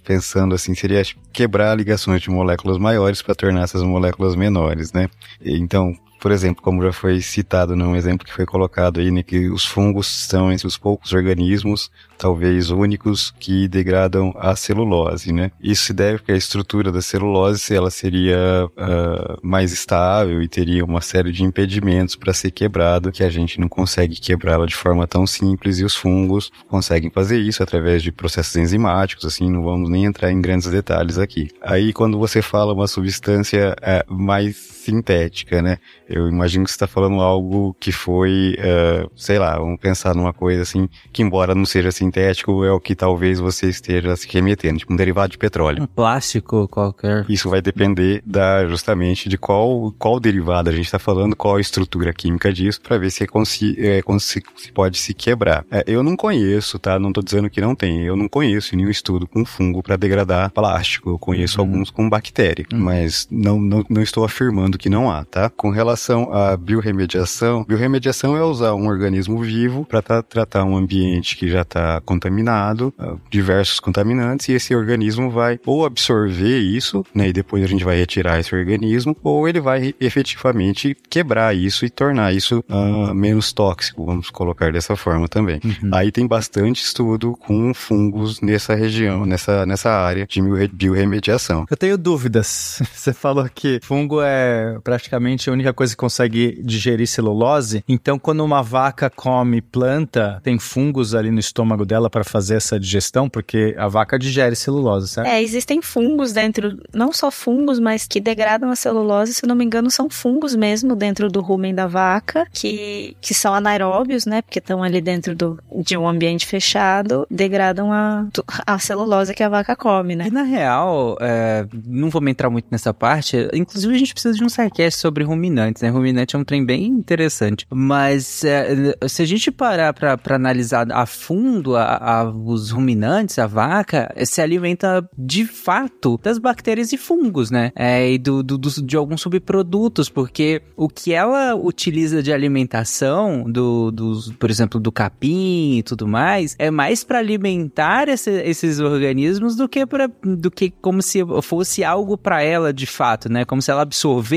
pensando 0.03 0.53
assim, 0.53 0.75
seria 0.75 1.01
quebrar 1.33 1.75
ligações 1.75 2.21
de 2.21 2.29
moléculas 2.29 2.77
maiores 2.77 3.23
para 3.23 3.33
tornar 3.33 3.63
essas 3.63 3.81
moléculas 3.81 4.35
menores, 4.35 4.93
né? 4.93 5.07
Então, 5.43 5.91
por 6.19 6.31
exemplo, 6.31 6.61
como 6.61 6.83
já 6.83 6.91
foi 6.91 7.21
citado 7.21 7.75
num 7.75 7.95
exemplo 7.95 8.25
que 8.25 8.33
foi 8.33 8.45
colocado 8.45 8.99
aí, 8.99 9.11
né, 9.11 9.23
que 9.23 9.49
os 9.49 9.65
fungos 9.65 10.07
são 10.07 10.51
entre 10.51 10.67
os 10.67 10.77
poucos 10.77 11.13
organismos, 11.13 11.89
talvez 12.17 12.69
únicos, 12.69 13.33
que 13.39 13.67
degradam 13.67 14.33
a 14.37 14.55
celulose, 14.55 15.31
né? 15.31 15.51
Isso 15.61 15.85
se 15.85 15.93
deve 15.93 16.19
porque 16.19 16.33
a 16.33 16.37
estrutura 16.37 16.91
da 16.91 17.01
celulose, 17.01 17.73
ela 17.73 17.89
seria 17.89 18.69
ah, 18.77 19.37
mais 19.41 19.71
estável 19.71 20.41
e 20.41 20.47
teria 20.47 20.83
uma 20.83 21.01
série 21.01 21.31
de 21.31 21.43
impedimentos 21.43 22.15
para 22.15 22.33
ser 22.33 22.51
quebrada, 22.51 23.11
que 23.11 23.23
a 23.23 23.29
gente 23.29 23.59
não 23.59 23.69
consegue 23.69 24.19
quebrá-la 24.19 24.65
de 24.65 24.75
forma 24.75 25.07
tão 25.07 25.25
simples 25.25 25.79
e 25.79 25.85
os 25.85 25.95
fungos 25.95 26.51
conseguem 26.67 27.09
fazer 27.09 27.39
isso 27.39 27.63
através 27.63 28.03
de 28.03 28.11
processos 28.11 28.55
enzimáticos, 28.55 29.25
assim, 29.25 29.49
não 29.49 29.63
vamos 29.63 29.89
nem 29.89 30.05
entrar 30.05 30.31
em 30.31 30.41
grandes 30.41 30.69
detalhes 30.69 31.17
aqui. 31.17 31.49
Aí, 31.61 31.93
quando 31.93 32.19
você 32.19 32.41
fala 32.41 32.73
uma 32.73 32.87
substância 32.87 33.75
eh, 33.81 34.05
mais 34.07 34.78
sintética, 34.89 35.61
né? 35.61 35.77
Eu 36.07 36.27
imagino 36.27 36.63
que 36.65 36.71
você 36.71 36.75
está 36.75 36.87
falando 36.87 37.19
algo 37.21 37.75
que 37.79 37.91
foi, 37.91 38.55
eh, 38.57 39.05
sei 39.15 39.37
lá, 39.39 39.57
vamos 39.57 39.79
pensar 39.79 40.15
numa 40.15 40.33
coisa 40.33 40.61
assim, 40.63 40.89
que 41.13 41.21
embora 41.21 41.53
não 41.53 41.65
seja 41.65 41.91
sintético, 41.91 42.63
é 42.63 42.71
o 42.71 42.79
que 42.79 42.95
talvez 42.95 43.39
você 43.39 43.67
esteja 43.69 44.15
se 44.15 44.27
remetendo, 44.31 44.79
tipo 44.79 44.91
um 44.91 44.95
derivado 44.95 45.31
de 45.31 45.37
petróleo. 45.37 45.83
Um 45.83 45.87
plástico 45.87 46.67
qualquer. 46.67 47.25
Isso 47.29 47.49
vai 47.49 47.61
depender 47.61 48.21
da 48.25 48.65
justamente 48.67 49.29
de 49.29 49.37
qual 49.37 49.93
qual 49.97 50.19
derivado 50.19 50.69
a 50.69 50.73
gente 50.73 50.85
está 50.85 50.99
falando, 50.99 51.35
qual 51.35 51.57
a 51.57 51.61
estrutura 51.61 52.11
química 52.13 52.51
disso, 52.51 52.81
para 52.81 52.97
ver 52.97 53.11
se, 53.11 53.23
é 53.23 53.27
consi, 53.27 53.75
é, 53.79 54.01
consi- 54.01 54.41
se 54.55 54.71
pode 54.71 54.97
se 54.97 55.13
quebrar. 55.13 55.63
É, 55.69 55.83
eu 55.87 56.01
não 56.03 56.15
conheço, 56.15 56.79
tá? 56.79 56.97
Não 56.97 57.13
tô 57.13 57.21
dizendo 57.21 57.49
que 57.49 57.61
não 57.61 57.75
tem. 57.75 58.01
Eu 58.03 58.15
não 58.15 58.27
conheço 58.27 58.75
nenhum 58.75 58.89
estudo 58.89 59.27
com 59.27 59.45
fungo 59.45 59.83
para 59.83 59.95
degradar 59.95 60.49
plástico. 60.51 61.11
Eu 61.11 61.19
conheço 61.19 61.59
alguns 61.59 61.89
com 61.91 62.09
bactéria, 62.09 62.65
mas 62.73 63.27
não, 63.29 63.59
não, 63.59 63.85
não 63.89 64.01
estou 64.01 64.23
afirmando 64.23 64.77
que 64.79 64.89
não 64.89 65.11
há, 65.11 65.23
tá? 65.25 65.49
Com 65.49 65.69
relação 65.69 66.33
à 66.33 66.57
biorremediação, 66.57 67.63
biorremediação 67.63 68.35
é 68.35 68.43
usar 68.43 68.73
um 68.73 68.87
organismo 68.87 69.39
vivo 69.41 69.85
para 69.85 70.01
tratar 70.23 70.63
um 70.63 70.75
ambiente 70.75 71.37
que 71.37 71.47
já 71.49 71.61
está 71.61 72.01
contaminado, 72.01 72.93
ah, 72.97 73.15
diversos 73.29 73.79
contaminantes, 73.79 74.49
e 74.49 74.53
esse 74.53 74.73
organismo 74.75 75.29
vai 75.29 75.59
ou 75.65 75.85
absorver 75.85 76.57
isso, 76.59 77.05
né, 77.13 77.29
e 77.29 77.33
depois 77.33 77.63
a 77.63 77.67
gente 77.67 77.83
vai 77.83 77.97
retirar 77.97 78.39
esse 78.39 78.55
organismo, 78.55 79.15
ou 79.23 79.47
ele 79.47 79.59
vai 79.59 79.93
efetivamente 79.99 80.95
quebrar 81.09 81.55
isso 81.55 81.85
e 81.85 81.89
tornar 81.89 82.33
isso 82.33 82.63
ah, 82.69 83.13
menos 83.13 83.51
tóxico, 83.53 84.05
vamos 84.05 84.29
colocar 84.29 84.71
dessa 84.71 84.95
forma 84.95 85.27
também. 85.27 85.59
Aí 85.91 86.11
tem 86.11 86.25
bastante 86.25 86.83
estudo 86.83 87.35
com 87.37 87.73
fungos 87.73 88.41
nessa 88.41 88.73
região, 88.75 89.25
nessa, 89.25 89.65
nessa 89.65 89.89
área 89.91 90.25
de 90.25 90.41
biorre- 90.41 90.67
biorremediação. 90.67 91.65
Eu 91.69 91.77
tenho 91.77 91.97
dúvidas. 91.97 92.81
Você 92.93 93.13
falou 93.13 93.47
que 93.53 93.79
fungo 93.83 94.21
é 94.21 94.58
praticamente 94.83 95.49
a 95.49 95.53
única 95.53 95.73
coisa 95.73 95.93
que 95.93 95.97
consegue 95.97 96.61
digerir 96.63 97.07
celulose. 97.07 97.83
Então, 97.87 98.17
quando 98.17 98.43
uma 98.43 98.61
vaca 98.61 99.09
come 99.09 99.61
planta, 99.61 100.39
tem 100.43 100.57
fungos 100.59 101.13
ali 101.15 101.31
no 101.31 101.39
estômago 101.39 101.85
dela 101.85 102.09
para 102.09 102.23
fazer 102.23 102.55
essa 102.55 102.79
digestão? 102.79 103.29
Porque 103.29 103.75
a 103.77 103.87
vaca 103.87 104.17
digere 104.17 104.55
celulose, 104.55 105.07
certo? 105.07 105.27
É, 105.27 105.41
existem 105.41 105.81
fungos 105.81 106.31
dentro, 106.31 106.77
não 106.93 107.11
só 107.11 107.31
fungos, 107.31 107.79
mas 107.79 108.07
que 108.07 108.19
degradam 108.19 108.69
a 108.69 108.75
celulose, 108.75 109.33
se 109.33 109.45
não 109.45 109.55
me 109.55 109.65
engano, 109.65 109.89
são 109.89 110.09
fungos 110.09 110.55
mesmo 110.55 110.95
dentro 110.95 111.29
do 111.29 111.41
rumen 111.41 111.73
da 111.73 111.87
vaca, 111.87 112.47
que, 112.51 113.15
que 113.21 113.33
são 113.33 113.53
anaeróbios, 113.53 114.25
né? 114.25 114.41
Porque 114.41 114.59
estão 114.59 114.83
ali 114.83 115.01
dentro 115.01 115.35
do, 115.35 115.59
de 115.83 115.97
um 115.97 116.07
ambiente 116.07 116.45
fechado, 116.45 117.25
degradam 117.29 117.91
a, 117.91 118.27
a 118.65 118.79
celulose 118.79 119.33
que 119.33 119.43
a 119.43 119.49
vaca 119.49 119.75
come, 119.75 120.15
né? 120.15 120.27
E 120.27 120.31
na 120.31 120.43
real, 120.43 121.17
é, 121.21 121.65
não 121.85 122.09
vou 122.09 122.19
entrar 122.27 122.49
muito 122.49 122.67
nessa 122.69 122.93
parte, 122.93 123.49
inclusive 123.53 123.93
a 123.93 123.97
gente 123.97 124.13
precisa 124.13 124.35
de 124.35 124.43
um 124.43 124.48
sidecast 124.49 124.99
sobre 124.99 125.23
ruminantes, 125.23 125.81
né? 125.81 125.89
Ruminante 125.89 126.35
é 126.35 126.39
um 126.39 126.43
trem 126.43 126.65
bem 126.65 126.85
interessante. 126.85 127.65
Mas 127.69 128.43
é, 128.43 128.95
se 129.07 129.21
a 129.21 129.25
gente 129.25 129.51
parar 129.51 129.93
pra, 129.93 130.17
analisar 130.35 130.91
a 130.91 131.05
fundo 131.05 131.75
a, 131.75 131.97
a, 131.97 132.23
os 132.29 132.71
ruminantes, 132.71 133.37
a 133.39 133.47
vaca 133.47 134.13
se 134.25 134.41
alimenta 134.41 135.07
de 135.17 135.45
fato 135.45 136.19
das 136.21 136.37
bactérias 136.37 136.93
e 136.93 136.97
fungos, 136.97 137.51
né? 137.51 137.71
É, 137.75 138.11
e 138.11 138.17
do, 138.17 138.43
do, 138.43 138.57
do, 138.57 138.69
de 138.69 138.95
alguns 138.95 139.21
subprodutos, 139.21 140.09
porque 140.09 140.61
o 140.75 140.87
que 140.87 141.13
ela 141.13 141.55
utiliza 141.55 142.21
de 142.23 142.31
alimentação, 142.31 143.43
do, 143.49 143.91
dos, 143.91 144.31
por 144.33 144.49
exemplo, 144.49 144.79
do 144.79 144.91
capim 144.91 145.77
e 145.77 145.83
tudo 145.83 146.07
mais, 146.07 146.55
é 146.57 146.71
mais 146.71 147.03
para 147.03 147.19
alimentar 147.19 148.07
esse, 148.07 148.31
esses 148.41 148.79
organismos 148.79 149.55
do 149.55 149.67
que, 149.67 149.85
pra, 149.85 150.09
do 150.23 150.49
que 150.49 150.69
como 150.69 151.01
se 151.01 151.19
fosse 151.41 151.83
algo 151.83 152.17
para 152.17 152.41
ela 152.41 152.73
de 152.73 152.85
fato, 152.85 153.31
né? 153.31 153.45
Como 153.45 153.61
se 153.61 153.71
ela 153.71 153.85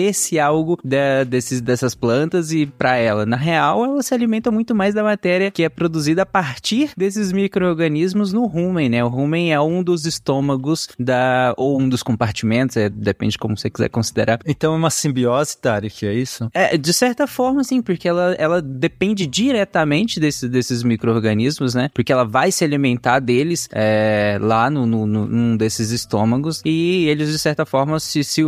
absorvesse 0.02 0.38
algo 0.38 0.78
de, 0.82 1.24
desses, 1.24 1.60
dessas 1.60 1.94
plantas 1.94 2.52
e 2.52 2.66
para 2.66 2.96
ela. 2.96 3.24
Na 3.24 3.36
real, 3.36 3.84
ela 3.84 4.02
se 4.02 4.12
alimenta 4.14 4.50
muito 4.50 4.74
mais 4.74 4.94
da 4.94 5.02
matéria 5.02 5.50
que 5.50 5.62
é 5.62 5.68
produzida 5.68 6.22
a 6.22 6.26
partir 6.26 6.90
desses 6.96 7.32
micro-organismos 7.32 8.32
no 8.32 8.46
rumen, 8.46 8.88
né? 8.88 9.04
O 9.04 9.08
rumen 9.08 9.52
é 9.52 9.60
um 9.60 9.82
dos 9.82 10.06
estômagos 10.06 10.88
da, 10.98 11.54
ou 11.56 11.80
um 11.80 11.88
dos 11.88 12.02
compartimentos, 12.02 12.76
é, 12.76 12.88
depende 12.88 13.38
como 13.38 13.56
você 13.56 13.70
quiser 13.70 13.88
considerar. 13.88 14.40
Então 14.46 14.74
é 14.74 14.76
uma 14.76 14.90
simbiose, 14.90 15.56
Tarek, 15.58 16.06
é 16.06 16.14
isso? 16.14 16.50
É, 16.52 16.76
de 16.76 16.92
certa 16.92 17.26
forma, 17.26 17.62
sim, 17.62 17.80
porque 17.80 18.08
ela, 18.08 18.34
ela 18.38 18.60
depende 18.60 19.26
diretamente 19.26 20.18
desse, 20.18 20.48
desses 20.48 20.82
micro-organismos, 20.82 21.74
né? 21.74 21.90
Porque 21.94 22.12
ela 22.12 22.24
vai 22.24 22.50
se 22.50 22.64
alimentar 22.64 23.20
deles 23.20 23.68
é, 23.72 24.38
lá 24.40 24.70
no, 24.70 24.86
no, 24.86 25.06
no, 25.06 25.26
num 25.26 25.56
desses 25.56 25.90
estômagos 25.90 26.62
e 26.64 27.06
eles, 27.08 27.30
de 27.30 27.38
certa 27.38 27.64
forma, 27.64 28.00
se, 28.00 28.24
se, 28.24 28.42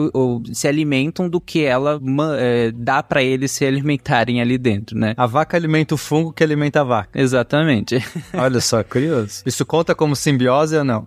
se 0.52 0.68
alimentam 0.68 1.28
do 1.28 1.40
que 1.44 1.64
ela 1.64 2.00
é, 2.38 2.72
dá 2.72 3.02
para 3.02 3.22
eles 3.22 3.50
se 3.50 3.64
alimentarem 3.64 4.40
ali 4.40 4.58
dentro, 4.58 4.98
né? 4.98 5.14
A 5.16 5.26
vaca 5.26 5.56
alimenta 5.56 5.94
o 5.94 5.98
fungo 5.98 6.32
que 6.32 6.42
alimenta 6.42 6.80
a 6.80 6.84
vaca. 6.84 7.20
Exatamente. 7.20 8.02
Olha 8.34 8.60
só, 8.60 8.82
curioso. 8.82 9.42
Isso 9.46 9.64
conta 9.66 9.94
como 9.94 10.16
simbiose 10.16 10.76
ou 10.76 10.84
não? 10.84 11.06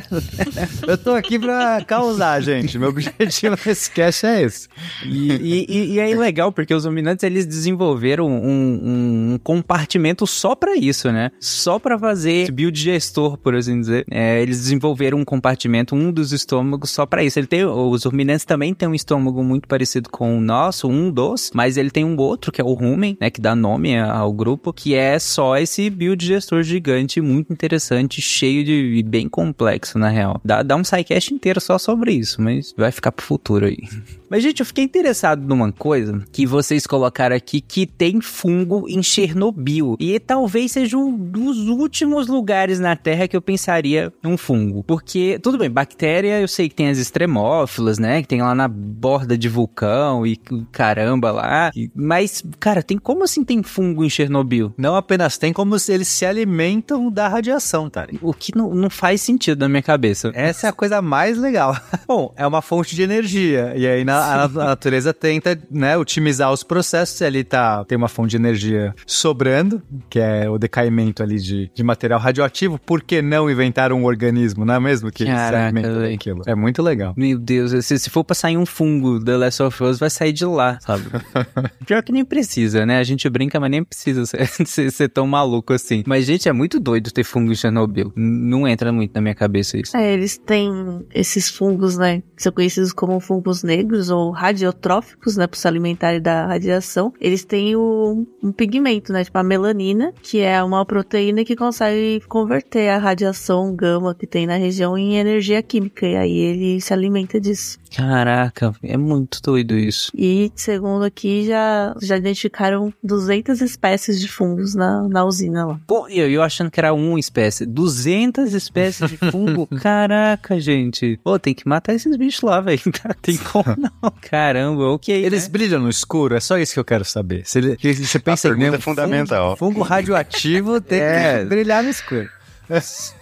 Eu 0.86 0.98
tô 0.98 1.12
aqui 1.12 1.38
pra 1.38 1.82
causar, 1.86 2.40
gente. 2.40 2.78
Meu 2.78 2.90
objetivo 2.90 3.56
nesse 3.64 3.90
cast 3.90 4.26
é 4.26 4.42
esse. 4.42 4.68
E, 5.04 5.66
e, 5.68 5.92
e 5.94 5.98
é 5.98 6.14
legal, 6.14 6.52
porque 6.52 6.74
os 6.74 6.84
dominantes, 6.84 7.22
eles 7.22 7.46
desenvolveram 7.46 8.26
um, 8.28 9.32
um 9.34 9.38
compartimento 9.42 10.26
só 10.26 10.54
para 10.54 10.76
isso, 10.76 11.10
né? 11.10 11.30
Só 11.40 11.78
para 11.78 11.98
fazer 11.98 12.50
biodigestor, 12.50 13.36
por 13.38 13.54
assim 13.54 13.80
dizer. 13.80 14.04
É, 14.10 14.40
eles 14.42 14.58
desenvolveram 14.58 15.18
um 15.18 15.24
compartimento, 15.24 15.94
um 15.94 16.12
dos 16.12 16.32
estômagos, 16.32 16.90
só 16.90 17.06
para 17.06 17.24
isso. 17.24 17.38
Ele 17.38 17.46
tem, 17.46 17.64
os 17.64 18.04
ruminantes 18.04 18.44
também 18.44 18.74
têm 18.74 18.88
um 18.88 18.94
estômago 18.94 19.42
muito 19.42 19.53
parecido 19.62 20.08
com 20.08 20.36
o 20.36 20.40
nosso, 20.40 20.88
um 20.88 21.10
dos, 21.10 21.50
mas 21.54 21.76
ele 21.76 21.90
tem 21.90 22.04
um 22.04 22.16
outro, 22.16 22.52
que 22.52 22.60
é 22.60 22.64
o 22.64 22.72
rumen, 22.72 23.16
né? 23.20 23.30
Que 23.30 23.40
dá 23.40 23.54
nome 23.54 23.98
ao 23.98 24.32
grupo, 24.32 24.72
que 24.72 24.94
é 24.94 25.18
só 25.18 25.56
esse 25.56 25.88
biodigestor 25.90 26.62
gigante, 26.62 27.20
muito 27.20 27.52
interessante, 27.52 28.20
cheio 28.20 28.64
de. 28.64 29.02
bem 29.06 29.28
complexo, 29.28 29.98
na 29.98 30.08
real. 30.08 30.40
Dá, 30.44 30.62
dá 30.62 30.76
um 30.76 30.84
sidecast 30.84 31.32
inteiro 31.32 31.60
só 31.60 31.78
sobre 31.78 32.12
isso, 32.12 32.40
mas 32.40 32.74
vai 32.76 32.90
ficar 32.90 33.12
pro 33.12 33.24
futuro 33.24 33.66
aí. 33.66 33.78
Mas, 34.34 34.42
gente, 34.42 34.58
eu 34.58 34.66
fiquei 34.66 34.82
interessado 34.82 35.46
numa 35.46 35.70
coisa 35.70 36.20
que 36.32 36.44
vocês 36.44 36.88
colocaram 36.88 37.36
aqui 37.36 37.60
que 37.60 37.86
tem 37.86 38.20
fungo 38.20 38.84
em 38.88 39.00
Chernobyl. 39.00 39.96
E 40.00 40.18
talvez 40.18 40.72
seja 40.72 40.98
um 40.98 41.16
dos 41.16 41.68
últimos 41.68 42.26
lugares 42.26 42.80
na 42.80 42.96
Terra 42.96 43.28
que 43.28 43.36
eu 43.36 43.40
pensaria 43.40 44.12
um 44.24 44.36
fungo. 44.36 44.82
Porque, 44.82 45.38
tudo 45.40 45.56
bem, 45.56 45.70
bactéria 45.70 46.40
eu 46.40 46.48
sei 46.48 46.68
que 46.68 46.74
tem 46.74 46.88
as 46.88 46.98
extremófilas, 46.98 47.96
né? 47.96 48.22
Que 48.22 48.26
tem 48.26 48.42
lá 48.42 48.56
na 48.56 48.66
borda 48.66 49.38
de 49.38 49.48
vulcão 49.48 50.26
e 50.26 50.36
caramba 50.72 51.30
lá. 51.30 51.70
Mas, 51.94 52.42
cara, 52.58 52.82
tem 52.82 52.98
como 52.98 53.22
assim 53.22 53.44
tem 53.44 53.62
fungo 53.62 54.04
em 54.04 54.10
Chernobyl? 54.10 54.74
Não 54.76 54.96
apenas 54.96 55.38
tem, 55.38 55.52
como 55.52 55.78
se 55.78 55.92
eles 55.92 56.08
se 56.08 56.26
alimentam 56.26 57.08
da 57.08 57.28
radiação, 57.28 57.88
tá? 57.88 58.08
O 58.20 58.34
que 58.34 58.50
não, 58.56 58.74
não 58.74 58.90
faz 58.90 59.20
sentido 59.20 59.60
na 59.60 59.68
minha 59.68 59.80
cabeça. 59.80 60.32
Essa 60.34 60.66
é 60.66 60.70
a 60.70 60.72
coisa 60.72 61.00
mais 61.00 61.38
legal. 61.38 61.76
Bom, 62.08 62.34
é 62.36 62.44
uma 62.44 62.60
fonte 62.60 62.96
de 62.96 63.02
energia. 63.02 63.74
E 63.76 63.86
aí 63.86 64.04
na, 64.04 64.23
a, 64.24 64.44
a 64.44 64.48
natureza 64.48 65.12
tenta, 65.12 65.58
né, 65.70 65.96
otimizar 65.96 66.52
os 66.52 66.62
processos. 66.62 67.20
E 67.20 67.24
ali 67.24 67.44
tá, 67.44 67.84
tem 67.84 67.96
uma 67.96 68.08
fonte 68.08 68.30
de 68.30 68.36
energia 68.36 68.94
sobrando, 69.06 69.82
que 70.08 70.18
é 70.18 70.48
o 70.48 70.58
decaimento 70.58 71.22
ali 71.22 71.40
de, 71.40 71.70
de 71.74 71.82
material 71.82 72.18
radioativo. 72.18 72.78
Por 72.78 73.02
que 73.02 73.22
não 73.22 73.50
inventar 73.50 73.92
um 73.92 74.04
organismo, 74.04 74.64
não 74.64 74.74
é 74.74 74.80
mesmo? 74.80 75.10
Que 75.10 75.24
Caraca, 75.24 75.80
se 75.80 76.14
aquilo. 76.14 76.42
É 76.46 76.54
muito 76.54 76.82
legal. 76.82 77.14
Meu 77.16 77.38
Deus, 77.38 77.84
se, 77.84 77.98
se 77.98 78.10
for 78.10 78.24
pra 78.24 78.34
sair 78.34 78.56
um 78.56 78.66
fungo 78.66 79.18
da 79.18 79.36
Last 79.36 79.62
of 79.62 79.82
Us, 79.82 79.98
vai 79.98 80.10
sair 80.10 80.32
de 80.32 80.44
lá, 80.44 80.78
sabe? 80.80 81.04
Pior 81.86 82.02
que 82.02 82.12
nem 82.12 82.24
precisa, 82.24 82.86
né? 82.86 82.98
A 82.98 83.02
gente 83.02 83.28
brinca, 83.28 83.60
mas 83.60 83.70
nem 83.70 83.84
precisa 83.84 84.26
ser, 84.26 84.46
ser, 84.66 84.90
ser, 84.90 85.08
tão 85.08 85.26
maluco 85.26 85.72
assim. 85.72 86.02
Mas, 86.06 86.24
gente, 86.24 86.48
é 86.48 86.52
muito 86.52 86.80
doido 86.80 87.10
ter 87.10 87.24
fungo 87.24 87.52
em 87.52 87.54
Chernobyl. 87.54 88.12
Não 88.16 88.66
entra 88.66 88.92
muito 88.92 89.12
na 89.14 89.20
minha 89.20 89.34
cabeça 89.34 89.78
isso. 89.78 89.96
É, 89.96 90.12
eles 90.12 90.38
têm 90.38 90.70
esses 91.14 91.48
fungos, 91.48 91.96
né? 91.96 92.22
Que 92.36 92.42
são 92.42 92.52
conhecidos 92.52 92.92
como 92.92 93.20
fungos 93.20 93.62
negros 93.62 94.10
ou 94.14 94.30
radiotróficos, 94.30 95.36
né? 95.36 95.46
Por 95.46 95.56
se 95.56 95.68
alimentarem 95.68 96.20
da 96.20 96.46
radiação. 96.46 97.12
Eles 97.20 97.44
têm 97.44 97.76
o, 97.76 98.26
um 98.42 98.52
pigmento, 98.52 99.12
né? 99.12 99.24
Tipo 99.24 99.38
a 99.38 99.42
melanina, 99.42 100.12
que 100.22 100.40
é 100.40 100.62
uma 100.62 100.84
proteína 100.84 101.44
que 101.44 101.56
consegue 101.56 102.20
converter 102.28 102.88
a 102.88 102.98
radiação 102.98 103.74
gama 103.74 104.14
que 104.14 104.26
tem 104.26 104.46
na 104.46 104.56
região 104.56 104.96
em 104.96 105.16
energia 105.16 105.62
química. 105.62 106.06
E 106.06 106.16
aí 106.16 106.36
ele 106.38 106.80
se 106.80 106.92
alimenta 106.92 107.40
disso. 107.40 107.78
Caraca, 107.94 108.72
é 108.82 108.96
muito 108.96 109.40
doido 109.40 109.78
isso. 109.78 110.10
E, 110.16 110.50
segundo 110.56 111.04
aqui, 111.04 111.46
já, 111.46 111.94
já 112.02 112.16
identificaram 112.16 112.92
200 113.02 113.60
espécies 113.60 114.20
de 114.20 114.28
fungos 114.28 114.74
na, 114.74 115.08
na 115.08 115.24
usina 115.24 115.64
lá. 115.64 115.80
Pô, 115.86 116.08
eu, 116.08 116.28
eu 116.28 116.42
achando 116.42 116.70
que 116.70 116.80
era 116.80 116.92
uma 116.92 117.20
espécie. 117.20 117.64
200 117.64 118.52
espécies 118.52 119.10
de 119.10 119.16
fungo? 119.16 119.66
Caraca, 119.80 120.60
gente. 120.60 121.18
Pô, 121.22 121.38
tem 121.38 121.54
que 121.54 121.68
matar 121.68 121.94
esses 121.94 122.16
bichos 122.16 122.42
lá, 122.42 122.60
velho. 122.60 122.80
Tem 123.22 123.36
como 123.36 123.64
não. 123.78 124.12
Caramba, 124.22 124.88
ok. 124.88 125.14
Eles 125.14 125.44
né? 125.44 125.52
brilham 125.52 125.80
no 125.80 125.88
escuro? 125.88 126.34
É 126.34 126.40
só 126.40 126.58
isso 126.58 126.74
que 126.74 126.80
eu 126.80 126.84
quero 126.84 127.04
saber. 127.04 127.42
Se 127.46 127.58
ele, 127.58 127.76
você 127.94 128.18
pensa 128.18 128.48
em 128.48 128.70
um 128.70 128.74
é 128.74 128.78
fundamental. 128.78 129.56
Fungo, 129.56 129.74
fungo 129.74 129.84
radioativo 129.84 130.80
tem 130.80 131.00
É. 131.04 131.38
que 131.40 131.44
brilhar 131.44 131.82
no 131.82 131.90
escuro. 131.90 132.28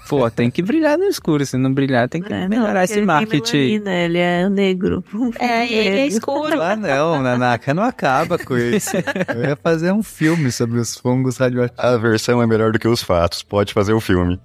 Pô, 0.08 0.30
tem 0.30 0.50
que 0.50 0.62
brilhar 0.62 0.98
no 0.98 1.04
escuro. 1.04 1.44
Se 1.46 1.56
não 1.56 1.72
brilhar, 1.72 2.08
tem 2.08 2.20
que 2.20 2.32
É, 2.32 2.48
melhorar 2.48 2.74
não, 2.74 2.82
esse 2.82 2.98
ele 2.98 3.06
marketing. 3.06 3.50
Tem 3.50 3.78
melanina, 3.80 3.94
ele 3.94 4.18
é 4.18 4.48
negro. 4.48 5.04
É, 5.38 5.72
ele 5.72 5.98
é 6.00 6.06
escuro. 6.06 6.60
Ah, 6.60 6.76
não, 6.76 7.22
Nanaka, 7.22 7.72
não 7.72 7.82
acaba 7.82 8.38
com 8.38 8.56
isso. 8.56 8.90
Eu 9.34 9.42
ia 9.42 9.56
fazer 9.56 9.92
um 9.92 10.02
filme 10.02 10.52
sobre 10.52 10.78
os 10.78 10.96
fungos 10.96 11.36
radioativos. 11.36 11.82
A 11.82 11.96
versão 11.96 12.42
é 12.42 12.46
melhor 12.46 12.72
do 12.72 12.78
que 12.78 12.86
os 12.86 13.02
fatos. 13.02 13.42
Pode 13.42 13.72
fazer 13.72 13.92
o 13.92 14.00
filme. 14.00 14.38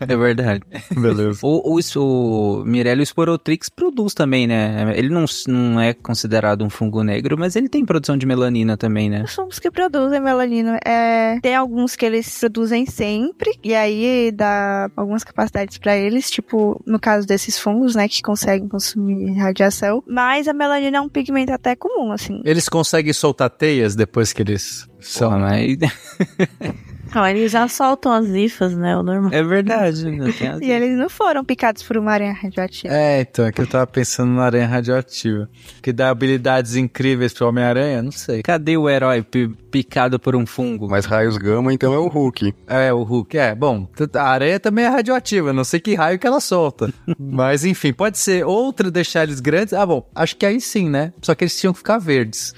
É 0.00 0.16
verdade. 0.16 0.62
Beleza. 0.94 1.38
O, 1.42 1.78
o, 1.78 1.80
o 1.96 2.64
Mirello 2.64 3.02
Sporotrix 3.02 3.68
produz 3.68 4.14
também, 4.14 4.46
né? 4.46 4.92
Ele 4.96 5.08
não, 5.08 5.24
não 5.46 5.80
é 5.80 5.94
considerado 5.94 6.64
um 6.64 6.70
fungo 6.70 7.02
negro, 7.02 7.36
mas 7.38 7.56
ele 7.56 7.68
tem 7.68 7.84
produção 7.84 8.16
de 8.16 8.26
melanina 8.26 8.76
também, 8.76 9.08
né? 9.08 9.22
Os 9.22 9.34
fungos 9.34 9.58
que 9.58 9.70
produzem 9.70 10.20
melanina, 10.20 10.78
é, 10.84 11.38
tem 11.40 11.54
alguns 11.54 11.96
que 11.96 12.04
eles 12.04 12.38
produzem 12.38 12.86
sempre, 12.86 13.58
e 13.62 13.74
aí 13.74 14.30
dá 14.32 14.61
algumas 14.96 15.24
capacidades 15.24 15.78
pra 15.78 15.96
eles, 15.96 16.30
tipo, 16.30 16.80
no 16.86 16.98
caso 16.98 17.26
desses 17.26 17.58
fungos, 17.58 17.94
né, 17.94 18.08
que 18.08 18.22
conseguem 18.22 18.68
consumir 18.68 19.36
radiação. 19.38 20.02
Mas 20.06 20.48
a 20.48 20.52
melanina 20.52 20.98
é 20.98 21.00
um 21.00 21.08
pigmento 21.08 21.52
até 21.52 21.74
comum, 21.74 22.12
assim. 22.12 22.40
Eles 22.44 22.68
conseguem 22.68 23.12
soltar 23.12 23.50
teias 23.50 23.94
depois 23.94 24.32
que 24.32 24.42
eles 24.42 24.88
são. 25.00 25.30
Mas... 25.38 25.76
Não, 27.14 27.26
eles 27.26 27.52
já 27.52 27.68
soltam 27.68 28.12
as 28.12 28.28
hifas, 28.28 28.74
né? 28.76 28.96
O 28.96 29.02
normal. 29.02 29.30
É 29.32 29.42
verdade. 29.42 30.10
né? 30.10 30.32
E 30.62 30.70
eles 30.70 30.96
não 30.96 31.08
foram 31.10 31.44
picados 31.44 31.82
por 31.82 31.96
uma 31.96 32.12
aranha 32.12 32.32
radioativa. 32.32 32.92
É, 32.92 33.20
então, 33.20 33.44
é 33.44 33.52
que 33.52 33.60
eu 33.60 33.66
tava 33.66 33.86
pensando 33.86 34.30
na 34.32 34.44
aranha 34.44 34.66
radioativa. 34.66 35.48
Que 35.82 35.92
dá 35.92 36.10
habilidades 36.10 36.76
incríveis 36.76 37.32
pro 37.32 37.48
Homem-Aranha? 37.48 38.02
Não 38.02 38.12
sei. 38.12 38.42
Cadê 38.42 38.76
o 38.76 38.88
herói 38.88 39.22
pi- 39.22 39.48
picado 39.70 40.18
por 40.18 40.34
um 40.36 40.46
fungo? 40.46 40.88
Mas 40.88 41.04
raios 41.06 41.36
gama, 41.36 41.72
então 41.72 41.92
é 41.92 41.98
o 41.98 42.08
Hulk. 42.08 42.54
É, 42.66 42.92
o 42.92 43.02
Hulk. 43.02 43.36
É, 43.36 43.54
bom, 43.54 43.88
a 44.14 44.22
aranha 44.22 44.60
também 44.60 44.84
é 44.84 44.88
radioativa, 44.88 45.52
não 45.52 45.64
sei 45.64 45.80
que 45.80 45.94
raio 45.94 46.18
que 46.18 46.26
ela 46.26 46.40
solta. 46.40 46.92
Mas 47.18 47.64
enfim, 47.64 47.92
pode 47.92 48.18
ser 48.18 48.44
outra 48.44 48.90
deixar 48.90 49.24
eles 49.24 49.40
grandes. 49.40 49.72
Ah, 49.74 49.84
bom, 49.86 50.08
acho 50.14 50.36
que 50.36 50.46
aí 50.46 50.60
sim, 50.60 50.88
né? 50.88 51.12
Só 51.22 51.34
que 51.34 51.44
eles 51.44 51.58
tinham 51.58 51.72
que 51.72 51.78
ficar 51.78 51.98
verdes. 51.98 52.52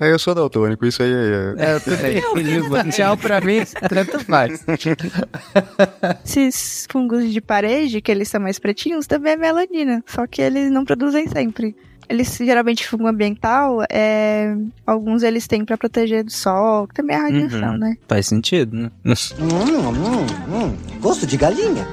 É, 0.00 0.10
eu 0.10 0.18
sou 0.18 0.34
daltônico, 0.34 0.84
isso 0.86 1.02
aí 1.02 1.12
é... 1.12 1.54
É, 1.58 1.78
tudo 1.78 1.96
bem. 1.98 2.90
Tchau 2.90 3.16
pra 3.16 3.40
mim. 3.40 3.60
Tanto 3.94 4.18
faz. 4.24 4.64
Esses 6.24 6.86
fungos 6.90 7.32
de 7.32 7.40
parede, 7.40 8.00
que 8.00 8.10
eles 8.10 8.28
são 8.28 8.40
mais 8.40 8.58
pretinhos, 8.58 9.06
também 9.06 9.32
é 9.34 9.36
melanina. 9.36 10.02
Só 10.06 10.26
que 10.26 10.40
eles 10.42 10.70
não 10.70 10.84
produzem 10.84 11.28
sempre. 11.28 11.76
Eles 12.08 12.36
geralmente 12.36 12.86
fungo 12.86 13.06
ambiental, 13.06 13.78
é... 13.90 14.54
alguns 14.86 15.22
eles 15.22 15.46
têm 15.46 15.64
pra 15.64 15.78
proteger 15.78 16.22
do 16.24 16.32
sol, 16.32 16.86
que 16.86 16.94
também 16.94 17.16
é 17.16 17.18
radiação, 17.20 17.72
Uhum. 17.72 17.78
né? 17.78 17.96
Faz 18.06 18.26
sentido, 18.26 18.76
né? 18.76 18.90
Hum, 19.04 19.14
hum, 19.48 20.66
hum. 20.66 20.76
Gosto 21.00 21.26
de 21.26 21.36
galinha. 21.38 21.86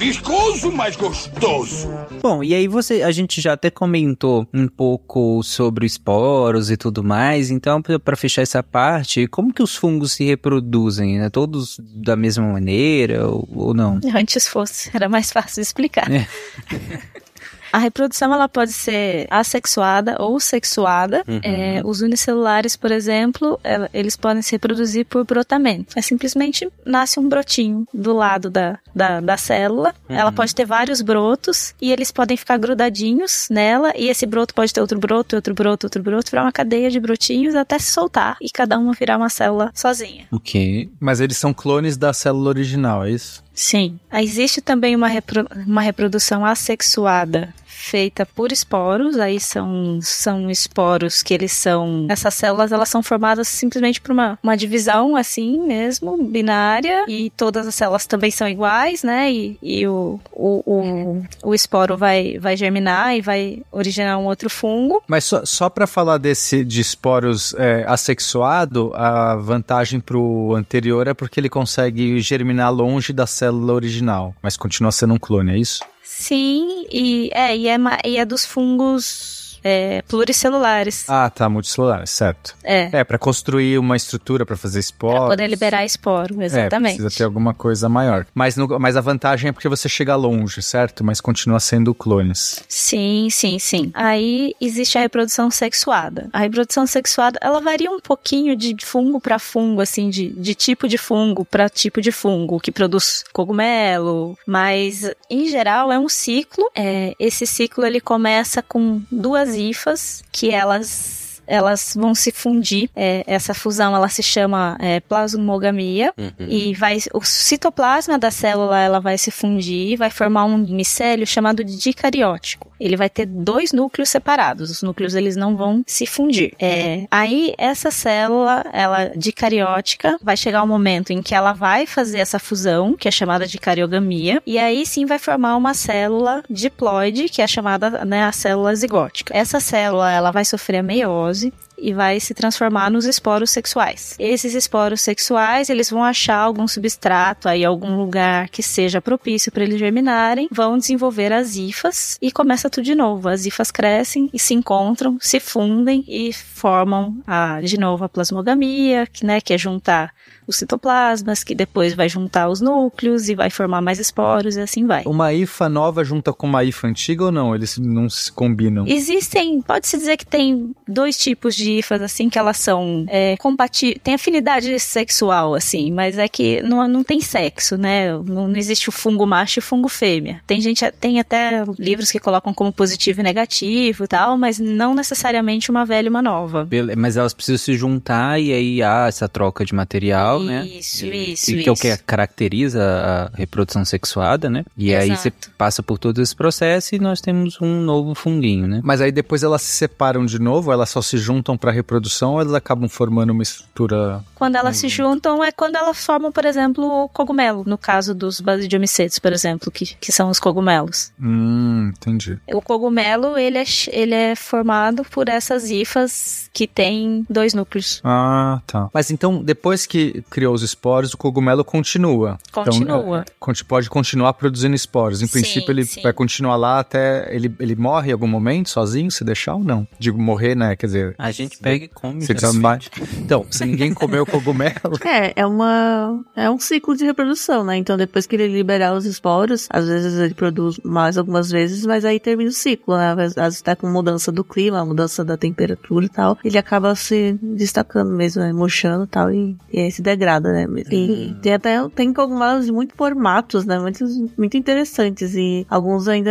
Viscoso, 0.00 0.72
mas 0.72 0.96
gostoso. 0.96 1.86
Bom, 2.22 2.42
e 2.42 2.54
aí 2.54 2.66
você, 2.66 3.02
a 3.02 3.10
gente 3.12 3.38
já 3.38 3.52
até 3.52 3.68
comentou 3.70 4.48
um 4.52 4.66
pouco 4.66 5.42
sobre 5.42 5.84
esporos 5.84 6.70
e 6.70 6.76
tudo 6.78 7.04
mais, 7.04 7.50
então 7.50 7.82
pra- 7.82 7.98
pra 7.98 8.16
fechar 8.16 8.40
essa 8.40 8.62
parte, 8.62 9.26
como 9.28 9.52
que 9.52 9.62
os 9.62 9.76
fungos 9.76 10.12
se 10.12 10.24
reproduzem? 10.24 11.18
Né? 11.18 11.28
Todos 11.28 11.78
da 11.78 12.16
mesma 12.16 12.46
maneira 12.50 13.28
ou, 13.28 13.46
ou 13.54 13.74
não? 13.74 14.00
Antes 14.14 14.48
fosse, 14.48 14.90
era 14.94 15.06
mais 15.06 15.30
fácil 15.30 15.56
de 15.56 15.60
explicar. 15.66 16.10
É. 16.10 16.26
A 17.72 17.78
reprodução 17.78 18.32
ela 18.34 18.48
pode 18.48 18.72
ser 18.72 19.26
assexuada 19.30 20.16
ou 20.20 20.38
sexuada. 20.40 21.22
Uhum. 21.26 21.40
É, 21.42 21.80
os 21.84 22.00
unicelulares, 22.00 22.76
por 22.76 22.90
exemplo, 22.90 23.58
ela- 23.62 23.88
eles 23.92 24.16
podem 24.16 24.42
se 24.42 24.52
reproduzir 24.52 25.06
por 25.06 25.24
brotamento. 25.24 25.98
É 25.98 26.02
simplesmente 26.02 26.68
nasce 26.84 27.18
um 27.20 27.28
brotinho 27.28 27.86
do 27.92 28.12
lado 28.12 28.50
da, 28.50 28.78
da, 28.94 29.20
da 29.20 29.36
célula. 29.36 29.94
Uhum. 30.08 30.16
Ela 30.16 30.32
pode 30.32 30.54
ter 30.54 30.64
vários 30.64 31.00
brotos 31.00 31.74
e 31.80 31.92
eles 31.92 32.10
podem 32.10 32.36
ficar 32.36 32.58
grudadinhos 32.58 33.48
nela. 33.50 33.92
E 33.96 34.08
esse 34.08 34.26
broto 34.26 34.54
pode 34.54 34.72
ter 34.72 34.80
outro 34.80 34.98
broto, 34.98 35.36
outro 35.36 35.54
broto, 35.54 35.86
outro 35.86 36.02
broto, 36.02 36.30
virar 36.30 36.42
uma 36.42 36.52
cadeia 36.52 36.90
de 36.90 36.98
brotinhos 37.00 37.54
até 37.54 37.78
se 37.78 37.92
soltar 37.92 38.36
e 38.40 38.50
cada 38.50 38.78
uma 38.78 38.92
virar 38.92 39.16
uma 39.16 39.28
célula 39.28 39.70
sozinha. 39.74 40.26
Ok. 40.32 40.90
Mas 40.98 41.20
eles 41.20 41.36
são 41.36 41.52
clones 41.54 41.96
da 41.96 42.12
célula 42.12 42.48
original, 42.48 43.04
é 43.04 43.10
isso? 43.10 43.42
Sim. 43.54 43.98
Existe 44.12 44.60
também 44.60 44.96
uma, 44.96 45.08
repro- 45.08 45.46
uma 45.66 45.82
reprodução 45.82 46.44
assexuada 46.44 47.52
feita 47.80 48.26
por 48.26 48.52
esporos, 48.52 49.18
aí 49.18 49.40
são, 49.40 49.98
são 50.02 50.50
esporos 50.50 51.22
que 51.22 51.32
eles 51.32 51.52
são, 51.52 52.06
essas 52.08 52.34
células 52.34 52.72
elas 52.72 52.88
são 52.88 53.02
formadas 53.02 53.48
simplesmente 53.48 54.00
por 54.00 54.12
uma, 54.12 54.38
uma 54.42 54.56
divisão 54.56 55.16
assim 55.16 55.60
mesmo, 55.66 56.22
binária, 56.22 57.04
e 57.08 57.30
todas 57.30 57.66
as 57.66 57.74
células 57.74 58.06
também 58.06 58.30
são 58.30 58.46
iguais, 58.48 59.02
né, 59.02 59.32
e, 59.32 59.58
e 59.62 59.86
o, 59.86 60.20
o, 60.32 60.62
o, 60.66 61.24
o 61.50 61.54
esporo 61.54 61.96
vai, 61.96 62.38
vai 62.38 62.56
germinar 62.56 63.16
e 63.16 63.20
vai 63.20 63.62
originar 63.72 64.18
um 64.18 64.26
outro 64.26 64.50
fungo. 64.50 65.02
Mas 65.08 65.24
só, 65.24 65.44
só 65.44 65.70
para 65.70 65.86
falar 65.86 66.18
desse 66.18 66.64
de 66.64 66.80
esporos 66.80 67.54
é, 67.54 67.84
assexuado, 67.88 68.92
a 68.94 69.36
vantagem 69.36 70.00
pro 70.00 70.54
anterior 70.54 71.08
é 71.08 71.14
porque 71.14 71.40
ele 71.40 71.48
consegue 71.48 72.20
germinar 72.20 72.72
longe 72.72 73.12
da 73.12 73.26
célula 73.26 73.72
original, 73.72 74.34
mas 74.42 74.56
continua 74.56 74.92
sendo 74.92 75.14
um 75.14 75.18
clone, 75.18 75.52
é 75.52 75.58
isso? 75.58 75.80
Sim, 76.12 76.86
e 76.90 77.30
é, 77.32 77.56
e 77.56 77.68
é, 77.68 77.76
e 78.04 78.16
é 78.18 78.24
dos 78.26 78.44
fungos 78.44 79.39
é, 79.62 80.02
pluricelulares. 80.08 81.04
Ah, 81.08 81.28
tá, 81.30 81.48
multicelular, 81.48 82.06
certo. 82.06 82.54
É. 82.62 82.88
É, 82.92 83.04
para 83.04 83.18
construir 83.18 83.78
uma 83.78 83.96
estrutura 83.96 84.44
para 84.46 84.56
fazer 84.56 84.80
esporos. 84.80 85.18
Pra 85.20 85.28
poder 85.28 85.46
liberar 85.48 85.84
esporo, 85.84 86.42
exatamente. 86.42 86.94
É, 86.94 86.96
precisa 86.96 87.18
ter 87.18 87.24
alguma 87.24 87.52
coisa 87.54 87.88
maior. 87.88 88.26
Mas, 88.34 88.56
no- 88.56 88.78
mas 88.78 88.96
a 88.96 89.00
vantagem 89.00 89.48
é 89.48 89.52
porque 89.52 89.68
você 89.68 89.88
chega 89.88 90.14
longe, 90.16 90.62
certo? 90.62 91.04
Mas 91.04 91.20
continua 91.20 91.60
sendo 91.60 91.94
clones. 91.94 92.62
Sim, 92.68 93.28
sim, 93.30 93.58
sim. 93.58 93.90
Aí 93.94 94.54
existe 94.60 94.96
a 94.98 95.00
reprodução 95.00 95.50
sexuada. 95.50 96.28
A 96.32 96.38
reprodução 96.40 96.86
sexuada, 96.86 97.38
ela 97.42 97.60
varia 97.60 97.90
um 97.90 98.00
pouquinho 98.00 98.56
de 98.56 98.74
fungo 98.82 99.20
para 99.20 99.38
fungo, 99.38 99.80
assim, 99.80 100.08
de, 100.10 100.28
de 100.30 100.54
tipo 100.54 100.88
de 100.88 100.96
fungo 100.98 101.44
para 101.44 101.68
tipo 101.68 102.00
de 102.00 102.12
fungo, 102.12 102.60
que 102.60 102.70
produz 102.72 103.24
cogumelo, 103.32 104.36
mas 104.46 105.10
em 105.28 105.46
geral 105.48 105.92
é 105.92 105.98
um 105.98 106.08
ciclo. 106.08 106.70
É, 106.74 107.14
esse 107.18 107.46
ciclo 107.46 107.84
ele 107.84 108.00
começa 108.00 108.62
com 108.62 109.00
duas 109.10 109.49
hifas 109.56 110.22
que 110.32 110.52
elas 110.52 111.19
elas 111.50 111.94
vão 111.96 112.14
se 112.14 112.30
fundir. 112.30 112.88
É, 112.94 113.24
essa 113.26 113.52
fusão 113.52 113.94
ela 113.94 114.08
se 114.08 114.22
chama 114.22 114.76
é, 114.78 115.00
plasmogamia 115.00 116.14
e 116.38 116.72
vai 116.74 116.98
o 117.12 117.22
citoplasma 117.22 118.18
da 118.18 118.30
célula 118.30 118.78
ela 118.78 119.00
vai 119.00 119.18
se 119.18 119.30
fundir, 119.30 119.98
vai 119.98 120.10
formar 120.10 120.44
um 120.44 120.56
micélio 120.56 121.26
chamado 121.26 121.64
de 121.64 121.76
dicariótico. 121.76 122.70
Ele 122.78 122.96
vai 122.96 123.10
ter 123.10 123.26
dois 123.26 123.72
núcleos 123.72 124.08
separados. 124.08 124.70
Os 124.70 124.82
núcleos 124.82 125.14
eles 125.14 125.36
não 125.36 125.56
vão 125.56 125.82
se 125.86 126.06
fundir. 126.06 126.54
É, 126.58 127.06
aí 127.10 127.52
essa 127.58 127.90
célula, 127.90 128.64
ela 128.72 129.06
dicariótica, 129.16 130.16
vai 130.22 130.36
chegar 130.36 130.62
um 130.62 130.66
momento 130.66 131.12
em 131.12 131.20
que 131.20 131.34
ela 131.34 131.52
vai 131.52 131.84
fazer 131.84 132.18
essa 132.18 132.38
fusão, 132.38 132.96
que 132.96 133.08
é 133.08 133.10
chamada 133.10 133.46
de 133.46 133.58
cariogamia, 133.58 134.40
e 134.46 134.58
aí 134.58 134.86
sim 134.86 135.04
vai 135.04 135.18
formar 135.18 135.56
uma 135.56 135.74
célula 135.74 136.42
diploide, 136.48 137.28
que 137.28 137.42
é 137.42 137.46
chamada 137.46 138.04
né, 138.04 138.22
a 138.22 138.32
célula 138.32 138.74
zigótica. 138.74 139.36
Essa 139.36 139.58
célula 139.58 140.10
ela 140.10 140.30
vai 140.30 140.44
sofrer 140.44 140.78
a 140.78 140.82
meiose 140.82 141.39
reposer 141.44 141.69
e 141.80 141.92
vai 141.92 142.20
se 142.20 142.34
transformar 142.34 142.90
nos 142.90 143.04
esporos 143.04 143.50
sexuais. 143.50 144.14
Esses 144.18 144.54
esporos 144.54 145.00
sexuais, 145.00 145.70
eles 145.70 145.90
vão 145.90 146.02
achar 146.02 146.38
algum 146.38 146.66
substrato 146.66 147.48
aí, 147.48 147.64
algum 147.64 147.96
lugar 147.96 148.48
que 148.48 148.62
seja 148.62 149.00
propício 149.00 149.50
para 149.50 149.64
eles 149.64 149.78
germinarem, 149.78 150.48
vão 150.50 150.78
desenvolver 150.78 151.32
as 151.32 151.56
hifas 151.56 152.18
e 152.20 152.30
começa 152.30 152.70
tudo 152.70 152.84
de 152.84 152.94
novo. 152.94 153.28
As 153.28 153.46
hifas 153.46 153.70
crescem 153.70 154.28
e 154.32 154.38
se 154.38 154.54
encontram, 154.54 155.18
se 155.20 155.40
fundem 155.40 156.04
e 156.06 156.32
formam 156.32 157.16
a, 157.26 157.60
de 157.60 157.78
novo 157.78 158.04
a 158.04 158.08
plasmogamia, 158.08 159.06
que, 159.06 159.24
né, 159.24 159.40
que 159.40 159.52
é 159.52 159.58
juntar 159.58 160.12
os 160.46 160.56
citoplasmas, 160.56 161.44
que 161.44 161.54
depois 161.54 161.94
vai 161.94 162.08
juntar 162.08 162.48
os 162.48 162.60
núcleos 162.60 163.28
e 163.28 163.34
vai 163.34 163.50
formar 163.50 163.80
mais 163.80 163.98
esporos 163.98 164.56
e 164.56 164.60
assim 164.60 164.86
vai. 164.86 165.04
Uma 165.06 165.32
IFA 165.32 165.68
nova 165.68 166.04
junta 166.04 166.32
com 166.32 166.46
uma 166.46 166.64
IFA 166.64 166.88
antiga 166.88 167.24
ou 167.24 167.32
não? 167.32 167.54
Eles 167.54 167.78
não 167.78 168.10
se 168.10 168.30
combinam? 168.32 168.84
Existem, 168.86 169.62
pode-se 169.62 169.96
dizer 169.96 170.16
que 170.16 170.26
tem 170.26 170.74
dois 170.86 171.16
tipos 171.16 171.54
de 171.54 171.69
IFAs, 171.78 172.02
assim, 172.02 172.28
que 172.28 172.38
elas 172.38 172.56
são 172.56 173.04
é, 173.08 173.36
compatíveis, 173.38 174.00
tem 174.02 174.14
afinidade 174.14 174.78
sexual, 174.78 175.54
assim, 175.54 175.90
mas 175.92 176.18
é 176.18 176.28
que 176.28 176.62
não, 176.62 176.86
não 176.88 177.02
tem 177.04 177.20
sexo, 177.20 177.76
né? 177.76 178.12
Não, 178.12 178.48
não 178.48 178.56
existe 178.56 178.88
o 178.88 178.92
fungo 178.92 179.26
macho 179.26 179.58
e 179.58 179.60
o 179.60 179.62
fungo 179.62 179.88
fêmea. 179.88 180.40
Tem 180.46 180.60
gente, 180.60 180.84
tem 181.00 181.20
até 181.20 181.62
livros 181.78 182.10
que 182.10 182.18
colocam 182.18 182.52
como 182.52 182.72
positivo 182.72 183.20
e 183.20 183.22
negativo 183.24 184.04
e 184.04 184.08
tal, 184.08 184.36
mas 184.36 184.58
não 184.58 184.94
necessariamente 184.94 185.70
uma 185.70 185.84
velha 185.84 186.06
e 186.06 186.10
uma 186.10 186.22
nova. 186.22 186.68
Mas 186.96 187.16
elas 187.16 187.32
precisam 187.34 187.58
se 187.58 187.74
juntar 187.74 188.40
e 188.40 188.52
aí 188.52 188.82
há 188.82 189.06
essa 189.08 189.28
troca 189.28 189.64
de 189.64 189.74
material, 189.74 190.40
né? 190.42 190.66
Isso, 190.66 191.06
E- 191.06 191.32
isso, 191.32 191.50
E 191.52 191.62
que 191.62 191.68
é 191.68 191.72
o 191.72 191.74
isso. 191.74 191.82
que 191.82 191.96
caracteriza 192.04 192.82
a 192.82 193.36
reprodução 193.36 193.84
sexuada, 193.84 194.48
né? 194.48 194.64
E 194.76 194.94
aí 194.94 195.08
você 195.08 195.28
Exato. 195.28 195.50
passa 195.56 195.82
por 195.82 195.98
todo 195.98 196.20
esse 196.22 196.34
processo 196.34 196.94
e 196.94 196.98
nós 196.98 197.20
temos 197.20 197.60
um 197.60 197.80
novo 197.80 198.14
funguinho, 198.14 198.66
né? 198.66 198.80
Mas 198.84 199.00
aí 199.00 199.12
depois 199.12 199.42
elas 199.42 199.62
se 199.62 199.72
separam 199.72 200.24
de 200.26 200.38
novo, 200.38 200.72
elas 200.72 200.90
só 200.90 201.00
se 201.02 201.16
juntam 201.18 201.56
para 201.60 201.70
reprodução 201.70 202.32
ou 202.34 202.40
elas 202.40 202.54
acabam 202.54 202.88
formando 202.88 203.30
uma 203.30 203.42
estrutura. 203.42 204.24
Quando 204.34 204.56
elas 204.56 204.76
se 204.78 204.88
juntam 204.88 205.44
é 205.44 205.52
quando 205.52 205.76
elas 205.76 206.04
formam, 206.04 206.32
por 206.32 206.44
exemplo, 206.44 206.84
o 207.04 207.08
cogumelo, 207.08 207.62
no 207.66 207.76
caso 207.78 208.14
dos 208.14 208.40
basidiomicetes, 208.40 209.18
por 209.18 209.32
exemplo, 209.32 209.70
que, 209.70 209.94
que 210.00 210.10
são 210.10 210.30
os 210.30 210.38
cogumelos. 210.40 211.12
Hum, 211.20 211.92
entendi. 211.96 212.38
O 212.52 212.60
cogumelo, 212.62 213.36
ele 213.38 213.58
é, 213.58 213.64
ele 213.92 214.14
é 214.14 214.34
formado 214.34 215.04
por 215.04 215.28
essas 215.28 215.70
hifas 215.70 216.48
que 216.52 216.66
têm 216.66 217.24
dois 217.28 217.54
núcleos. 217.54 218.00
Ah, 218.02 218.60
tá. 218.66 218.88
Mas 218.92 219.10
então, 219.10 219.42
depois 219.42 219.86
que 219.86 220.22
criou 220.30 220.54
os 220.54 220.62
esporos, 220.62 221.12
o 221.12 221.16
cogumelo 221.18 221.64
continua. 221.64 222.38
Continua. 222.52 222.98
Então, 222.98 223.16
é, 223.16 223.24
conti- 223.38 223.64
pode 223.64 223.88
continuar 223.90 224.32
produzindo 224.34 224.74
esporos. 224.74 225.22
Em 225.22 225.26
Sim, 225.26 225.32
princípio, 225.32 225.70
ele 225.70 225.84
sim. 225.84 226.02
vai 226.02 226.12
continuar 226.12 226.56
lá 226.56 226.80
até. 226.80 227.34
Ele, 227.34 227.54
ele 227.60 227.76
morre 227.76 228.10
em 228.10 228.12
algum 228.12 228.26
momento 228.26 228.70
sozinho, 228.70 229.10
se 229.10 229.22
deixar 229.24 229.54
ou 229.54 229.64
não? 229.64 229.86
Digo, 229.98 230.20
morrer, 230.20 230.54
né? 230.54 230.74
Quer 230.76 230.86
dizer. 230.86 231.14
A 231.18 231.30
gente 231.30 231.49
pega 231.58 231.84
e 231.84 231.88
come. 231.88 232.20
Geralmente. 232.22 232.90
Então, 233.18 233.46
se 233.50 233.64
ninguém 233.64 233.92
comer 233.94 234.20
o 234.20 234.26
cogumelo. 234.26 234.70
É, 235.10 235.32
é 235.34 235.46
uma. 235.46 236.22
É 236.36 236.48
um 236.48 236.58
ciclo 236.58 236.96
de 236.96 237.04
reprodução, 237.04 237.64
né? 237.64 237.76
Então, 237.76 237.96
depois 237.96 238.26
que 238.26 238.36
ele 238.36 238.46
liberar 238.48 238.94
os 238.94 239.04
esporos, 239.04 239.66
às 239.70 239.88
vezes 239.88 240.18
ele 240.18 240.34
produz 240.34 240.78
mais 240.84 241.18
algumas 241.18 241.50
vezes, 241.50 241.84
mas 241.84 242.04
aí 242.04 242.20
termina 242.20 242.50
o 242.50 242.52
ciclo, 242.52 242.96
né? 242.96 243.12
Às 243.12 243.34
vezes 243.34 243.62
tá 243.62 243.74
com 243.74 243.88
mudança 243.88 244.30
do 244.30 244.44
clima, 244.44 244.84
mudança 244.84 245.24
da 245.24 245.36
temperatura 245.36 246.06
e 246.06 246.08
tal. 246.08 246.38
Ele 246.44 246.58
acaba 246.58 246.94
se 246.94 247.36
destacando 247.42 248.12
mesmo, 248.12 248.42
né? 248.42 248.52
Murchando 248.52 249.04
e 249.04 249.08
tal, 249.08 249.32
e, 249.32 249.56
e 249.72 249.80
aí 249.80 249.90
se 249.90 250.02
degrada, 250.02 250.52
né? 250.52 250.66
E 250.90 251.34
tem 251.42 251.54
até 251.54 251.88
tem 251.88 252.12
cogumelos 252.12 252.66
de 252.66 252.72
muitos 252.72 252.96
formatos, 252.96 253.64
né? 253.64 253.78
Muitos, 253.78 254.16
muito 254.36 254.56
interessantes. 254.56 255.34
E 255.34 255.66
alguns 255.68 256.08
ainda 256.08 256.30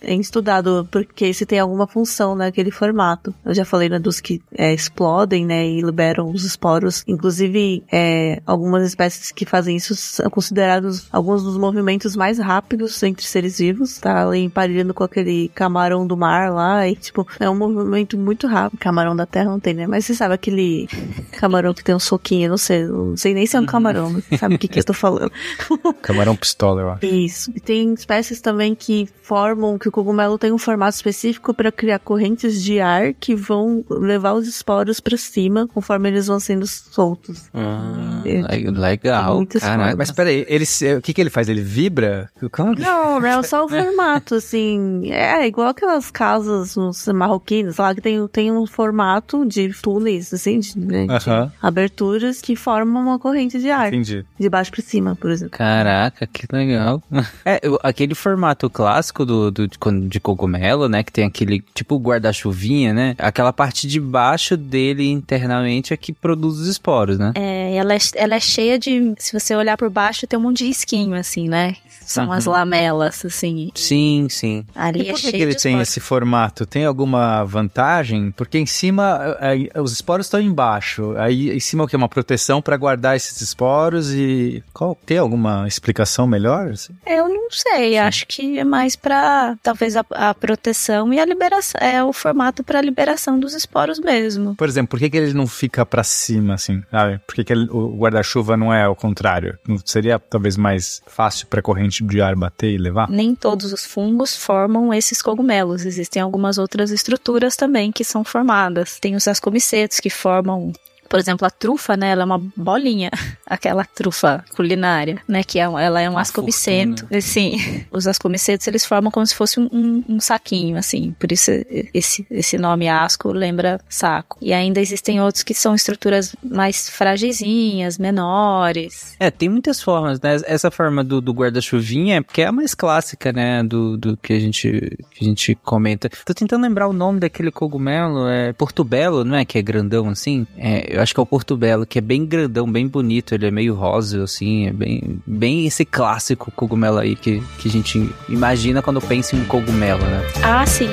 é 0.00 0.14
estudado 0.14 0.86
porque 0.90 1.32
se 1.32 1.46
tem 1.46 1.58
alguma 1.58 1.86
função 1.86 2.34
naquele 2.34 2.70
formato. 2.70 3.34
Eu 3.44 3.54
já 3.54 3.64
falei, 3.64 3.88
né, 3.88 3.98
dos 3.98 4.20
que 4.20 4.40
é, 4.56 4.72
explodem, 4.72 5.44
né, 5.44 5.66
e 5.66 5.80
liberam 5.80 6.30
os 6.30 6.44
esporos. 6.44 7.04
Inclusive, 7.06 7.82
é, 7.90 8.40
algumas 8.46 8.86
espécies 8.86 9.30
que 9.30 9.44
fazem 9.44 9.76
isso 9.76 9.94
são 9.94 10.30
considerados 10.30 11.08
alguns 11.12 11.42
dos 11.42 11.56
movimentos 11.56 12.16
mais 12.16 12.38
rápidos 12.38 13.02
entre 13.02 13.24
seres 13.24 13.58
vivos. 13.58 13.98
Tá 13.98 14.26
ali 14.26 14.40
emparelhando 14.40 14.94
com 14.94 15.04
aquele 15.04 15.48
camarão 15.54 16.06
do 16.06 16.16
mar 16.16 16.52
lá, 16.52 16.88
e 16.88 16.96
tipo, 16.96 17.26
é 17.38 17.48
um 17.48 17.56
movimento 17.56 18.16
muito 18.16 18.46
rápido. 18.46 18.78
Camarão 18.78 19.14
da 19.14 19.26
terra 19.26 19.50
não 19.50 19.60
tem, 19.60 19.74
né? 19.74 19.86
Mas 19.86 20.04
você 20.04 20.14
sabe 20.14 20.34
aquele 20.34 20.88
camarão 21.32 21.74
que 21.74 21.84
tem 21.84 21.94
um 21.94 22.00
soquinho, 22.00 22.48
não 22.48 22.56
sei, 22.58 22.84
não 22.84 23.16
sei 23.16 23.34
nem 23.34 23.46
se 23.46 23.56
é 23.56 23.60
um 23.60 23.66
camarão, 23.66 24.10
mas 24.10 24.40
sabe 24.40 24.54
o 24.54 24.58
que, 24.58 24.68
que 24.68 24.78
eu 24.78 24.84
tô 24.84 24.92
falando. 24.92 25.32
Camarão 26.02 26.36
pistola, 26.36 26.80
eu 26.80 26.90
acho. 26.90 27.06
Isso. 27.06 27.52
E 27.54 27.60
tem 27.60 27.92
espécies 27.94 28.40
também 28.40 28.74
que 28.74 29.08
formam 29.22 29.78
que 29.78 29.88
o 29.88 29.92
cogumelo 29.92 30.38
tem 30.38 30.52
um 30.52 30.58
formato 30.58 30.96
específico 30.96 31.54
para 31.54 31.72
criar 31.72 31.98
correntes 31.98 32.62
de 32.62 32.80
ar 32.80 33.14
que 33.14 33.34
vão 33.34 33.84
levar 33.88 34.23
os 34.32 34.46
esporos 34.48 35.00
para 35.00 35.16
cima 35.16 35.66
conforme 35.74 36.08
eles 36.08 36.26
vão 36.26 36.40
sendo 36.40 36.66
soltos. 36.66 37.50
Ah, 37.52 38.22
É, 38.24 38.56
le- 38.56 38.70
legal. 38.70 39.44
Caraca. 39.46 39.96
Mas 39.96 40.10
peraí, 40.10 40.46
ele, 40.48 40.64
o 40.96 41.02
que, 41.02 41.12
que 41.12 41.20
ele 41.20 41.30
faz? 41.30 41.48
Ele 41.48 41.60
vibra? 41.60 42.30
Não, 42.78 43.18
é 43.26 43.42
só 43.42 43.64
o 43.64 43.68
formato, 43.68 44.36
assim. 44.36 45.10
É 45.10 45.46
igual 45.46 45.68
aquelas 45.68 46.10
casas 46.10 46.76
uns 46.76 47.06
marroquinas 47.08 47.76
lá 47.76 47.94
que 47.94 48.00
tem, 48.00 48.26
tem 48.28 48.50
um 48.52 48.66
formato 48.66 49.44
de 49.44 49.68
túneis, 49.82 50.32
assim, 50.32 50.60
de, 50.60 50.78
né, 50.78 51.06
de 51.06 51.12
Aham. 51.30 51.52
aberturas 51.60 52.40
que 52.40 52.54
formam 52.56 53.02
uma 53.02 53.18
corrente 53.18 53.58
de 53.58 53.70
ar. 53.70 53.88
Entendi. 53.88 54.24
De 54.38 54.48
baixo 54.48 54.70
pra 54.70 54.82
cima, 54.82 55.16
por 55.16 55.30
exemplo. 55.30 55.58
Caraca, 55.58 56.26
que 56.26 56.46
legal. 56.50 57.02
É, 57.44 57.60
aquele 57.82 58.14
formato 58.14 58.70
clássico 58.70 59.24
do, 59.26 59.50
do- 59.50 59.68
de, 59.68 59.76
de 60.08 60.20
cogumelo, 60.20 60.88
né? 60.88 61.02
Que 61.02 61.12
tem 61.12 61.24
aquele 61.26 61.62
tipo 61.74 61.96
guarda-chuvinha, 61.98 62.92
né? 62.94 63.14
Aquela 63.18 63.52
parte 63.52 63.86
de 63.86 63.98
baixo 64.14 64.56
dele 64.56 65.10
internamente 65.10 65.92
é 65.92 65.96
que 65.96 66.12
produz 66.12 66.60
os 66.60 66.68
esporos, 66.68 67.18
né? 67.18 67.32
É, 67.34 67.74
ela 67.74 67.94
é, 67.94 67.98
ela 68.14 68.36
é 68.36 68.40
cheia 68.40 68.78
de. 68.78 69.12
Se 69.18 69.32
você 69.32 69.56
olhar 69.56 69.76
por 69.76 69.90
baixo, 69.90 70.24
tem 70.24 70.38
um 70.38 70.42
monte 70.42 70.58
de 70.58 70.70
esquinho, 70.70 71.16
assim, 71.16 71.48
né? 71.48 71.74
São 72.06 72.26
Uhum. 72.26 72.32
as 72.32 72.44
lamelas, 72.44 73.24
assim. 73.24 73.70
Sim, 73.74 74.26
sim. 74.30 74.64
Ali 74.74 75.00
E 75.04 75.08
é 75.08 75.12
por 75.12 75.16
que, 75.16 75.20
cheio 75.22 75.32
que 75.34 75.42
ele 75.42 75.54
tem 75.54 75.80
esse 75.80 76.00
formato? 76.00 76.64
Tem 76.66 76.84
alguma 76.84 77.44
vantagem? 77.44 78.30
Porque 78.32 78.58
em 78.58 78.66
cima, 78.66 79.36
aí, 79.40 79.68
os 79.76 79.92
esporos 79.92 80.26
estão 80.26 80.40
embaixo. 80.40 81.14
Aí 81.16 81.50
em 81.50 81.60
cima 81.60 81.84
o 81.84 81.88
que? 81.88 81.94
Uma 81.96 82.08
proteção 82.08 82.60
para 82.60 82.76
guardar 82.76 83.16
esses 83.16 83.40
esporos 83.40 84.12
e. 84.12 84.62
Qual, 84.72 84.96
tem 85.06 85.18
alguma 85.18 85.66
explicação 85.66 86.26
melhor? 86.26 86.70
assim? 86.72 86.92
Eu 87.06 87.28
não 87.28 87.48
sei, 87.50 87.98
acho 87.98 88.26
que 88.26 88.58
é 88.58 88.64
mais 88.64 88.96
pra 88.96 89.56
talvez 89.62 89.96
a, 89.96 90.04
a 90.10 90.34
proteção 90.34 91.12
e 91.12 91.20
a 91.20 91.24
liberação. 91.24 91.80
É 91.80 92.02
o 92.02 92.12
formato 92.12 92.62
pra 92.64 92.80
liberação 92.80 93.38
dos 93.38 93.54
esporos 93.54 93.98
mesmo. 94.00 94.54
Por 94.56 94.68
exemplo, 94.68 94.88
por 94.90 94.98
que, 94.98 95.08
que 95.10 95.16
ele 95.16 95.32
não 95.34 95.46
fica 95.46 95.84
para 95.86 96.02
cima, 96.02 96.54
assim? 96.54 96.82
Sabe? 96.90 97.20
Por 97.26 97.34
que, 97.34 97.44
que 97.44 97.52
ele- 97.52 97.68
o 97.70 97.96
guarda-chuva 97.96 98.56
não 98.56 98.72
é 98.72 98.82
ao 98.84 98.96
contrário? 98.96 99.58
Não 99.66 99.76
seria 99.84 100.18
talvez 100.18 100.56
mais 100.56 101.00
fácil 101.06 101.46
para 101.46 101.62
corrente 101.62 101.93
de 102.02 102.20
ar 102.20 102.34
bater 102.34 102.70
e 102.72 102.78
levar? 102.78 103.08
Nem 103.10 103.34
todos 103.34 103.72
os 103.72 103.84
fungos 103.84 104.36
formam 104.36 104.92
esses 104.92 105.20
cogumelos. 105.20 105.84
Existem 105.84 106.20
algumas 106.22 106.58
outras 106.58 106.90
estruturas 106.90 107.56
também 107.56 107.92
que 107.92 108.04
são 108.04 108.24
formadas. 108.24 108.98
Tem 108.98 109.14
os 109.14 109.28
ascomicetos 109.28 110.00
que 110.00 110.10
formam. 110.10 110.72
Por 111.14 111.20
exemplo, 111.20 111.46
a 111.46 111.50
trufa, 111.50 111.96
né? 111.96 112.10
Ela 112.10 112.22
é 112.22 112.24
uma 112.24 112.42
bolinha, 112.56 113.08
aquela 113.46 113.84
trufa 113.84 114.44
culinária, 114.56 115.22
né? 115.28 115.44
Que 115.44 115.60
é, 115.60 115.62
ela 115.62 116.00
é 116.00 116.10
um 116.10 116.18
ascomiceto. 116.18 117.06
Sim, 117.22 117.84
os 117.92 118.08
ascomicetos 118.08 118.66
eles 118.66 118.84
formam 118.84 119.12
como 119.12 119.24
se 119.24 119.32
fosse 119.32 119.60
um, 119.60 119.68
um- 119.72 120.04
um 120.08 120.18
saquinho, 120.20 120.76
assim. 120.76 121.14
Por 121.16 121.30
isso 121.30 121.52
esse, 121.94 122.26
esse 122.28 122.58
nome 122.58 122.88
asco 122.88 123.30
lembra 123.30 123.80
saco. 123.88 124.38
E 124.42 124.52
ainda 124.52 124.80
existem 124.80 125.20
outros 125.20 125.44
que 125.44 125.54
são 125.54 125.72
estruturas 125.76 126.34
mais 126.42 126.88
fragizinhas, 126.90 127.96
menores. 127.96 129.14
É, 129.20 129.30
tem 129.30 129.48
muitas 129.48 129.80
formas, 129.80 130.20
né? 130.20 130.34
Essa 130.46 130.68
forma 130.68 131.04
do, 131.04 131.20
do 131.20 131.32
guarda-chuvinha 131.32 132.16
é 132.16 132.20
porque 132.22 132.42
é 132.42 132.46
a 132.46 132.52
mais 132.52 132.74
clássica, 132.74 133.32
né? 133.32 133.62
Do, 133.62 133.96
do 133.96 134.16
que, 134.16 134.32
a 134.32 134.40
gente, 134.40 134.98
que 135.12 135.24
a 135.24 135.28
gente 135.28 135.54
comenta. 135.62 136.10
Tô 136.26 136.34
tentando 136.34 136.62
lembrar 136.62 136.88
o 136.88 136.92
nome 136.92 137.20
daquele 137.20 137.52
cogumelo. 137.52 138.26
É 138.28 138.52
Portobello, 138.52 139.24
não 139.24 139.36
é? 139.36 139.44
Que 139.44 139.58
é 139.58 139.62
grandão 139.62 140.08
assim? 140.08 140.44
É, 140.56 140.96
eu 140.96 141.03
acho 141.04 141.14
que 141.14 141.20
é 141.20 141.22
o 141.22 141.26
Portobello, 141.26 141.86
que 141.86 141.98
é 141.98 142.02
bem 142.02 142.26
grandão, 142.26 142.70
bem 142.70 142.88
bonito. 142.88 143.34
Ele 143.34 143.46
é 143.46 143.50
meio 143.50 143.74
rosa, 143.74 144.24
assim. 144.24 144.66
É 144.66 144.72
bem, 144.72 145.20
bem 145.24 145.66
esse 145.66 145.84
clássico 145.84 146.50
cogumelo 146.50 146.98
aí 146.98 147.14
que, 147.14 147.40
que 147.58 147.68
a 147.68 147.70
gente 147.70 148.10
imagina 148.28 148.82
quando 148.82 149.00
pensa 149.00 149.36
em 149.36 149.42
um 149.42 149.44
cogumelo, 149.44 150.02
né? 150.02 150.22
Ah, 150.42 150.66
sim. 150.66 150.88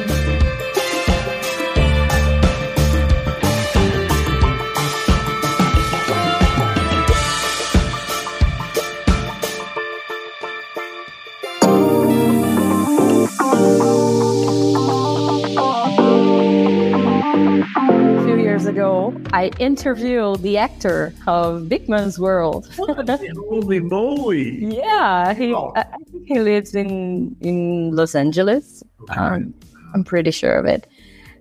Ago, 18.71 19.13
I 19.33 19.51
interviewed 19.59 20.41
the 20.41 20.57
actor 20.57 21.13
of 21.27 21.67
Big 21.67 21.89
Man's 21.89 22.17
World. 22.17 22.71
Holy 22.77 23.79
moly! 23.93 24.65
yeah, 24.65 25.33
he 25.33 25.53
I 25.53 25.81
I 25.81 25.97
think 26.09 26.27
he 26.27 26.39
lives 26.39 26.73
in 26.73 27.35
in 27.41 27.91
Los 27.95 28.15
Angeles. 28.15 28.83
Um, 29.09 29.53
I'm 29.93 30.03
pretty 30.03 30.31
sure 30.31 30.55
of 30.55 30.65
it. 30.65 30.87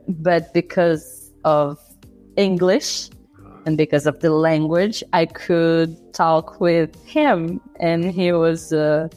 But 0.08 0.52
because 0.52 1.30
of 1.44 1.78
English 2.36 3.10
and 3.64 3.76
because 3.76 4.06
of 4.06 4.18
the 4.20 4.30
language, 4.30 5.04
I 5.12 5.26
could 5.26 5.90
talk 6.12 6.60
with 6.60 6.90
him, 7.04 7.60
and 7.78 8.10
he 8.10 8.32
was 8.32 8.72
a 8.72 9.08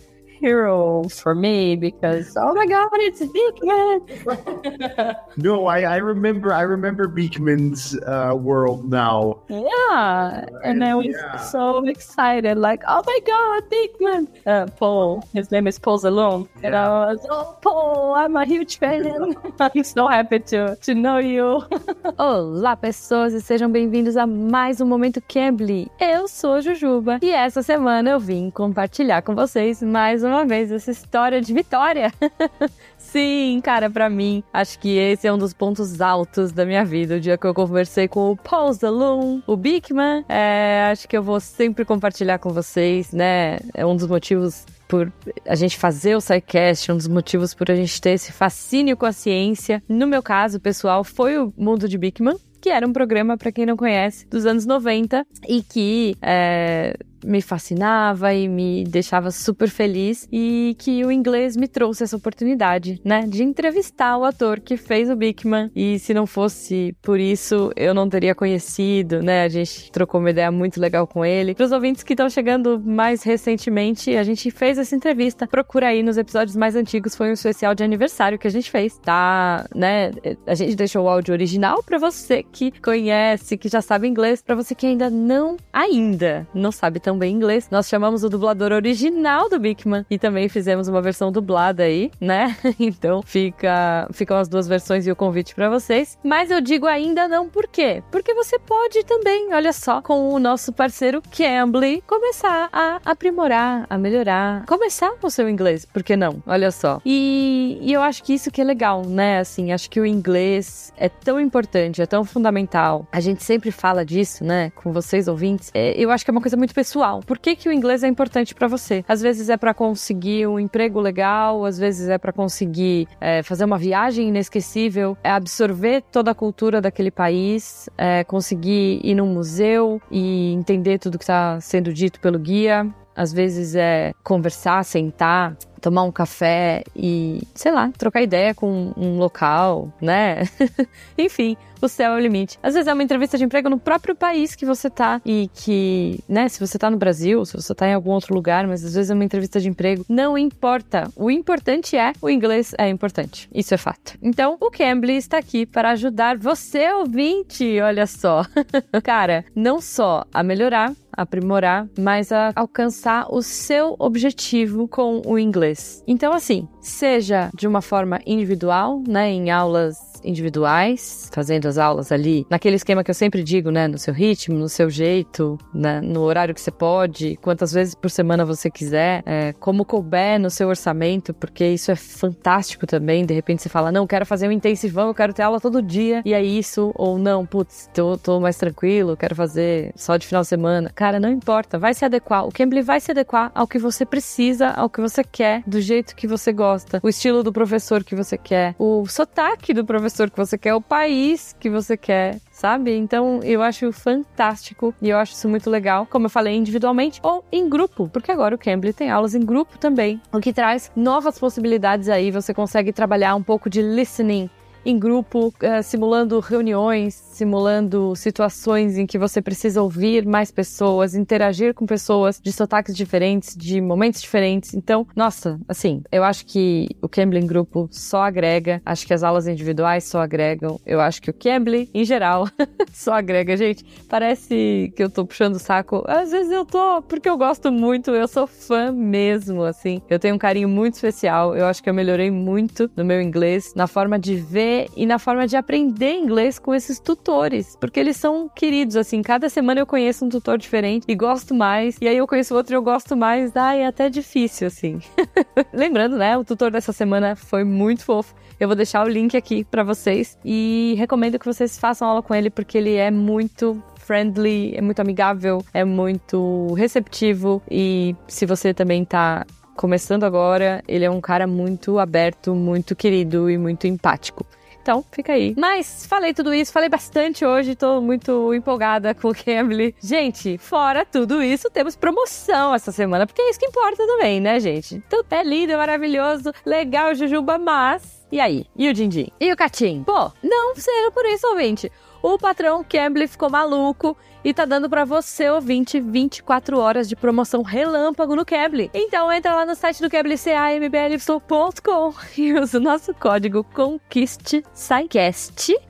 hero 0.44 1.04
for 1.08 1.34
me 1.34 1.76
because 1.78 2.36
oh 2.36 2.54
my 2.54 2.66
god, 2.66 2.90
it's 3.08 3.20
Big 3.20 3.56
Man. 3.64 5.16
No, 5.38 5.66
I, 5.68 5.82
I 5.82 5.98
remember 5.98 6.54
I 6.54 6.62
remember 6.62 7.08
Beekman's 7.08 7.98
uh, 8.06 8.34
world 8.36 8.90
now. 8.92 9.40
Yeah, 9.50 10.46
and 10.64 10.84
I 10.84 10.96
was 10.96 11.08
Yeah. 11.10 11.38
so 11.38 11.86
excited, 11.88 12.58
like, 12.58 12.84
oh 12.88 13.02
my 13.06 13.20
god, 13.26 13.64
Bigman! 13.72 14.28
Uh, 14.46 14.68
Paul, 14.78 15.24
his 15.34 15.50
name 15.50 15.66
is 15.68 15.80
Paul 15.80 15.98
Zalone, 16.00 16.48
and 16.62 16.76
I 16.76 16.88
was, 16.90 17.26
oh 17.30 17.58
Paul, 17.62 18.14
I'm 18.16 18.36
a 18.36 18.46
huge 18.46 18.78
fan. 18.80 19.36
I'm 19.60 19.84
so 19.84 20.08
happy 20.08 20.40
to 20.52 20.76
to 20.76 20.94
know 20.94 21.18
you. 21.20 21.64
Olá, 22.18 22.76
pessoas, 22.76 23.34
e 23.34 23.42
sejam 23.42 23.72
bem-vindos 23.72 24.18
a 24.18 24.28
mais 24.28 24.82
um 24.82 24.86
Momento 24.86 25.22
Cambly. 25.28 25.90
Eu 26.00 26.28
sou 26.28 26.54
a 26.54 26.62
Jujuba 26.62 27.20
e 27.22 27.32
essa 27.32 27.64
semana 27.64 28.10
eu 28.12 28.20
vim 28.20 28.50
compartilhar 28.52 29.22
com 29.24 29.34
vocês 29.34 29.82
mais 29.82 30.24
uma 30.24 30.33
vez 30.46 30.72
essa 30.72 30.92
história 30.92 31.40
de 31.40 31.54
vitória. 31.54 32.12
Sim, 32.98 33.62
cara, 33.64 33.90
pra 33.90 34.10
mim, 34.10 34.44
acho 34.52 34.80
que 34.80 34.98
esse 34.98 35.28
é 35.28 35.34
um 35.34 35.38
dos 35.38 35.54
pontos 35.54 36.02
altos 36.02 36.52
da 36.52 36.66
minha 36.66 36.84
vida. 36.84 37.18
O 37.18 37.20
dia 37.20 37.38
que 37.38 37.46
eu 37.46 37.54
conversei 37.54 38.08
com 38.08 38.32
o 38.32 38.36
Paul 38.36 38.74
Zaloon, 38.74 39.42
o 39.46 39.56
Bigman, 39.56 40.26
é, 40.28 40.90
acho 40.92 41.08
que 41.08 41.16
eu 41.16 41.22
vou 41.22 41.40
sempre 41.40 41.86
compartilhar 41.86 42.40
com 42.40 42.50
vocês, 42.50 43.12
né? 43.12 43.60
É 43.74 43.86
um 43.86 43.96
dos 43.96 44.08
motivos 44.08 44.66
por 44.88 45.12
a 45.48 45.56
gente 45.56 45.78
fazer 45.78 46.16
o 46.16 46.22
SciCast, 46.22 46.92
um 46.92 46.98
dos 46.98 47.08
motivos 47.08 47.54
por 47.54 47.70
a 47.70 47.76
gente 47.76 48.00
ter 48.02 48.12
esse 48.12 48.32
fascínio 48.32 48.98
com 48.98 49.06
a 49.06 49.12
ciência. 49.12 49.82
No 49.88 50.08
meu 50.08 50.22
caso, 50.22 50.60
pessoal, 50.60 51.04
foi 51.04 51.38
o 51.38 51.54
Mundo 51.58 51.88
de 51.88 51.98
Bigman, 51.98 52.38
que 52.62 52.70
era 52.70 52.88
um 52.88 52.94
programa, 52.94 53.38
pra 53.38 53.52
quem 53.52 53.66
não 53.66 53.76
conhece, 53.76 54.26
dos 54.28 54.46
anos 54.46 54.66
90 54.66 55.26
e 55.48 55.62
que 55.62 56.16
é, 56.22 56.96
me 57.26 57.42
fascinava 57.42 58.34
e 58.34 58.48
me 58.48 58.84
deixava 58.84 59.32
super 59.32 59.70
feliz 59.70 60.28
e 60.32 60.76
que 60.80 61.04
o 61.06 61.12
inglês 61.12 61.56
me 61.56 61.68
trouxe 61.68 62.04
essa 62.04 62.16
oportunidade, 62.16 63.00
né, 63.04 63.26
de 63.28 63.44
entrevistar 63.44 64.18
o 64.18 64.24
ator 64.24 64.60
que 64.60 64.78
fez 64.78 65.10
o 65.10 65.16
Bigman 65.16 65.72
e 65.76 66.00
se 66.00 66.14
não 66.14 66.26
fosse 66.26 66.96
por 67.02 67.20
isso 67.20 67.72
eu 67.76 67.94
não 67.94 68.10
teria 68.10 68.36
conhecido, 68.36 69.22
né, 69.22 69.44
a 69.44 69.50
gente 69.50 69.92
trocou 69.92 70.20
uma 70.20 70.30
ideia 70.30 70.52
muito 70.52 70.80
legal 70.80 71.08
com 71.08 71.26
ele. 71.26 71.56
Para 71.56 71.66
os 71.66 71.72
ouvintes 71.72 72.04
que 72.04 72.14
estão 72.14 72.30
chegando 72.30 72.80
mais 72.80 73.24
recentemente, 73.24 74.16
a 74.16 74.24
gente 74.24 74.50
fez 74.52 74.78
essa 74.78 74.96
entrevista. 74.96 75.48
Procura 75.48 75.88
aí 75.88 76.04
nos 76.04 76.18
episódios 76.18 76.56
mais 76.56 76.76
antigos, 76.76 77.16
foi 77.16 77.30
um 77.30 77.34
especial 77.34 77.74
de 77.76 77.84
aniversário 77.84 78.38
que 78.38 78.48
a 78.48 78.52
gente 78.52 78.70
fez, 78.70 78.98
tá, 78.98 79.66
né? 79.76 80.12
A 80.46 80.56
gente 80.56 80.76
deixou 80.76 81.06
o 81.06 81.10
áudio 81.10 81.34
original 81.34 81.82
para 81.84 81.98
você 81.98 82.44
que 82.44 82.72
conhece, 82.82 83.58
que 83.58 83.70
já 83.70 83.82
sabe 83.82 84.08
inglês, 84.08 84.42
para 84.42 84.56
você 84.56 84.76
que 84.76 84.86
ainda 84.86 85.10
não 85.10 85.58
ainda 85.72 86.48
não 86.54 86.72
sabe 86.72 87.00
bem 87.18 87.36
inglês, 87.36 87.68
nós 87.72 87.88
chamamos 87.88 88.24
o 88.24 88.30
dublador 88.30 88.72
original 88.72 89.50
do 89.50 89.60
Bigman 89.60 90.06
e 90.10 90.18
também 90.18 90.50
fizemos 90.50 90.88
uma 90.88 91.02
versão 91.02 91.32
dublada 91.32 91.84
aí, 91.84 92.12
né? 92.20 92.56
Então 92.80 93.22
fica, 93.24 94.08
ficam 94.12 94.38
as 94.38 94.48
duas 94.48 94.68
versões 94.68 95.08
e 95.08 95.12
o 95.12 95.16
convite 95.16 95.56
para 95.56 95.70
vocês. 95.70 96.18
Mas 96.24 96.52
eu 96.52 96.60
digo 96.60 96.86
ainda 96.86 97.28
não 97.28 97.48
por 97.48 97.68
quê? 97.68 98.04
Porque 98.12 98.34
você 98.34 98.60
pode 98.60 99.04
também, 99.06 99.54
olha 99.54 99.72
só, 99.72 100.02
com 100.02 100.34
o 100.34 100.40
nosso 100.40 100.74
parceiro 100.74 101.22
Cambly, 101.32 102.04
começar 102.06 102.70
a 102.74 103.00
aprimorar, 103.06 103.86
a 103.90 103.98
melhorar, 103.98 104.66
começar 104.66 105.12
com 105.20 105.28
o 105.28 105.32
seu 105.32 105.50
inglês, 105.50 105.86
por 105.86 106.04
que 106.04 106.16
não? 106.16 106.42
Olha 106.46 106.72
só. 106.72 107.02
E, 107.06 107.78
e 107.82 107.94
eu 107.94 108.02
acho 108.02 108.24
que 108.24 108.34
isso 108.34 108.52
que 108.52 108.62
é 108.62 108.64
legal, 108.64 109.06
né? 109.06 109.40
Assim, 109.40 109.72
acho 109.72 109.90
que 109.90 110.00
o 110.00 110.06
inglês 110.06 110.92
é 110.98 111.10
tão 111.10 111.40
importante, 111.40 112.02
é 112.02 112.06
tão 112.06 112.24
fundamental. 112.24 113.08
A 113.12 113.20
gente 113.20 113.44
sempre 113.44 113.72
fala 113.72 114.06
disso, 114.06 114.44
né? 114.44 114.72
Com 114.76 114.92
vocês 114.92 115.28
ouvintes. 115.28 115.72
É, 115.74 115.94
eu 115.98 116.12
acho 116.12 116.24
que 116.24 116.32
é 116.32 116.34
uma 116.34 116.42
coisa 116.42 116.58
muito 116.58 116.74
pessoal. 116.74 117.03
Por 117.22 117.38
que, 117.38 117.56
que 117.56 117.68
o 117.68 117.72
inglês 117.72 118.04
é 118.04 118.08
importante 118.08 118.56
para 118.56 118.68
você? 118.68 119.04
Às 119.08 119.22
vezes 119.22 119.50
é 119.50 119.58
para 119.58 119.74
conseguir 119.74 120.48
um 120.48 120.60
emprego 120.60 121.00
legal, 121.00 121.66
às 121.66 121.78
vezes 121.78 122.08
é 122.08 122.18
para 122.18 122.32
conseguir 122.32 123.08
é, 123.20 123.44
fazer 123.44 123.66
uma 123.66 123.78
viagem 123.78 124.30
inesquecível, 124.30 125.18
é 125.24 125.32
absorver 125.32 126.02
toda 126.12 126.32
a 126.32 126.36
cultura 126.36 126.80
daquele 126.80 127.12
país, 127.12 127.90
é, 127.98 128.24
conseguir 128.24 129.02
ir 129.04 129.16
num 129.16 129.28
museu 129.28 130.02
e 130.10 130.54
entender 130.54 130.98
tudo 130.98 131.18
que 131.18 131.24
está 131.24 131.60
sendo 131.60 131.94
dito 131.94 132.20
pelo 132.20 132.40
guia. 132.40 132.90
Às 133.16 133.34
vezes 133.34 133.76
é 133.76 134.14
conversar, 134.24 134.84
sentar, 134.84 135.56
tomar 135.84 136.04
um 136.04 136.12
café 136.12 136.82
e, 136.96 137.42
sei 137.54 137.72
lá, 137.72 137.92
trocar 137.98 138.22
ideia 138.22 138.56
com 138.56 138.94
um 138.96 139.18
local, 139.18 139.92
né? 140.02 140.44
Enfim, 141.18 141.58
o 141.82 141.90
céu 141.90 142.14
é 142.14 142.16
o 142.16 142.20
limite. 142.20 142.58
Às 142.64 142.74
vezes 142.74 142.88
é 142.88 142.94
uma 142.94 143.04
entrevista 143.04 143.38
de 143.38 143.44
emprego 143.44 143.70
no 143.70 143.78
próprio 143.78 144.16
país 144.16 144.56
que 144.56 144.66
você 144.66 144.90
tá 144.90 145.22
e 145.26 145.50
que, 145.54 146.24
né, 146.28 146.48
se 146.48 146.58
você 146.58 146.80
tá 146.80 146.90
no 146.90 146.96
Brasil, 146.96 147.44
se 147.44 147.54
você 147.54 147.76
tá 147.76 147.86
em 147.88 147.94
algum 147.94 148.12
outro 148.12 148.34
lugar, 148.34 148.66
mas 148.66 148.86
às 148.86 148.94
vezes 148.96 149.12
é 149.12 149.14
uma 149.14 149.26
entrevista 149.26 149.60
de 149.60 149.68
emprego, 149.68 150.06
não 150.08 150.38
importa. 150.38 151.12
O 151.18 151.30
importante 151.30 151.98
é 151.98 152.14
o 152.22 152.30
inglês 152.30 152.74
é 152.78 152.88
importante. 152.88 153.50
Isso 153.54 153.74
é 153.74 153.78
fato. 153.78 154.18
Então, 154.22 154.56
o 154.62 154.72
Cambly 154.72 155.18
está 155.18 155.38
aqui 155.38 155.66
para 155.66 155.92
ajudar 155.92 156.38
você, 156.38 156.94
ouvinte, 156.94 157.82
olha 157.82 158.08
só. 158.08 158.46
Cara, 159.04 159.44
não 159.54 159.82
só 159.82 160.24
a 160.34 160.42
melhorar 160.42 160.94
aprimorar, 161.16 161.88
mas 161.98 162.32
a 162.32 162.52
alcançar 162.56 163.28
o 163.30 163.42
seu 163.42 163.96
objetivo 164.00 164.88
com 164.88 165.22
o 165.26 165.40
inglês. 165.40 166.04
Então, 166.08 166.34
assim, 166.34 166.68
seja 166.82 167.50
de 167.54 167.68
uma 167.68 167.82
forma 167.82 168.20
individual, 168.26 169.02
né, 169.08 169.30
em 169.30 169.52
aulas 169.52 170.13
individuais, 170.24 171.30
fazendo 171.32 171.68
as 171.68 171.78
aulas 171.78 172.12
ali, 172.12 172.46
naquele 172.50 172.76
esquema 172.76 173.04
que 173.04 173.12
eu 173.12 173.16
sempre 173.16 173.44
digo, 173.44 173.72
né, 173.72 173.88
no 173.88 173.98
seu 173.98 174.14
ritmo, 174.14 174.58
no 174.58 174.70
seu 174.70 174.90
jeito, 174.90 175.58
né, 175.74 176.02
no 176.02 176.22
horário 176.22 176.54
que 176.54 176.62
você 176.62 176.72
pode, 176.72 177.38
quantas 177.42 177.72
vezes 177.72 177.94
por 177.94 178.10
semana 178.10 178.46
você 178.46 178.70
quiser, 178.70 179.24
é, 179.26 179.54
como 179.54 179.86
couber 179.86 180.40
no 180.40 180.50
seu 180.50 180.68
orçamento, 180.70 181.34
porque 181.34 181.66
isso 181.68 181.92
é 181.92 181.96
fantástico 181.96 182.88
também. 182.88 183.26
De 183.26 183.34
repente 183.34 183.62
você 183.62 183.70
fala, 183.70 183.92
não, 183.92 184.08
quero 184.08 184.26
fazer 184.26 184.48
um 184.48 184.52
intensivão, 184.52 185.08
eu 185.08 185.14
quero 185.14 185.34
ter 185.34 185.44
aula 185.44 185.60
todo 185.60 185.82
dia, 185.82 186.22
e 186.26 186.34
é 186.34 186.42
isso, 186.42 186.92
ou 186.96 187.18
não, 187.18 187.46
putz, 187.46 187.90
tô, 187.94 188.18
tô 188.18 188.40
mais 188.40 188.58
tranquilo, 188.58 189.18
quero 189.18 189.36
fazer 189.36 189.92
só 189.96 190.18
de 190.18 190.26
final 190.26 190.42
de 190.42 190.48
semana. 190.48 190.92
Cara, 190.96 191.20
não 191.20 191.30
importa, 191.30 191.78
vai 191.78 191.94
se 191.94 192.06
adequar. 192.06 192.46
O 192.46 192.52
Cambly 192.52 192.82
vai 192.82 193.00
se 193.00 193.12
adequar 193.12 193.52
ao 193.54 193.68
que 193.68 193.78
você 193.78 194.06
precisa, 194.06 194.70
ao 194.70 194.90
que 194.90 195.02
você 195.02 195.24
quer, 195.24 195.64
do 195.66 195.82
jeito 195.82 196.16
que 196.16 196.28
você 196.28 196.52
gosta, 196.52 197.00
o 197.04 197.10
estilo 197.10 197.44
do 197.44 197.52
professor 197.52 198.04
que 198.04 198.16
você 198.16 198.38
quer, 198.38 198.76
o 198.78 199.06
sotaque 199.06 199.74
do 199.74 199.86
professor 199.86 200.13
que 200.32 200.38
você 200.38 200.58
quer, 200.58 200.74
o 200.74 200.82
país 200.82 201.56
que 201.60 201.70
você 201.70 201.98
quer, 201.98 202.40
sabe? 202.52 202.96
Então 202.96 203.40
eu 203.44 203.62
acho 203.62 203.92
fantástico 203.92 204.94
e 205.02 205.10
eu 205.10 205.18
acho 205.18 205.34
isso 205.34 205.50
muito 205.50 205.70
legal, 205.70 206.06
como 206.10 206.26
eu 206.26 206.30
falei, 206.30 206.56
individualmente 206.56 207.20
ou 207.24 207.44
em 207.52 207.68
grupo, 207.68 208.10
porque 208.12 208.32
agora 208.32 208.56
o 208.56 208.58
Cambly 208.58 208.94
tem 208.94 209.10
aulas 209.10 209.36
em 209.36 209.42
grupo 209.42 209.78
também, 209.78 210.22
o 210.32 210.40
que 210.40 210.54
traz 210.54 210.92
novas 210.96 211.40
possibilidades 211.40 212.10
aí. 212.10 212.32
Você 212.32 212.54
consegue 212.54 212.94
trabalhar 212.94 213.36
um 213.36 213.44
pouco 213.44 213.70
de 213.70 213.82
listening 213.82 214.50
em 214.86 215.00
grupo, 215.00 215.48
uh, 215.48 215.84
simulando 215.84 216.40
reuniões, 216.40 217.14
simulando 217.14 218.16
situações 218.16 218.98
em 218.98 219.06
que 219.06 219.18
você 219.18 219.42
precisa 219.42 219.82
ouvir 219.82 220.26
mais 220.26 220.52
pessoas, 220.52 221.16
interagir 221.16 221.74
com 221.74 221.86
pessoas 221.86 222.40
de 222.42 222.52
sotaques 222.52 222.96
diferentes, 222.96 223.56
de 223.56 223.80
momentos 223.80 224.22
diferentes. 224.22 224.74
Então, 224.74 225.08
nossa, 225.16 225.60
assim, 225.68 226.04
eu 226.12 226.24
acho 226.24 226.46
que 226.46 226.90
o 227.02 227.08
Cambly 227.08 227.40
em 227.40 227.48
grupo 227.48 227.88
só 227.92 228.24
agrega, 228.24 228.82
acho 228.86 229.08
que 229.08 229.14
as 229.14 229.24
aulas 229.24 229.48
individuais 229.48 230.04
só 230.04 230.22
agregam, 230.22 230.80
eu 230.86 231.00
acho 231.00 231.22
que 231.22 231.30
o 231.30 231.34
Cambly, 231.34 231.90
em 231.94 232.04
geral, 232.04 232.48
só 232.92 233.14
agrega. 233.14 233.56
Gente, 233.56 233.86
parece 234.10 234.94
que 234.96 235.04
eu 235.04 235.10
tô 235.10 235.26
puxando 235.26 235.56
o 235.56 235.60
saco. 235.60 236.04
Às 236.08 236.32
vezes 236.32 236.52
eu 236.52 236.66
tô, 236.66 237.02
porque 237.04 237.30
eu 237.30 237.38
gosto 237.38 237.72
muito, 237.72 238.12
eu 238.12 238.28
sou 238.28 238.46
fã 238.46 238.92
mesmo, 238.92 239.64
assim. 239.64 240.02
Eu 240.10 240.20
tenho 240.20 240.36
um 240.36 240.40
carinho 240.40 240.68
muito 240.68 240.96
especial, 240.96 241.56
eu 241.56 241.66
acho 241.66 241.82
que 241.82 241.90
eu 241.90 241.94
melhorei 241.94 242.30
muito 242.30 242.92
no 242.96 243.06
meu 243.06 243.22
inglês, 243.22 243.74
na 243.76 243.88
forma 243.88 244.20
de 244.20 244.36
ver 244.36 244.73
e 244.96 245.06
na 245.06 245.20
forma 245.20 245.48
de 245.48 245.56
aprender 245.56 246.14
inglês 246.14 246.60
com 246.60 246.74
esses 246.74 247.00
tutores, 247.00 247.78
porque 247.80 248.00
eles 248.00 248.18
são 248.18 248.50
queridos, 248.50 248.96
assim, 248.96 249.22
cada 249.22 249.50
semana 249.50 249.82
eu 249.82 249.86
conheço 249.86 250.26
um 250.26 250.30
tutor 250.30 250.58
diferente 250.58 251.06
e 251.08 251.16
gosto 251.16 251.54
mais, 251.54 251.98
e 252.02 252.08
aí 252.08 252.18
eu 252.18 252.28
conheço 252.28 252.56
outro 252.56 252.74
e 252.74 252.78
eu 252.78 252.82
gosto 252.82 253.16
mais, 253.16 253.56
ai, 253.56 253.82
é 253.82 253.88
até 253.88 254.10
difícil, 254.10 254.68
assim. 254.68 255.00
Lembrando, 255.74 256.18
né, 256.18 256.38
o 256.38 256.44
tutor 256.44 256.72
dessa 256.72 256.94
semana 256.94 257.36
foi 257.36 257.64
muito 257.64 258.04
fofo, 258.04 258.34
eu 258.60 258.68
vou 258.68 258.76
deixar 258.76 259.06
o 259.06 259.10
link 259.10 259.36
aqui 259.36 259.64
para 259.64 259.84
vocês 259.84 260.38
e 260.44 260.96
recomendo 260.98 261.40
que 261.40 261.46
vocês 261.46 261.78
façam 261.78 262.08
aula 262.08 262.22
com 262.22 262.34
ele 262.34 262.50
porque 262.50 262.78
ele 262.78 262.96
é 262.96 263.12
muito 263.12 263.82
friendly, 263.98 264.76
é 264.76 264.82
muito 264.82 265.00
amigável, 265.00 265.64
é 265.74 265.84
muito 265.84 266.74
receptivo 266.76 267.62
e 267.70 268.16
se 268.28 268.46
você 268.46 268.74
também 268.74 269.04
tá 269.04 269.46
começando 269.76 270.24
agora, 270.24 270.84
ele 270.88 271.06
é 271.06 271.10
um 271.10 271.22
cara 271.22 271.48
muito 271.48 271.98
aberto, 272.00 272.54
muito 272.54 272.96
querido 272.96 273.50
e 273.50 273.58
muito 273.58 273.88
empático. 273.88 274.46
Então, 274.84 275.04
fica 275.14 275.32
aí. 275.32 275.56
Mas 275.58 276.06
falei 276.06 276.34
tudo 276.34 276.54
isso, 276.54 276.74
falei 276.74 276.90
bastante 276.90 277.46
hoje, 277.46 277.74
tô 277.74 278.02
muito 278.02 278.54
empolgada 278.54 279.16
com 279.16 279.30
o 279.30 279.34
Cambly. 279.34 279.96
Gente, 279.98 280.58
fora 280.58 281.06
tudo 281.06 281.42
isso, 281.42 281.70
temos 281.70 281.96
promoção 281.96 282.76
essa 282.76 282.92
semana, 282.92 283.26
porque 283.26 283.42
é 283.42 283.50
isso 283.50 283.60
que 283.60 283.66
importa 283.66 284.06
também, 284.06 284.42
né, 284.42 284.60
gente? 284.60 285.02
Tudo 285.10 285.26
é 285.32 285.42
lindo, 285.42 285.72
é 285.72 285.78
maravilhoso, 285.78 286.52
legal, 286.66 287.16
Jujuba, 287.16 287.58
mas. 287.58 288.28
E 288.30 288.42
aí? 288.42 288.66
E 288.76 288.90
o 288.90 288.94
Dindim? 288.94 289.32
E 289.40 289.54
o 289.54 289.56
Catim? 289.56 290.04
Pô, 290.04 290.30
não 290.44 290.76
seja 290.76 291.12
por 291.12 291.26
isso, 291.28 291.48
ouvinte. 291.48 291.90
O 292.22 292.38
patrão 292.38 292.84
Cambly 292.84 293.28
ficou 293.28 293.50
maluco 293.50 294.18
e 294.44 294.54
tá 294.54 294.66
dando 294.66 294.90
para 294.90 295.06
você, 295.06 295.50
ouvinte, 295.50 296.00
24 296.00 296.78
horas 296.78 297.08
de 297.08 297.16
promoção 297.16 297.62
relâmpago 297.62 298.36
no 298.36 298.46
Cable. 298.46 298.92
Então 298.94 299.32
entra 299.32 299.56
lá 299.56 299.66
no 299.66 299.76
site 299.76 300.02
do 300.02 300.10
Cable, 300.10 300.36
cambly.com 300.38 302.14
e 302.38 302.54
usa 302.54 302.78
o 302.78 302.82
nosso 302.82 303.14
código 303.14 303.64
CONQUISTE 303.64 304.64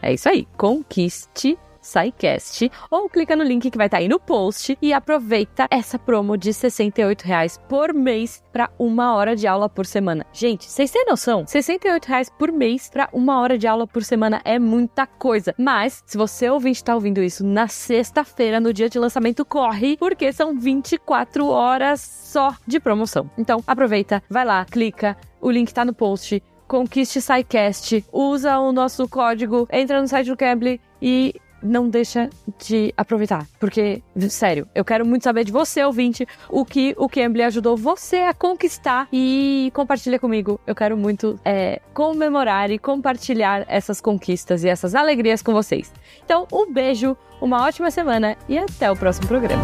É 0.01 0.13
isso 0.13 0.29
aí, 0.29 0.47
CONQUISTE 0.57 1.57
SciCast 1.83 2.71
ou 2.89 3.09
clica 3.09 3.35
no 3.35 3.43
link 3.43 3.69
que 3.69 3.77
vai 3.77 3.87
estar 3.87 3.97
tá 3.97 4.01
aí 4.01 4.07
no 4.07 4.19
post 4.19 4.77
e 4.81 4.93
aproveita 4.93 5.67
essa 5.69 5.99
promo 5.99 6.37
de 6.37 6.49
R$ 6.49 6.53
68 6.53 7.25
por 7.67 7.93
mês 7.93 8.43
para 8.51 8.69
uma 8.79 9.13
hora 9.13 9.35
de 9.35 9.45
aula 9.45 9.67
por 9.67 9.85
semana. 9.85 10.25
Gente, 10.31 10.69
vocês 10.69 10.89
têm 10.89 11.05
noção? 11.05 11.41
R$ 11.41 11.47
68 11.47 12.31
por 12.37 12.51
mês 12.51 12.89
para 12.89 13.09
uma 13.11 13.39
hora 13.41 13.57
de 13.57 13.67
aula 13.67 13.85
por 13.85 14.03
semana 14.03 14.41
é 14.45 14.57
muita 14.57 15.05
coisa. 15.05 15.53
Mas, 15.57 16.03
se 16.05 16.17
você 16.17 16.49
ouvinte 16.49 16.77
está 16.77 16.95
ouvindo 16.95 17.21
isso 17.21 17.45
na 17.45 17.67
sexta-feira, 17.67 18.59
no 18.59 18.73
dia 18.73 18.89
de 18.89 18.97
lançamento, 18.99 19.45
corre, 19.45 19.97
porque 19.97 20.31
são 20.31 20.57
24 20.57 21.47
horas 21.47 22.01
só 22.01 22.55
de 22.65 22.79
promoção. 22.79 23.29
Então, 23.37 23.63
aproveita, 23.67 24.23
vai 24.29 24.45
lá, 24.45 24.65
clica, 24.65 25.17
o 25.41 25.51
link 25.51 25.67
está 25.67 25.83
no 25.83 25.93
post. 25.93 26.41
Conquiste 26.67 27.21
SciCast, 27.21 28.03
usa 28.11 28.57
o 28.57 28.71
nosso 28.71 29.07
código, 29.07 29.67
entra 29.71 30.01
no 30.01 30.07
site 30.07 30.27
do 30.27 30.37
Cambly 30.37 30.81
e 31.01 31.35
não 31.63 31.89
deixa 31.89 32.29
de 32.59 32.93
aproveitar. 32.97 33.47
Porque, 33.59 34.01
sério, 34.29 34.67
eu 34.75 34.83
quero 34.83 35.05
muito 35.05 35.23
saber 35.23 35.43
de 35.43 35.51
você, 35.51 35.83
ouvinte, 35.83 36.27
o 36.49 36.65
que 36.65 36.93
o 36.97 37.07
Cambly 37.07 37.43
ajudou 37.43 37.77
você 37.77 38.17
a 38.17 38.33
conquistar 38.33 39.07
e 39.11 39.71
compartilha 39.73 40.19
comigo. 40.19 40.59
Eu 40.67 40.75
quero 40.75 40.97
muito 40.97 41.39
é, 41.45 41.81
comemorar 41.93 42.69
e 42.71 42.77
compartilhar 42.77 43.65
essas 43.67 44.01
conquistas 44.01 44.63
e 44.63 44.69
essas 44.69 44.93
alegrias 44.93 45.41
com 45.41 45.53
vocês. 45.53 45.91
Então, 46.23 46.47
um 46.51 46.71
beijo, 46.71 47.15
uma 47.41 47.63
ótima 47.63 47.89
semana 47.89 48.37
e 48.47 48.57
até 48.57 48.91
o 48.91 48.95
próximo 48.95 49.27
programa. 49.27 49.63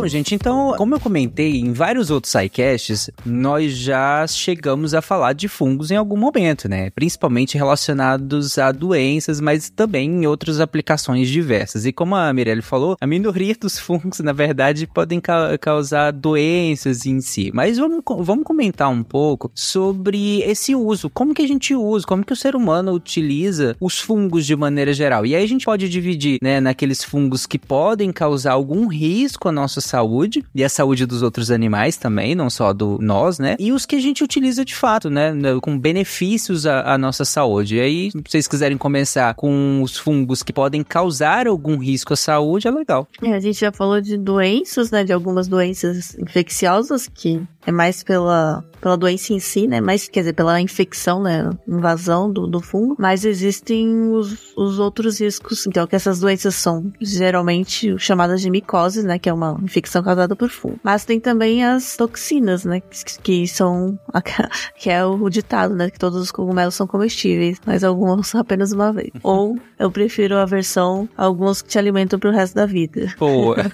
Bom, 0.00 0.06
gente, 0.06 0.32
então, 0.32 0.74
como 0.78 0.94
eu 0.94 1.00
comentei 1.00 1.58
em 1.58 1.72
vários 1.72 2.08
outros 2.08 2.30
sidecasts, 2.30 3.10
nós 3.26 3.76
já 3.76 4.24
chegamos 4.28 4.94
a 4.94 5.02
falar 5.02 5.32
de 5.32 5.48
fungos 5.48 5.90
em 5.90 5.96
algum 5.96 6.16
momento, 6.16 6.68
né? 6.68 6.88
Principalmente 6.90 7.58
relacionados 7.58 8.58
a 8.58 8.70
doenças, 8.70 9.40
mas 9.40 9.68
também 9.68 10.08
em 10.08 10.24
outras 10.24 10.60
aplicações 10.60 11.28
diversas. 11.28 11.84
E 11.84 11.92
como 11.92 12.14
a 12.14 12.32
Mirelle 12.32 12.62
falou, 12.62 12.96
a 13.00 13.06
minoria 13.08 13.56
dos 13.60 13.76
fungos, 13.76 14.20
na 14.20 14.32
verdade, 14.32 14.86
podem 14.86 15.18
ca 15.20 15.58
causar 15.58 16.12
doenças 16.12 17.04
em 17.04 17.20
si. 17.20 17.50
Mas 17.52 17.76
vamos, 17.76 18.00
vamos 18.20 18.44
comentar 18.44 18.88
um 18.88 19.02
pouco 19.02 19.50
sobre 19.52 20.42
esse 20.42 20.76
uso. 20.76 21.10
Como 21.10 21.34
que 21.34 21.42
a 21.42 21.48
gente 21.48 21.74
usa, 21.74 22.06
como 22.06 22.24
que 22.24 22.32
o 22.32 22.36
ser 22.36 22.54
humano 22.54 22.92
utiliza 22.92 23.76
os 23.80 23.98
fungos 23.98 24.46
de 24.46 24.54
maneira 24.54 24.92
geral. 24.92 25.26
E 25.26 25.34
aí 25.34 25.42
a 25.42 25.48
gente 25.48 25.64
pode 25.64 25.88
dividir, 25.88 26.38
né, 26.40 26.60
naqueles 26.60 27.02
fungos 27.02 27.46
que 27.46 27.58
podem 27.58 28.12
causar 28.12 28.52
algum 28.52 28.86
risco 28.86 29.48
à 29.48 29.52
nossa 29.52 29.87
saúde 29.88 30.44
e 30.54 30.62
à 30.62 30.68
saúde 30.68 31.06
dos 31.06 31.22
outros 31.22 31.50
animais 31.50 31.96
também, 31.96 32.34
não 32.34 32.50
só 32.50 32.72
do 32.72 32.98
nós, 33.00 33.38
né? 33.38 33.56
E 33.58 33.72
os 33.72 33.86
que 33.86 33.96
a 33.96 34.00
gente 34.00 34.22
utiliza 34.22 34.64
de 34.64 34.74
fato, 34.74 35.08
né, 35.10 35.32
com 35.62 35.78
benefícios 35.78 36.66
à, 36.66 36.94
à 36.94 36.98
nossa 36.98 37.24
saúde. 37.24 37.76
E 37.76 37.80
aí, 37.80 38.10
se 38.10 38.22
vocês 38.26 38.48
quiserem 38.48 38.76
começar 38.76 39.34
com 39.34 39.82
os 39.82 39.96
fungos 39.96 40.42
que 40.42 40.52
podem 40.52 40.82
causar 40.82 41.46
algum 41.46 41.76
risco 41.78 42.12
à 42.12 42.16
saúde, 42.16 42.68
é 42.68 42.70
legal. 42.70 43.08
É, 43.22 43.34
a 43.34 43.40
gente 43.40 43.60
já 43.60 43.72
falou 43.72 44.00
de 44.00 44.16
doenças, 44.16 44.90
né, 44.90 45.04
de 45.04 45.12
algumas 45.12 45.48
doenças 45.48 46.16
infecciosas 46.18 47.08
que 47.08 47.40
é 47.68 47.72
mais 47.72 48.02
pela, 48.02 48.64
pela 48.80 48.96
doença 48.96 49.34
em 49.34 49.38
si, 49.38 49.66
né? 49.66 49.78
Mas, 49.78 50.08
quer 50.08 50.20
dizer, 50.20 50.32
pela 50.32 50.58
infecção, 50.58 51.22
né? 51.22 51.50
Invasão 51.68 52.32
do, 52.32 52.46
do 52.46 52.62
fungo. 52.62 52.96
Mas 52.98 53.26
existem 53.26 54.10
os, 54.10 54.56
os 54.56 54.78
outros 54.78 55.20
riscos. 55.20 55.66
Então, 55.66 55.86
que 55.86 55.94
essas 55.94 56.18
doenças 56.18 56.54
são 56.54 56.90
geralmente 56.98 57.98
chamadas 57.98 58.40
de 58.40 58.48
micoses, 58.48 59.04
né? 59.04 59.18
Que 59.18 59.28
é 59.28 59.32
uma 59.34 59.60
infecção 59.62 59.77
causada 59.82 60.34
por 60.34 60.48
fungo. 60.50 60.78
Mas 60.82 61.04
tem 61.04 61.20
também 61.20 61.64
as 61.64 61.96
toxinas, 61.96 62.64
né? 62.64 62.80
Que, 62.80 63.20
que 63.22 63.48
são. 63.48 63.98
Que 64.76 64.90
é 64.90 65.04
o 65.04 65.28
ditado, 65.28 65.74
né? 65.74 65.90
Que 65.90 65.98
todos 65.98 66.20
os 66.20 66.30
cogumelos 66.30 66.74
são 66.74 66.86
comestíveis, 66.86 67.60
mas 67.66 67.82
alguns 67.82 68.34
apenas 68.34 68.72
uma 68.72 68.92
vez. 68.92 69.10
Ou 69.22 69.58
eu 69.78 69.90
prefiro 69.90 70.36
a 70.36 70.44
versão, 70.44 71.08
alguns 71.16 71.62
que 71.62 71.68
te 71.68 71.78
alimentam 71.78 72.18
pro 72.18 72.30
resto 72.30 72.54
da 72.54 72.66
vida. 72.66 73.12
Boa. 73.18 73.56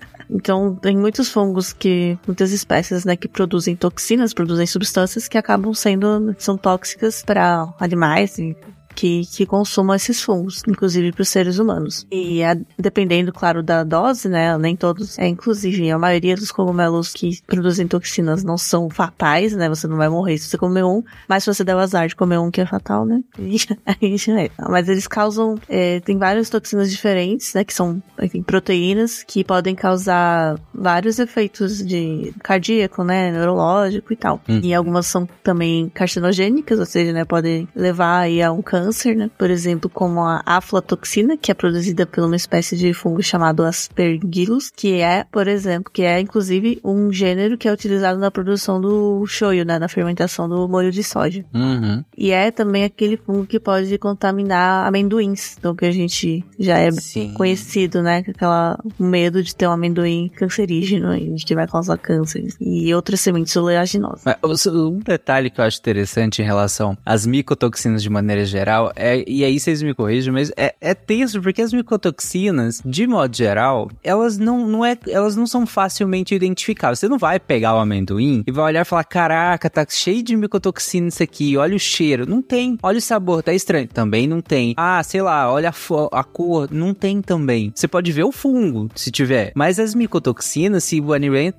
Então, 0.30 0.76
tem 0.76 0.96
muitos 0.96 1.28
fungos 1.28 1.72
que, 1.72 2.16
muitas 2.24 2.52
espécies, 2.52 3.04
né, 3.04 3.16
que 3.16 3.26
produzem 3.26 3.74
toxinas, 3.74 4.32
produzem 4.32 4.64
substâncias 4.64 5.26
que 5.26 5.36
acabam 5.36 5.74
sendo, 5.74 6.34
são 6.38 6.56
tóxicas 6.56 7.22
para 7.24 7.74
animais 7.80 8.38
e 8.38 8.56
que, 8.94 9.22
que 9.26 9.46
consumam 9.46 9.94
esses 9.94 10.22
fungos, 10.22 10.62
inclusive 10.66 11.12
para 11.12 11.22
os 11.22 11.28
seres 11.28 11.58
humanos. 11.58 12.06
E 12.10 12.42
a, 12.42 12.56
dependendo, 12.78 13.32
claro, 13.32 13.62
da 13.62 13.84
dose, 13.84 14.28
né? 14.28 14.56
Nem 14.58 14.76
todos, 14.76 15.18
é 15.18 15.26
inclusive 15.26 15.90
a 15.90 15.98
maioria 15.98 16.36
dos 16.36 16.50
cogumelos 16.50 17.12
que 17.12 17.40
produzem 17.46 17.86
toxinas 17.86 18.44
não 18.44 18.58
são 18.58 18.90
fatais, 18.90 19.54
né? 19.54 19.68
Você 19.68 19.86
não 19.86 19.96
vai 19.96 20.08
morrer 20.08 20.38
se 20.38 20.48
você 20.48 20.58
comer 20.58 20.84
um, 20.84 21.02
mas 21.28 21.44
se 21.44 21.52
você 21.52 21.64
der 21.64 21.76
o 21.76 21.78
azar 21.78 22.08
de 22.08 22.16
comer 22.16 22.38
um 22.38 22.50
que 22.50 22.60
é 22.60 22.66
fatal, 22.66 23.04
né? 23.04 23.22
Aí 23.86 24.16
é. 24.28 24.50
Mas 24.68 24.88
eles 24.88 25.06
causam, 25.06 25.56
é, 25.68 26.00
tem 26.00 26.18
várias 26.18 26.50
toxinas 26.50 26.90
diferentes, 26.90 27.54
né? 27.54 27.64
Que 27.64 27.72
são 27.72 28.02
enfim, 28.20 28.42
proteínas 28.42 29.22
que 29.22 29.44
podem 29.44 29.74
causar 29.74 30.58
vários 30.74 31.18
efeitos 31.18 31.84
de 31.84 32.32
cardíaco, 32.42 33.02
né? 33.04 33.30
Neurológico 33.32 34.12
e 34.12 34.16
tal. 34.16 34.40
Hum. 34.48 34.60
E 34.62 34.74
algumas 34.74 35.06
são 35.06 35.28
também 35.42 35.88
carcinogênicas, 35.88 36.78
ou 36.78 36.86
seja, 36.86 37.12
né? 37.12 37.24
Podem 37.24 37.68
levar 37.74 38.20
aí 38.20 38.42
a 38.42 38.52
um 38.52 38.62
câncer 38.62 38.79
câncer, 38.80 39.14
né? 39.16 39.30
Por 39.36 39.50
exemplo, 39.50 39.90
como 39.90 40.20
a 40.20 40.42
aflatoxina, 40.44 41.36
que 41.36 41.50
é 41.50 41.54
produzida 41.54 42.06
por 42.06 42.24
uma 42.24 42.36
espécie 42.36 42.76
de 42.76 42.92
fungo 42.92 43.22
chamado 43.22 43.64
Aspergillus, 43.64 44.70
que 44.74 45.00
é, 45.00 45.24
por 45.30 45.46
exemplo, 45.46 45.90
que 45.92 46.02
é 46.02 46.20
inclusive 46.20 46.80
um 46.84 47.12
gênero 47.12 47.58
que 47.58 47.68
é 47.68 47.72
utilizado 47.72 48.18
na 48.18 48.30
produção 48.30 48.80
do 48.80 49.24
shoyu, 49.26 49.64
né? 49.64 49.78
Na 49.78 49.88
fermentação 49.88 50.48
do 50.48 50.68
molho 50.68 50.90
de 50.90 51.02
soja. 51.02 51.44
Uhum. 51.54 52.04
E 52.16 52.30
é 52.30 52.50
também 52.50 52.84
aquele 52.84 53.16
fungo 53.16 53.46
que 53.46 53.60
pode 53.60 53.96
contaminar 53.98 54.86
amendoins, 54.86 55.56
então 55.58 55.74
que 55.74 55.84
a 55.84 55.92
gente 55.92 56.44
já 56.58 56.78
é 56.78 56.90
Sim. 56.90 57.34
conhecido, 57.34 58.02
né? 58.02 58.24
Aquela 58.28 58.78
medo 58.98 59.42
de 59.42 59.54
ter 59.54 59.66
um 59.66 59.72
amendoim 59.72 60.30
cancerígeno 60.36 61.14
e 61.14 61.34
que 61.36 61.54
vai 61.54 61.66
causar 61.66 61.98
câncer 61.98 62.48
e 62.60 62.92
outras 62.94 63.20
sementes 63.20 63.54
oleaginosas. 63.56 64.22
Um 64.66 64.98
detalhe 64.98 65.50
que 65.50 65.60
eu 65.60 65.64
acho 65.64 65.78
interessante 65.78 66.42
em 66.42 66.44
relação 66.44 66.96
às 67.04 67.26
micotoxinas 67.26 68.02
de 68.02 68.10
maneira 68.10 68.44
geral 68.44 68.69
geral, 68.70 68.92
é, 68.94 69.24
e 69.26 69.44
aí 69.44 69.58
vocês 69.58 69.82
me 69.82 69.92
corrigem, 69.92 70.32
mas 70.32 70.52
é, 70.56 70.74
é 70.80 70.94
tenso 70.94 71.42
porque 71.42 71.60
as 71.60 71.72
micotoxinas, 71.72 72.80
de 72.84 73.06
modo 73.06 73.36
geral, 73.36 73.90
elas 74.02 74.38
não, 74.38 74.66
não, 74.66 74.84
é, 74.84 74.96
elas 75.08 75.36
não 75.36 75.46
são 75.46 75.66
facilmente 75.66 76.34
identificáveis. 76.34 77.00
Você 77.00 77.08
não 77.08 77.18
vai 77.18 77.40
pegar 77.40 77.74
o 77.74 77.78
amendoim 77.78 78.44
e 78.46 78.52
vai 78.52 78.66
olhar 78.66 78.82
e 78.82 78.84
falar: 78.84 79.04
caraca, 79.04 79.68
tá 79.68 79.84
cheio 79.88 80.22
de 80.22 80.36
micotoxina 80.36 81.08
isso 81.08 81.22
aqui, 81.22 81.56
olha 81.56 81.74
o 81.74 81.78
cheiro. 81.78 82.28
Não 82.28 82.40
tem. 82.40 82.78
Olha 82.82 82.98
o 82.98 83.00
sabor, 83.00 83.42
tá 83.42 83.52
estranho. 83.52 83.88
Também 83.88 84.26
não 84.26 84.40
tem. 84.40 84.74
Ah, 84.76 85.02
sei 85.02 85.22
lá, 85.22 85.52
olha 85.52 85.70
a, 85.70 86.20
a 86.20 86.24
cor. 86.24 86.68
Não 86.70 86.94
tem 86.94 87.20
também. 87.20 87.72
Você 87.74 87.88
pode 87.88 88.12
ver 88.12 88.24
o 88.24 88.32
fungo, 88.32 88.88
se 88.94 89.10
tiver. 89.10 89.52
Mas 89.54 89.78
as 89.78 89.94
micotoxinas, 89.94 90.84
se 90.84 91.00
o 91.00 91.10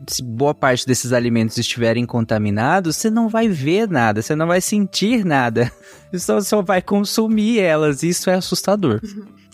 se 0.07 0.23
boa 0.23 0.53
parte 0.53 0.87
desses 0.87 1.11
alimentos 1.11 1.57
estiverem 1.57 2.05
contaminados, 2.05 2.95
você 2.95 3.09
não 3.09 3.27
vai 3.27 3.47
ver 3.49 3.89
nada, 3.89 4.21
você 4.21 4.35
não 4.35 4.47
vai 4.47 4.61
sentir 4.61 5.25
nada. 5.25 5.71
Só, 6.13 6.41
só 6.41 6.61
vai 6.61 6.81
consumir 6.81 7.59
elas. 7.59 8.03
Isso 8.03 8.29
é 8.29 8.35
assustador. 8.35 8.99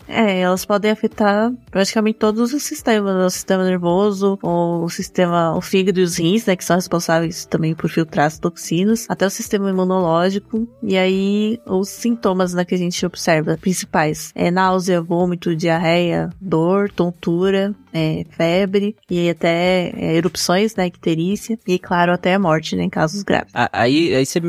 É, 0.08 0.40
elas 0.40 0.64
podem 0.64 0.90
afetar 0.90 1.52
praticamente 1.70 2.18
todos 2.18 2.54
os 2.54 2.62
sistemas, 2.62 3.14
né? 3.14 3.26
o 3.26 3.30
sistema 3.30 3.62
nervoso, 3.62 4.38
o 4.42 4.88
sistema, 4.88 5.54
o 5.54 5.60
fígado 5.60 6.00
e 6.00 6.02
os 6.02 6.16
rins, 6.16 6.46
né, 6.46 6.56
que 6.56 6.64
são 6.64 6.76
responsáveis 6.76 7.44
também 7.44 7.74
por 7.74 7.90
filtrar 7.90 8.26
as 8.26 8.38
toxinas, 8.38 9.04
até 9.08 9.26
o 9.26 9.30
sistema 9.30 9.68
imunológico, 9.68 10.66
e 10.82 10.96
aí 10.96 11.60
os 11.66 11.90
sintomas, 11.90 12.54
né, 12.54 12.64
que 12.64 12.74
a 12.74 12.78
gente 12.78 13.04
observa, 13.04 13.58
principais, 13.60 14.32
é 14.34 14.50
náusea, 14.50 15.02
vômito, 15.02 15.54
diarreia, 15.54 16.30
dor, 16.40 16.90
tontura, 16.90 17.74
é, 17.92 18.24
febre 18.30 18.96
e 19.10 19.30
até 19.30 19.90
é, 19.96 20.16
erupções, 20.16 20.74
né, 20.76 20.86
icterícia 20.86 21.58
e 21.66 21.78
claro 21.78 22.12
até 22.12 22.34
a 22.34 22.38
morte, 22.38 22.76
né, 22.76 22.84
em 22.84 22.90
casos 22.90 23.22
graves. 23.22 23.52
Aí, 23.72 24.14
aí 24.14 24.26
você 24.26 24.40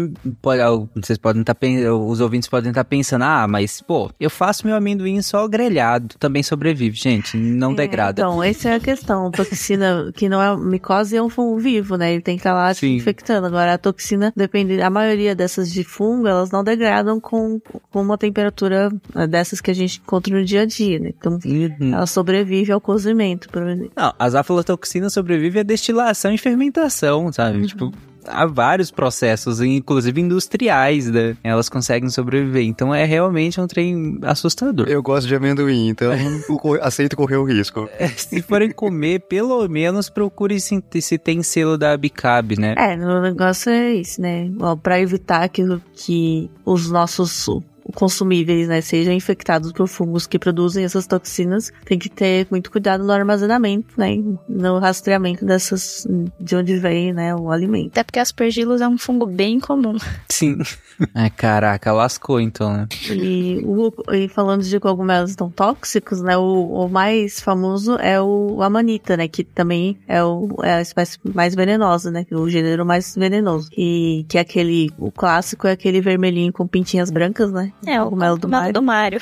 pode, 0.41 0.61
vocês 0.95 1.17
podem 1.17 1.41
estar 1.41 1.53
tá, 1.53 1.67
os 1.93 2.19
ouvintes 2.19 2.49
podem 2.49 2.69
estar 2.69 2.83
tá 2.83 2.89
pensando, 2.89 3.23
ah, 3.23 3.47
mas 3.47 3.81
pô, 3.81 4.11
eu 4.19 4.29
faço 4.29 4.65
meu 4.65 4.75
amendoim 4.75 5.21
só 5.21 5.47
grelhado, 5.47 6.15
também 6.19 6.43
sobrevive, 6.43 6.95
gente, 6.95 7.37
não 7.37 7.71
é, 7.71 7.75
degrada. 7.75 8.21
Então, 8.21 8.43
essa 8.43 8.69
é 8.69 8.75
a 8.75 8.79
questão, 8.79 9.31
toxina 9.31 10.11
que 10.15 10.27
não 10.29 10.41
é 10.41 10.55
micose 10.57 11.15
é 11.15 11.21
um 11.21 11.29
fungo 11.29 11.57
vivo, 11.59 11.95
né, 11.95 12.13
ele 12.13 12.21
tem 12.21 12.35
que 12.35 12.41
estar 12.41 12.51
tá 12.51 12.55
lá 12.55 12.73
Sim. 12.73 12.95
infectando. 12.95 13.47
Agora 13.47 13.73
a 13.73 13.77
toxina 13.77 14.33
depende, 14.35 14.81
a 14.81 14.89
maioria 14.89 15.35
dessas 15.35 15.71
de 15.71 15.83
fungo, 15.83 16.27
elas 16.27 16.51
não 16.51 16.63
degradam 16.63 17.19
com, 17.19 17.59
com 17.91 18.01
uma 18.01 18.17
temperatura 18.17 18.91
né, 19.13 19.27
dessas 19.27 19.61
que 19.61 19.71
a 19.71 19.73
gente 19.73 19.99
encontra 19.99 20.37
no 20.37 20.43
dia 20.43 20.61
a 20.61 20.65
dia, 20.65 20.99
né? 20.99 21.11
Então, 21.17 21.39
uhum. 21.43 21.93
ela 21.93 22.05
sobrevive 22.05 22.71
ao 22.71 22.81
cozimento 22.81 23.38
por 23.47 23.63
exemplo. 23.63 23.91
Não, 23.95 24.13
as 24.17 24.35
aflatoxinas 24.35 25.13
sobrevivem 25.13 25.61
a 25.61 25.63
destilação 25.63 26.33
e 26.33 26.37
fermentação, 26.37 27.31
sabe? 27.31 27.59
Uhum. 27.59 27.65
Tipo, 27.67 27.93
há 28.27 28.45
vários 28.45 28.91
processos, 28.91 29.61
inclusive 29.61 30.19
industriais, 30.19 31.09
né? 31.09 31.35
Elas 31.43 31.69
conseguem 31.69 32.09
sobreviver. 32.09 32.63
Então 32.63 32.93
é 32.93 33.05
realmente 33.05 33.59
um 33.59 33.67
trem 33.67 34.19
assustador. 34.23 34.87
Eu 34.87 35.01
gosto 35.01 35.27
de 35.27 35.35
amendoim, 35.35 35.89
então 35.89 36.11
aceito 36.81 37.15
correr 37.15 37.37
o 37.37 37.43
risco. 37.43 37.89
É, 37.97 38.07
se 38.07 38.41
forem 38.41 38.71
comer, 38.71 39.21
pelo 39.21 39.67
menos 39.67 40.09
procure 40.09 40.59
se, 40.59 40.83
se 41.01 41.17
tem 41.17 41.43
selo 41.43 41.77
da 41.77 41.95
Bicab, 41.97 42.59
né? 42.59 42.75
É, 42.77 42.95
o 42.95 43.21
negócio 43.21 43.71
é 43.71 43.93
isso, 43.93 44.21
né? 44.21 44.49
Para 44.81 44.99
evitar 44.99 45.47
que, 45.49 45.63
que 45.93 46.49
os 46.65 46.89
nossos 46.89 47.47
consumíveis, 47.95 48.67
né, 48.67 48.81
sejam 48.81 49.13
infectados 49.13 49.71
por 49.71 49.87
fungos 49.87 50.27
que 50.27 50.39
produzem 50.39 50.83
essas 50.83 51.07
toxinas, 51.07 51.71
tem 51.85 51.97
que 51.97 52.09
ter 52.09 52.47
muito 52.49 52.71
cuidado 52.71 53.03
no 53.03 53.11
armazenamento, 53.11 53.93
né, 53.97 54.17
no 54.47 54.79
rastreamento 54.79 55.45
dessas, 55.45 56.07
de 56.39 56.55
onde 56.55 56.77
vem, 56.77 57.13
né, 57.13 57.35
o 57.35 57.51
alimento. 57.51 57.91
Até 57.91 58.03
porque 58.03 58.19
aspergillus 58.19 58.81
é 58.81 58.87
um 58.87 58.97
fungo 58.97 59.25
bem 59.25 59.59
comum. 59.59 59.97
Sim. 60.29 60.57
É, 61.15 61.29
caraca, 61.29 61.93
lascou 61.93 62.41
então, 62.41 62.73
né? 62.73 62.87
E, 63.09 63.61
o, 63.63 63.89
e 64.13 64.27
falando 64.27 64.63
de 64.63 64.79
cogumelos 64.81 65.33
tão 65.33 65.49
tóxicos, 65.49 66.21
né, 66.21 66.37
o, 66.37 66.85
o 66.85 66.89
mais 66.89 67.39
famoso 67.39 67.95
é 67.95 68.21
o 68.21 68.61
amanita, 68.61 69.15
né, 69.15 69.27
que 69.29 69.45
também 69.45 69.97
é, 70.05 70.21
o, 70.21 70.57
é 70.61 70.73
a 70.73 70.81
espécie 70.81 71.17
mais 71.23 71.55
venenosa, 71.55 72.11
né, 72.11 72.25
o 72.31 72.49
gênero 72.49 72.85
mais 72.85 73.15
venenoso. 73.15 73.69
E 73.77 74.25
que 74.27 74.37
é 74.37 74.41
aquele, 74.41 74.91
o 74.97 75.09
clássico 75.09 75.67
é 75.67 75.71
aquele 75.71 76.01
vermelhinho 76.01 76.51
com 76.51 76.67
pintinhas 76.67 77.09
brancas, 77.09 77.51
né? 77.51 77.71
É, 77.85 78.01
o 78.01 78.05
cogumelo 78.05 78.37
do 78.37 78.49
Mário. 78.49 78.73
Do 78.73 78.81
Mário. 78.81 79.19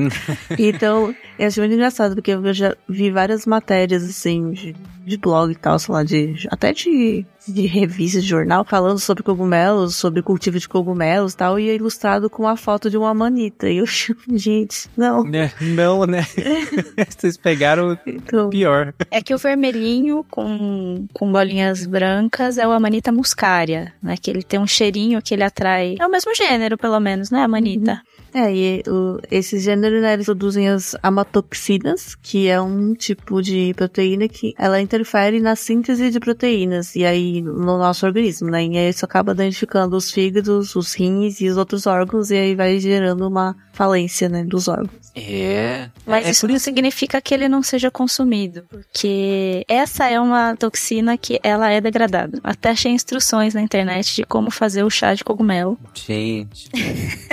então, 0.58 1.14
eu 1.38 1.46
acho 1.46 1.60
muito 1.60 1.74
engraçado, 1.74 2.14
porque 2.14 2.32
eu 2.32 2.54
já 2.54 2.76
vi 2.88 3.10
várias 3.10 3.46
matérias, 3.46 4.04
assim, 4.04 4.52
de 4.52 4.74
de 5.04 5.18
blog 5.18 5.52
e 5.52 5.54
tal, 5.54 5.78
sei 5.78 5.94
lá, 5.94 6.02
de 6.02 6.48
até 6.50 6.72
de 6.72 7.26
de 7.46 7.66
revista, 7.66 8.22
de 8.22 8.26
jornal, 8.26 8.64
falando 8.64 8.98
sobre 8.98 9.22
cogumelos, 9.22 9.96
sobre 9.96 10.22
cultivo 10.22 10.58
de 10.58 10.66
cogumelos 10.66 11.34
e 11.34 11.36
tal, 11.36 11.58
e 11.58 11.68
é 11.68 11.74
ilustrado 11.74 12.30
com 12.30 12.48
a 12.48 12.56
foto 12.56 12.88
de 12.88 12.96
uma 12.96 13.12
manita. 13.12 13.68
E 13.68 13.76
eu, 13.76 13.84
gente, 14.32 14.88
não. 14.96 15.26
É, 15.26 15.52
não, 15.60 16.06
né? 16.06 16.26
Vocês 17.06 17.36
pegaram 17.36 17.98
então, 18.06 18.48
pior. 18.48 18.94
É 19.10 19.20
que 19.20 19.34
o 19.34 19.38
vermelhinho 19.38 20.24
com, 20.30 21.06
com 21.12 21.30
bolinhas 21.30 21.84
brancas 21.84 22.56
é 22.56 22.66
o 22.66 22.70
Amanita 22.70 23.12
muscaria, 23.12 23.92
né? 24.02 24.16
Que 24.16 24.30
ele 24.30 24.42
tem 24.42 24.58
um 24.58 24.66
cheirinho 24.66 25.20
que 25.20 25.34
ele 25.34 25.44
atrai. 25.44 25.96
É 26.00 26.06
o 26.06 26.10
mesmo 26.10 26.34
gênero, 26.34 26.78
pelo 26.78 26.98
menos, 26.98 27.30
né, 27.30 27.42
Amanita? 27.42 28.00
Uhum. 28.34 28.42
É, 28.42 28.52
e 28.52 28.82
o, 28.88 29.20
esses 29.30 29.62
gêneros, 29.62 30.00
né, 30.00 30.14
eles 30.14 30.24
produzem 30.24 30.68
as 30.68 30.96
amatoxinas, 31.24 32.14
que 32.14 32.48
é 32.48 32.60
um 32.60 32.94
tipo 32.94 33.42
de 33.42 33.72
proteína 33.74 34.28
que 34.28 34.54
ela 34.58 34.80
interfere 34.80 35.40
na 35.40 35.56
síntese 35.56 36.10
de 36.10 36.20
proteínas, 36.20 36.94
e 36.94 37.04
aí 37.04 37.40
no 37.40 37.78
nosso 37.78 38.06
organismo, 38.06 38.50
né, 38.50 38.64
e 38.64 38.76
aí 38.76 38.90
isso 38.90 39.04
acaba 39.04 39.34
danificando 39.34 39.96
os 39.96 40.10
fígados, 40.10 40.76
os 40.76 40.94
rins 40.94 41.40
e 41.40 41.48
os 41.48 41.56
outros 41.56 41.86
órgãos, 41.86 42.30
e 42.30 42.36
aí 42.36 42.54
vai 42.54 42.78
gerando 42.78 43.26
uma 43.26 43.56
falência, 43.72 44.28
né, 44.28 44.44
dos 44.44 44.68
órgãos. 44.68 45.04
É. 45.14 45.88
Mas 46.04 46.26
é 46.26 46.30
isso 46.30 46.48
não 46.48 46.58
significa 46.58 47.20
que 47.20 47.32
ele 47.32 47.48
não 47.48 47.62
seja 47.62 47.90
consumido, 47.90 48.64
porque 48.68 49.64
essa 49.68 50.08
é 50.08 50.18
uma 50.20 50.56
toxina 50.56 51.16
que 51.16 51.38
ela 51.42 51.70
é 51.70 51.80
degradada. 51.80 52.40
Até 52.42 52.70
achei 52.70 52.90
instruções 52.90 53.54
na 53.54 53.62
internet 53.62 54.16
de 54.16 54.24
como 54.24 54.50
fazer 54.50 54.82
o 54.82 54.90
chá 54.90 55.14
de 55.14 55.22
cogumelo. 55.22 55.78
Gente, 55.94 56.68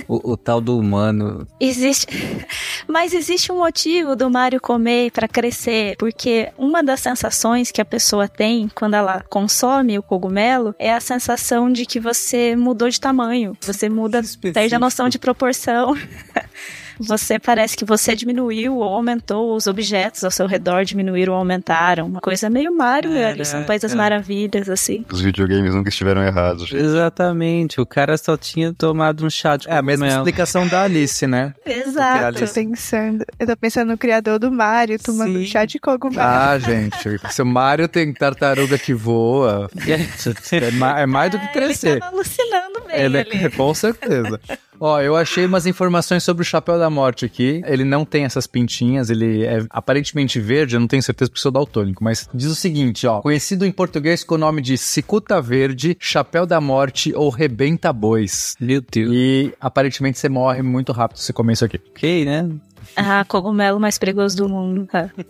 o, 0.08 0.34
o 0.34 0.38
tal 0.38 0.62
do 0.62 0.78
humano. 0.78 1.48
Existe. 1.60 2.06
Mas 2.88 3.14
existe 3.14 3.52
um 3.52 3.58
motivo 3.58 3.81
do 4.18 4.30
Mario 4.30 4.62
comer 4.62 5.12
para 5.12 5.28
crescer, 5.28 5.96
porque 5.98 6.50
uma 6.58 6.84
das 6.84 7.00
sensações 7.00 7.72
que 7.72 7.82
a 7.82 7.86
pessoa 7.86 8.28
tem 8.28 8.70
quando 8.74 8.96
ela 8.96 9.24
consome 9.30 9.98
o 9.98 10.04
cogumelo 10.04 10.76
é 10.78 10.94
a 10.94 11.00
sensação 11.00 11.72
de 11.72 11.86
que 11.86 12.00
você 12.00 12.56
mudou 12.56 12.90
de 12.90 13.00
tamanho, 13.00 13.58
você 13.62 13.90
muda, 13.90 14.22
perde 14.54 14.76
a 14.76 14.80
noção 14.80 15.10
de 15.10 15.20
proporção. 15.20 15.96
você 17.02 17.40
parece 17.40 17.76
que 17.76 17.84
você 17.84 18.16
diminuiu 18.16 18.78
ou 18.78 18.84
aumentou, 18.84 19.56
os 19.56 19.68
objetos 19.68 20.24
ao 20.24 20.32
seu 20.32 20.46
redor 20.48 20.84
diminuíram 20.86 21.34
ou 21.34 21.40
aumentaram. 21.40 22.06
Uma 22.06 22.22
coisa 22.22 22.50
meio 22.50 22.76
Mario, 22.76 23.14
é, 23.14 23.32
Alice, 23.32 23.56
um 23.56 23.64
País 23.64 23.82
das 23.82 23.94
Maravilhas, 23.94 24.70
assim. 24.70 25.06
Os 25.12 25.22
videogames 25.22 25.74
nunca 25.74 25.90
estiveram 25.90 26.24
errados. 26.24 26.72
Exatamente, 26.72 27.82
o 27.82 27.86
cara 27.86 28.18
só 28.18 28.38
tinha 28.38 28.74
tomado 28.74 29.26
um 29.26 29.30
chá 29.30 29.58
de 29.58 29.70
É 29.70 29.78
a 29.78 29.82
mesma 29.82 30.08
explicação 30.08 30.68
da 30.68 30.84
Alice, 30.84 31.26
né? 31.26 31.54
Exato. 31.66 32.40
Eu 32.40 32.48
tô 32.48 32.54
pensando, 32.54 33.26
eu 33.40 33.48
tô 33.48 33.58
pensando 33.58 33.90
no 33.90 33.98
criador 33.98 34.40
do 34.40 34.52
Mario 34.52 35.00
tomando 35.00 35.40
Sim. 35.40 35.46
chá 35.46 35.66
de 35.66 35.80
cogumelo. 35.80 36.22
Ah, 36.22 36.58
gente, 36.60 36.98
se 37.32 37.42
o 37.42 37.46
Mario 37.46 37.88
tem 37.88 38.14
tartaruga 38.14 38.78
que 38.78 38.94
voa, 38.94 39.70
é, 39.88 41.02
é 41.02 41.06
mais 41.06 41.32
do 41.32 41.40
que 41.40 41.48
crescer. 41.48 41.90
Ele 41.90 42.00
tava 42.00 42.16
alucinando 42.16 42.82
ele, 42.94 43.18
ali. 43.20 43.50
Com 43.56 43.74
certeza. 43.74 44.40
Ó, 44.84 45.00
eu 45.00 45.16
achei 45.16 45.46
umas 45.46 45.68
informações 45.68 46.24
sobre 46.24 46.42
o 46.42 46.46
chapéu 46.46 46.80
da 46.80 46.90
morte 46.90 47.24
aqui. 47.24 47.62
Ele 47.68 47.86
não 47.86 48.04
tem 48.04 48.24
essas 48.26 48.48
pintinhas, 48.48 49.12
ele 49.12 49.46
é 49.46 49.64
aparentemente 49.70 50.40
verde, 50.40 50.76
eu 50.76 50.80
não 50.80 50.88
tenho 50.88 51.04
certeza 51.04 51.30
porque 51.30 51.40
sou 51.40 51.52
daltônico, 51.52 52.04
mas 52.04 52.28
diz 52.34 52.50
o 52.50 52.56
seguinte, 52.56 53.06
ó. 53.06 53.22
Conhecido 53.22 53.64
em 53.64 53.72
português 53.72 54.24
com 54.24 54.34
o 54.34 54.40
nome 54.40 54.60
de 54.60 54.80
cicuta 54.80 55.40
verde, 55.40 55.96
chapéu 56.00 56.48
da 56.48 56.60
morte 56.60 57.14
ou 57.16 57.30
rebenta 57.30 57.94
bois. 57.94 58.56
Meu 58.60 58.82
Deus. 58.82 59.12
E 59.14 59.54
aparentemente 59.62 60.18
você 60.18 60.28
morre 60.28 60.64
muito 60.64 60.92
rápido 60.92 61.18
se 61.18 61.26
você 61.26 61.34
comer 61.34 61.54
isso 61.54 61.66
aqui. 61.66 61.80
Ok, 61.92 62.26
né? 62.26 62.50
Ah, 62.96 63.24
cogumelo 63.28 63.80
mais 63.80 64.00
perigoso 64.00 64.36
do 64.36 64.50
mundo, 64.50 64.88
cara. 64.88 65.14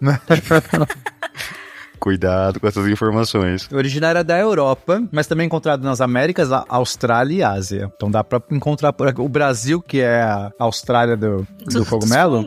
Cuidado 1.98 2.60
com 2.60 2.66
essas 2.66 2.86
informações. 2.88 3.68
Originária 3.72 4.22
da 4.22 4.38
Europa, 4.38 5.02
mas 5.12 5.26
também 5.26 5.46
encontrado 5.46 5.82
nas 5.82 6.00
Américas, 6.00 6.50
Austrália 6.68 7.36
e 7.36 7.42
Ásia. 7.42 7.92
Então 7.94 8.10
dá 8.10 8.22
pra 8.22 8.40
encontrar 8.50 8.92
por 8.92 9.08
aqui. 9.08 9.20
O 9.20 9.28
Brasil, 9.28 9.80
que 9.82 10.00
é 10.00 10.20
a 10.22 10.52
Austrália 10.58 11.16
do, 11.16 11.46
do 11.66 11.84
cogumelo, 11.84 12.46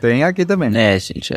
tem 0.00 0.24
aqui 0.24 0.44
também. 0.44 0.70
É, 0.76 0.98
gente, 0.98 1.32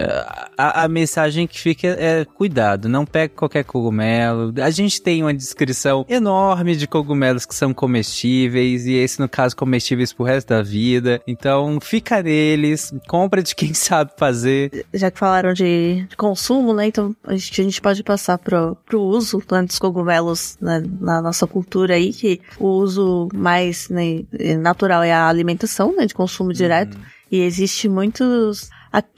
a, 0.57 0.84
a 0.84 0.88
mensagem 0.88 1.48
que 1.48 1.60
fica 1.60 1.88
é 1.88 2.26
cuidado, 2.26 2.90
não 2.90 3.06
pegue 3.06 3.34
qualquer 3.34 3.64
cogumelo. 3.64 4.53
A 4.61 4.69
gente 4.69 5.02
tem 5.02 5.22
uma 5.22 5.34
descrição 5.34 6.06
enorme 6.10 6.76
de 6.76 6.88
cogumelos 6.88 7.45
que 7.45 7.56
são 7.56 7.73
comestíveis, 7.73 8.86
e 8.86 8.94
esse, 8.94 9.19
no 9.19 9.30
caso, 9.30 9.56
comestíveis 9.56 10.14
pro 10.14 10.26
resto 10.26 10.49
da 10.49 10.61
vida. 10.61 11.22
Então, 11.27 11.80
fica 11.82 12.22
neles, 12.22 12.94
compra 13.07 13.41
de 13.41 13.56
quem 13.56 13.73
sabe 13.73 14.11
fazer. 14.18 14.86
Já 14.94 15.11
que 15.11 15.19
falaram 15.19 15.53
de, 15.53 16.06
de 16.10 16.15
consumo, 16.15 16.73
né? 16.73 16.88
Então, 16.88 17.15
a 17.23 17.34
gente, 17.34 17.44
a 17.51 17.63
gente 17.63 17.81
pode 17.81 18.03
passar 18.03 18.38
pro, 18.38 18.76
pro 18.85 19.01
uso 19.01 19.41
né, 19.51 19.63
dos 19.63 19.80
cogumelos 19.80 20.57
né, 20.61 20.84
na 20.99 21.22
nossa 21.22 21.45
cultura 21.47 21.95
aí, 21.95 22.13
que 22.13 22.41
o 22.59 22.67
uso 22.67 23.27
mais 23.34 23.89
né, 23.89 24.23
natural 24.59 25.03
é 25.03 25.11
a 25.13 25.27
alimentação, 25.27 25.95
né? 25.95 26.05
De 26.05 26.13
consumo 26.13 26.53
direto. 26.53 26.95
Uhum. 26.95 27.03
E 27.31 27.41
existe 27.41 27.89
muitos 27.89 28.69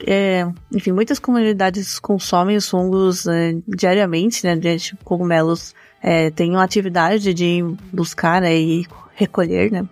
é, 0.06 0.46
enfim, 0.72 0.92
muitas 0.92 1.18
comunidades 1.18 1.98
consomem 1.98 2.56
os 2.56 2.68
fungos 2.68 3.26
é, 3.26 3.54
diariamente, 3.66 4.44
né? 4.44 4.56
De 4.56 4.96
cogumelos 5.04 5.74
é, 6.02 6.30
tem 6.30 6.50
uma 6.50 6.64
atividade 6.64 7.34
de 7.34 7.62
buscar 7.92 8.40
né, 8.40 8.56
e 8.56 8.86
recolher, 9.14 9.70
né? 9.70 9.86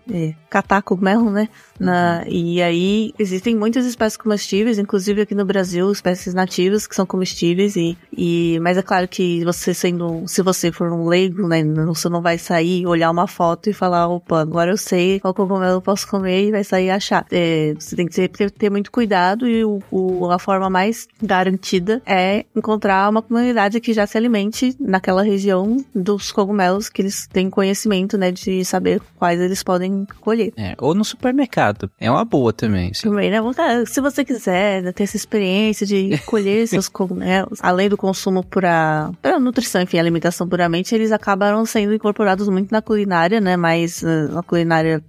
Catar 0.49 0.83
cogumelo, 0.83 1.31
né? 1.31 1.49
Na, 1.79 2.25
e 2.27 2.63
aí 2.63 3.13
existem 3.19 3.55
muitas 3.55 3.87
espécies 3.87 4.17
comestíveis, 4.17 4.79
inclusive 4.79 5.23
aqui 5.23 5.35
no 5.35 5.45
Brasil, 5.45 5.91
espécies 5.91 6.35
nativas 6.35 6.87
que 6.87 6.95
são 6.95 7.07
comestíveis 7.07 7.77
e, 7.77 7.97
e 8.17 8.59
mas 8.61 8.77
é 8.77 8.83
claro 8.83 9.07
que 9.09 9.45
você 9.45 9.75
sendo, 9.75 10.25
se 10.27 10.43
você 10.43 10.73
for 10.73 10.93
um 10.93 11.07
leigo, 11.07 11.47
né, 11.47 11.63
você 11.87 12.09
não 12.09 12.23
vai 12.23 12.39
sair, 12.39 12.87
olhar 12.87 13.11
uma 13.11 13.27
foto 13.27 13.71
e 13.71 13.73
falar, 13.73 14.09
opa, 14.09 14.41
agora 14.41 14.71
eu 14.71 14.77
sei 14.77 15.21
qual 15.21 15.35
cogumelo 15.35 15.75
eu 15.75 15.83
posso 15.83 16.09
comer 16.09 16.49
e 16.49 16.51
vai 16.51 16.65
sair 16.65 16.91
achar. 16.91 17.27
É, 17.31 17.75
você 17.79 17.97
tem 17.97 18.07
que 18.07 18.15
ter, 18.15 18.29
ter, 18.29 18.51
ter 18.51 18.71
muito 18.71 18.91
cuidado 18.91 19.47
e 19.49 19.65
o, 19.65 19.81
o, 19.91 20.31
a 20.31 20.39
forma 20.39 20.71
mais 20.71 21.07
garantida 21.23 22.03
é 22.07 22.45
encontrar 22.55 23.09
uma 23.11 23.23
comunidade 23.23 23.81
que 23.81 23.93
já 23.93 24.07
se 24.07 24.17
alimente 24.17 24.77
naquela 24.81 25.23
região 25.23 25.77
dos 25.95 26.33
cogumelos 26.33 26.89
que 26.89 27.03
eles 27.03 27.27
têm 27.27 27.51
conhecimento, 27.51 28.17
né, 28.17 28.31
de 28.31 28.65
saber 28.65 29.01
quais 29.17 29.41
eles 29.41 29.63
podem 29.63 30.07
colher. 30.21 30.53
É, 30.57 30.75
ou 30.79 30.95
no 30.95 31.05
supermercado. 31.05 31.66
É 31.99 32.11
uma 32.11 32.25
boa 32.25 32.53
também. 32.53 32.93
Também, 32.93 33.31
né? 33.31 33.39
Se 33.87 34.01
você 34.01 34.25
quiser 34.25 34.83
né, 34.83 34.93
ter 34.93 35.05
essa 35.05 35.17
experiência 35.17 35.87
de 35.87 36.19
colher 36.27 36.67
seus 36.69 36.89
cogumelos, 36.89 37.59
além 37.63 37.89
do 37.89 37.97
consumo 37.97 38.45
para 38.45 39.11
nutrição, 39.41 39.83
enfim, 39.83 39.99
alimentação 39.99 40.49
puramente, 40.49 40.95
eles 40.95 41.13
acabaram 41.13 41.65
sendo 41.67 41.95
incorporados 41.95 42.49
muito 42.49 42.71
na 42.73 42.83
culinária, 42.83 43.41
né? 43.41 43.57
Mas 43.57 44.03
na 44.03 44.43
culinária 44.43 45.03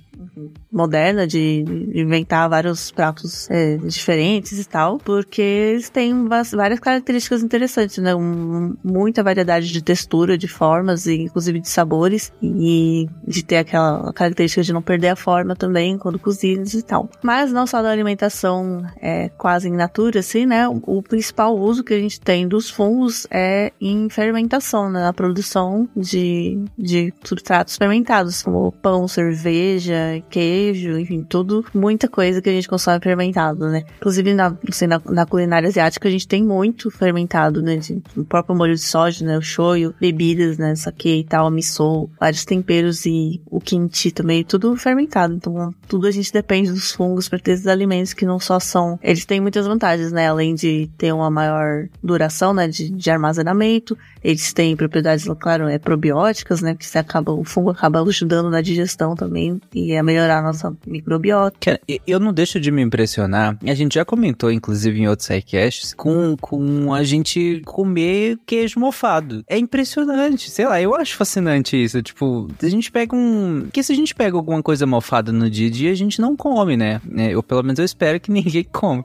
moderna 0.72 1.26
de, 1.26 1.64
inventar 1.94 2.50
vários 2.50 2.92
pratos 2.92 3.50
é, 3.50 3.78
diferentes 3.78 4.60
e 4.60 4.66
tal, 4.66 4.98
porque 4.98 5.42
eles 5.42 5.90
têm 5.90 6.28
várias 6.28 6.80
características 6.80 7.44
interessantes, 7.44 7.98
né? 7.98 8.16
Um, 8.16 8.76
muita 8.84 9.24
variedade 9.24 9.72
de 9.72 9.82
textura, 9.82 10.38
de 10.38 10.48
formas 10.48 11.06
e 11.08 11.16
inclusive 11.16 11.60
de 11.60 11.70
sabores 11.70 12.32
e 12.42 13.08
de 13.26 13.44
ter 13.44 13.58
aquela 13.58 14.12
característica 14.14 14.64
de 14.64 14.74
não 14.74 14.82
perder 14.82 15.10
a 15.10 15.16
forma 15.16 15.56
também 15.56 15.98
quando 15.98 16.20
cozidos 16.20 16.74
e 16.74 16.82
tal. 16.82 17.10
Mas 17.24 17.52
não 17.52 17.66
só 17.68 17.82
da 17.82 17.90
alimentação 17.90 18.86
é, 19.02 19.30
quase 19.30 19.70
in 19.70 19.76
natura, 19.76 20.20
assim, 20.20 20.46
né? 20.46 20.68
O, 20.68 20.82
o, 20.86 21.04
principal 21.04 21.58
uso 21.58 21.84
que 21.84 21.94
a 21.94 22.00
gente 22.00 22.20
tem 22.20 22.48
dos 22.48 22.70
fungos 22.70 23.28
é 23.32 23.72
em 23.80 24.10
fermentação, 24.10 24.90
né? 24.90 25.02
Na 25.02 25.14
produção 25.14 25.88
de, 25.96 26.60
de 26.78 27.14
substratos 27.24 27.78
fermentados, 27.78 28.44
como 28.44 28.72
pão, 28.72 29.08
cerveja, 29.08 30.07
queijo, 30.30 30.98
enfim, 30.98 31.24
tudo, 31.24 31.66
muita 31.74 32.08
coisa 32.08 32.42
que 32.42 32.50
a 32.50 32.54
gente 32.54 32.68
consome 32.68 33.00
fermentado, 33.02 33.68
né? 33.70 33.84
Inclusive 33.98 34.34
na, 34.34 34.56
assim, 34.68 34.88
na, 34.88 35.02
na, 35.06 35.26
culinária 35.26 35.68
asiática 35.68 36.08
a 36.08 36.12
gente 36.12 36.28
tem 36.28 36.44
muito 36.44 36.90
fermentado, 36.90 37.62
né? 37.62 37.78
De, 37.78 38.02
o 38.16 38.24
próprio 38.24 38.56
molho 38.56 38.76
de 38.76 38.82
soja, 38.82 39.26
né? 39.26 39.38
O 39.38 39.42
shoyu, 39.42 39.94
bebidas, 40.00 40.58
né? 40.58 40.76
Sake 40.76 41.20
e 41.20 41.24
tal, 41.24 41.50
miso, 41.50 42.10
vários 42.20 42.46
temperos 42.46 43.06
e 43.06 43.42
o 43.46 43.60
kimchi 43.60 44.12
também, 44.12 44.44
tudo 44.44 44.76
fermentado. 44.76 45.34
Então, 45.34 45.74
tudo 45.88 46.08
a 46.08 46.12
gente 46.12 46.32
depende 46.32 46.72
dos 46.72 46.92
fungos 46.92 47.30
para 47.30 47.40
ter 47.40 47.52
esses 47.52 47.68
alimentos 47.68 48.14
que 48.14 48.26
não 48.26 48.40
só 48.40 48.60
são. 48.60 49.00
Eles 49.02 49.26
têm 49.26 49.40
muitas 49.40 49.68
vantagens, 49.68 50.12
né? 50.12 50.28
Além 50.28 50.56
de 50.56 50.90
ter 50.98 51.14
uma 51.14 51.30
maior 51.30 51.88
duração, 52.04 52.54
né? 52.54 52.68
De, 52.68 52.90
de 52.90 53.10
armazenamento, 53.10 53.98
eles 54.24 54.54
têm 54.54 54.76
propriedades, 54.76 55.28
claro, 55.40 55.68
é 55.68 55.78
probióticas, 55.78 56.62
né? 56.62 56.76
Que 56.76 56.86
você 56.86 56.98
acaba, 56.98 57.32
o 57.32 57.44
fungo 57.44 57.70
acaba 57.70 58.02
ajudando 58.02 58.50
na 58.50 58.62
digestão 58.62 59.16
também 59.16 59.62
e 59.74 59.92
a 59.98 60.04
melhorar 60.04 60.40
a 60.40 60.42
nossa 60.42 60.76
microbiota. 60.86 61.80
Eu 62.06 62.20
não 62.20 62.34
deixo 62.34 62.60
de 62.60 62.72
me 62.72 62.82
impressionar. 62.82 63.58
A 63.66 63.74
gente 63.74 63.96
já 63.96 64.06
comentou, 64.06 64.52
inclusive, 64.52 65.00
em 65.00 65.08
outros 65.08 65.28
sidecasts, 65.28 65.94
com, 65.94 66.36
com 66.40 66.94
a 66.94 67.04
gente 67.04 67.62
comer 67.66 68.38
queijo 68.46 68.80
mofado. 68.80 69.44
É 69.48 69.58
impressionante. 69.58 70.50
Sei 70.50 70.66
lá, 70.66 70.82
eu 70.82 70.96
acho 70.96 71.16
fascinante 71.16 71.82
isso. 71.82 72.02
Tipo, 72.02 72.48
a 72.62 72.70
gente 72.70 72.92
pega 72.92 73.16
um. 73.16 73.62
Porque 73.64 73.84
se 73.84 73.92
a 73.92 73.96
gente 73.96 74.14
pega 74.14 74.36
alguma 74.36 74.62
coisa 74.62 74.86
mofada 74.86 75.32
no 75.32 75.50
dia 75.50 75.68
a 75.68 75.72
dia, 75.72 75.92
a 75.92 75.96
gente 75.96 76.20
não 76.22 76.36
come, 76.36 76.78
né? 76.78 77.02
É, 77.16 77.32
eu, 77.32 77.44
pelo 77.44 77.64
menos, 77.64 77.80
eu 77.80 77.86
espero 77.86 78.20
que 78.20 78.32
ninguém 78.32 78.66
come. 78.72 79.04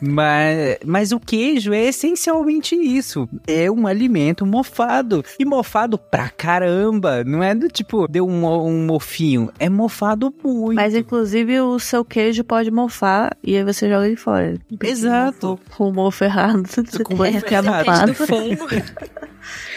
mas, 0.00 0.78
mas 0.84 1.12
o 1.12 1.20
queijo 1.20 1.72
é 1.72 1.84
essencialmente 1.84 2.74
isso. 2.74 3.28
É 3.46 3.70
um 3.70 3.86
alimento 3.86 4.44
mofado. 4.44 5.24
E 5.38 5.44
mofado 5.44 5.98
pra 5.98 6.28
caramba. 6.28 7.24
Não 7.24 7.42
é 7.42 7.54
do 7.54 7.68
tipo, 7.68 8.06
deu 8.08 8.26
um, 8.26 8.46
um 8.46 8.86
mofinho. 8.86 9.50
É 9.58 9.68
mofado 9.68 10.25
muito. 10.44 10.74
Mas 10.76 10.94
inclusive 10.94 11.60
o 11.60 11.78
seu 11.78 12.04
queijo 12.04 12.44
pode 12.44 12.70
mofar 12.70 13.36
e 13.42 13.56
aí 13.56 13.64
você 13.64 13.88
joga 13.88 14.06
ele 14.06 14.16
fora. 14.16 14.54
Exato. 14.82 15.58
Com 15.76 15.88
o 15.88 15.92
mofo 15.92 16.24
errado. 16.24 16.62
Com 17.04 17.24
é, 17.24 17.40
que 17.40 17.54
é 17.54 17.62
mofado. 17.62 18.12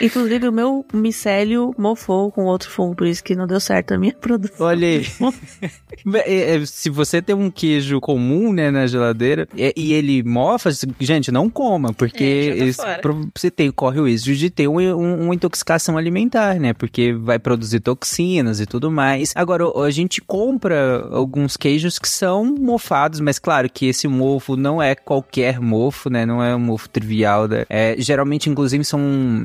Inclusive, 0.01 0.47
o 0.47 0.51
meu 0.51 0.83
micélio 0.91 1.75
mofou 1.77 2.31
com 2.31 2.45
outro 2.45 2.69
fungo, 2.71 2.95
por 2.95 3.05
isso 3.05 3.23
que 3.23 3.35
não 3.35 3.45
deu 3.45 3.59
certo 3.59 3.93
a 3.93 3.97
minha 3.99 4.13
produção. 4.19 4.65
Olha 4.65 4.87
aí. 4.87 5.05
É, 6.25 6.55
é, 6.55 6.65
Se 6.65 6.89
você 6.89 7.21
tem 7.21 7.35
um 7.35 7.51
queijo 7.51 7.99
comum, 7.99 8.53
né, 8.53 8.71
na 8.71 8.87
geladeira, 8.87 9.47
e, 9.53 9.73
e 9.75 9.93
ele 9.93 10.23
mofa, 10.23 10.69
gente, 10.97 11.29
não 11.29 11.49
coma, 11.49 11.93
porque 11.93 12.73
É, 12.87 12.97
pro- 12.99 13.27
você 13.35 13.51
tem, 13.51 13.69
corre 13.69 13.99
o 13.99 14.07
risco 14.07 14.31
de 14.33 14.49
ter 14.49 14.69
um- 14.69 14.79
um- 14.79 15.25
uma 15.25 15.35
intoxicação 15.35 15.97
alimentar, 15.97 16.57
né? 16.57 16.71
Porque 16.73 17.11
vai 17.11 17.37
produzir 17.37 17.81
toxinas 17.81 18.61
e 18.61 18.65
tudo 18.65 18.89
mais. 18.89 19.33
Agora, 19.35 19.65
a 19.85 19.89
gente 19.91 20.21
compra 20.39 21.05
alguns 21.11 21.57
queijos 21.57 21.99
que 21.99 22.07
são 22.07 22.45
mofados, 22.45 23.19
mas 23.19 23.37
claro 23.37 23.69
que 23.69 23.87
esse 23.87 24.07
mofo 24.07 24.55
não 24.55 24.81
é 24.81 24.95
qualquer 24.95 25.59
mofo, 25.59 26.09
né? 26.09 26.25
Não 26.25 26.41
é 26.41 26.55
um 26.55 26.59
mofo 26.59 26.87
trivial. 26.87 27.45
Né? 27.45 27.65
É, 27.69 27.93
geralmente, 27.99 28.49
inclusive, 28.49 28.85
são 28.85 29.01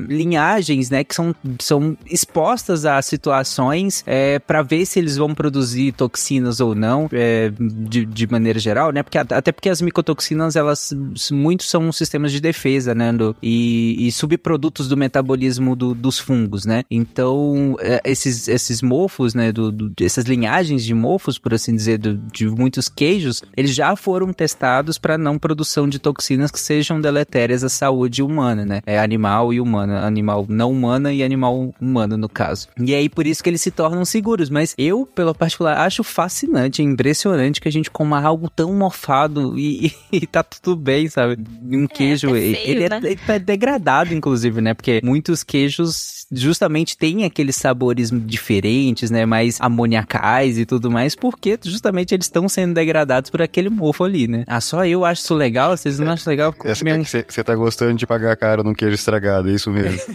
linhagens, 0.07 0.89
né? 0.89 1.03
Que 1.03 1.13
são, 1.13 1.35
são 1.59 1.97
expostas 2.09 2.85
a 2.85 3.01
situações 3.01 4.05
é, 4.07 4.39
para 4.39 4.61
ver 4.61 4.85
se 4.85 4.97
eles 4.97 5.17
vão 5.17 5.35
produzir 5.35 5.91
toxinas 5.91 6.61
ou 6.61 6.73
não, 6.73 7.09
é, 7.11 7.51
de, 7.59 8.05
de 8.05 8.27
maneira 8.27 8.57
geral, 8.57 8.93
né? 8.93 9.03
Porque, 9.03 9.17
até 9.17 9.51
porque 9.51 9.67
as 9.67 9.81
micotoxinas, 9.81 10.55
elas 10.55 10.93
muito 11.29 11.63
são 11.65 11.91
sistemas 11.91 12.31
de 12.31 12.39
defesa, 12.39 12.95
né? 12.95 13.11
do- 13.11 13.35
e, 13.43 14.07
e 14.07 14.11
subprodutos 14.13 14.87
do 14.87 14.95
metabolismo 14.95 15.75
do- 15.75 15.93
dos 15.93 16.17
fungos, 16.19 16.65
né? 16.65 16.83
Então, 16.89 17.75
é, 17.81 17.99
esses, 18.05 18.47
esses 18.47 18.81
mofos, 18.81 19.33
né? 19.33 19.51
Do, 19.51 19.73
do- 19.73 19.91
essas 20.01 20.23
linhagens 20.23 20.84
de 20.85 20.93
mofos, 20.93 21.37
por 21.37 21.53
assim 21.53 21.75
dizer, 21.75 21.97
do- 21.97 22.17
de 22.31 22.47
muitos 22.47 22.87
queijos, 22.87 23.43
eles 23.55 23.73
já 23.73 23.95
foram 23.95 24.31
testados 24.31 24.97
para 24.97 25.17
não 25.17 25.37
produção 25.37 25.87
de 25.87 25.99
toxinas 25.99 26.51
que 26.51 26.59
sejam 26.59 26.99
deletérias 27.01 27.63
à 27.63 27.69
saúde 27.69 28.21
humana, 28.21 28.65
né? 28.65 28.81
É 28.85 28.99
animal 28.99 29.53
e 29.53 29.59
humana, 29.59 30.05
animal 30.05 30.45
não 30.49 30.71
humana 30.71 31.11
e 31.13 31.23
animal 31.23 31.73
humano, 31.81 32.17
no 32.17 32.29
caso. 32.29 32.67
E 32.79 32.93
aí, 32.93 33.09
por 33.09 33.25
isso 33.27 33.43
que 33.43 33.49
eles 33.49 33.61
se 33.61 33.71
tornam 33.71 34.05
seguros. 34.05 34.49
Mas 34.49 34.73
eu, 34.77 35.05
pelo 35.05 35.33
particular, 35.33 35.77
acho 35.85 36.03
fascinante, 36.03 36.81
impressionante 36.81 37.59
que 37.59 37.67
a 37.67 37.71
gente 37.71 37.89
coma 37.91 38.21
algo 38.21 38.49
tão 38.49 38.73
mofado 38.73 39.57
e, 39.57 39.93
e 40.11 40.25
tá 40.27 40.43
tudo 40.43 40.75
bem, 40.75 41.07
sabe? 41.09 41.37
Um 41.71 41.87
queijo, 41.87 42.29
até 42.29 42.39
feio, 42.39 42.57
ele, 42.65 42.83
é, 42.83 42.89
né? 42.89 42.99
ele 43.03 43.15
tá 43.17 43.37
degradado, 43.37 44.13
inclusive, 44.13 44.61
né? 44.61 44.73
Porque 44.73 45.01
muitos 45.03 45.43
queijos 45.43 46.14
justamente 46.35 46.97
têm 46.97 47.23
aqueles 47.25 47.55
sabores 47.55 48.11
diferentes, 48.13 49.09
né? 49.09 49.25
Mais 49.25 49.57
amoniacais 49.59 50.57
e 50.57 50.65
tudo 50.65 50.91
mais, 50.91 51.15
porque 51.15 51.57
justamente 51.63 52.13
eles 52.13 52.25
estão 52.25 52.47
sendo 52.49 52.73
degradados 52.73 53.29
por 53.29 53.41
aquele 53.41 53.69
mofo 53.69 54.03
ali, 54.03 54.27
né? 54.27 54.43
Ah, 54.47 54.61
só 54.61 54.85
eu 54.85 55.03
acho 55.05 55.21
isso 55.23 55.33
legal? 55.33 55.75
Vocês 55.75 55.97
não 55.99 56.11
acham 56.11 56.29
legal? 56.31 56.53
Essa 56.63 56.79
Comer 56.83 56.99
um- 56.99 57.03
que 57.03 57.25
você 57.33 57.43
tá 57.43 57.55
gostando 57.55 57.95
de 57.95 58.05
pagar 58.07 58.35
caro 58.35 58.63
num 58.63 58.73
queijo 58.73 58.95
estragado, 58.95 59.49
é 59.49 59.53
isso 59.53 59.71
mesmo. 59.71 59.99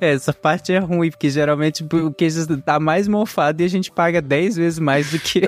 É, 0.00 0.10
essa 0.14 0.32
parte 0.32 0.72
é 0.72 0.78
ruim, 0.78 1.10
porque 1.10 1.30
geralmente 1.30 1.84
o 1.92 2.12
queijo 2.12 2.44
tá 2.62 2.80
mais 2.80 3.06
mofado 3.06 3.62
e 3.62 3.64
a 3.64 3.68
gente 3.68 3.88
paga 3.88 4.20
10 4.20 4.56
vezes 4.56 4.78
mais 4.80 5.12
do 5.12 5.18
que 5.20 5.42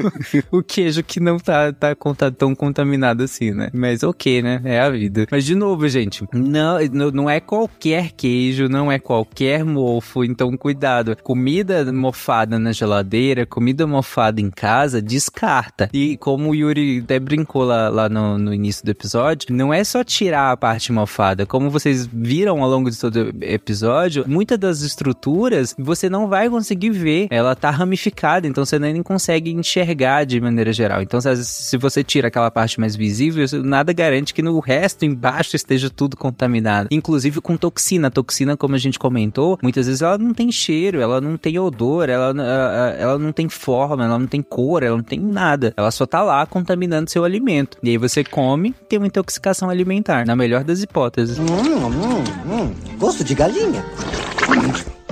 o 0.50 0.62
queijo 0.62 1.02
que 1.02 1.20
não 1.20 1.38
tá, 1.38 1.70
tá 1.70 1.94
tão 2.38 2.54
contaminado 2.54 3.22
assim, 3.22 3.50
né? 3.50 3.68
Mas 3.74 4.02
ok, 4.02 4.40
né? 4.40 4.62
É 4.64 4.80
a 4.80 4.88
vida. 4.88 5.26
Mas 5.30 5.44
de 5.44 5.54
novo, 5.54 5.86
gente, 5.90 6.24
não- 6.32 6.78
não 7.12 7.28
é 7.28 7.38
qualquer 7.38 7.99
queijo, 8.08 8.68
não 8.68 8.90
é 8.90 8.98
qualquer 8.98 9.64
mofo, 9.64 10.24
então 10.24 10.56
cuidado. 10.56 11.16
Comida 11.22 11.92
mofada 11.92 12.58
na 12.58 12.72
geladeira, 12.72 13.44
comida 13.44 13.86
mofada 13.86 14.40
em 14.40 14.50
casa, 14.50 15.02
descarta. 15.02 15.88
E 15.92 16.16
como 16.16 16.50
o 16.50 16.54
Yuri 16.54 17.00
até 17.00 17.18
brincou 17.18 17.64
lá, 17.64 17.88
lá 17.88 18.08
no, 18.08 18.38
no 18.38 18.54
início 18.54 18.84
do 18.84 18.90
episódio, 18.90 19.54
não 19.54 19.72
é 19.72 19.82
só 19.84 20.02
tirar 20.04 20.52
a 20.52 20.56
parte 20.56 20.92
mofada. 20.92 21.44
Como 21.44 21.70
vocês 21.70 22.06
viram 22.06 22.62
ao 22.62 22.70
longo 22.70 22.90
de 22.90 22.98
todo 22.98 23.16
o 23.16 23.44
episódio, 23.44 24.24
muitas 24.26 24.58
das 24.58 24.80
estruturas 24.82 25.74
você 25.78 26.08
não 26.08 26.28
vai 26.28 26.48
conseguir 26.48 26.90
ver. 26.90 27.26
Ela 27.30 27.54
tá 27.54 27.70
ramificada, 27.70 28.46
então 28.46 28.64
você 28.64 28.78
nem 28.78 29.02
consegue 29.02 29.50
enxergar 29.50 30.24
de 30.24 30.40
maneira 30.40 30.72
geral. 30.72 31.02
Então, 31.02 31.20
se, 31.20 31.76
você 31.76 32.04
tira 32.04 32.28
aquela 32.28 32.50
parte 32.50 32.78
mais 32.78 32.94
visível, 32.96 33.46
nada 33.64 33.92
garante 33.92 34.34
que 34.34 34.42
no 34.42 34.58
resto 34.60 35.04
embaixo 35.04 35.56
esteja 35.56 35.90
tudo 35.90 36.16
contaminado. 36.16 36.88
Inclusive 36.90 37.40
com 37.40 37.56
toxina. 37.80 38.08
A 38.08 38.10
toxina, 38.10 38.56
como 38.56 38.74
a 38.74 38.78
gente 38.78 38.98
comentou, 38.98 39.58
muitas 39.62 39.86
vezes 39.86 40.02
ela 40.02 40.18
não 40.18 40.34
tem 40.34 40.52
cheiro, 40.52 41.00
ela 41.00 41.20
não 41.20 41.36
tem 41.36 41.58
odor, 41.58 42.08
ela, 42.08 42.30
ela, 42.30 42.90
ela 42.98 43.18
não 43.18 43.32
tem 43.32 43.48
forma, 43.48 44.04
ela 44.04 44.18
não 44.18 44.26
tem 44.26 44.42
cor, 44.42 44.82
ela 44.82 44.96
não 44.96 45.02
tem 45.02 45.18
nada. 45.18 45.72
Ela 45.76 45.90
só 45.90 46.04
tá 46.06 46.22
lá 46.22 46.44
contaminando 46.46 47.10
seu 47.10 47.24
alimento. 47.24 47.78
E 47.82 47.88
aí 47.88 47.96
você 47.96 48.22
come, 48.22 48.74
tem 48.88 48.98
uma 48.98 49.06
intoxicação 49.06 49.70
alimentar, 49.70 50.26
na 50.26 50.36
melhor 50.36 50.62
das 50.62 50.82
hipóteses. 50.82 51.38
Hum, 51.38 51.46
hum, 51.46 52.24
hum. 52.46 52.74
Gosto 52.98 53.24
de 53.24 53.34
galinha. 53.34 53.84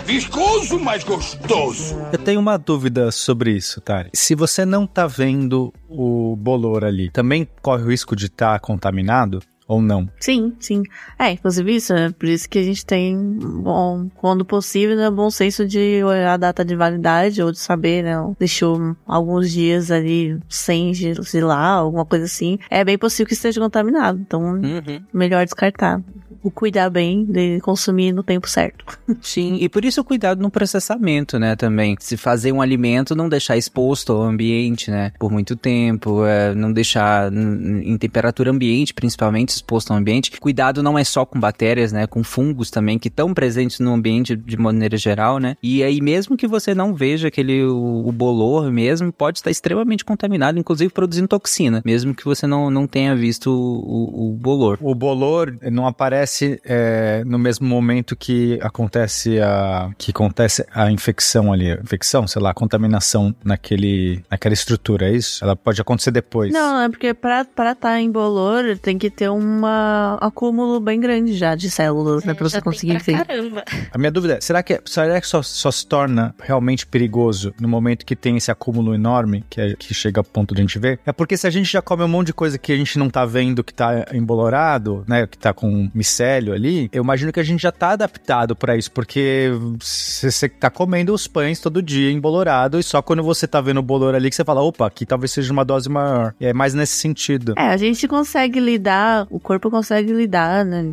Viscoso, 0.04 0.78
mas 0.78 1.04
gostoso. 1.04 1.96
Eu 2.10 2.18
tenho 2.18 2.40
uma 2.40 2.56
dúvida 2.56 3.10
sobre 3.10 3.52
isso, 3.52 3.80
Tari. 3.80 4.08
Se 4.14 4.34
você 4.34 4.64
não 4.64 4.86
tá 4.86 5.06
vendo 5.06 5.72
o 5.88 6.34
bolor 6.34 6.82
ali, 6.82 7.10
também 7.10 7.46
corre 7.60 7.82
o 7.82 7.90
risco 7.90 8.16
de 8.16 8.26
estar 8.26 8.58
contaminado 8.60 9.40
ou 9.68 9.80
não? 9.82 10.08
Sim, 10.18 10.54
sim. 10.58 10.82
É, 11.18 11.32
inclusive 11.32 11.76
isso, 11.76 11.92
é 11.92 12.10
por 12.10 12.26
isso 12.26 12.48
que 12.48 12.58
a 12.58 12.62
gente 12.62 12.84
tem, 12.84 13.16
bom, 13.38 14.08
quando 14.16 14.44
possível, 14.44 14.96
né, 14.96 15.10
bom 15.10 15.30
senso 15.30 15.66
de 15.66 16.02
olhar 16.02 16.32
a 16.32 16.36
data 16.38 16.64
de 16.64 16.74
validade 16.74 17.42
ou 17.42 17.52
de 17.52 17.58
saber, 17.58 18.02
né, 18.02 18.14
deixou 18.38 18.96
alguns 19.06 19.52
dias 19.52 19.90
ali 19.90 20.38
sem, 20.48 20.94
sei 20.94 21.40
lá, 21.42 21.68
alguma 21.74 22.06
coisa 22.06 22.24
assim. 22.24 22.58
É 22.70 22.82
bem 22.82 22.96
possível 22.96 23.26
que 23.26 23.34
esteja 23.34 23.60
contaminado, 23.60 24.18
então 24.18 24.42
Uhum. 24.54 25.02
melhor 25.12 25.44
descartar. 25.44 26.00
O 26.42 26.50
cuidar 26.50 26.88
bem 26.88 27.24
de 27.24 27.60
consumir 27.60 28.12
no 28.12 28.22
tempo 28.22 28.48
certo. 28.48 28.84
Sim, 29.20 29.58
e 29.60 29.68
por 29.68 29.84
isso 29.84 30.00
o 30.00 30.04
cuidado 30.04 30.40
no 30.40 30.50
processamento, 30.50 31.38
né, 31.38 31.56
também. 31.56 31.96
Se 31.98 32.16
fazer 32.16 32.52
um 32.52 32.62
alimento, 32.62 33.14
não 33.14 33.28
deixar 33.28 33.56
exposto 33.56 34.12
ao 34.12 34.22
ambiente, 34.22 34.90
né, 34.90 35.12
por 35.18 35.32
muito 35.32 35.56
tempo, 35.56 36.24
é, 36.24 36.54
não 36.54 36.72
deixar 36.72 37.32
em 37.32 37.96
temperatura 37.98 38.50
ambiente, 38.50 38.94
principalmente 38.94 39.50
exposto 39.50 39.90
ao 39.90 39.96
ambiente. 39.96 40.38
Cuidado 40.40 40.82
não 40.82 40.98
é 40.98 41.04
só 41.04 41.24
com 41.24 41.40
bactérias, 41.40 41.92
né, 41.92 42.06
com 42.06 42.22
fungos 42.22 42.70
também, 42.70 42.98
que 42.98 43.08
estão 43.08 43.34
presentes 43.34 43.80
no 43.80 43.92
ambiente 43.92 44.36
de 44.36 44.56
maneira 44.56 44.96
geral, 44.96 45.38
né, 45.38 45.56
e 45.62 45.82
aí 45.82 46.00
mesmo 46.00 46.36
que 46.36 46.46
você 46.46 46.74
não 46.74 46.94
veja 46.94 47.28
aquele, 47.28 47.64
o, 47.64 48.06
o 48.06 48.12
bolor 48.12 48.70
mesmo, 48.70 49.12
pode 49.12 49.38
estar 49.38 49.50
extremamente 49.50 50.04
contaminado, 50.04 50.58
inclusive 50.58 50.92
produzindo 50.92 51.28
toxina, 51.28 51.82
mesmo 51.84 52.14
que 52.14 52.24
você 52.24 52.46
não, 52.46 52.70
não 52.70 52.86
tenha 52.86 53.16
visto 53.16 53.50
o, 53.50 54.28
o, 54.28 54.30
o 54.30 54.32
bolor. 54.34 54.78
O 54.80 54.94
bolor 54.94 55.56
não 55.70 55.86
aparece 55.86 56.27
é, 56.64 57.22
no 57.24 57.38
mesmo 57.38 57.66
momento 57.66 58.16
que 58.16 58.58
acontece 58.62 59.40
a 59.40 59.90
que 59.96 60.10
acontece 60.10 60.64
a 60.72 60.90
infecção 60.90 61.52
ali, 61.52 61.70
infecção, 61.72 62.26
sei 62.26 62.42
lá, 62.42 62.50
a 62.50 62.54
contaminação 62.54 63.34
naquele 63.44 64.22
naquela 64.30 64.52
estrutura, 64.54 65.08
é 65.08 65.12
isso? 65.12 65.42
Ela 65.44 65.56
pode 65.56 65.80
acontecer 65.80 66.10
depois. 66.10 66.52
Não, 66.52 66.82
é 66.82 66.88
porque 66.88 67.14
pra 67.14 67.42
estar 67.42 67.74
tá 67.74 68.00
em 68.00 68.10
bolor 68.10 68.78
tem 68.78 68.98
que 68.98 69.10
ter 69.10 69.28
um 69.30 69.62
acúmulo 70.20 70.80
bem 70.80 71.00
grande 71.00 71.36
já 71.36 71.54
de 71.54 71.70
células, 71.70 72.24
né, 72.24 72.34
pra 72.34 72.48
você 72.48 72.56
Já 72.56 72.60
tem 72.62 72.72
conseguir 72.72 73.02
pra. 73.02 73.24
Caramba. 73.24 73.64
A 73.92 73.98
minha 73.98 74.10
dúvida 74.10 74.34
é, 74.34 74.40
será 74.40 74.62
que, 74.62 74.80
será 74.84 75.20
que 75.20 75.26
só, 75.26 75.42
só 75.42 75.70
se 75.70 75.86
torna 75.86 76.34
realmente 76.40 76.86
perigoso 76.86 77.54
no 77.60 77.68
momento 77.68 78.04
que 78.04 78.16
tem 78.16 78.36
esse 78.36 78.50
acúmulo 78.50 78.94
enorme, 78.94 79.44
que, 79.48 79.60
é- 79.60 79.74
que 79.74 79.94
chega 79.94 80.20
a 80.20 80.24
ponto 80.24 80.54
de 80.54 80.60
a 80.60 80.64
gente 80.64 80.78
ver? 80.78 81.00
É 81.06 81.12
porque 81.12 81.36
se 81.36 81.46
a 81.46 81.50
gente 81.50 81.70
já 81.70 81.82
come 81.82 82.02
um 82.02 82.08
monte 82.08 82.28
de 82.28 82.32
coisa 82.34 82.58
que 82.58 82.72
a 82.72 82.76
gente 82.76 82.98
não 82.98 83.08
tá 83.08 83.24
vendo 83.24 83.62
que 83.64 83.72
tá 83.72 84.06
embolorado, 84.12 85.04
né, 85.06 85.26
que 85.26 85.38
tá 85.38 85.52
com 85.52 85.90
micélio 86.18 86.52
ali, 86.52 86.88
eu 86.92 87.02
imagino 87.02 87.32
que 87.32 87.38
a 87.38 87.44
gente 87.44 87.60
já 87.62 87.70
tá 87.70 87.90
adaptado 87.90 88.56
pra 88.56 88.76
isso, 88.76 88.90
porque 88.90 89.50
você 89.78 90.48
tá 90.48 90.68
comendo 90.68 91.14
os 91.14 91.26
pães 91.26 91.60
todo 91.60 91.80
dia 91.80 92.10
embolorado 92.10 92.78
e 92.78 92.82
só 92.82 93.00
quando 93.00 93.22
você 93.22 93.46
tá 93.46 93.60
vendo 93.60 93.78
o 93.78 93.82
bolor 93.82 94.14
ali 94.14 94.28
que 94.28 94.36
você 94.36 94.44
fala, 94.44 94.60
opa, 94.60 94.86
aqui 94.86 95.06
talvez 95.06 95.30
seja 95.30 95.52
uma 95.52 95.64
dose 95.64 95.88
maior. 95.88 96.34
E 96.40 96.46
é 96.46 96.52
mais 96.52 96.74
nesse 96.74 96.96
sentido. 96.96 97.54
É, 97.56 97.68
a 97.68 97.76
gente 97.76 98.08
consegue 98.08 98.58
lidar, 98.58 99.26
o 99.30 99.38
corpo 99.38 99.70
consegue 99.70 100.12
lidar, 100.12 100.64
né? 100.64 100.92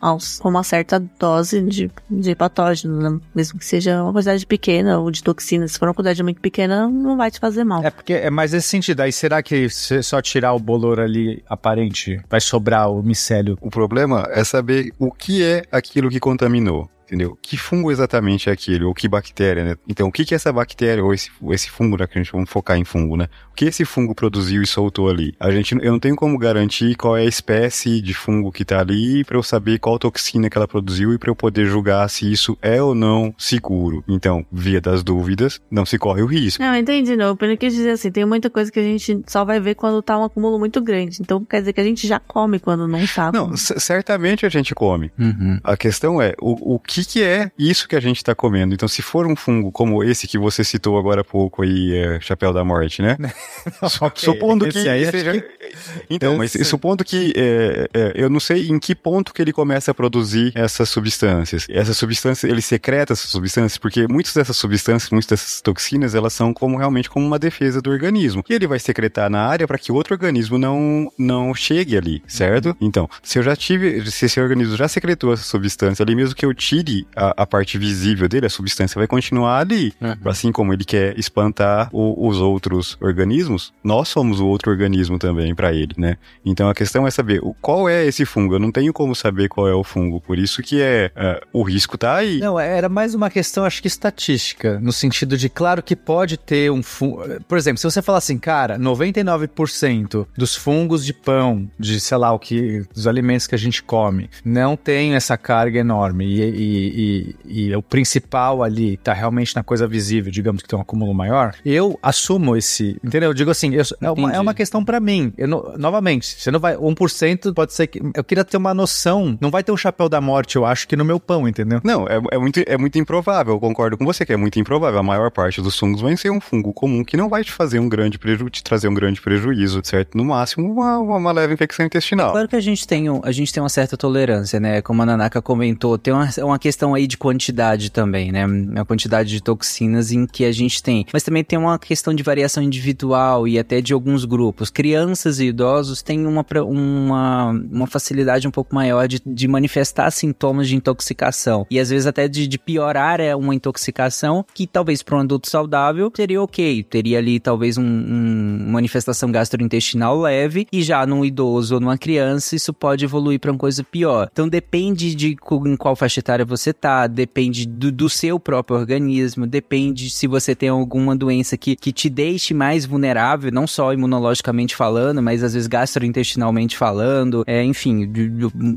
Aos- 0.00 0.38
com 0.38 0.48
uma 0.48 0.62
certa 0.62 0.98
dose 1.18 1.62
de, 1.62 1.90
de 2.10 2.34
patógeno, 2.34 3.00
né? 3.10 3.20
mesmo 3.34 3.58
que 3.58 3.64
seja 3.64 4.02
uma 4.02 4.12
quantidade 4.12 4.46
pequena 4.46 4.98
ou 4.98 5.10
de 5.10 5.22
toxina. 5.22 5.66
Se 5.68 5.78
for 5.78 5.88
uma 5.88 5.94
quantidade 5.94 6.22
muito 6.22 6.40
pequena, 6.40 6.88
não 6.88 7.16
vai 7.16 7.30
te 7.30 7.38
fazer 7.40 7.64
mal. 7.64 7.84
É 7.84 7.90
porque 7.90 8.12
é 8.12 8.30
mais 8.30 8.52
nesse 8.52 8.68
sentido. 8.68 9.00
Aí 9.00 9.12
será 9.12 9.42
que 9.42 9.68
se 9.68 10.02
só 10.02 10.20
tirar 10.20 10.52
o 10.54 10.58
bolor 10.58 11.00
ali 11.00 11.42
aparente, 11.48 12.20
vai 12.28 12.40
sobrar 12.40 12.90
o 12.90 13.02
micélio? 13.02 13.56
O 13.60 13.70
problema 13.70 14.26
é 14.30 14.44
saber 14.44 14.92
o 14.98 15.10
que 15.12 15.42
é 15.42 15.62
aquilo 15.72 16.08
que 16.10 16.20
contaminou. 16.20 16.88
Entendeu? 17.06 17.38
Que 17.40 17.56
fungo 17.56 17.90
exatamente 17.90 18.50
é 18.50 18.52
aquele, 18.52 18.84
ou 18.84 18.92
que 18.92 19.08
bactéria, 19.08 19.64
né? 19.64 19.76
Então, 19.88 20.08
o 20.08 20.12
que 20.12 20.24
que 20.24 20.34
essa 20.34 20.52
bactéria, 20.52 21.02
ou 21.02 21.14
esse, 21.14 21.30
esse 21.50 21.70
fungo, 21.70 21.96
né, 21.96 22.06
que 22.06 22.18
a 22.18 22.22
gente 22.22 22.32
vamos 22.32 22.50
focar 22.50 22.76
em 22.76 22.84
fungo, 22.84 23.16
né? 23.16 23.28
O 23.52 23.54
que 23.54 23.64
esse 23.64 23.84
fungo 23.84 24.14
produziu 24.14 24.62
e 24.62 24.66
soltou 24.66 25.08
ali? 25.08 25.34
A 25.40 25.50
gente, 25.50 25.74
eu 25.80 25.92
não 25.92 25.98
tenho 25.98 26.16
como 26.16 26.36
garantir 26.36 26.94
qual 26.96 27.16
é 27.16 27.22
a 27.22 27.24
espécie 27.24 28.00
de 28.02 28.12
fungo 28.12 28.52
que 28.52 28.64
tá 28.64 28.80
ali 28.80 29.24
para 29.24 29.36
eu 29.36 29.42
saber 29.42 29.78
qual 29.78 29.98
toxina 29.98 30.50
que 30.50 30.58
ela 30.58 30.68
produziu 30.68 31.14
e 31.14 31.18
para 31.18 31.30
eu 31.30 31.36
poder 31.36 31.66
julgar 31.66 32.08
se 32.10 32.30
isso 32.30 32.58
é 32.60 32.82
ou 32.82 32.94
não 32.94 33.34
seguro. 33.38 34.04
Então, 34.08 34.44
via 34.50 34.80
das 34.80 35.02
dúvidas, 35.02 35.60
não 35.70 35.86
se 35.86 35.98
corre 35.98 36.22
o 36.22 36.26
risco. 36.26 36.62
Não, 36.62 36.74
entendi, 36.74 37.16
não. 37.16 37.36
Eu 37.40 37.56
quis 37.56 37.72
dizer 37.72 37.90
assim, 37.90 38.10
tem 38.10 38.24
muita 38.24 38.50
coisa 38.50 38.70
que 38.70 38.80
a 38.80 38.82
gente 38.82 39.22
só 39.26 39.44
vai 39.44 39.60
ver 39.60 39.74
quando 39.74 40.02
tá 40.02 40.18
um 40.18 40.24
acúmulo 40.24 40.58
muito 40.58 40.80
grande. 40.80 41.18
Então, 41.20 41.44
quer 41.44 41.60
dizer 41.60 41.72
que 41.72 41.80
a 41.80 41.84
gente 41.84 42.06
já 42.06 42.18
come 42.18 42.58
quando 42.58 42.88
não 42.88 43.06
tá. 43.06 43.30
Não, 43.32 43.56
certamente 43.56 44.44
a 44.44 44.48
gente 44.48 44.74
come. 44.74 45.10
Uhum. 45.18 45.60
A 45.62 45.76
questão 45.76 46.20
é, 46.20 46.34
o, 46.40 46.74
o 46.74 46.78
que 46.78 46.95
que 47.04 47.22
é 47.22 47.50
isso 47.58 47.88
que 47.88 47.96
a 47.96 48.00
gente 48.00 48.22
tá 48.22 48.34
comendo? 48.34 48.74
Então, 48.74 48.88
se 48.88 49.02
for 49.02 49.26
um 49.26 49.36
fungo 49.36 49.70
como 49.72 50.02
esse 50.02 50.26
que 50.26 50.38
você 50.38 50.62
citou 50.62 50.98
agora 50.98 51.20
há 51.20 51.24
pouco 51.24 51.62
aí, 51.62 51.94
é, 51.96 52.20
Chapéu 52.20 52.52
da 52.52 52.64
Morte, 52.64 53.02
né? 53.02 53.16
okay. 54.00 54.24
Supondo 54.24 54.66
que... 54.66 54.72
Seja... 54.72 55.40
que... 55.40 55.65
Então, 56.08 56.36
mas 56.36 56.52
supondo 56.52 57.04
que 57.04 57.32
é, 57.36 57.88
é, 57.92 58.12
eu 58.14 58.28
não 58.28 58.40
sei 58.40 58.68
em 58.68 58.78
que 58.78 58.94
ponto 58.94 59.32
que 59.32 59.42
ele 59.42 59.52
começa 59.52 59.90
a 59.90 59.94
produzir 59.94 60.52
essas 60.54 60.88
substâncias. 60.88 61.66
Essas 61.68 61.96
substâncias, 61.96 62.50
ele 62.50 62.62
secreta 62.62 63.12
essas 63.12 63.30
substâncias, 63.30 63.78
porque 63.78 64.06
muitas 64.08 64.34
dessas 64.34 64.56
substâncias, 64.56 65.10
muitas 65.10 65.30
dessas 65.30 65.60
toxinas, 65.60 66.14
elas 66.14 66.32
são 66.32 66.52
como 66.52 66.76
realmente 66.76 67.10
como 67.10 67.26
uma 67.26 67.38
defesa 67.38 67.80
do 67.80 67.90
organismo. 67.90 68.44
E 68.48 68.54
ele 68.54 68.66
vai 68.66 68.78
secretar 68.78 69.30
na 69.30 69.46
área 69.46 69.66
para 69.66 69.78
que 69.78 69.92
outro 69.92 70.14
organismo 70.14 70.58
não, 70.58 71.10
não 71.18 71.54
chegue 71.54 71.96
ali, 71.96 72.22
certo? 72.26 72.68
Uhum. 72.68 72.76
Então, 72.80 73.08
se 73.22 73.38
eu 73.38 73.42
já 73.42 73.56
tive, 73.56 74.10
se 74.10 74.26
esse 74.26 74.40
organismo 74.40 74.76
já 74.76 74.88
secretou 74.88 75.32
essa 75.32 75.44
substância 75.44 76.02
ali, 76.02 76.14
mesmo 76.14 76.34
que 76.34 76.44
eu 76.44 76.54
tire 76.54 77.06
a, 77.14 77.42
a 77.42 77.46
parte 77.46 77.78
visível 77.78 78.28
dele, 78.28 78.46
a 78.46 78.50
substância 78.50 78.98
vai 78.98 79.06
continuar 79.06 79.60
ali. 79.60 79.92
Uhum. 80.00 80.16
Assim 80.24 80.52
como 80.52 80.72
ele 80.72 80.84
quer 80.84 81.18
espantar 81.18 81.88
o, 81.92 82.28
os 82.28 82.38
outros 82.38 82.96
organismos, 83.00 83.72
nós 83.82 84.08
somos 84.08 84.40
o 84.40 84.46
outro 84.46 84.70
organismo 84.70 85.18
também 85.18 85.54
para 85.54 85.65
ele, 85.72 85.94
né? 85.96 86.16
Então 86.44 86.68
a 86.68 86.74
questão 86.74 87.06
é 87.06 87.10
saber 87.10 87.40
qual 87.60 87.88
é 87.88 88.04
esse 88.06 88.24
fungo. 88.24 88.54
Eu 88.54 88.58
não 88.58 88.72
tenho 88.72 88.92
como 88.92 89.14
saber 89.14 89.48
qual 89.48 89.68
é 89.68 89.74
o 89.74 89.84
fungo, 89.84 90.20
por 90.20 90.38
isso 90.38 90.62
que 90.62 90.80
é, 90.80 91.10
é 91.14 91.40
o 91.52 91.62
risco 91.62 91.96
tá 91.96 92.16
aí. 92.16 92.38
Não, 92.38 92.58
era 92.58 92.88
mais 92.88 93.14
uma 93.14 93.30
questão, 93.30 93.64
acho 93.64 93.80
que 93.80 93.88
estatística, 93.88 94.78
no 94.80 94.92
sentido 94.92 95.36
de, 95.36 95.48
claro 95.48 95.82
que 95.82 95.96
pode 95.96 96.36
ter 96.36 96.70
um 96.70 96.82
fungo. 96.82 97.22
Por 97.48 97.58
exemplo, 97.58 97.78
se 97.78 97.84
você 97.84 98.02
falar 98.02 98.18
assim, 98.18 98.38
cara, 98.38 98.78
99% 98.78 100.26
dos 100.36 100.54
fungos 100.54 101.04
de 101.04 101.12
pão, 101.12 101.68
de 101.78 102.00
sei 102.00 102.16
lá 102.16 102.32
o 102.32 102.38
que, 102.38 102.84
dos 102.94 103.06
alimentos 103.06 103.46
que 103.46 103.54
a 103.54 103.58
gente 103.58 103.82
come, 103.82 104.30
não 104.44 104.76
tem 104.76 105.14
essa 105.14 105.36
carga 105.36 105.78
enorme 105.78 106.24
e, 106.24 106.42
e, 106.42 107.36
e, 107.44 107.66
e 107.68 107.76
o 107.76 107.82
principal 107.82 108.62
ali 108.62 108.96
tá 108.96 109.12
realmente 109.12 109.54
na 109.54 109.62
coisa 109.62 109.86
visível, 109.86 110.30
digamos 110.30 110.62
que 110.62 110.68
tem 110.68 110.78
um 110.78 110.82
acúmulo 110.82 111.14
maior, 111.14 111.54
eu 111.64 111.98
assumo 112.02 112.56
esse, 112.56 112.96
entendeu? 113.04 113.30
Eu 113.30 113.34
digo 113.34 113.50
assim, 113.50 113.74
eu, 113.74 113.82
é, 114.00 114.10
uma, 114.10 114.32
é 114.32 114.40
uma 114.40 114.54
questão 114.54 114.84
para 114.84 115.00
mim. 115.00 115.32
Eu, 115.36 115.55
novamente, 115.78 116.26
você 116.38 116.50
não 116.50 116.60
vai, 116.60 116.76
1% 116.76 117.54
pode 117.54 117.72
ser 117.72 117.86
que, 117.86 118.00
eu 118.14 118.24
queria 118.24 118.44
ter 118.44 118.56
uma 118.56 118.74
noção, 118.74 119.36
não 119.40 119.50
vai 119.50 119.62
ter 119.62 119.72
um 119.72 119.76
chapéu 119.76 120.08
da 120.08 120.20
morte, 120.20 120.56
eu 120.56 120.64
acho 120.64 120.86
que 120.88 120.96
no 120.96 121.04
meu 121.04 121.20
pão, 121.20 121.48
entendeu? 121.48 121.80
Não, 121.84 122.06
é, 122.06 122.20
é 122.32 122.38
muito, 122.38 122.62
é 122.66 122.76
muito 122.76 122.98
improvável, 122.98 123.54
eu 123.54 123.60
concordo 123.60 123.96
com 123.96 124.04
você 124.04 124.24
que 124.24 124.32
é 124.32 124.36
muito 124.36 124.58
improvável. 124.58 124.98
A 124.98 125.02
maior 125.02 125.30
parte 125.30 125.60
dos 125.60 125.78
fungos 125.78 126.00
vai 126.00 126.16
ser 126.16 126.30
um 126.30 126.40
fungo 126.40 126.72
comum 126.72 127.04
que 127.04 127.16
não 127.16 127.28
vai 127.28 127.44
te 127.44 127.52
fazer 127.52 127.78
um 127.78 127.88
grande 127.88 128.18
prejuízo, 128.18 128.50
te 128.50 128.62
trazer 128.62 128.88
um 128.88 128.94
grande 128.94 129.20
prejuízo, 129.20 129.80
certo? 129.84 130.16
No 130.16 130.24
máximo, 130.24 130.70
uma, 130.70 130.98
uma 130.98 131.32
leve 131.32 131.54
infecção 131.54 131.86
intestinal. 131.86 132.32
Claro 132.32 132.48
que 132.48 132.56
a 132.56 132.60
gente 132.60 132.86
tem, 132.86 133.06
a 133.22 133.32
gente 133.32 133.52
tem 133.52 133.62
uma 133.62 133.68
certa 133.68 133.96
tolerância, 133.96 134.60
né? 134.60 134.82
Como 134.82 135.02
a 135.02 135.06
Nanaka 135.06 135.40
comentou, 135.42 135.98
tem 135.98 136.12
uma, 136.12 136.28
uma 136.38 136.58
questão 136.58 136.94
aí 136.94 137.06
de 137.06 137.16
quantidade 137.16 137.90
também, 137.90 138.32
né? 138.32 138.44
A 138.76 138.84
quantidade 138.84 139.30
de 139.30 139.42
toxinas 139.42 140.10
em 140.12 140.26
que 140.26 140.44
a 140.44 140.52
gente 140.52 140.82
tem. 140.82 141.06
Mas 141.12 141.22
também 141.22 141.44
tem 141.44 141.58
uma 141.58 141.78
questão 141.78 142.14
de 142.14 142.22
variação 142.22 142.62
individual 142.62 143.46
e 143.46 143.58
até 143.58 143.80
de 143.80 143.92
alguns 143.92 144.24
grupos. 144.24 144.70
Crianças 144.70 145.40
e 145.40 145.45
idosos 145.48 146.02
têm 146.02 146.26
uma, 146.26 146.44
uma, 146.64 147.50
uma 147.50 147.86
facilidade 147.86 148.46
um 148.46 148.50
pouco 148.50 148.74
maior 148.74 149.08
de, 149.08 149.20
de 149.24 149.48
manifestar 149.48 150.10
sintomas 150.10 150.68
de 150.68 150.76
intoxicação. 150.76 151.66
E 151.70 151.78
às 151.78 151.90
vezes 151.90 152.06
até 152.06 152.28
de, 152.28 152.46
de 152.46 152.58
piorar 152.58 153.20
é 153.20 153.34
uma 153.34 153.54
intoxicação 153.54 154.44
que 154.54 154.66
talvez 154.66 155.02
para 155.02 155.16
um 155.16 155.20
adulto 155.20 155.48
saudável 155.48 156.12
seria 156.14 156.42
ok. 156.42 156.82
Teria 156.84 157.18
ali 157.18 157.40
talvez 157.40 157.78
um, 157.78 157.84
um 157.84 158.70
manifestação 158.70 159.30
gastrointestinal 159.30 160.18
leve 160.20 160.66
e 160.72 160.82
já 160.82 161.06
num 161.06 161.24
idoso 161.24 161.74
ou 161.74 161.80
numa 161.80 161.98
criança 161.98 162.56
isso 162.56 162.72
pode 162.72 163.04
evoluir 163.04 163.40
para 163.40 163.50
uma 163.50 163.58
coisa 163.58 163.82
pior. 163.84 164.28
Então 164.32 164.48
depende 164.48 165.14
de 165.14 165.36
em 165.66 165.76
qual 165.76 165.96
faixa 165.96 166.20
etária 166.20 166.44
você 166.44 166.72
tá, 166.72 167.06
depende 167.06 167.66
do, 167.66 167.90
do 167.90 168.08
seu 168.08 168.38
próprio 168.38 168.78
organismo, 168.78 169.46
depende 169.46 170.10
se 170.10 170.26
você 170.26 170.54
tem 170.54 170.68
alguma 170.68 171.14
doença 171.14 171.56
que, 171.56 171.76
que 171.76 171.92
te 171.92 172.08
deixe 172.08 172.54
mais 172.54 172.84
vulnerável, 172.84 173.50
não 173.52 173.66
só 173.66 173.92
imunologicamente 173.92 174.74
falando, 174.74 175.22
mas 175.22 175.35
às 175.42 175.54
vezes 175.54 175.66
gastrointestinalmente 175.66 176.76
falando, 176.76 177.44
é, 177.46 177.62
enfim, 177.62 178.10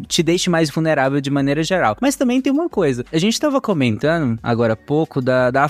te 0.07 0.23
deixe 0.23 0.49
mais 0.49 0.69
vulnerável 0.69 1.22
de 1.22 1.30
maneira 1.30 1.64
geral. 1.64 1.98
Mas 2.02 2.15
também 2.15 2.41
tem 2.41 2.52
uma 2.52 2.69
coisa, 2.69 3.06
a 3.11 3.18
gente 3.18 3.34
estava 3.34 3.61
comentando 3.61 4.40
agora 4.41 4.73
há 4.73 4.77
pouco 4.77 5.22
da, 5.22 5.52
da 5.52 5.68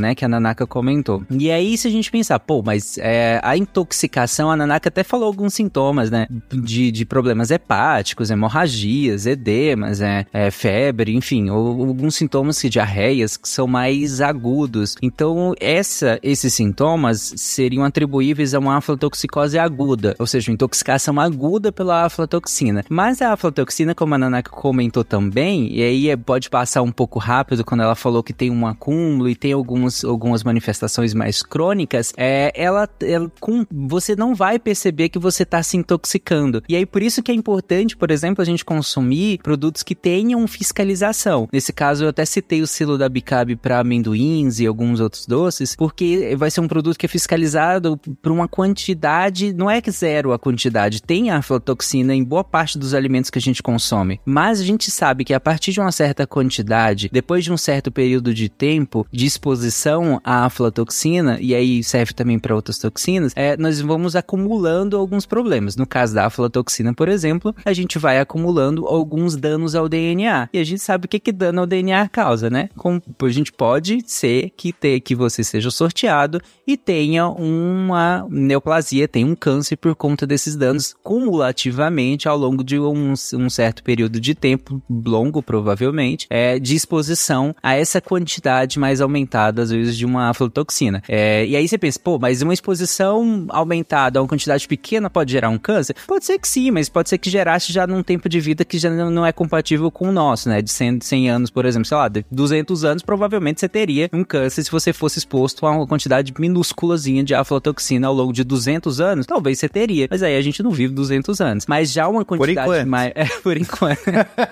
né, 0.00 0.14
que 0.14 0.24
a 0.24 0.28
Nanaka 0.28 0.66
comentou. 0.66 1.22
E 1.30 1.50
aí 1.50 1.76
se 1.76 1.88
a 1.88 1.90
gente 1.90 2.10
pensar, 2.10 2.38
pô, 2.40 2.62
mas 2.62 2.98
é, 2.98 3.40
a 3.42 3.56
intoxicação, 3.56 4.50
a 4.50 4.56
Nanaka 4.56 4.88
até 4.88 5.02
falou 5.02 5.26
alguns 5.26 5.54
sintomas, 5.54 6.10
né, 6.10 6.26
de, 6.52 6.90
de 6.90 7.04
problemas 7.04 7.50
hepáticos, 7.50 8.30
hemorragias, 8.30 9.26
edemas, 9.26 10.00
é, 10.00 10.26
é 10.32 10.50
febre, 10.50 11.14
enfim, 11.14 11.50
ou, 11.50 11.88
alguns 11.88 12.14
sintomas 12.16 12.60
de 12.60 12.68
diarreias 12.68 13.36
que 13.36 13.48
são 13.48 13.66
mais 13.66 14.20
agudos. 14.20 14.96
Então, 15.02 15.54
essa, 15.60 16.18
esses 16.22 16.52
sintomas 16.54 17.34
seriam 17.36 17.84
atribuíveis 17.84 18.54
a 18.54 18.58
uma 18.58 18.76
aflatoxicose 18.76 19.58
aguda, 19.58 19.99
ou 20.18 20.26
seja, 20.26 20.52
intoxicação 20.52 21.18
aguda 21.20 21.72
pela 21.72 22.04
aflatoxina. 22.04 22.84
Mas 22.88 23.22
a 23.22 23.32
aflatoxina, 23.32 23.94
como 23.94 24.14
a 24.14 24.18
Nanaka 24.18 24.50
comentou 24.50 25.04
também, 25.04 25.72
e 25.72 25.82
aí 25.82 26.10
é, 26.10 26.16
pode 26.16 26.50
passar 26.50 26.82
um 26.82 26.92
pouco 26.92 27.18
rápido 27.18 27.64
quando 27.64 27.82
ela 27.82 27.94
falou 27.94 28.22
que 28.22 28.32
tem 28.32 28.50
um 28.50 28.66
acúmulo 28.66 29.28
e 29.28 29.34
tem 29.34 29.52
algumas, 29.52 30.04
algumas 30.04 30.42
manifestações 30.42 31.14
mais 31.14 31.42
crônicas, 31.42 32.12
é, 32.16 32.52
ela, 32.54 32.88
ela 33.02 33.30
com, 33.40 33.66
você 33.70 34.16
não 34.16 34.34
vai 34.34 34.58
perceber 34.58 35.08
que 35.08 35.18
você 35.18 35.42
está 35.42 35.62
se 35.62 35.76
intoxicando. 35.76 36.62
E 36.68 36.76
aí 36.76 36.86
por 36.86 37.02
isso 37.02 37.22
que 37.22 37.30
é 37.30 37.34
importante, 37.34 37.96
por 37.96 38.10
exemplo, 38.10 38.42
a 38.42 38.44
gente 38.44 38.64
consumir 38.64 39.38
produtos 39.42 39.82
que 39.82 39.94
tenham 39.94 40.46
fiscalização. 40.46 41.48
Nesse 41.52 41.72
caso, 41.72 42.04
eu 42.04 42.08
até 42.08 42.24
citei 42.24 42.62
o 42.62 42.66
silo 42.66 42.98
da 42.98 43.08
Bicabe 43.08 43.56
para 43.56 43.80
amendoins 43.80 44.60
e 44.60 44.66
alguns 44.66 45.00
outros 45.00 45.26
doces, 45.26 45.76
porque 45.76 46.34
vai 46.36 46.50
ser 46.50 46.60
um 46.60 46.68
produto 46.68 46.98
que 46.98 47.06
é 47.06 47.08
fiscalizado 47.08 47.98
por 48.22 48.32
uma 48.32 48.48
quantidade, 48.48 49.52
não 49.52 49.70
é 49.70 49.80
que 49.80 49.89
zero 49.90 50.32
a 50.32 50.38
quantidade, 50.38 51.02
tem 51.02 51.30
aflatoxina 51.30 52.14
em 52.14 52.24
boa 52.24 52.44
parte 52.44 52.78
dos 52.78 52.94
alimentos 52.94 53.30
que 53.30 53.38
a 53.38 53.42
gente 53.42 53.62
consome, 53.62 54.20
mas 54.24 54.60
a 54.60 54.64
gente 54.64 54.90
sabe 54.90 55.24
que 55.24 55.34
a 55.34 55.40
partir 55.40 55.72
de 55.72 55.80
uma 55.80 55.92
certa 55.92 56.26
quantidade, 56.26 57.10
depois 57.12 57.44
de 57.44 57.52
um 57.52 57.56
certo 57.56 57.90
período 57.90 58.32
de 58.32 58.48
tempo 58.48 59.06
de 59.12 59.26
exposição 59.26 60.20
à 60.24 60.44
aflatoxina, 60.44 61.38
e 61.40 61.54
aí 61.54 61.82
serve 61.82 62.12
também 62.12 62.38
para 62.38 62.54
outras 62.54 62.78
toxinas, 62.78 63.32
é, 63.36 63.56
nós 63.56 63.80
vamos 63.80 64.16
acumulando 64.16 64.96
alguns 64.96 65.26
problemas. 65.26 65.76
No 65.76 65.86
caso 65.86 66.14
da 66.14 66.26
aflatoxina, 66.26 66.94
por 66.94 67.08
exemplo, 67.08 67.54
a 67.64 67.72
gente 67.72 67.98
vai 67.98 68.18
acumulando 68.18 68.86
alguns 68.86 69.36
danos 69.36 69.74
ao 69.74 69.88
DNA. 69.88 70.48
E 70.52 70.58
a 70.58 70.64
gente 70.64 70.82
sabe 70.82 71.06
o 71.06 71.08
que, 71.08 71.18
que 71.18 71.32
dano 71.32 71.60
ao 71.60 71.66
DNA 71.66 72.08
causa, 72.08 72.50
né? 72.50 72.68
Como 72.76 73.02
a 73.22 73.28
gente 73.28 73.52
pode 73.52 74.02
ser 74.06 74.50
que, 74.56 74.72
ter, 74.72 75.00
que 75.00 75.14
você 75.14 75.42
seja 75.42 75.70
sorteado 75.70 76.40
e 76.66 76.76
tenha 76.76 77.28
uma 77.28 78.26
neoplasia, 78.30 79.08
tenha 79.08 79.26
um 79.26 79.34
câncer 79.34 79.76
por 79.80 79.94
conta 79.94 80.26
desses 80.26 80.56
danos 80.56 80.94
cumulativamente 81.02 82.28
ao 82.28 82.36
longo 82.36 82.62
de 82.62 82.78
um, 82.78 83.12
um 83.34 83.50
certo 83.50 83.82
período 83.82 84.20
de 84.20 84.34
tempo, 84.34 84.82
longo 84.90 85.42
provavelmente, 85.42 86.26
é, 86.28 86.58
de 86.58 86.74
exposição 86.74 87.54
a 87.62 87.74
essa 87.74 88.00
quantidade 88.00 88.78
mais 88.78 89.00
aumentada, 89.00 89.62
às 89.62 89.70
vezes, 89.70 89.96
de 89.96 90.04
uma 90.04 90.30
aflatoxina. 90.30 91.02
É, 91.08 91.46
e 91.46 91.56
aí 91.56 91.66
você 91.66 91.78
pensa, 91.78 91.98
pô, 91.98 92.18
mas 92.18 92.42
uma 92.42 92.54
exposição 92.54 93.46
aumentada 93.48 94.18
a 94.18 94.22
uma 94.22 94.28
quantidade 94.28 94.68
pequena 94.68 95.08
pode 95.08 95.32
gerar 95.32 95.48
um 95.48 95.58
câncer? 95.58 95.96
Pode 96.06 96.24
ser 96.24 96.38
que 96.38 96.48
sim, 96.48 96.70
mas 96.70 96.88
pode 96.88 97.08
ser 97.08 97.18
que 97.18 97.30
gerasse 97.30 97.72
já 97.72 97.86
num 97.86 98.02
tempo 98.02 98.28
de 98.28 98.40
vida 98.40 98.64
que 98.64 98.78
já 98.78 98.90
não 98.90 99.24
é 99.24 99.32
compatível 99.32 99.90
com 99.90 100.08
o 100.08 100.12
nosso, 100.12 100.48
né? 100.48 100.60
De 100.60 100.70
100, 100.70 101.00
100 101.00 101.30
anos, 101.30 101.50
por 101.50 101.64
exemplo, 101.64 101.86
sei 101.86 101.96
lá, 101.96 102.08
de 102.08 102.24
200 102.30 102.84
anos, 102.84 103.02
provavelmente 103.02 103.60
você 103.60 103.68
teria 103.68 104.10
um 104.12 104.24
câncer 104.24 104.62
se 104.62 104.70
você 104.70 104.92
fosse 104.92 105.18
exposto 105.18 105.66
a 105.66 105.70
uma 105.70 105.86
quantidade 105.86 106.32
minúsculazinha 106.38 107.24
de 107.24 107.34
aflatoxina 107.34 108.06
ao 108.06 108.14
longo 108.14 108.32
de 108.32 108.44
200 108.44 109.00
anos. 109.00 109.26
Talvez 109.26 109.58
você 109.58 109.68
teria. 109.70 110.08
Mas 110.10 110.22
aí 110.22 110.36
a 110.36 110.42
gente 110.42 110.62
não 110.62 110.70
vive 110.70 110.92
200 110.94 111.40
anos. 111.40 111.66
Mas 111.66 111.92
já 111.92 112.08
uma 112.08 112.24
quantidade 112.24 112.84
mais. 112.84 113.12
É, 113.14 113.24
por 113.42 113.56
enquanto. 113.56 114.00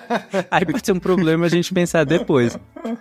aí 0.49 0.65
pode 0.65 0.85
ser 0.85 0.91
um 0.91 0.99
problema 0.99 1.45
a 1.45 1.49
gente 1.49 1.73
pensar 1.73 2.03
depois. 2.03 2.57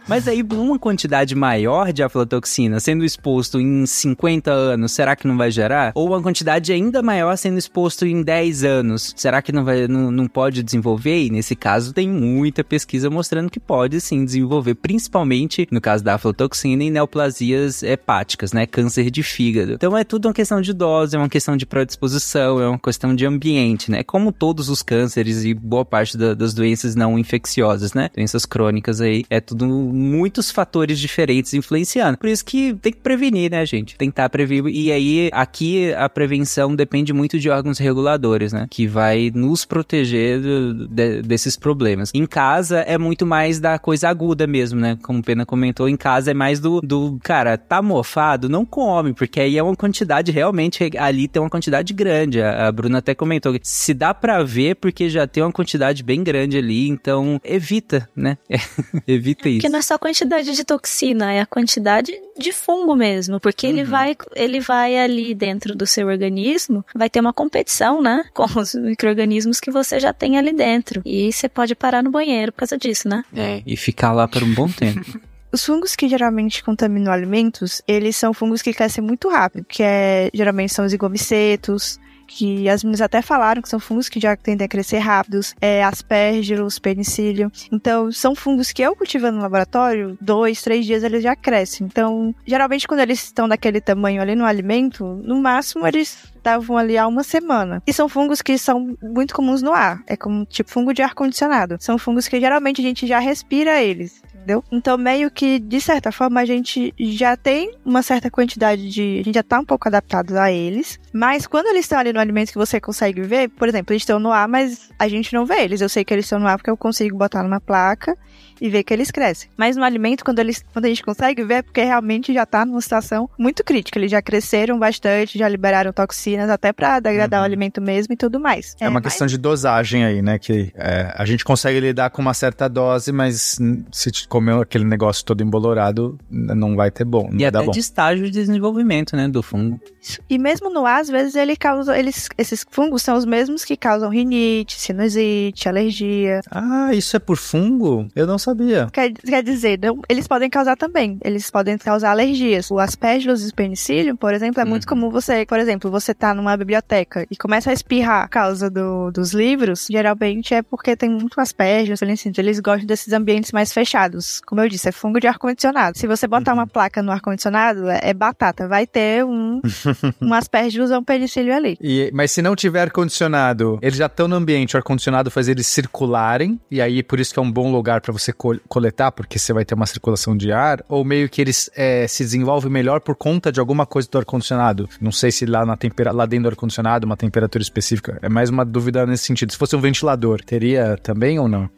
Mas 0.09 0.27
aí, 0.27 0.43
uma 0.43 0.79
quantidade 0.79 1.35
maior 1.35 1.93
de 1.93 2.03
aflatoxina 2.03 2.81
sendo 2.81 3.05
exposto 3.05 3.61
em 3.61 3.87
50 3.87 4.51
anos, 4.51 4.93
será 4.93 5.15
que 5.15 5.27
não 5.27 5.37
vai 5.37 5.51
gerar? 5.51 5.93
Ou 5.95 6.09
uma 6.09 6.23
quantidade 6.23 6.73
ainda 6.73 7.03
maior 7.03 7.37
sendo 7.37 7.59
exposto 7.59 8.07
em 8.07 8.23
10 8.23 8.65
anos, 8.65 9.15
será 9.17 9.41
que 9.41 9.53
não, 9.53 9.65
vai, 9.65 9.87
não, 9.87 10.11
não 10.11 10.27
pode 10.27 10.63
desenvolver? 10.63 11.25
E 11.25 11.31
nesse 11.31 11.55
caso, 11.55 11.93
tem 11.93 12.09
muita 12.09 12.65
pesquisa 12.65 13.09
mostrando 13.11 13.51
que 13.51 13.61
pode 13.61 14.01
sim 14.01 14.25
desenvolver, 14.25 14.75
principalmente 14.75 15.69
no 15.71 15.81
caso 15.81 16.03
da 16.03 16.15
aflatoxina 16.15 16.83
em 16.83 16.91
neoplasias 16.91 17.83
hepáticas, 17.83 18.53
né? 18.53 18.67
Câncer 18.67 19.11
de 19.11 19.23
fígado. 19.23 19.73
Então 19.73 19.97
é 19.97 20.05
tudo 20.05 20.27
uma 20.27 20.35
questão 20.35 20.61
de 20.61 20.73
dose, 20.73 21.17
é 21.17 21.19
uma 21.19 21.29
questão 21.29 21.57
de 21.57 21.67
predisposição, 21.67 22.08
é 22.35 22.69
uma 22.69 22.79
questão 22.79 23.15
de 23.15 23.27
ambiente, 23.27 23.91
né? 23.91 24.03
Como 24.03 24.33
todos 24.33 24.69
os 24.69 24.83
cânceres 24.83 25.45
e 25.45 25.55
boa 25.55 25.85
parte 25.85 26.17
da, 26.17 26.35
das 26.35 26.55
doenças 26.55 26.95
não 26.95 27.19
infecciosas, 27.19 27.95
né? 27.95 28.11
Doenças 28.15 28.45
crônicas 28.45 29.01
aí, 29.01 29.25
é 29.29 29.41
tudo 29.41 29.67
muitos 29.67 30.51
fatores 30.51 30.99
diferentes 30.99 31.55
influenciando. 31.55 32.19
Por 32.19 32.29
isso 32.29 32.45
que 32.45 32.75
tem 32.75 32.93
que 32.93 33.01
prevenir, 33.01 33.51
né, 33.51 33.65
gente? 33.67 33.97
Tentar 33.97 34.29
prevenir. 34.29 34.75
E 34.75 34.93
aí, 34.93 35.31
aqui 35.33 35.93
a 35.95 36.09
prevenção 36.09 36.75
depende 36.75 37.13
muito 37.13 37.39
de 37.39 37.51
órgãos 37.51 37.79
reguladores, 37.79 38.53
né? 38.53 38.67
Que 38.71 38.87
vai 38.87 39.31
nos 39.35 39.65
proteger 39.65 40.41
de, 40.41 41.23
desses 41.23 41.57
problemas. 41.57 42.11
Em 42.15 42.27
casa 42.27 42.79
é 42.81 42.99
muito 42.99 43.27
mais 43.27 43.61
da 43.61 43.79
coisa 43.79 44.09
aguda 44.09 44.47
mesmo, 44.47 44.81
né? 44.81 44.99
Como 45.03 45.21
o 45.21 45.23
Pena 45.23 45.45
comentou, 45.45 45.89
em 45.89 45.97
casa 45.97 46.31
é 46.31 46.35
mais 46.35 46.61
do, 46.61 46.81
do 46.81 47.19
cara, 47.23 47.57
tá 47.57 47.83
mofado, 47.83 48.49
não 48.49 48.65
come, 48.65 49.13
porque 49.13 49.41
aí 49.41 49.59
é 49.59 49.63
uma 49.63 49.77
quantidade 49.77 50.33
realmente, 50.33 50.91
ali 50.99 51.29
tem 51.29 51.41
uma 51.41 51.51
quantidade 51.51 51.93
grande. 51.99 52.41
A, 52.41 52.69
a 52.69 52.73
Bruna 52.73 52.99
até 52.99 53.15
comentou 53.15 53.53
que 53.53 53.61
se 53.63 53.93
dá 53.93 54.15
para 54.15 54.43
ver, 54.45 54.77
porque 54.77 55.11
já 55.11 55.27
tem 55.27 55.43
uma 55.43 55.53
quantidade 55.53 56.03
bem 56.05 56.23
grande 56.23 56.57
ali, 56.57 56.89
então 56.89 57.41
evita, 57.45 58.09
né? 58.15 58.39
evita 59.07 59.49
isso. 59.49 59.59
Porque 59.59 59.69
não 59.69 59.81
é 59.81 59.83
só 59.83 59.95
a 59.95 59.99
quantidade 59.99 60.55
de 60.55 60.65
toxina, 60.65 61.33
é 61.33 61.41
a 61.41 61.47
quantidade 61.47 62.13
de 62.39 62.53
fungo 62.53 62.95
mesmo, 62.95 63.41
porque 63.41 63.67
uhum. 63.67 63.73
ele 63.73 63.85
vai 63.85 64.17
ele 64.37 64.61
vai 64.61 64.97
ali 64.97 65.35
dentro 65.35 65.75
do 65.75 65.87
seu 65.87 66.07
organismo, 66.07 66.85
vai 66.95 67.11
ter 67.11 67.21
uma 67.21 67.33
competição, 67.33 68.01
né, 68.01 68.25
com 68.33 68.45
os 68.45 68.75
microrganismos 68.75 69.59
que 69.59 69.71
você 69.71 69.99
já 69.99 70.13
tem 70.13 70.39
ali 70.39 70.53
dentro. 70.53 71.03
E 71.05 71.33
você 71.33 71.49
pode 71.49 71.75
parar 71.75 72.03
no 72.03 72.11
banheiro 72.11 72.53
por 72.53 72.61
causa 72.61 72.79
disso, 72.79 73.09
né? 73.09 73.25
É, 73.35 73.63
e 73.67 73.77
ficar 73.77 74.13
lá 74.13 74.29
por 74.29 74.43
um 74.43 74.55
bom 74.55 74.69
tempo. 74.69 75.21
Os 75.59 75.65
fungos 75.65 75.97
que 75.97 76.09
geralmente 76.09 76.63
contaminam 76.63 77.13
alimentos, 77.13 77.83
eles 77.85 78.15
são 78.15 78.33
fungos 78.33 78.63
que 78.63 78.73
crescem 78.73 79.03
muito 79.03 79.29
rápido, 79.29 79.65
que 79.65 79.83
é, 79.83 80.31
geralmente 80.33 80.73
são 80.73 80.85
os 80.85 80.93
igomicetos, 80.93 81.99
que 82.29 82.69
as 82.69 82.85
meninas 82.85 83.01
até 83.01 83.21
falaram 83.21 83.61
que 83.61 83.69
são 83.69 83.81
fungos 83.81 84.09
que 84.09 84.21
já 84.21 84.37
tendem 84.37 84.67
a 84.67 84.69
crescer 84.69 84.99
rápidos, 84.99 85.57
é, 85.61 85.83
aspergillus, 85.83 86.79
penicillium. 86.79 87.51
Então, 87.73 88.13
são 88.13 88.37
fungos 88.37 88.71
que 88.71 88.83
eu 88.83 88.95
cultivando 88.95 89.39
no 89.39 89.43
laboratório, 89.43 90.17
dois, 90.21 90.63
três 90.63 90.87
dias 90.87 91.03
eles 91.03 91.25
já 91.25 91.35
crescem. 91.35 91.89
Então, 91.89 92.33
geralmente 92.47 92.87
quando 92.87 93.01
eles 93.01 93.25
estão 93.25 93.49
daquele 93.49 93.81
tamanho 93.81 94.23
ali 94.23 94.37
no 94.37 94.45
alimento, 94.45 95.05
no 95.25 95.43
máximo 95.43 95.89
eles 95.89 96.31
estavam 96.37 96.79
ali 96.79 96.97
há 96.97 97.05
uma 97.09 97.25
semana. 97.25 97.83
E 97.85 97.93
são 97.93 98.09
fungos 98.09 98.41
que 98.41 98.57
são 98.57 98.97
muito 99.03 99.35
comuns 99.35 99.61
no 99.61 99.73
ar. 99.73 100.05
É 100.07 100.17
como 100.17 100.45
tipo 100.45 100.71
fungo 100.71 100.95
de 100.95 101.03
ar-condicionado. 101.03 101.79
São 101.81 101.99
fungos 101.99 102.29
que 102.29 102.39
geralmente 102.39 102.81
a 102.81 102.85
gente 102.85 103.09
já 103.09 103.19
respira 103.19 103.83
eles 103.83 104.23
entendeu? 104.39 104.65
Então, 104.73 104.97
meio 104.97 105.31
que, 105.31 105.59
de 105.59 105.81
certa 105.81 106.11
forma, 106.11 106.41
a 106.41 106.45
gente 106.45 106.95
já 106.99 107.37
tem 107.37 107.75
uma 107.85 108.03
certa 108.03 108.31
quantidade 108.31 108.89
de. 108.89 109.19
A 109.21 109.25
gente 109.25 109.35
já 109.35 109.43
tá 109.43 109.61
um 109.61 109.65
pouco 109.65 109.89
adaptado 109.89 110.37
a 110.37 110.51
eles. 110.51 110.99
Mas 111.13 111.47
quando 111.47 111.67
eles 111.67 111.85
estão 111.85 111.99
ali 111.99 112.13
no 112.13 112.21
alimento 112.21 112.53
que 112.53 112.59
você 112.59 112.81
consegue 112.81 113.21
ver, 113.23 113.49
por 113.51 113.69
exemplo, 113.69 113.93
eles 113.93 114.03
estão 114.03 114.19
no 114.19 114.33
ar, 114.33 114.49
mas 114.49 114.91
a 114.99 115.09
gente 115.09 115.33
não 115.35 115.45
vê 115.45 115.63
eles. 115.63 115.81
Eu 115.81 115.89
sei 115.89 116.05
que 116.05 116.15
eles 116.15 116.25
estão 116.25 116.39
no 116.39 116.47
ar 116.47 116.57
porque 116.57 116.71
eu 116.71 116.77
consigo 116.77 117.17
botar 117.17 117.43
numa 117.43 117.61
placa 117.61 118.17
e 118.61 118.69
ver 118.69 118.83
que 118.83 118.93
eles 118.93 119.11
crescem. 119.11 119.51
Mas 119.57 119.77
no 119.77 119.85
alimento, 119.85 120.25
quando, 120.25 120.39
eles, 120.39 120.65
quando 120.73 120.87
a 120.87 120.89
gente 120.89 121.03
consegue 121.03 121.45
ver, 121.45 121.55
é 121.55 121.63
porque 121.63 121.83
realmente 121.83 122.33
já 122.33 122.45
tá 122.45 122.65
numa 122.65 122.81
situação 122.81 123.29
muito 123.39 123.65
crítica. 123.65 123.99
Eles 123.99 124.11
já 124.11 124.21
cresceram 124.21 124.79
bastante, 124.79 125.39
já 125.39 125.49
liberaram 125.49 125.93
toxinas 125.93 126.51
até 126.51 126.73
para 126.73 127.01
degradar 127.01 127.41
uhum. 127.41 127.45
o 127.45 127.47
alimento 127.47 127.81
mesmo 127.81 128.15
e 128.15 128.17
tudo 128.17 128.41
mais. 128.41 128.75
É, 128.81 128.85
é 128.85 128.89
uma 128.89 128.95
mas... 128.95 129.13
questão 129.13 129.27
de 129.27 129.39
dosagem 129.39 130.05
aí, 130.05 130.23
né? 130.23 130.39
Que 130.39 130.73
é, 130.75 131.13
a 131.15 131.25
gente 131.25 131.45
consegue 131.45 131.81
lidar 131.81 132.11
com 132.11 132.21
uma 132.21 132.35
certa 132.35 132.69
dose, 132.69 133.13
mas 133.13 133.59
se 133.93 134.29
comer 134.29 134.61
aquele 134.61 134.85
negócio 134.85 135.25
todo 135.25 135.43
embolorado, 135.43 136.19
não 136.31 136.77
vai 136.77 136.91
ter 136.91 137.05
bom. 137.05 137.31
e 137.33 137.45
até 137.45 137.63
bom. 137.63 137.71
de 137.71 137.81
estágio 137.81 138.25
de 138.25 138.31
desenvolvimento, 138.31 139.17
né, 139.17 139.29
do 139.29 139.43
fungo. 139.43 139.81
E 140.29 140.39
mesmo 140.39 140.71
no 140.71 140.87
ar, 140.87 141.01
às 141.01 141.09
vezes 141.09 141.35
ele 141.35 141.57
causa, 141.57 141.99
eles, 141.99 142.29
esses 142.37 142.65
fungos 142.71 143.03
são 143.03 143.17
os 143.17 143.25
mesmos 143.25 143.65
que 143.65 143.77
causam 143.77 144.11
rinite, 144.11 144.79
sinusite, 144.79 145.69
alergia. 145.69 146.41
Ah, 146.51 146.91
isso 146.93 147.17
é 147.17 147.19
por 147.19 147.37
fungo? 147.37 148.09
Eu 148.15 148.27
não 148.27 148.39
sabia. 148.39 148.89
Quer, 148.93 149.13
quer 149.13 149.43
dizer, 149.43 149.79
não, 149.81 150.01
eles 150.09 150.27
podem 150.27 150.51
causar 150.51 150.77
também. 150.77 151.19
Eles 151.23 151.51
podem 151.51 151.77
causar 151.79 152.11
alergias. 152.11 152.71
O 152.71 152.79
aspergillus 152.79 153.47
e 153.47 153.51
o 153.51 153.55
penicillium, 153.55 154.17
por 154.17 154.35
exemplo, 154.35 154.61
é 154.61 154.65
muito 154.65 154.85
uhum. 154.85 154.89
comum 154.89 155.11
você, 155.11 155.45
por 155.47 155.59
exemplo, 155.59 155.91
você 155.91 156.15
tá 156.15 156.35
numa 156.35 156.57
biblioteca 156.57 157.27
e 157.31 157.37
começa 157.37 157.71
a 157.71 157.73
espirrar 157.73 158.27
por 158.27 158.33
causa 158.33 158.71
do, 158.71 159.11
dos 159.11 159.33
livros, 159.33 159.87
geralmente 159.91 160.55
é 160.55 160.63
porque 160.63 160.97
tem 160.97 161.09
muito 161.09 161.41
aspergillus, 161.41 162.01
penicillium, 162.01 162.35
eles 162.39 162.61
gostam 162.61 162.87
desses 162.87 163.13
ambientes 163.13 163.53
mais 163.53 163.73
fechados. 163.73 164.41
Como 164.47 164.61
eu 164.61 164.69
disse, 164.69 164.89
é 164.89 164.93
fungo 164.93 165.21
de 165.21 165.27
ar-condicionado. 165.27 165.99
Se 165.99 166.07
você 166.07 166.27
botar 166.27 166.53
uhum. 166.53 166.59
uma 166.59 166.67
placa 166.67 167.03
no 167.03 167.11
ar-condicionado, 167.11 167.89
é, 167.89 168.01
é, 168.03 168.15
batata. 168.15 168.69
Vai 168.69 168.87
ter 168.87 169.25
um, 169.25 169.61
um 170.21 170.33
aspergillus 170.33 170.91
ou 170.91 170.99
um 170.99 171.05
penicillium 171.05 171.55
ali. 171.55 171.79
E, 171.81 172.11
mas 172.13 172.31
se 172.31 172.43
não 172.43 172.55
tiver 172.55 172.83
ar-condicionado, 172.83 173.79
eles 173.83 173.97
já 173.97 174.07
estão 174.07 174.29
no 174.29 174.37
ambiente, 174.37 174.75
o 174.75 174.79
ar-condicionado 174.79 175.31
faz 175.31 175.49
eles 175.49 175.67
circularem, 175.67 176.61
e 176.71 176.81
aí 176.81 177.03
por 177.03 177.21
isso 177.21 177.33
que 177.33 177.39
é 177.39 177.43
um 177.43 177.51
bom 177.51 177.71
lugar 177.73 178.01
para 178.01 178.13
você 178.13 178.33
coletar, 178.33 179.13
porque 179.13 179.39
você 179.39 179.53
vai 179.53 179.65
ter 179.65 179.75
uma 179.75 179.87
circulação 179.87 180.37
de 180.37 180.53
ar, 180.53 180.85
ou 180.89 181.05
meio 181.05 181.29
que 181.29 181.41
eles 181.41 181.71
é, 181.77 182.07
se 182.07 182.23
desenvolvem 182.23 182.71
melhor 182.71 183.01
por 183.01 183.17
conta 183.17 183.51
de 183.53 183.61
alguma 183.61 183.87
coisa 183.87 184.09
do 184.11 184.19
ar-condicionado. 184.19 184.89
Não 185.01 185.13
sei 185.13 185.31
se 185.31 185.47
lá, 185.47 185.65
na 185.65 185.77
tempera 185.77 186.13
lá 186.13 186.27
dentro 186.27 186.45
do 186.45 186.49
ar-condicionado, 186.51 187.07
uma 187.07 187.17
temperatura 187.17 187.63
específica. 187.63 188.19
É 188.23 188.29
mais 188.29 188.51
uma 188.51 188.65
dúvida 188.65 189.07
nesse 189.07 189.25
sentido. 189.25 189.53
Se 189.53 189.59
fosse 189.59 189.77
um 189.77 189.81
ventilador, 189.81 190.41
teria 190.43 190.97
também 191.03 191.39
ou 191.39 191.49
não? 191.49 191.69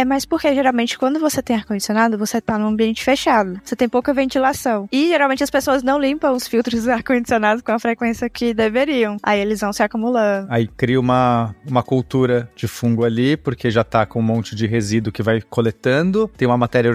É 0.00 0.04
mais 0.04 0.24
porque 0.24 0.54
geralmente 0.54 0.98
quando 0.98 1.20
você 1.20 1.42
tem 1.42 1.54
ar-condicionado, 1.54 2.16
você 2.16 2.40
tá 2.40 2.58
num 2.58 2.68
ambiente 2.68 3.04
fechado. 3.04 3.60
Você 3.62 3.76
tem 3.76 3.86
pouca 3.86 4.14
ventilação. 4.14 4.88
E 4.90 5.08
geralmente 5.08 5.44
as 5.44 5.50
pessoas 5.50 5.82
não 5.82 6.00
limpam 6.00 6.32
os 6.32 6.48
filtros 6.48 6.84
do 6.84 6.90
ar-condicionado 6.90 7.62
com 7.62 7.70
a 7.70 7.78
frequência 7.78 8.30
que 8.30 8.54
deveriam. 8.54 9.18
Aí 9.22 9.38
eles 9.38 9.60
vão 9.60 9.74
se 9.74 9.82
acumulando. 9.82 10.46
Aí 10.48 10.66
cria 10.66 10.98
uma, 10.98 11.54
uma 11.68 11.82
cultura 11.82 12.48
de 12.56 12.66
fungo 12.66 13.04
ali, 13.04 13.36
porque 13.36 13.70
já 13.70 13.84
tá 13.84 14.06
com 14.06 14.20
um 14.20 14.22
monte 14.22 14.56
de 14.56 14.66
resíduo 14.66 15.12
que 15.12 15.22
vai 15.22 15.42
coletando. 15.42 16.30
Tem 16.34 16.48
uma 16.48 16.56
matéria 16.56 16.90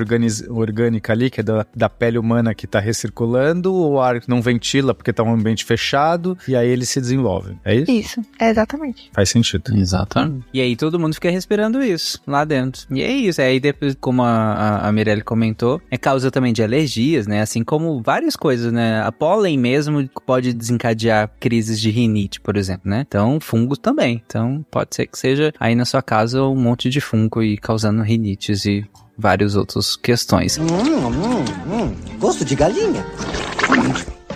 orgânica 0.50 1.14
ali, 1.14 1.30
que 1.30 1.42
é 1.42 1.44
da, 1.44 1.64
da 1.76 1.88
pele 1.88 2.18
humana 2.18 2.56
que 2.56 2.66
tá 2.66 2.80
recirculando. 2.80 3.72
O 3.72 4.02
ar 4.02 4.20
não 4.28 4.42
ventila 4.42 4.96
porque 4.96 5.14
tá 5.14 5.22
um 5.22 5.32
ambiente 5.32 5.64
fechado. 5.64 6.36
E 6.48 6.56
aí 6.56 6.68
ele 6.68 6.88
se 6.88 7.00
desenvolve. 7.00 7.56
É 7.64 7.76
isso? 7.76 7.92
Isso, 7.92 8.22
é 8.40 8.50
exatamente. 8.50 9.12
Faz 9.14 9.30
sentido. 9.30 9.78
Exatamente. 9.78 10.48
E 10.52 10.60
aí 10.60 10.76
todo 10.76 11.00
mundo 11.00 11.14
fica 11.14 11.30
respirando 11.30 11.84
isso 11.84 12.20
lá 12.26 12.44
dentro. 12.44 12.95
E 12.96 13.04
é 13.04 13.12
isso. 13.12 13.42
Aí 13.42 13.60
depois, 13.60 13.96
como 14.00 14.24
a, 14.24 14.88
a 14.88 14.92
Mirelle 14.92 15.22
comentou, 15.22 15.82
é 15.90 15.98
causa 15.98 16.32
também 16.32 16.54
de 16.54 16.64
alergias, 16.64 17.28
né? 17.28 17.42
Assim 17.42 17.64
como 17.64 18.02
várias 18.02 18.36
coisas, 18.36 18.72
né? 18.72 19.02
A 19.02 19.12
pólen 19.12 19.58
mesmo 19.58 20.08
pode 20.26 20.54
desencadear 20.54 21.32
crises 21.40 21.80
de 21.80 21.90
rinite, 21.90 22.40
por 22.40 22.58
exemplo, 22.58 22.90
né? 22.90 23.06
Então, 23.08 23.40
fungo 23.40 23.78
também. 23.78 24.22
Então, 24.26 24.66
pode 24.72 24.96
ser 24.96 25.08
que 25.08 25.18
seja 25.18 25.54
aí 25.60 25.76
na 25.76 25.86
sua 25.86 26.02
casa 26.02 26.44
um 26.44 26.56
monte 26.56 26.90
de 26.90 27.02
fungo 27.02 27.42
e 27.42 27.58
causando 27.58 28.02
rinites 28.02 28.66
e 28.66 28.86
várias 29.18 29.56
outras 29.56 29.96
questões. 29.96 30.58
Hum, 30.58 30.66
hum, 30.66 31.46
hum. 31.72 31.96
Gosto 32.20 32.44
de 32.44 32.56
galinha. 32.56 33.06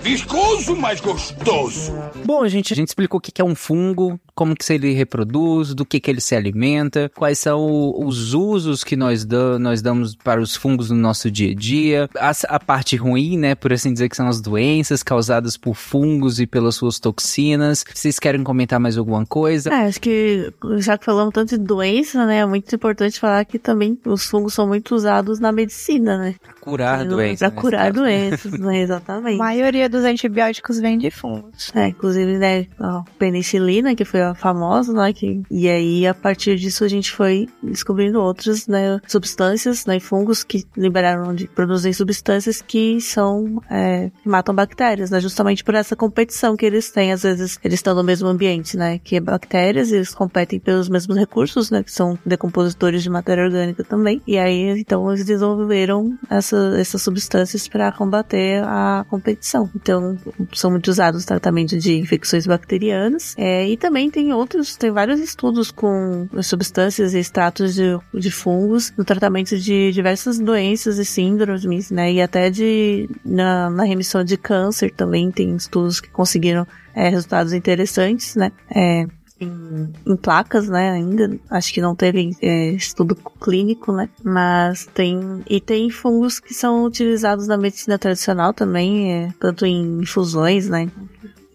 Viscoso, 0.02 0.76
mas 0.76 1.02
gostoso. 1.02 1.94
Bom, 2.26 2.48
gente, 2.48 2.74
a 2.74 2.76
gente 2.76 2.88
explicou 2.88 3.18
o 3.18 3.22
que 3.22 3.42
é 3.42 3.46
um 3.46 3.54
fungo, 3.54 4.20
como 4.40 4.56
que 4.56 4.72
ele 4.72 4.94
reproduz, 4.94 5.76
do 5.76 5.84
que 5.86 6.00
que 6.00 6.10
ele 6.10 6.22
se 6.22 6.34
alimenta, 6.34 7.12
quais 7.14 7.38
são 7.40 7.94
os 7.94 8.34
usos 8.34 8.86
que 8.86 8.96
nós, 8.96 9.26
da, 9.26 9.60
nós 9.60 9.82
damos 9.82 10.16
para 10.16 10.40
os 10.40 10.56
fungos 10.56 10.90
no 10.90 10.96
nosso 10.96 11.30
dia 11.30 11.52
a 11.52 11.54
dia, 11.54 12.10
a, 12.16 12.32
a, 12.48 12.58
parte 12.58 12.96
ruim, 12.96 13.38
né, 13.38 13.54
por 13.54 13.74
assim 13.74 13.92
dizer, 13.92 14.08
que 14.08 14.16
são 14.16 14.30
as 14.30 14.40
doenças 14.40 15.04
causadas 15.04 15.58
por 15.58 15.76
fungos 15.76 16.40
e 16.40 16.48
pelas 16.48 16.76
suas 16.76 17.00
toxinas. 17.00 17.84
Vocês 17.94 18.18
querem 18.18 18.42
comentar 18.42 18.80
mais 18.80 18.98
alguma 18.98 19.26
coisa? 19.26 19.72
É, 19.74 19.88
acho 19.88 20.00
que 20.00 20.54
já 20.78 20.98
que 20.98 21.04
falamos 21.04 21.34
tanto 21.34 21.58
de 21.58 21.66
doença, 21.66 22.26
né, 22.26 22.38
é 22.38 22.46
muito 22.46 22.74
importante 22.74 23.20
falar 23.20 23.44
que 23.44 23.60
também 23.60 24.00
os 24.06 24.24
fungos 24.26 24.54
são 24.54 24.66
muito 24.66 24.96
usados 24.96 25.42
na 25.42 25.52
medicina, 25.52 26.18
né? 26.18 26.36
Pra 26.42 26.54
curar 26.54 27.06
doenças. 27.06 27.40
Pra 27.40 27.50
né, 27.50 27.56
curar 27.58 27.92
doenças, 27.92 28.54
né, 28.54 28.80
exatamente. 28.84 29.36
A 29.36 29.44
maioria 29.44 29.90
dos 29.90 30.06
antibióticos 30.06 30.80
vem 30.80 30.98
de 30.98 31.12
fungos. 31.12 31.74
É, 31.76 31.90
inclusive, 31.90 32.38
né, 32.38 32.68
a 32.80 33.04
penicilina, 33.18 33.94
que 33.94 34.06
foi 34.06 34.29
famosa, 34.36 34.94
né? 34.94 35.14
Que, 35.14 35.42
e 35.50 35.70
aí, 35.70 36.08
a 36.08 36.14
partir 36.14 36.56
disso, 36.58 36.84
a 36.84 36.88
gente 36.88 37.12
foi 37.12 37.48
descobrindo 37.62 38.22
outras, 38.22 38.68
né, 38.68 39.00
substâncias, 39.08 39.86
né, 39.86 40.00
fungos 40.00 40.44
que 40.44 40.66
liberaram 40.76 41.34
de 41.34 41.48
produzir 41.48 41.94
substâncias 41.94 42.62
que 42.62 43.00
são, 43.02 43.62
é, 43.70 44.12
que 44.22 44.30
matam 44.30 44.54
bactérias, 44.54 45.10
né? 45.10 45.20
Justamente 45.20 45.64
por 45.64 45.76
essa 45.76 45.96
competição 45.96 46.56
que 46.56 46.66
eles 46.66 46.92
têm. 46.92 47.12
Às 47.12 47.24
vezes, 47.24 47.60
eles 47.64 47.80
estão 47.80 47.96
no 47.96 48.04
mesmo 48.04 48.28
ambiente, 48.28 48.78
né? 48.78 49.00
Que 49.00 49.18
é 49.18 49.20
bactérias, 49.20 49.92
eles 49.92 50.14
competem 50.14 50.60
pelos 50.60 50.90
mesmos 50.90 51.18
recursos, 51.18 51.72
né? 51.72 51.84
Que 51.84 51.92
são 51.92 52.18
decompositores 52.26 53.04
de 53.04 53.10
matéria 53.10 53.44
orgânica 53.44 53.84
também. 53.84 54.22
E 54.28 54.38
aí, 54.38 54.80
então, 54.80 55.10
eles 55.12 55.26
desenvolveram 55.26 56.18
essa, 56.30 56.76
essas 56.78 57.02
substâncias 57.02 57.68
para 57.68 57.92
combater 57.92 58.64
a 58.64 59.06
competição. 59.10 59.70
Então, 59.76 60.18
são 60.54 60.72
muito 60.72 60.90
usados 60.90 61.22
no 61.22 61.28
tratamento 61.28 61.78
de 61.78 61.98
infecções 61.98 62.46
bacterianas. 62.46 63.34
É, 63.38 63.68
e 63.68 63.78
também 63.78 64.10
tem 64.10 64.19
outros, 64.34 64.76
tem 64.76 64.92
vários 64.92 65.20
estudos 65.20 65.72
com 65.72 66.28
substâncias 66.44 67.14
e 67.14 67.20
extratos 67.20 67.74
de, 67.74 67.98
de 68.14 68.30
fungos 68.32 68.94
no 68.98 69.06
tratamento 69.06 69.58
de 69.58 69.92
diversas 69.92 70.38
doenças 70.40 70.98
e 70.98 71.06
síndromes, 71.06 71.90
né? 71.92 72.12
E 72.12 72.22
até 72.22 72.50
de, 72.50 73.10
na, 73.24 73.70
na 73.70 73.84
remissão 73.84 74.24
de 74.24 74.38
câncer 74.38 74.92
também 74.92 75.32
tem 75.32 75.56
estudos 75.56 76.00
que 76.00 76.10
conseguiram 76.10 76.68
é, 76.94 77.10
resultados 77.10 77.54
interessantes, 77.54 78.36
né? 78.36 78.52
É, 78.70 79.06
em, 79.40 79.94
em, 80.06 80.16
placas, 80.18 80.68
né, 80.68 80.92
ainda. 80.92 81.40
Acho 81.50 81.74
que 81.74 81.82
não 81.82 81.96
teve 81.96 82.36
é, 82.42 82.72
estudo 82.72 83.16
clínico, 83.16 83.92
né? 83.92 84.10
Mas 84.24 84.86
tem. 84.94 85.44
E 85.50 85.62
tem 85.62 85.90
fungos 85.90 86.40
que 86.40 86.54
são 86.54 86.84
utilizados 86.84 87.48
na 87.48 87.58
medicina 87.58 87.98
tradicional 87.98 88.54
também, 88.54 89.14
é, 89.14 89.34
tanto 89.40 89.66
em 89.66 90.02
infusões, 90.02 90.68
né? 90.70 90.90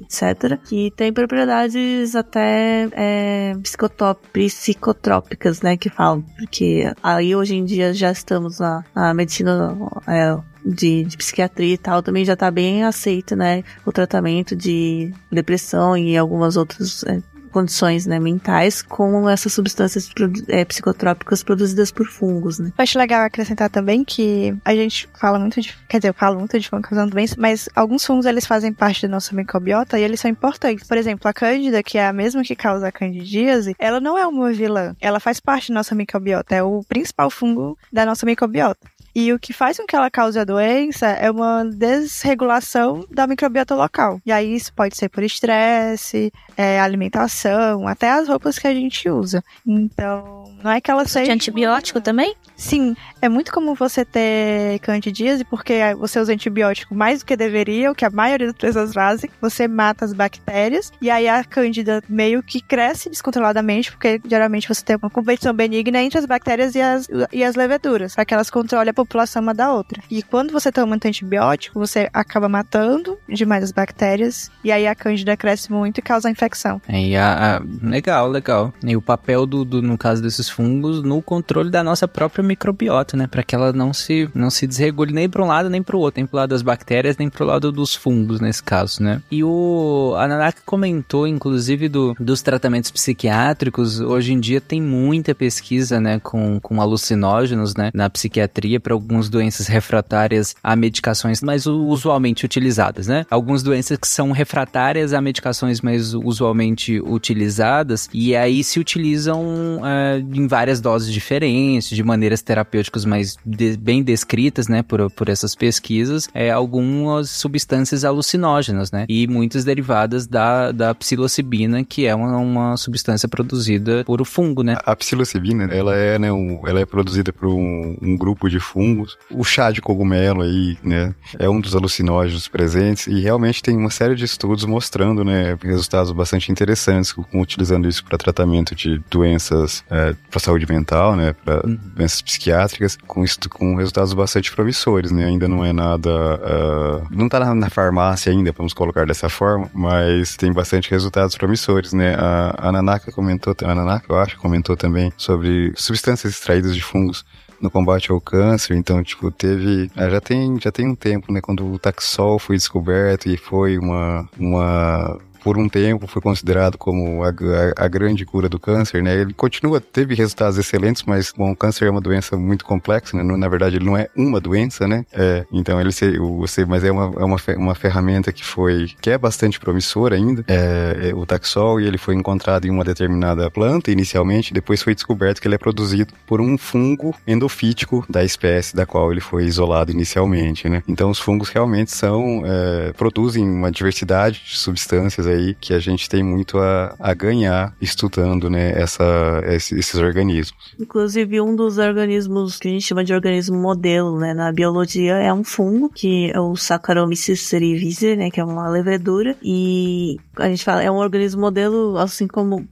Etc., 0.04 0.58
que 0.64 0.92
tem 0.96 1.12
propriedades 1.12 2.14
até 2.14 2.88
é, 2.92 3.52
psicotrópicas, 3.62 5.62
né, 5.62 5.76
que 5.76 5.90
falam, 5.90 6.22
porque 6.38 6.92
aí 7.02 7.34
hoje 7.34 7.56
em 7.56 7.64
dia 7.64 7.92
já 7.92 8.10
estamos 8.10 8.58
na, 8.58 8.84
na 8.94 9.14
medicina 9.14 9.76
é, 10.06 10.36
de, 10.64 11.04
de, 11.04 11.16
psiquiatria 11.16 11.74
e 11.74 11.78
tal, 11.78 12.02
também 12.02 12.24
já 12.24 12.34
está 12.34 12.50
bem 12.50 12.84
aceita, 12.84 13.34
né, 13.34 13.64
o 13.84 13.92
tratamento 13.92 14.54
de 14.54 15.12
depressão 15.30 15.96
e 15.96 16.16
algumas 16.16 16.56
outras 16.56 17.04
é, 17.04 17.20
condições 17.54 18.04
né, 18.04 18.18
mentais 18.18 18.82
com 18.82 19.30
essas 19.30 19.52
substâncias 19.52 20.10
é, 20.48 20.64
psicotrópicas 20.64 21.44
produzidas 21.44 21.92
por 21.92 22.08
fungos, 22.08 22.58
né? 22.58 22.72
Eu 22.76 22.82
acho 22.82 22.98
legal 22.98 23.24
acrescentar 23.24 23.70
também 23.70 24.02
que 24.02 24.56
a 24.64 24.74
gente 24.74 25.08
fala 25.14 25.38
muito 25.38 25.60
de, 25.60 25.72
quer 25.88 25.98
dizer, 25.98 26.08
eu 26.08 26.14
falo 26.14 26.40
muito 26.40 26.58
de 26.58 26.68
fungos 26.68 26.88
causando 26.88 27.12
doenças, 27.12 27.36
mas 27.36 27.68
alguns 27.76 28.04
fungos 28.04 28.26
eles 28.26 28.44
fazem 28.44 28.72
parte 28.72 29.02
da 29.02 29.08
nossa 29.08 29.32
microbiota 29.36 29.96
e 29.96 30.02
eles 30.02 30.18
são 30.18 30.28
importantes. 30.28 30.88
Por 30.88 30.96
exemplo, 30.96 31.28
a 31.28 31.32
cândida, 31.32 31.80
que 31.80 31.96
é 31.96 32.08
a 32.08 32.12
mesma 32.12 32.42
que 32.42 32.56
causa 32.56 32.88
a 32.88 32.92
candidíase, 32.92 33.76
ela 33.78 34.00
não 34.00 34.18
é 34.18 34.26
uma 34.26 34.52
vilã, 34.52 34.96
ela 35.00 35.20
faz 35.20 35.38
parte 35.38 35.68
da 35.68 35.76
nossa 35.76 35.94
microbiota, 35.94 36.56
é 36.56 36.62
o 36.62 36.82
principal 36.88 37.30
fungo 37.30 37.78
da 37.92 38.04
nossa 38.04 38.26
microbiota. 38.26 38.84
E 39.14 39.32
o 39.32 39.38
que 39.38 39.52
faz 39.52 39.76
com 39.76 39.86
que 39.86 39.94
ela 39.94 40.10
cause 40.10 40.38
a 40.38 40.44
doença 40.44 41.06
é 41.06 41.30
uma 41.30 41.64
desregulação 41.64 43.06
da 43.10 43.26
microbiota 43.26 43.74
local. 43.74 44.20
E 44.26 44.32
aí 44.32 44.54
isso 44.54 44.72
pode 44.74 44.96
ser 44.96 45.08
por 45.08 45.22
estresse, 45.22 46.32
é, 46.56 46.80
alimentação, 46.80 47.86
até 47.86 48.10
as 48.10 48.28
roupas 48.28 48.58
que 48.58 48.66
a 48.66 48.74
gente 48.74 49.08
usa. 49.08 49.42
Então, 49.66 50.44
não 50.62 50.70
é 50.70 50.80
que 50.80 50.90
ela 50.90 51.06
seja. 51.06 51.26
De 51.26 51.30
antibiótico 51.30 52.00
também? 52.00 52.34
Sim, 52.56 52.96
é 53.20 53.28
muito 53.28 53.52
comum 53.52 53.74
você 53.74 54.04
ter 54.04 54.78
candidíase 54.80 55.44
porque 55.44 55.74
você 55.98 56.18
usa 56.18 56.32
antibiótico 56.32 56.94
mais 56.94 57.20
do 57.20 57.26
que 57.26 57.36
deveria, 57.36 57.90
o 57.90 57.94
que 57.94 58.04
a 58.04 58.10
maioria 58.10 58.48
das 58.48 58.56
pessoas 58.56 58.92
fazem. 58.92 59.30
Você 59.40 59.68
mata 59.68 60.04
as 60.04 60.12
bactérias 60.12 60.92
e 61.00 61.10
aí 61.10 61.28
a 61.28 61.42
cândida 61.44 62.02
meio 62.08 62.42
que 62.42 62.60
cresce 62.60 63.10
descontroladamente, 63.10 63.90
porque 63.90 64.20
geralmente 64.26 64.68
você 64.68 64.84
tem 64.84 64.96
uma 64.96 65.10
competição 65.10 65.52
benigna 65.52 66.02
entre 66.02 66.18
as 66.18 66.26
bactérias 66.26 66.74
e 66.74 66.80
as, 66.80 67.08
e 67.32 67.44
as 67.44 67.54
leveduras, 67.54 68.14
para 68.14 68.24
que 68.24 68.34
elas 68.34 68.50
controlem 68.50 68.90
a 68.90 68.94
população 69.04 69.42
uma 69.42 69.54
da 69.54 69.72
outra. 69.72 70.02
E 70.10 70.22
quando 70.22 70.52
você 70.52 70.72
toma 70.72 70.88
muito 70.88 71.06
antibiótico, 71.06 71.78
você 71.78 72.08
acaba 72.12 72.48
matando 72.48 73.18
demais 73.28 73.64
as 73.64 73.72
bactérias 73.72 74.50
e 74.62 74.72
aí 74.72 74.86
a 74.86 74.94
cândida 74.94 75.36
cresce 75.36 75.70
muito 75.72 75.98
e 75.98 76.02
causa 76.02 76.30
infecção. 76.30 76.80
É, 76.88 77.16
a, 77.16 77.56
a, 77.56 77.62
legal, 77.82 78.28
legal. 78.28 78.72
E 78.82 78.96
o 78.96 79.02
papel 79.02 79.46
do, 79.46 79.64
do, 79.64 79.82
no 79.82 79.98
caso 79.98 80.22
desses 80.22 80.48
fungos, 80.48 81.02
no 81.02 81.20
controle 81.22 81.70
da 81.70 81.82
nossa 81.82 82.08
própria 82.08 82.42
microbiota, 82.42 83.16
né? 83.16 83.26
Para 83.26 83.42
que 83.42 83.54
ela 83.54 83.72
não 83.72 83.92
se, 83.92 84.28
não 84.34 84.50
se 84.50 84.66
desregule 84.66 85.12
nem 85.12 85.28
para 85.28 85.42
um 85.42 85.46
lado 85.46 85.68
nem 85.68 85.82
para 85.82 85.96
o 85.96 86.00
outro, 86.00 86.20
nem 86.20 86.26
para 86.26 86.36
o 86.36 86.40
lado 86.40 86.50
das 86.50 86.62
bactérias, 86.62 87.16
nem 87.16 87.28
para 87.28 87.44
o 87.44 87.46
lado 87.46 87.72
dos 87.72 87.94
fungos, 87.94 88.40
nesse 88.40 88.62
caso, 88.62 89.02
né? 89.02 89.20
E 89.30 89.42
o 89.44 90.14
Ananak 90.16 90.62
comentou, 90.64 91.26
inclusive, 91.26 91.88
do, 91.88 92.14
dos 92.18 92.42
tratamentos 92.42 92.90
psiquiátricos. 92.90 94.00
Hoje 94.00 94.32
em 94.32 94.40
dia 94.40 94.60
tem 94.60 94.80
muita 94.80 95.34
pesquisa, 95.34 96.00
né, 96.00 96.18
com, 96.20 96.58
com 96.60 96.80
alucinógenos, 96.80 97.74
né, 97.74 97.90
na 97.92 98.08
psiquiatria 98.08 98.80
para 98.80 98.93
algumas 98.94 99.28
doenças 99.28 99.66
refratárias 99.66 100.54
a 100.62 100.74
medicações 100.74 101.40
mais 101.42 101.66
usualmente 101.66 102.44
utilizadas, 102.44 103.06
né? 103.06 103.26
Algumas 103.30 103.62
doenças 103.62 103.98
que 103.98 104.08
são 104.08 104.32
refratárias 104.32 105.12
a 105.12 105.20
medicações 105.20 105.80
mais 105.80 106.14
usualmente 106.14 107.00
utilizadas 107.00 108.08
e 108.12 108.34
aí 108.34 108.62
se 108.64 108.78
utilizam 108.80 109.80
é, 109.84 110.18
em 110.18 110.46
várias 110.46 110.80
doses 110.80 111.12
diferentes, 111.12 111.88
de 111.88 112.02
maneiras 112.02 112.42
terapêuticas 112.42 113.04
mais 113.04 113.36
de, 113.44 113.76
bem 113.76 114.02
descritas, 114.02 114.68
né, 114.68 114.82
por, 114.82 115.10
por 115.10 115.28
essas 115.28 115.54
pesquisas, 115.54 116.28
é, 116.32 116.50
algumas 116.50 117.30
substâncias 117.30 118.04
alucinógenas, 118.04 118.90
né, 118.92 119.04
e 119.08 119.26
muitas 119.26 119.64
derivadas 119.64 120.26
da, 120.26 120.72
da 120.72 120.94
psilocibina, 120.94 121.84
que 121.84 122.06
é 122.06 122.14
uma, 122.14 122.36
uma 122.38 122.76
substância 122.76 123.28
produzida 123.28 124.04
por 124.04 124.20
o 124.20 124.24
fungo, 124.24 124.62
né. 124.62 124.76
A 124.84 124.94
psilocibina, 124.96 125.64
ela 125.64 125.94
é, 125.96 126.18
né, 126.18 126.32
um, 126.32 126.60
ela 126.66 126.80
é 126.80 126.86
produzida 126.86 127.32
por 127.32 127.48
um, 127.48 127.96
um 128.00 128.16
grupo 128.16 128.48
de 128.48 128.60
fungos. 128.60 128.83
O 129.30 129.44
chá 129.44 129.70
de 129.70 129.80
cogumelo 129.80 130.42
aí, 130.42 130.76
né, 130.82 131.14
é 131.38 131.48
um 131.48 131.60
dos 131.60 131.74
alucinógenos 131.74 132.48
presentes 132.48 133.06
e 133.06 133.20
realmente 133.20 133.62
tem 133.62 133.76
uma 133.76 133.90
série 133.90 134.14
de 134.14 134.24
estudos 134.24 134.64
mostrando, 134.64 135.24
né, 135.24 135.56
resultados 135.62 136.12
bastante 136.12 136.50
interessantes 136.50 137.12
com, 137.12 137.40
utilizando 137.40 137.88
isso 137.88 138.04
para 138.04 138.18
tratamento 138.18 138.74
de 138.74 139.00
doenças 139.10 139.84
é, 139.90 140.14
para 140.30 140.40
saúde 140.40 140.66
mental, 140.70 141.16
né, 141.16 141.34
para 141.44 141.66
uhum. 141.66 141.78
doenças 141.94 142.22
psiquiátricas, 142.22 142.98
com, 143.06 143.24
com 143.50 143.76
resultados 143.76 144.12
bastante 144.12 144.52
promissores, 144.52 145.10
né? 145.10 145.24
Ainda 145.24 145.48
não 145.48 145.64
é 145.64 145.72
nada. 145.72 146.10
Uh, 146.10 147.06
não 147.10 147.28
tá 147.28 147.40
na, 147.40 147.54
na, 147.54 147.70
farmácia 147.70 148.32
ainda, 148.32 148.52
vamos 148.56 148.72
colocar 148.72 149.06
dessa 149.06 149.28
forma, 149.28 149.70
mas 149.72 150.36
tem 150.36 150.52
bastante 150.52 150.90
resultados 150.90 151.36
promissores, 151.36 151.92
né? 151.92 152.14
A, 152.14 152.68
a 152.68 152.72
Nanaka 152.72 153.12
comentou, 153.12 153.54
a 153.62 153.74
Nanaka, 153.74 154.06
eu 154.08 154.18
acho, 154.18 154.38
comentou 154.38 154.76
também 154.76 155.12
sobre 155.16 155.72
substâncias 155.76 156.32
extraídas 156.32 156.74
de 156.74 156.82
fungos 156.82 157.24
no 157.64 157.70
combate 157.70 158.12
ao 158.12 158.20
câncer, 158.20 158.76
então, 158.76 159.02
tipo, 159.02 159.30
teve, 159.30 159.90
ah, 159.96 160.08
já 160.08 160.20
tem, 160.20 160.60
já 160.60 160.70
tem 160.70 160.86
um 160.86 160.94
tempo, 160.94 161.32
né, 161.32 161.40
quando 161.40 161.66
o 161.66 161.78
Taxol 161.78 162.38
foi 162.38 162.56
descoberto 162.56 163.26
e 163.26 163.36
foi 163.38 163.78
uma, 163.78 164.28
uma 164.38 165.18
por 165.44 165.58
um 165.58 165.68
tempo 165.68 166.06
foi 166.06 166.22
considerado 166.22 166.78
como 166.78 167.22
a, 167.22 167.28
a, 167.28 167.84
a, 167.84 167.88
grande 167.88 168.24
cura 168.24 168.48
do 168.48 168.58
câncer, 168.58 169.02
né? 169.02 169.14
Ele 169.14 169.34
continua, 169.34 169.78
teve 169.78 170.14
resultados 170.14 170.56
excelentes, 170.56 171.02
mas 171.02 171.34
bom, 171.36 171.52
o 171.52 171.56
câncer 171.56 171.84
é 171.84 171.90
uma 171.90 172.00
doença 172.00 172.34
muito 172.34 172.64
complexa, 172.64 173.14
né? 173.14 173.22
Na 173.36 173.46
verdade, 173.46 173.76
ele 173.76 173.84
não 173.84 173.94
é 173.94 174.08
uma 174.16 174.40
doença, 174.40 174.88
né? 174.88 175.04
É, 175.12 175.44
então 175.52 175.78
ele 175.78 175.92
se, 175.92 176.18
mas 176.66 176.82
é 176.82 176.90
uma, 176.90 177.20
é 177.20 177.24
uma, 177.24 177.36
uma 177.58 177.74
ferramenta 177.74 178.32
que 178.32 178.42
foi, 178.42 178.90
que 179.02 179.10
é 179.10 179.18
bastante 179.18 179.60
promissora 179.60 180.16
ainda, 180.16 180.42
é, 180.48 181.10
é 181.10 181.14
o 181.14 181.26
taxol, 181.26 181.78
e 181.78 181.86
ele 181.86 181.98
foi 181.98 182.14
encontrado 182.14 182.66
em 182.66 182.70
uma 182.70 182.82
determinada 182.82 183.50
planta 183.50 183.90
inicialmente, 183.90 184.54
depois 184.54 184.82
foi 184.82 184.94
descoberto 184.94 185.42
que 185.42 185.46
ele 185.46 185.56
é 185.56 185.58
produzido 185.58 186.14
por 186.26 186.40
um 186.40 186.56
fungo 186.56 187.14
endofítico 187.26 188.02
da 188.08 188.24
espécie 188.24 188.74
da 188.74 188.86
qual 188.86 189.12
ele 189.12 189.20
foi 189.20 189.44
isolado 189.44 189.92
inicialmente, 189.92 190.70
né? 190.70 190.82
Então 190.88 191.10
os 191.10 191.18
fungos 191.18 191.50
realmente 191.50 191.90
são, 191.90 192.42
é, 192.46 192.94
produzem 192.94 193.46
uma 193.46 193.70
diversidade 193.70 194.42
de 194.42 194.56
substâncias 194.56 195.26
aí 195.26 195.33
que 195.60 195.72
a 195.72 195.78
gente 195.78 196.08
tem 196.08 196.22
muito 196.22 196.58
a, 196.58 196.94
a 196.98 197.14
ganhar 197.14 197.74
estudando, 197.80 198.48
né, 198.48 198.72
essa, 198.80 199.04
esses 199.46 199.94
organismos. 199.94 200.74
Inclusive, 200.78 201.40
um 201.40 201.54
dos 201.54 201.78
organismos 201.78 202.58
que 202.58 202.68
a 202.68 202.70
gente 202.70 202.86
chama 202.86 203.04
de 203.04 203.12
organismo 203.12 203.56
modelo, 203.56 204.18
né, 204.18 204.34
na 204.34 204.52
biologia 204.52 205.14
é 205.14 205.32
um 205.32 205.44
fungo, 205.44 205.88
que 205.88 206.30
é 206.32 206.40
o 206.40 206.56
Saccharomyces 206.56 207.40
cerevisiae, 207.40 208.16
né, 208.16 208.30
que 208.30 208.40
é 208.40 208.44
uma 208.44 208.68
levedura, 208.68 209.36
e 209.42 210.18
a 210.36 210.48
gente 210.48 210.64
fala, 210.64 210.82
é 210.82 210.90
um 210.90 210.96
organismo 210.96 211.40
modelo, 211.40 211.98
assim 211.98 212.26
como 212.26 212.66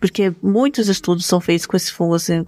porque 0.00 0.32
muitos 0.42 0.88
estudos 0.88 1.26
são 1.26 1.40
feitos 1.40 1.66
com 1.66 1.76
esse 1.76 1.92
fungo, 1.92 2.14
assim, 2.14 2.44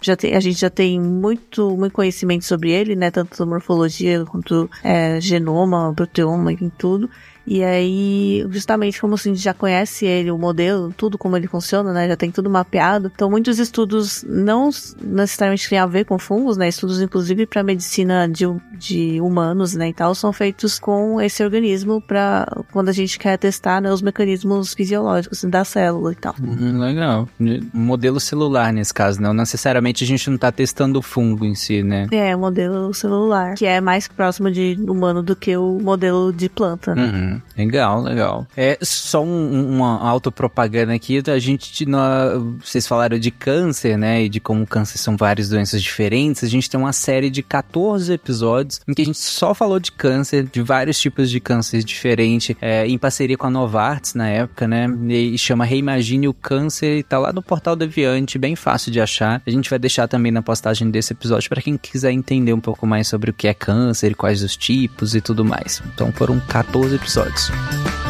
já 0.00 0.16
tem, 0.16 0.34
a 0.34 0.40
gente 0.40 0.60
já 0.60 0.70
tem 0.70 1.00
muito, 1.00 1.76
muito 1.76 1.92
conhecimento 1.92 2.44
sobre 2.44 2.70
ele, 2.70 2.94
né, 2.94 3.10
tanto 3.10 3.46
morfologia 3.46 4.24
quanto 4.26 4.70
é, 4.84 5.20
genoma, 5.20 5.92
proteoma 5.94 6.52
e 6.52 6.70
tudo, 6.76 7.08
E 7.50 7.64
aí, 7.64 8.46
justamente 8.48 9.00
como 9.00 9.14
a 9.14 9.16
gente 9.16 9.40
já 9.40 9.52
conhece 9.52 10.06
ele, 10.06 10.30
o 10.30 10.38
modelo, 10.38 10.94
tudo 10.96 11.18
como 11.18 11.36
ele 11.36 11.48
funciona, 11.48 11.92
né? 11.92 12.06
Já 12.06 12.16
tem 12.16 12.30
tudo 12.30 12.48
mapeado. 12.48 13.10
Então, 13.12 13.28
muitos 13.28 13.58
estudos 13.58 14.24
não 14.24 14.70
necessariamente 15.02 15.68
têm 15.68 15.80
a 15.80 15.84
ver 15.84 16.04
com 16.04 16.16
fungos, 16.16 16.56
né? 16.56 16.68
Estudos, 16.68 17.02
inclusive, 17.02 17.46
para 17.46 17.64
medicina 17.64 18.28
de, 18.28 18.44
de 18.78 19.20
humanos, 19.20 19.74
né? 19.74 19.88
E 19.88 19.92
tal, 19.92 20.14
são 20.14 20.32
feitos 20.32 20.78
com 20.78 21.20
esse 21.20 21.42
organismo 21.42 22.00
para 22.00 22.46
quando 22.70 22.88
a 22.88 22.92
gente 22.92 23.18
quer 23.18 23.36
testar 23.36 23.80
né, 23.80 23.92
os 23.92 24.00
mecanismos 24.00 24.72
fisiológicos 24.72 25.42
da 25.42 25.64
célula 25.64 26.12
e 26.12 26.14
tal. 26.14 26.36
Hum, 26.40 26.78
legal. 26.78 27.28
Modelo 27.74 28.20
celular 28.20 28.72
nesse 28.72 28.94
caso, 28.94 29.20
não 29.20 29.34
necessariamente 29.34 30.04
a 30.04 30.06
gente 30.06 30.30
não 30.30 30.38
tá 30.38 30.52
testando 30.52 31.00
o 31.00 31.02
fungo 31.02 31.44
em 31.44 31.56
si, 31.56 31.82
né? 31.82 32.06
É, 32.12 32.36
modelo 32.36 32.94
celular, 32.94 33.56
que 33.56 33.66
é 33.66 33.80
mais 33.80 34.06
próximo 34.06 34.52
de 34.52 34.78
humano 34.88 35.20
do 35.20 35.34
que 35.34 35.56
o 35.56 35.80
modelo 35.80 36.32
de 36.32 36.48
planta. 36.48 36.92
Uhum. 36.92 37.39
Legal, 37.56 38.02
legal. 38.02 38.46
É 38.56 38.78
só 38.82 39.22
um, 39.22 39.74
uma 39.74 39.98
autopropaganda 40.08 40.92
aqui, 40.92 41.22
a 41.26 41.38
gente, 41.38 41.86
vocês 42.60 42.86
falaram 42.86 43.18
de 43.18 43.30
câncer, 43.30 43.96
né, 43.96 44.24
e 44.24 44.28
de 44.28 44.40
como 44.40 44.66
câncer 44.66 44.98
são 44.98 45.16
várias 45.16 45.48
doenças 45.48 45.82
diferentes, 45.82 46.44
a 46.44 46.48
gente 46.48 46.68
tem 46.68 46.78
uma 46.78 46.92
série 46.92 47.30
de 47.30 47.42
14 47.42 48.12
episódios 48.12 48.80
em 48.86 48.94
que 48.94 49.02
a 49.02 49.04
gente 49.04 49.18
só 49.18 49.54
falou 49.54 49.78
de 49.78 49.92
câncer, 49.92 50.44
de 50.50 50.62
vários 50.62 50.98
tipos 50.98 51.30
de 51.30 51.40
câncer 51.40 51.82
diferentes, 51.82 52.56
é, 52.60 52.86
em 52.86 52.98
parceria 52.98 53.36
com 53.36 53.46
a 53.46 53.50
Novartis 53.50 54.14
na 54.14 54.28
época, 54.28 54.66
né, 54.66 54.86
e 55.08 55.36
chama 55.38 55.64
Reimagine 55.64 56.28
o 56.28 56.34
Câncer, 56.34 56.98
e 56.98 57.02
tá 57.02 57.18
lá 57.18 57.32
no 57.32 57.42
Portal 57.42 57.76
Deviante, 57.76 58.38
bem 58.38 58.56
fácil 58.56 58.90
de 58.90 59.00
achar. 59.00 59.42
A 59.46 59.50
gente 59.50 59.68
vai 59.68 59.78
deixar 59.78 60.08
também 60.08 60.32
na 60.32 60.42
postagem 60.42 60.90
desse 60.90 61.12
episódio 61.12 61.48
para 61.48 61.62
quem 61.62 61.76
quiser 61.76 62.12
entender 62.12 62.52
um 62.52 62.60
pouco 62.60 62.86
mais 62.86 63.08
sobre 63.08 63.30
o 63.30 63.34
que 63.34 63.48
é 63.48 63.54
câncer, 63.54 64.14
quais 64.14 64.42
os 64.42 64.56
tipos 64.56 65.14
e 65.14 65.20
tudo 65.20 65.44
mais. 65.44 65.82
Então 65.94 66.12
foram 66.12 66.38
14 66.40 66.94
episódios. 66.94 67.19
Chegamos 67.20 68.09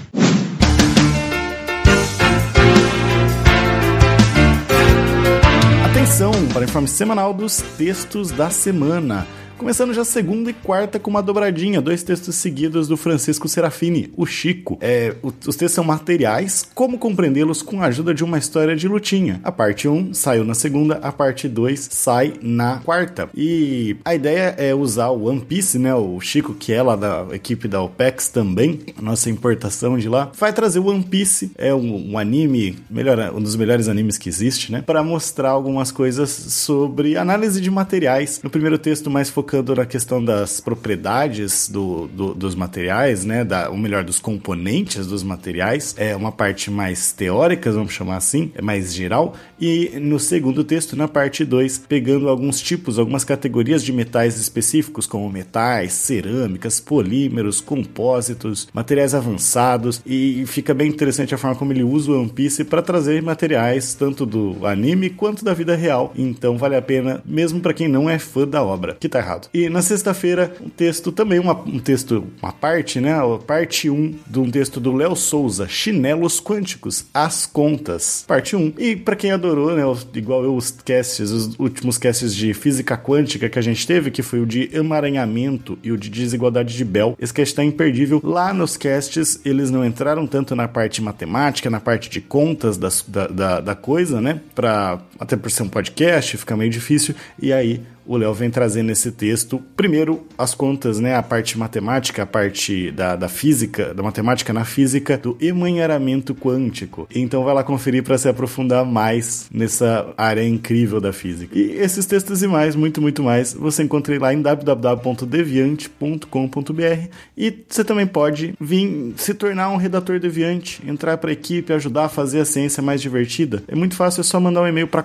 Atenção 6.01 6.31
para 6.51 6.61
o 6.61 6.63
informe 6.63 6.87
semanal 6.87 7.31
dos 7.31 7.61
textos 7.77 8.31
da 8.31 8.49
semana. 8.49 9.27
Começando 9.61 9.93
já 9.93 10.03
segunda 10.03 10.49
e 10.49 10.53
quarta 10.53 10.97
com 10.97 11.11
uma 11.11 11.21
dobradinha, 11.21 11.79
dois 11.79 12.01
textos 12.01 12.33
seguidos 12.33 12.87
do 12.87 12.97
Francisco 12.97 13.47
Serafini, 13.47 14.11
o 14.17 14.25
Chico. 14.25 14.75
É, 14.81 15.15
os 15.21 15.55
textos 15.55 15.73
são 15.73 15.83
materiais, 15.83 16.67
como 16.73 16.97
compreendê-los 16.97 17.61
com 17.61 17.79
a 17.79 17.85
ajuda 17.85 18.11
de 18.11 18.23
uma 18.23 18.39
história 18.39 18.75
de 18.75 18.87
lutinha. 18.87 19.39
A 19.43 19.51
parte 19.51 19.87
1 19.87 20.15
saiu 20.15 20.43
na 20.43 20.55
segunda, 20.55 20.95
a 20.95 21.11
parte 21.11 21.47
2 21.47 21.79
sai 21.91 22.33
na 22.41 22.79
quarta. 22.79 23.29
E 23.35 23.97
a 24.03 24.15
ideia 24.15 24.55
é 24.57 24.73
usar 24.73 25.09
o 25.09 25.27
One 25.27 25.41
Piece, 25.41 25.77
né? 25.77 25.93
O 25.93 26.19
Chico, 26.19 26.55
que 26.55 26.73
é 26.73 26.81
lá 26.81 26.95
da 26.95 27.27
equipe 27.31 27.67
da 27.67 27.83
OPEX 27.83 28.29
também, 28.29 28.79
nossa 28.99 29.29
importação 29.29 29.95
de 29.95 30.09
lá, 30.09 30.31
vai 30.39 30.51
trazer 30.51 30.79
o 30.79 30.87
One 30.87 31.03
Piece, 31.03 31.51
é 31.55 31.71
um, 31.71 32.13
um 32.13 32.17
anime, 32.17 32.79
melhor, 32.89 33.31
um 33.31 33.39
dos 33.39 33.55
melhores 33.55 33.87
animes 33.87 34.17
que 34.17 34.27
existe, 34.27 34.71
né? 34.71 34.81
Para 34.81 35.03
mostrar 35.03 35.51
algumas 35.51 35.91
coisas 35.91 36.31
sobre 36.31 37.15
análise 37.15 37.61
de 37.61 37.69
materiais. 37.69 38.41
No 38.43 38.49
primeiro 38.49 38.79
texto, 38.79 39.07
mais 39.07 39.29
focado 39.29 39.50
focando 39.51 39.75
na 39.75 39.85
questão 39.85 40.23
das 40.23 40.61
propriedades 40.61 41.67
do, 41.67 42.07
do, 42.07 42.33
dos 42.33 42.55
materiais, 42.55 43.25
né? 43.25 43.43
Da, 43.43 43.69
ou 43.69 43.75
melhor, 43.75 44.01
dos 44.01 44.17
componentes 44.17 45.05
dos 45.05 45.23
materiais. 45.23 45.93
É 45.97 46.15
uma 46.15 46.31
parte 46.31 46.71
mais 46.71 47.11
teórica, 47.11 47.69
vamos 47.69 47.91
chamar 47.91 48.15
assim, 48.15 48.49
é 48.55 48.61
mais 48.61 48.93
geral. 48.93 49.35
E 49.59 49.91
no 49.99 50.19
segundo 50.19 50.63
texto, 50.63 50.95
na 50.95 51.05
parte 51.05 51.43
2, 51.43 51.79
pegando 51.79 52.29
alguns 52.29 52.61
tipos, 52.61 52.97
algumas 52.97 53.25
categorias 53.25 53.83
de 53.83 53.91
metais 53.91 54.39
específicos, 54.39 55.05
como 55.05 55.29
metais, 55.29 55.91
cerâmicas, 55.91 56.79
polímeros, 56.79 57.59
compósitos, 57.59 58.69
materiais 58.73 59.13
avançados. 59.13 60.01
E 60.05 60.45
fica 60.47 60.73
bem 60.73 60.87
interessante 60.87 61.35
a 61.35 61.37
forma 61.37 61.57
como 61.57 61.73
ele 61.73 61.83
usa 61.83 62.11
o 62.11 62.21
One 62.21 62.29
Piece 62.29 62.63
para 62.63 62.81
trazer 62.81 63.21
materiais 63.21 63.93
tanto 63.95 64.25
do 64.25 64.65
anime 64.65 65.09
quanto 65.09 65.43
da 65.43 65.53
vida 65.53 65.75
real. 65.75 66.13
Então 66.15 66.57
vale 66.57 66.77
a 66.77 66.81
pena, 66.81 67.21
mesmo 67.25 67.59
para 67.59 67.73
quem 67.73 67.89
não 67.89 68.09
é 68.09 68.17
fã 68.17 68.47
da 68.47 68.63
obra, 68.63 68.95
que 68.97 69.09
tá 69.09 69.19
errado. 69.19 69.40
E 69.53 69.69
na 69.69 69.81
sexta-feira, 69.81 70.55
um 70.61 70.69
texto 70.69 71.11
também, 71.11 71.39
uma, 71.39 71.53
um 71.53 71.79
texto, 71.79 72.25
uma 72.41 72.51
parte, 72.51 72.99
né? 72.99 73.15
Parte 73.45 73.89
1 73.89 73.93
um, 73.93 74.15
de 74.27 74.39
um 74.39 74.51
texto 74.51 74.79
do 74.79 74.91
Léo 74.91 75.15
Souza, 75.15 75.67
Chinelos 75.67 76.41
Quânticos, 76.41 77.05
As 77.13 77.45
Contas, 77.45 78.23
parte 78.27 78.55
1. 78.55 78.73
E 78.77 78.95
para 78.95 79.15
quem 79.15 79.31
adorou, 79.31 79.75
né? 79.75 79.83
Igual 80.13 80.43
eu, 80.43 80.55
os 80.55 80.71
casts, 80.71 81.31
os 81.31 81.59
últimos 81.59 81.97
casts 81.97 82.35
de 82.35 82.53
física 82.53 82.97
quântica 82.97 83.49
que 83.49 83.59
a 83.59 83.61
gente 83.61 83.85
teve, 83.85 84.11
que 84.11 84.21
foi 84.21 84.39
o 84.39 84.45
de 84.45 84.69
emaranhamento 84.73 85.77
e 85.83 85.91
o 85.91 85.97
de 85.97 86.09
desigualdade 86.09 86.75
de 86.75 86.85
Bell, 86.85 87.15
esse 87.19 87.33
cast 87.33 87.55
tá 87.55 87.63
imperdível. 87.63 88.21
Lá 88.23 88.53
nos 88.53 88.77
casts, 88.77 89.39
eles 89.45 89.69
não 89.69 89.85
entraram 89.85 90.27
tanto 90.27 90.55
na 90.55 90.67
parte 90.67 91.01
matemática, 91.01 91.69
na 91.69 91.79
parte 91.79 92.09
de 92.09 92.21
contas 92.21 92.77
das, 92.77 93.03
da, 93.07 93.27
da, 93.27 93.59
da 93.59 93.75
coisa, 93.75 94.21
né? 94.21 94.41
Pra, 94.53 94.99
até 95.19 95.35
por 95.35 95.49
ser 95.51 95.63
um 95.63 95.69
podcast, 95.69 96.37
fica 96.37 96.55
meio 96.55 96.69
difícil. 96.69 97.15
E 97.41 97.51
aí, 97.51 97.81
o 98.05 98.17
Léo 98.17 98.33
vem 98.33 98.49
trazendo 98.49 98.87
nesse 98.87 99.09
texto, 99.11 99.61
primeiro, 99.75 100.25
as 100.37 100.53
contas, 100.53 100.99
né, 100.99 101.15
a 101.15 101.23
parte 101.23 101.57
matemática, 101.57 102.23
a 102.23 102.25
parte 102.25 102.91
da, 102.91 103.15
da 103.15 103.29
física, 103.29 103.93
da 103.93 104.03
matemática 104.03 104.51
na 104.53 104.65
física, 104.65 105.17
do 105.17 105.37
emaranhamento 105.39 106.35
quântico. 106.35 107.07
Então 107.13 107.43
vai 107.43 107.53
lá 107.53 107.63
conferir 107.63 108.03
para 108.03 108.17
se 108.17 108.27
aprofundar 108.27 108.83
mais 108.85 109.47
nessa 109.53 110.13
área 110.17 110.43
incrível 110.43 110.99
da 110.99 111.13
física. 111.13 111.57
E 111.57 111.77
esses 111.77 112.05
textos 112.05 112.43
e 112.43 112.47
mais, 112.47 112.75
muito, 112.75 113.01
muito 113.01 113.23
mais, 113.23 113.53
você 113.53 113.83
encontra 113.83 114.19
lá 114.19 114.33
em 114.33 114.41
www.deviante.com.br 114.41 117.07
e 117.37 117.53
você 117.67 117.83
também 117.83 118.07
pode 118.07 118.53
vir 118.59 119.13
se 119.15 119.33
tornar 119.33 119.69
um 119.69 119.77
redator 119.77 120.19
deviante, 120.19 120.81
entrar 120.87 121.17
para 121.17 121.29
a 121.29 121.33
equipe, 121.33 121.73
ajudar 121.73 122.05
a 122.05 122.09
fazer 122.09 122.41
a 122.41 122.45
ciência 122.45 122.83
mais 122.83 123.01
divertida. 123.01 123.63
É 123.67 123.75
muito 123.75 123.95
fácil, 123.95 124.21
é 124.21 124.23
só 124.23 124.39
mandar 124.39 124.61
um 124.61 124.67
e-mail 124.67 124.87
para 124.87 125.03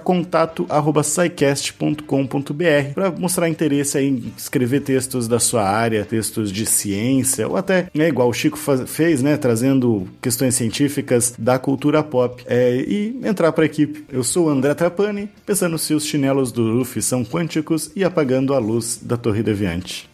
contato@scicast.com.br 2.86 2.94
para 2.94 3.10
mostrar 3.10 3.48
interesse 3.48 3.98
em 3.98 4.32
escrever 4.36 4.80
textos 4.80 5.28
da 5.28 5.38
sua 5.38 5.68
área, 5.68 6.04
textos 6.04 6.50
de 6.50 6.66
ciência, 6.66 7.48
ou 7.48 7.56
até, 7.56 7.88
né, 7.94 8.08
igual 8.08 8.28
o 8.28 8.32
Chico 8.32 8.58
fez, 8.86 9.22
né, 9.22 9.36
trazendo 9.36 10.08
questões 10.20 10.54
científicas 10.54 11.34
da 11.38 11.58
cultura 11.58 12.02
pop, 12.02 12.42
é, 12.46 12.76
e 12.76 13.20
entrar 13.24 13.52
para 13.52 13.64
a 13.64 13.66
equipe. 13.66 14.04
Eu 14.10 14.22
sou 14.22 14.46
o 14.46 14.50
André 14.50 14.74
Trapani, 14.74 15.28
pensando 15.44 15.78
se 15.78 15.94
os 15.94 16.04
chinelos 16.04 16.52
do 16.52 16.62
Luffy 16.62 17.02
são 17.02 17.24
quânticos 17.24 17.90
e 17.94 18.04
apagando 18.04 18.54
a 18.54 18.58
luz 18.58 19.00
da 19.02 19.16
Torre 19.16 19.42
Deviante. 19.42 20.08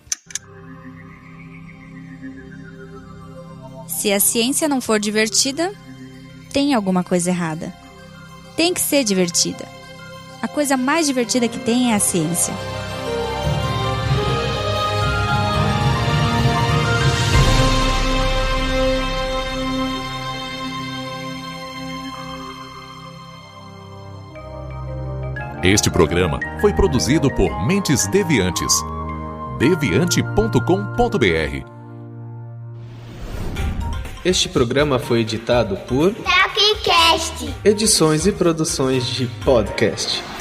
Se 3.89 4.13
a 4.13 4.19
ciência 4.19 4.69
não 4.69 4.81
for 4.81 4.99
divertida, 4.99 5.73
tem 6.53 6.75
alguma 6.75 7.05
coisa 7.05 7.31
errada. 7.31 7.73
Tem 8.57 8.75
que 8.75 8.81
ser 8.81 9.05
divertida. 9.05 9.65
A 10.43 10.49
coisa 10.49 10.77
mais 10.77 11.07
divertida 11.07 11.47
que 11.47 11.61
tem 11.61 11.93
é 11.93 11.95
a 11.95 12.01
ciência. 12.01 12.53
Este 25.63 25.89
programa 25.89 26.41
foi 26.61 26.73
produzido 26.73 27.33
por 27.33 27.65
Mentes 27.65 28.09
Deviantes. 28.09 28.75
deviante.com.br 29.61 31.65
Este 34.25 34.49
programa 34.49 34.99
foi 34.99 35.21
editado 35.21 35.77
por 35.87 36.13
Tapcast. 36.15 37.55
Edições 37.65 38.27
e 38.27 38.33
Produções 38.33 39.07
de 39.07 39.29
Podcast. 39.45 40.32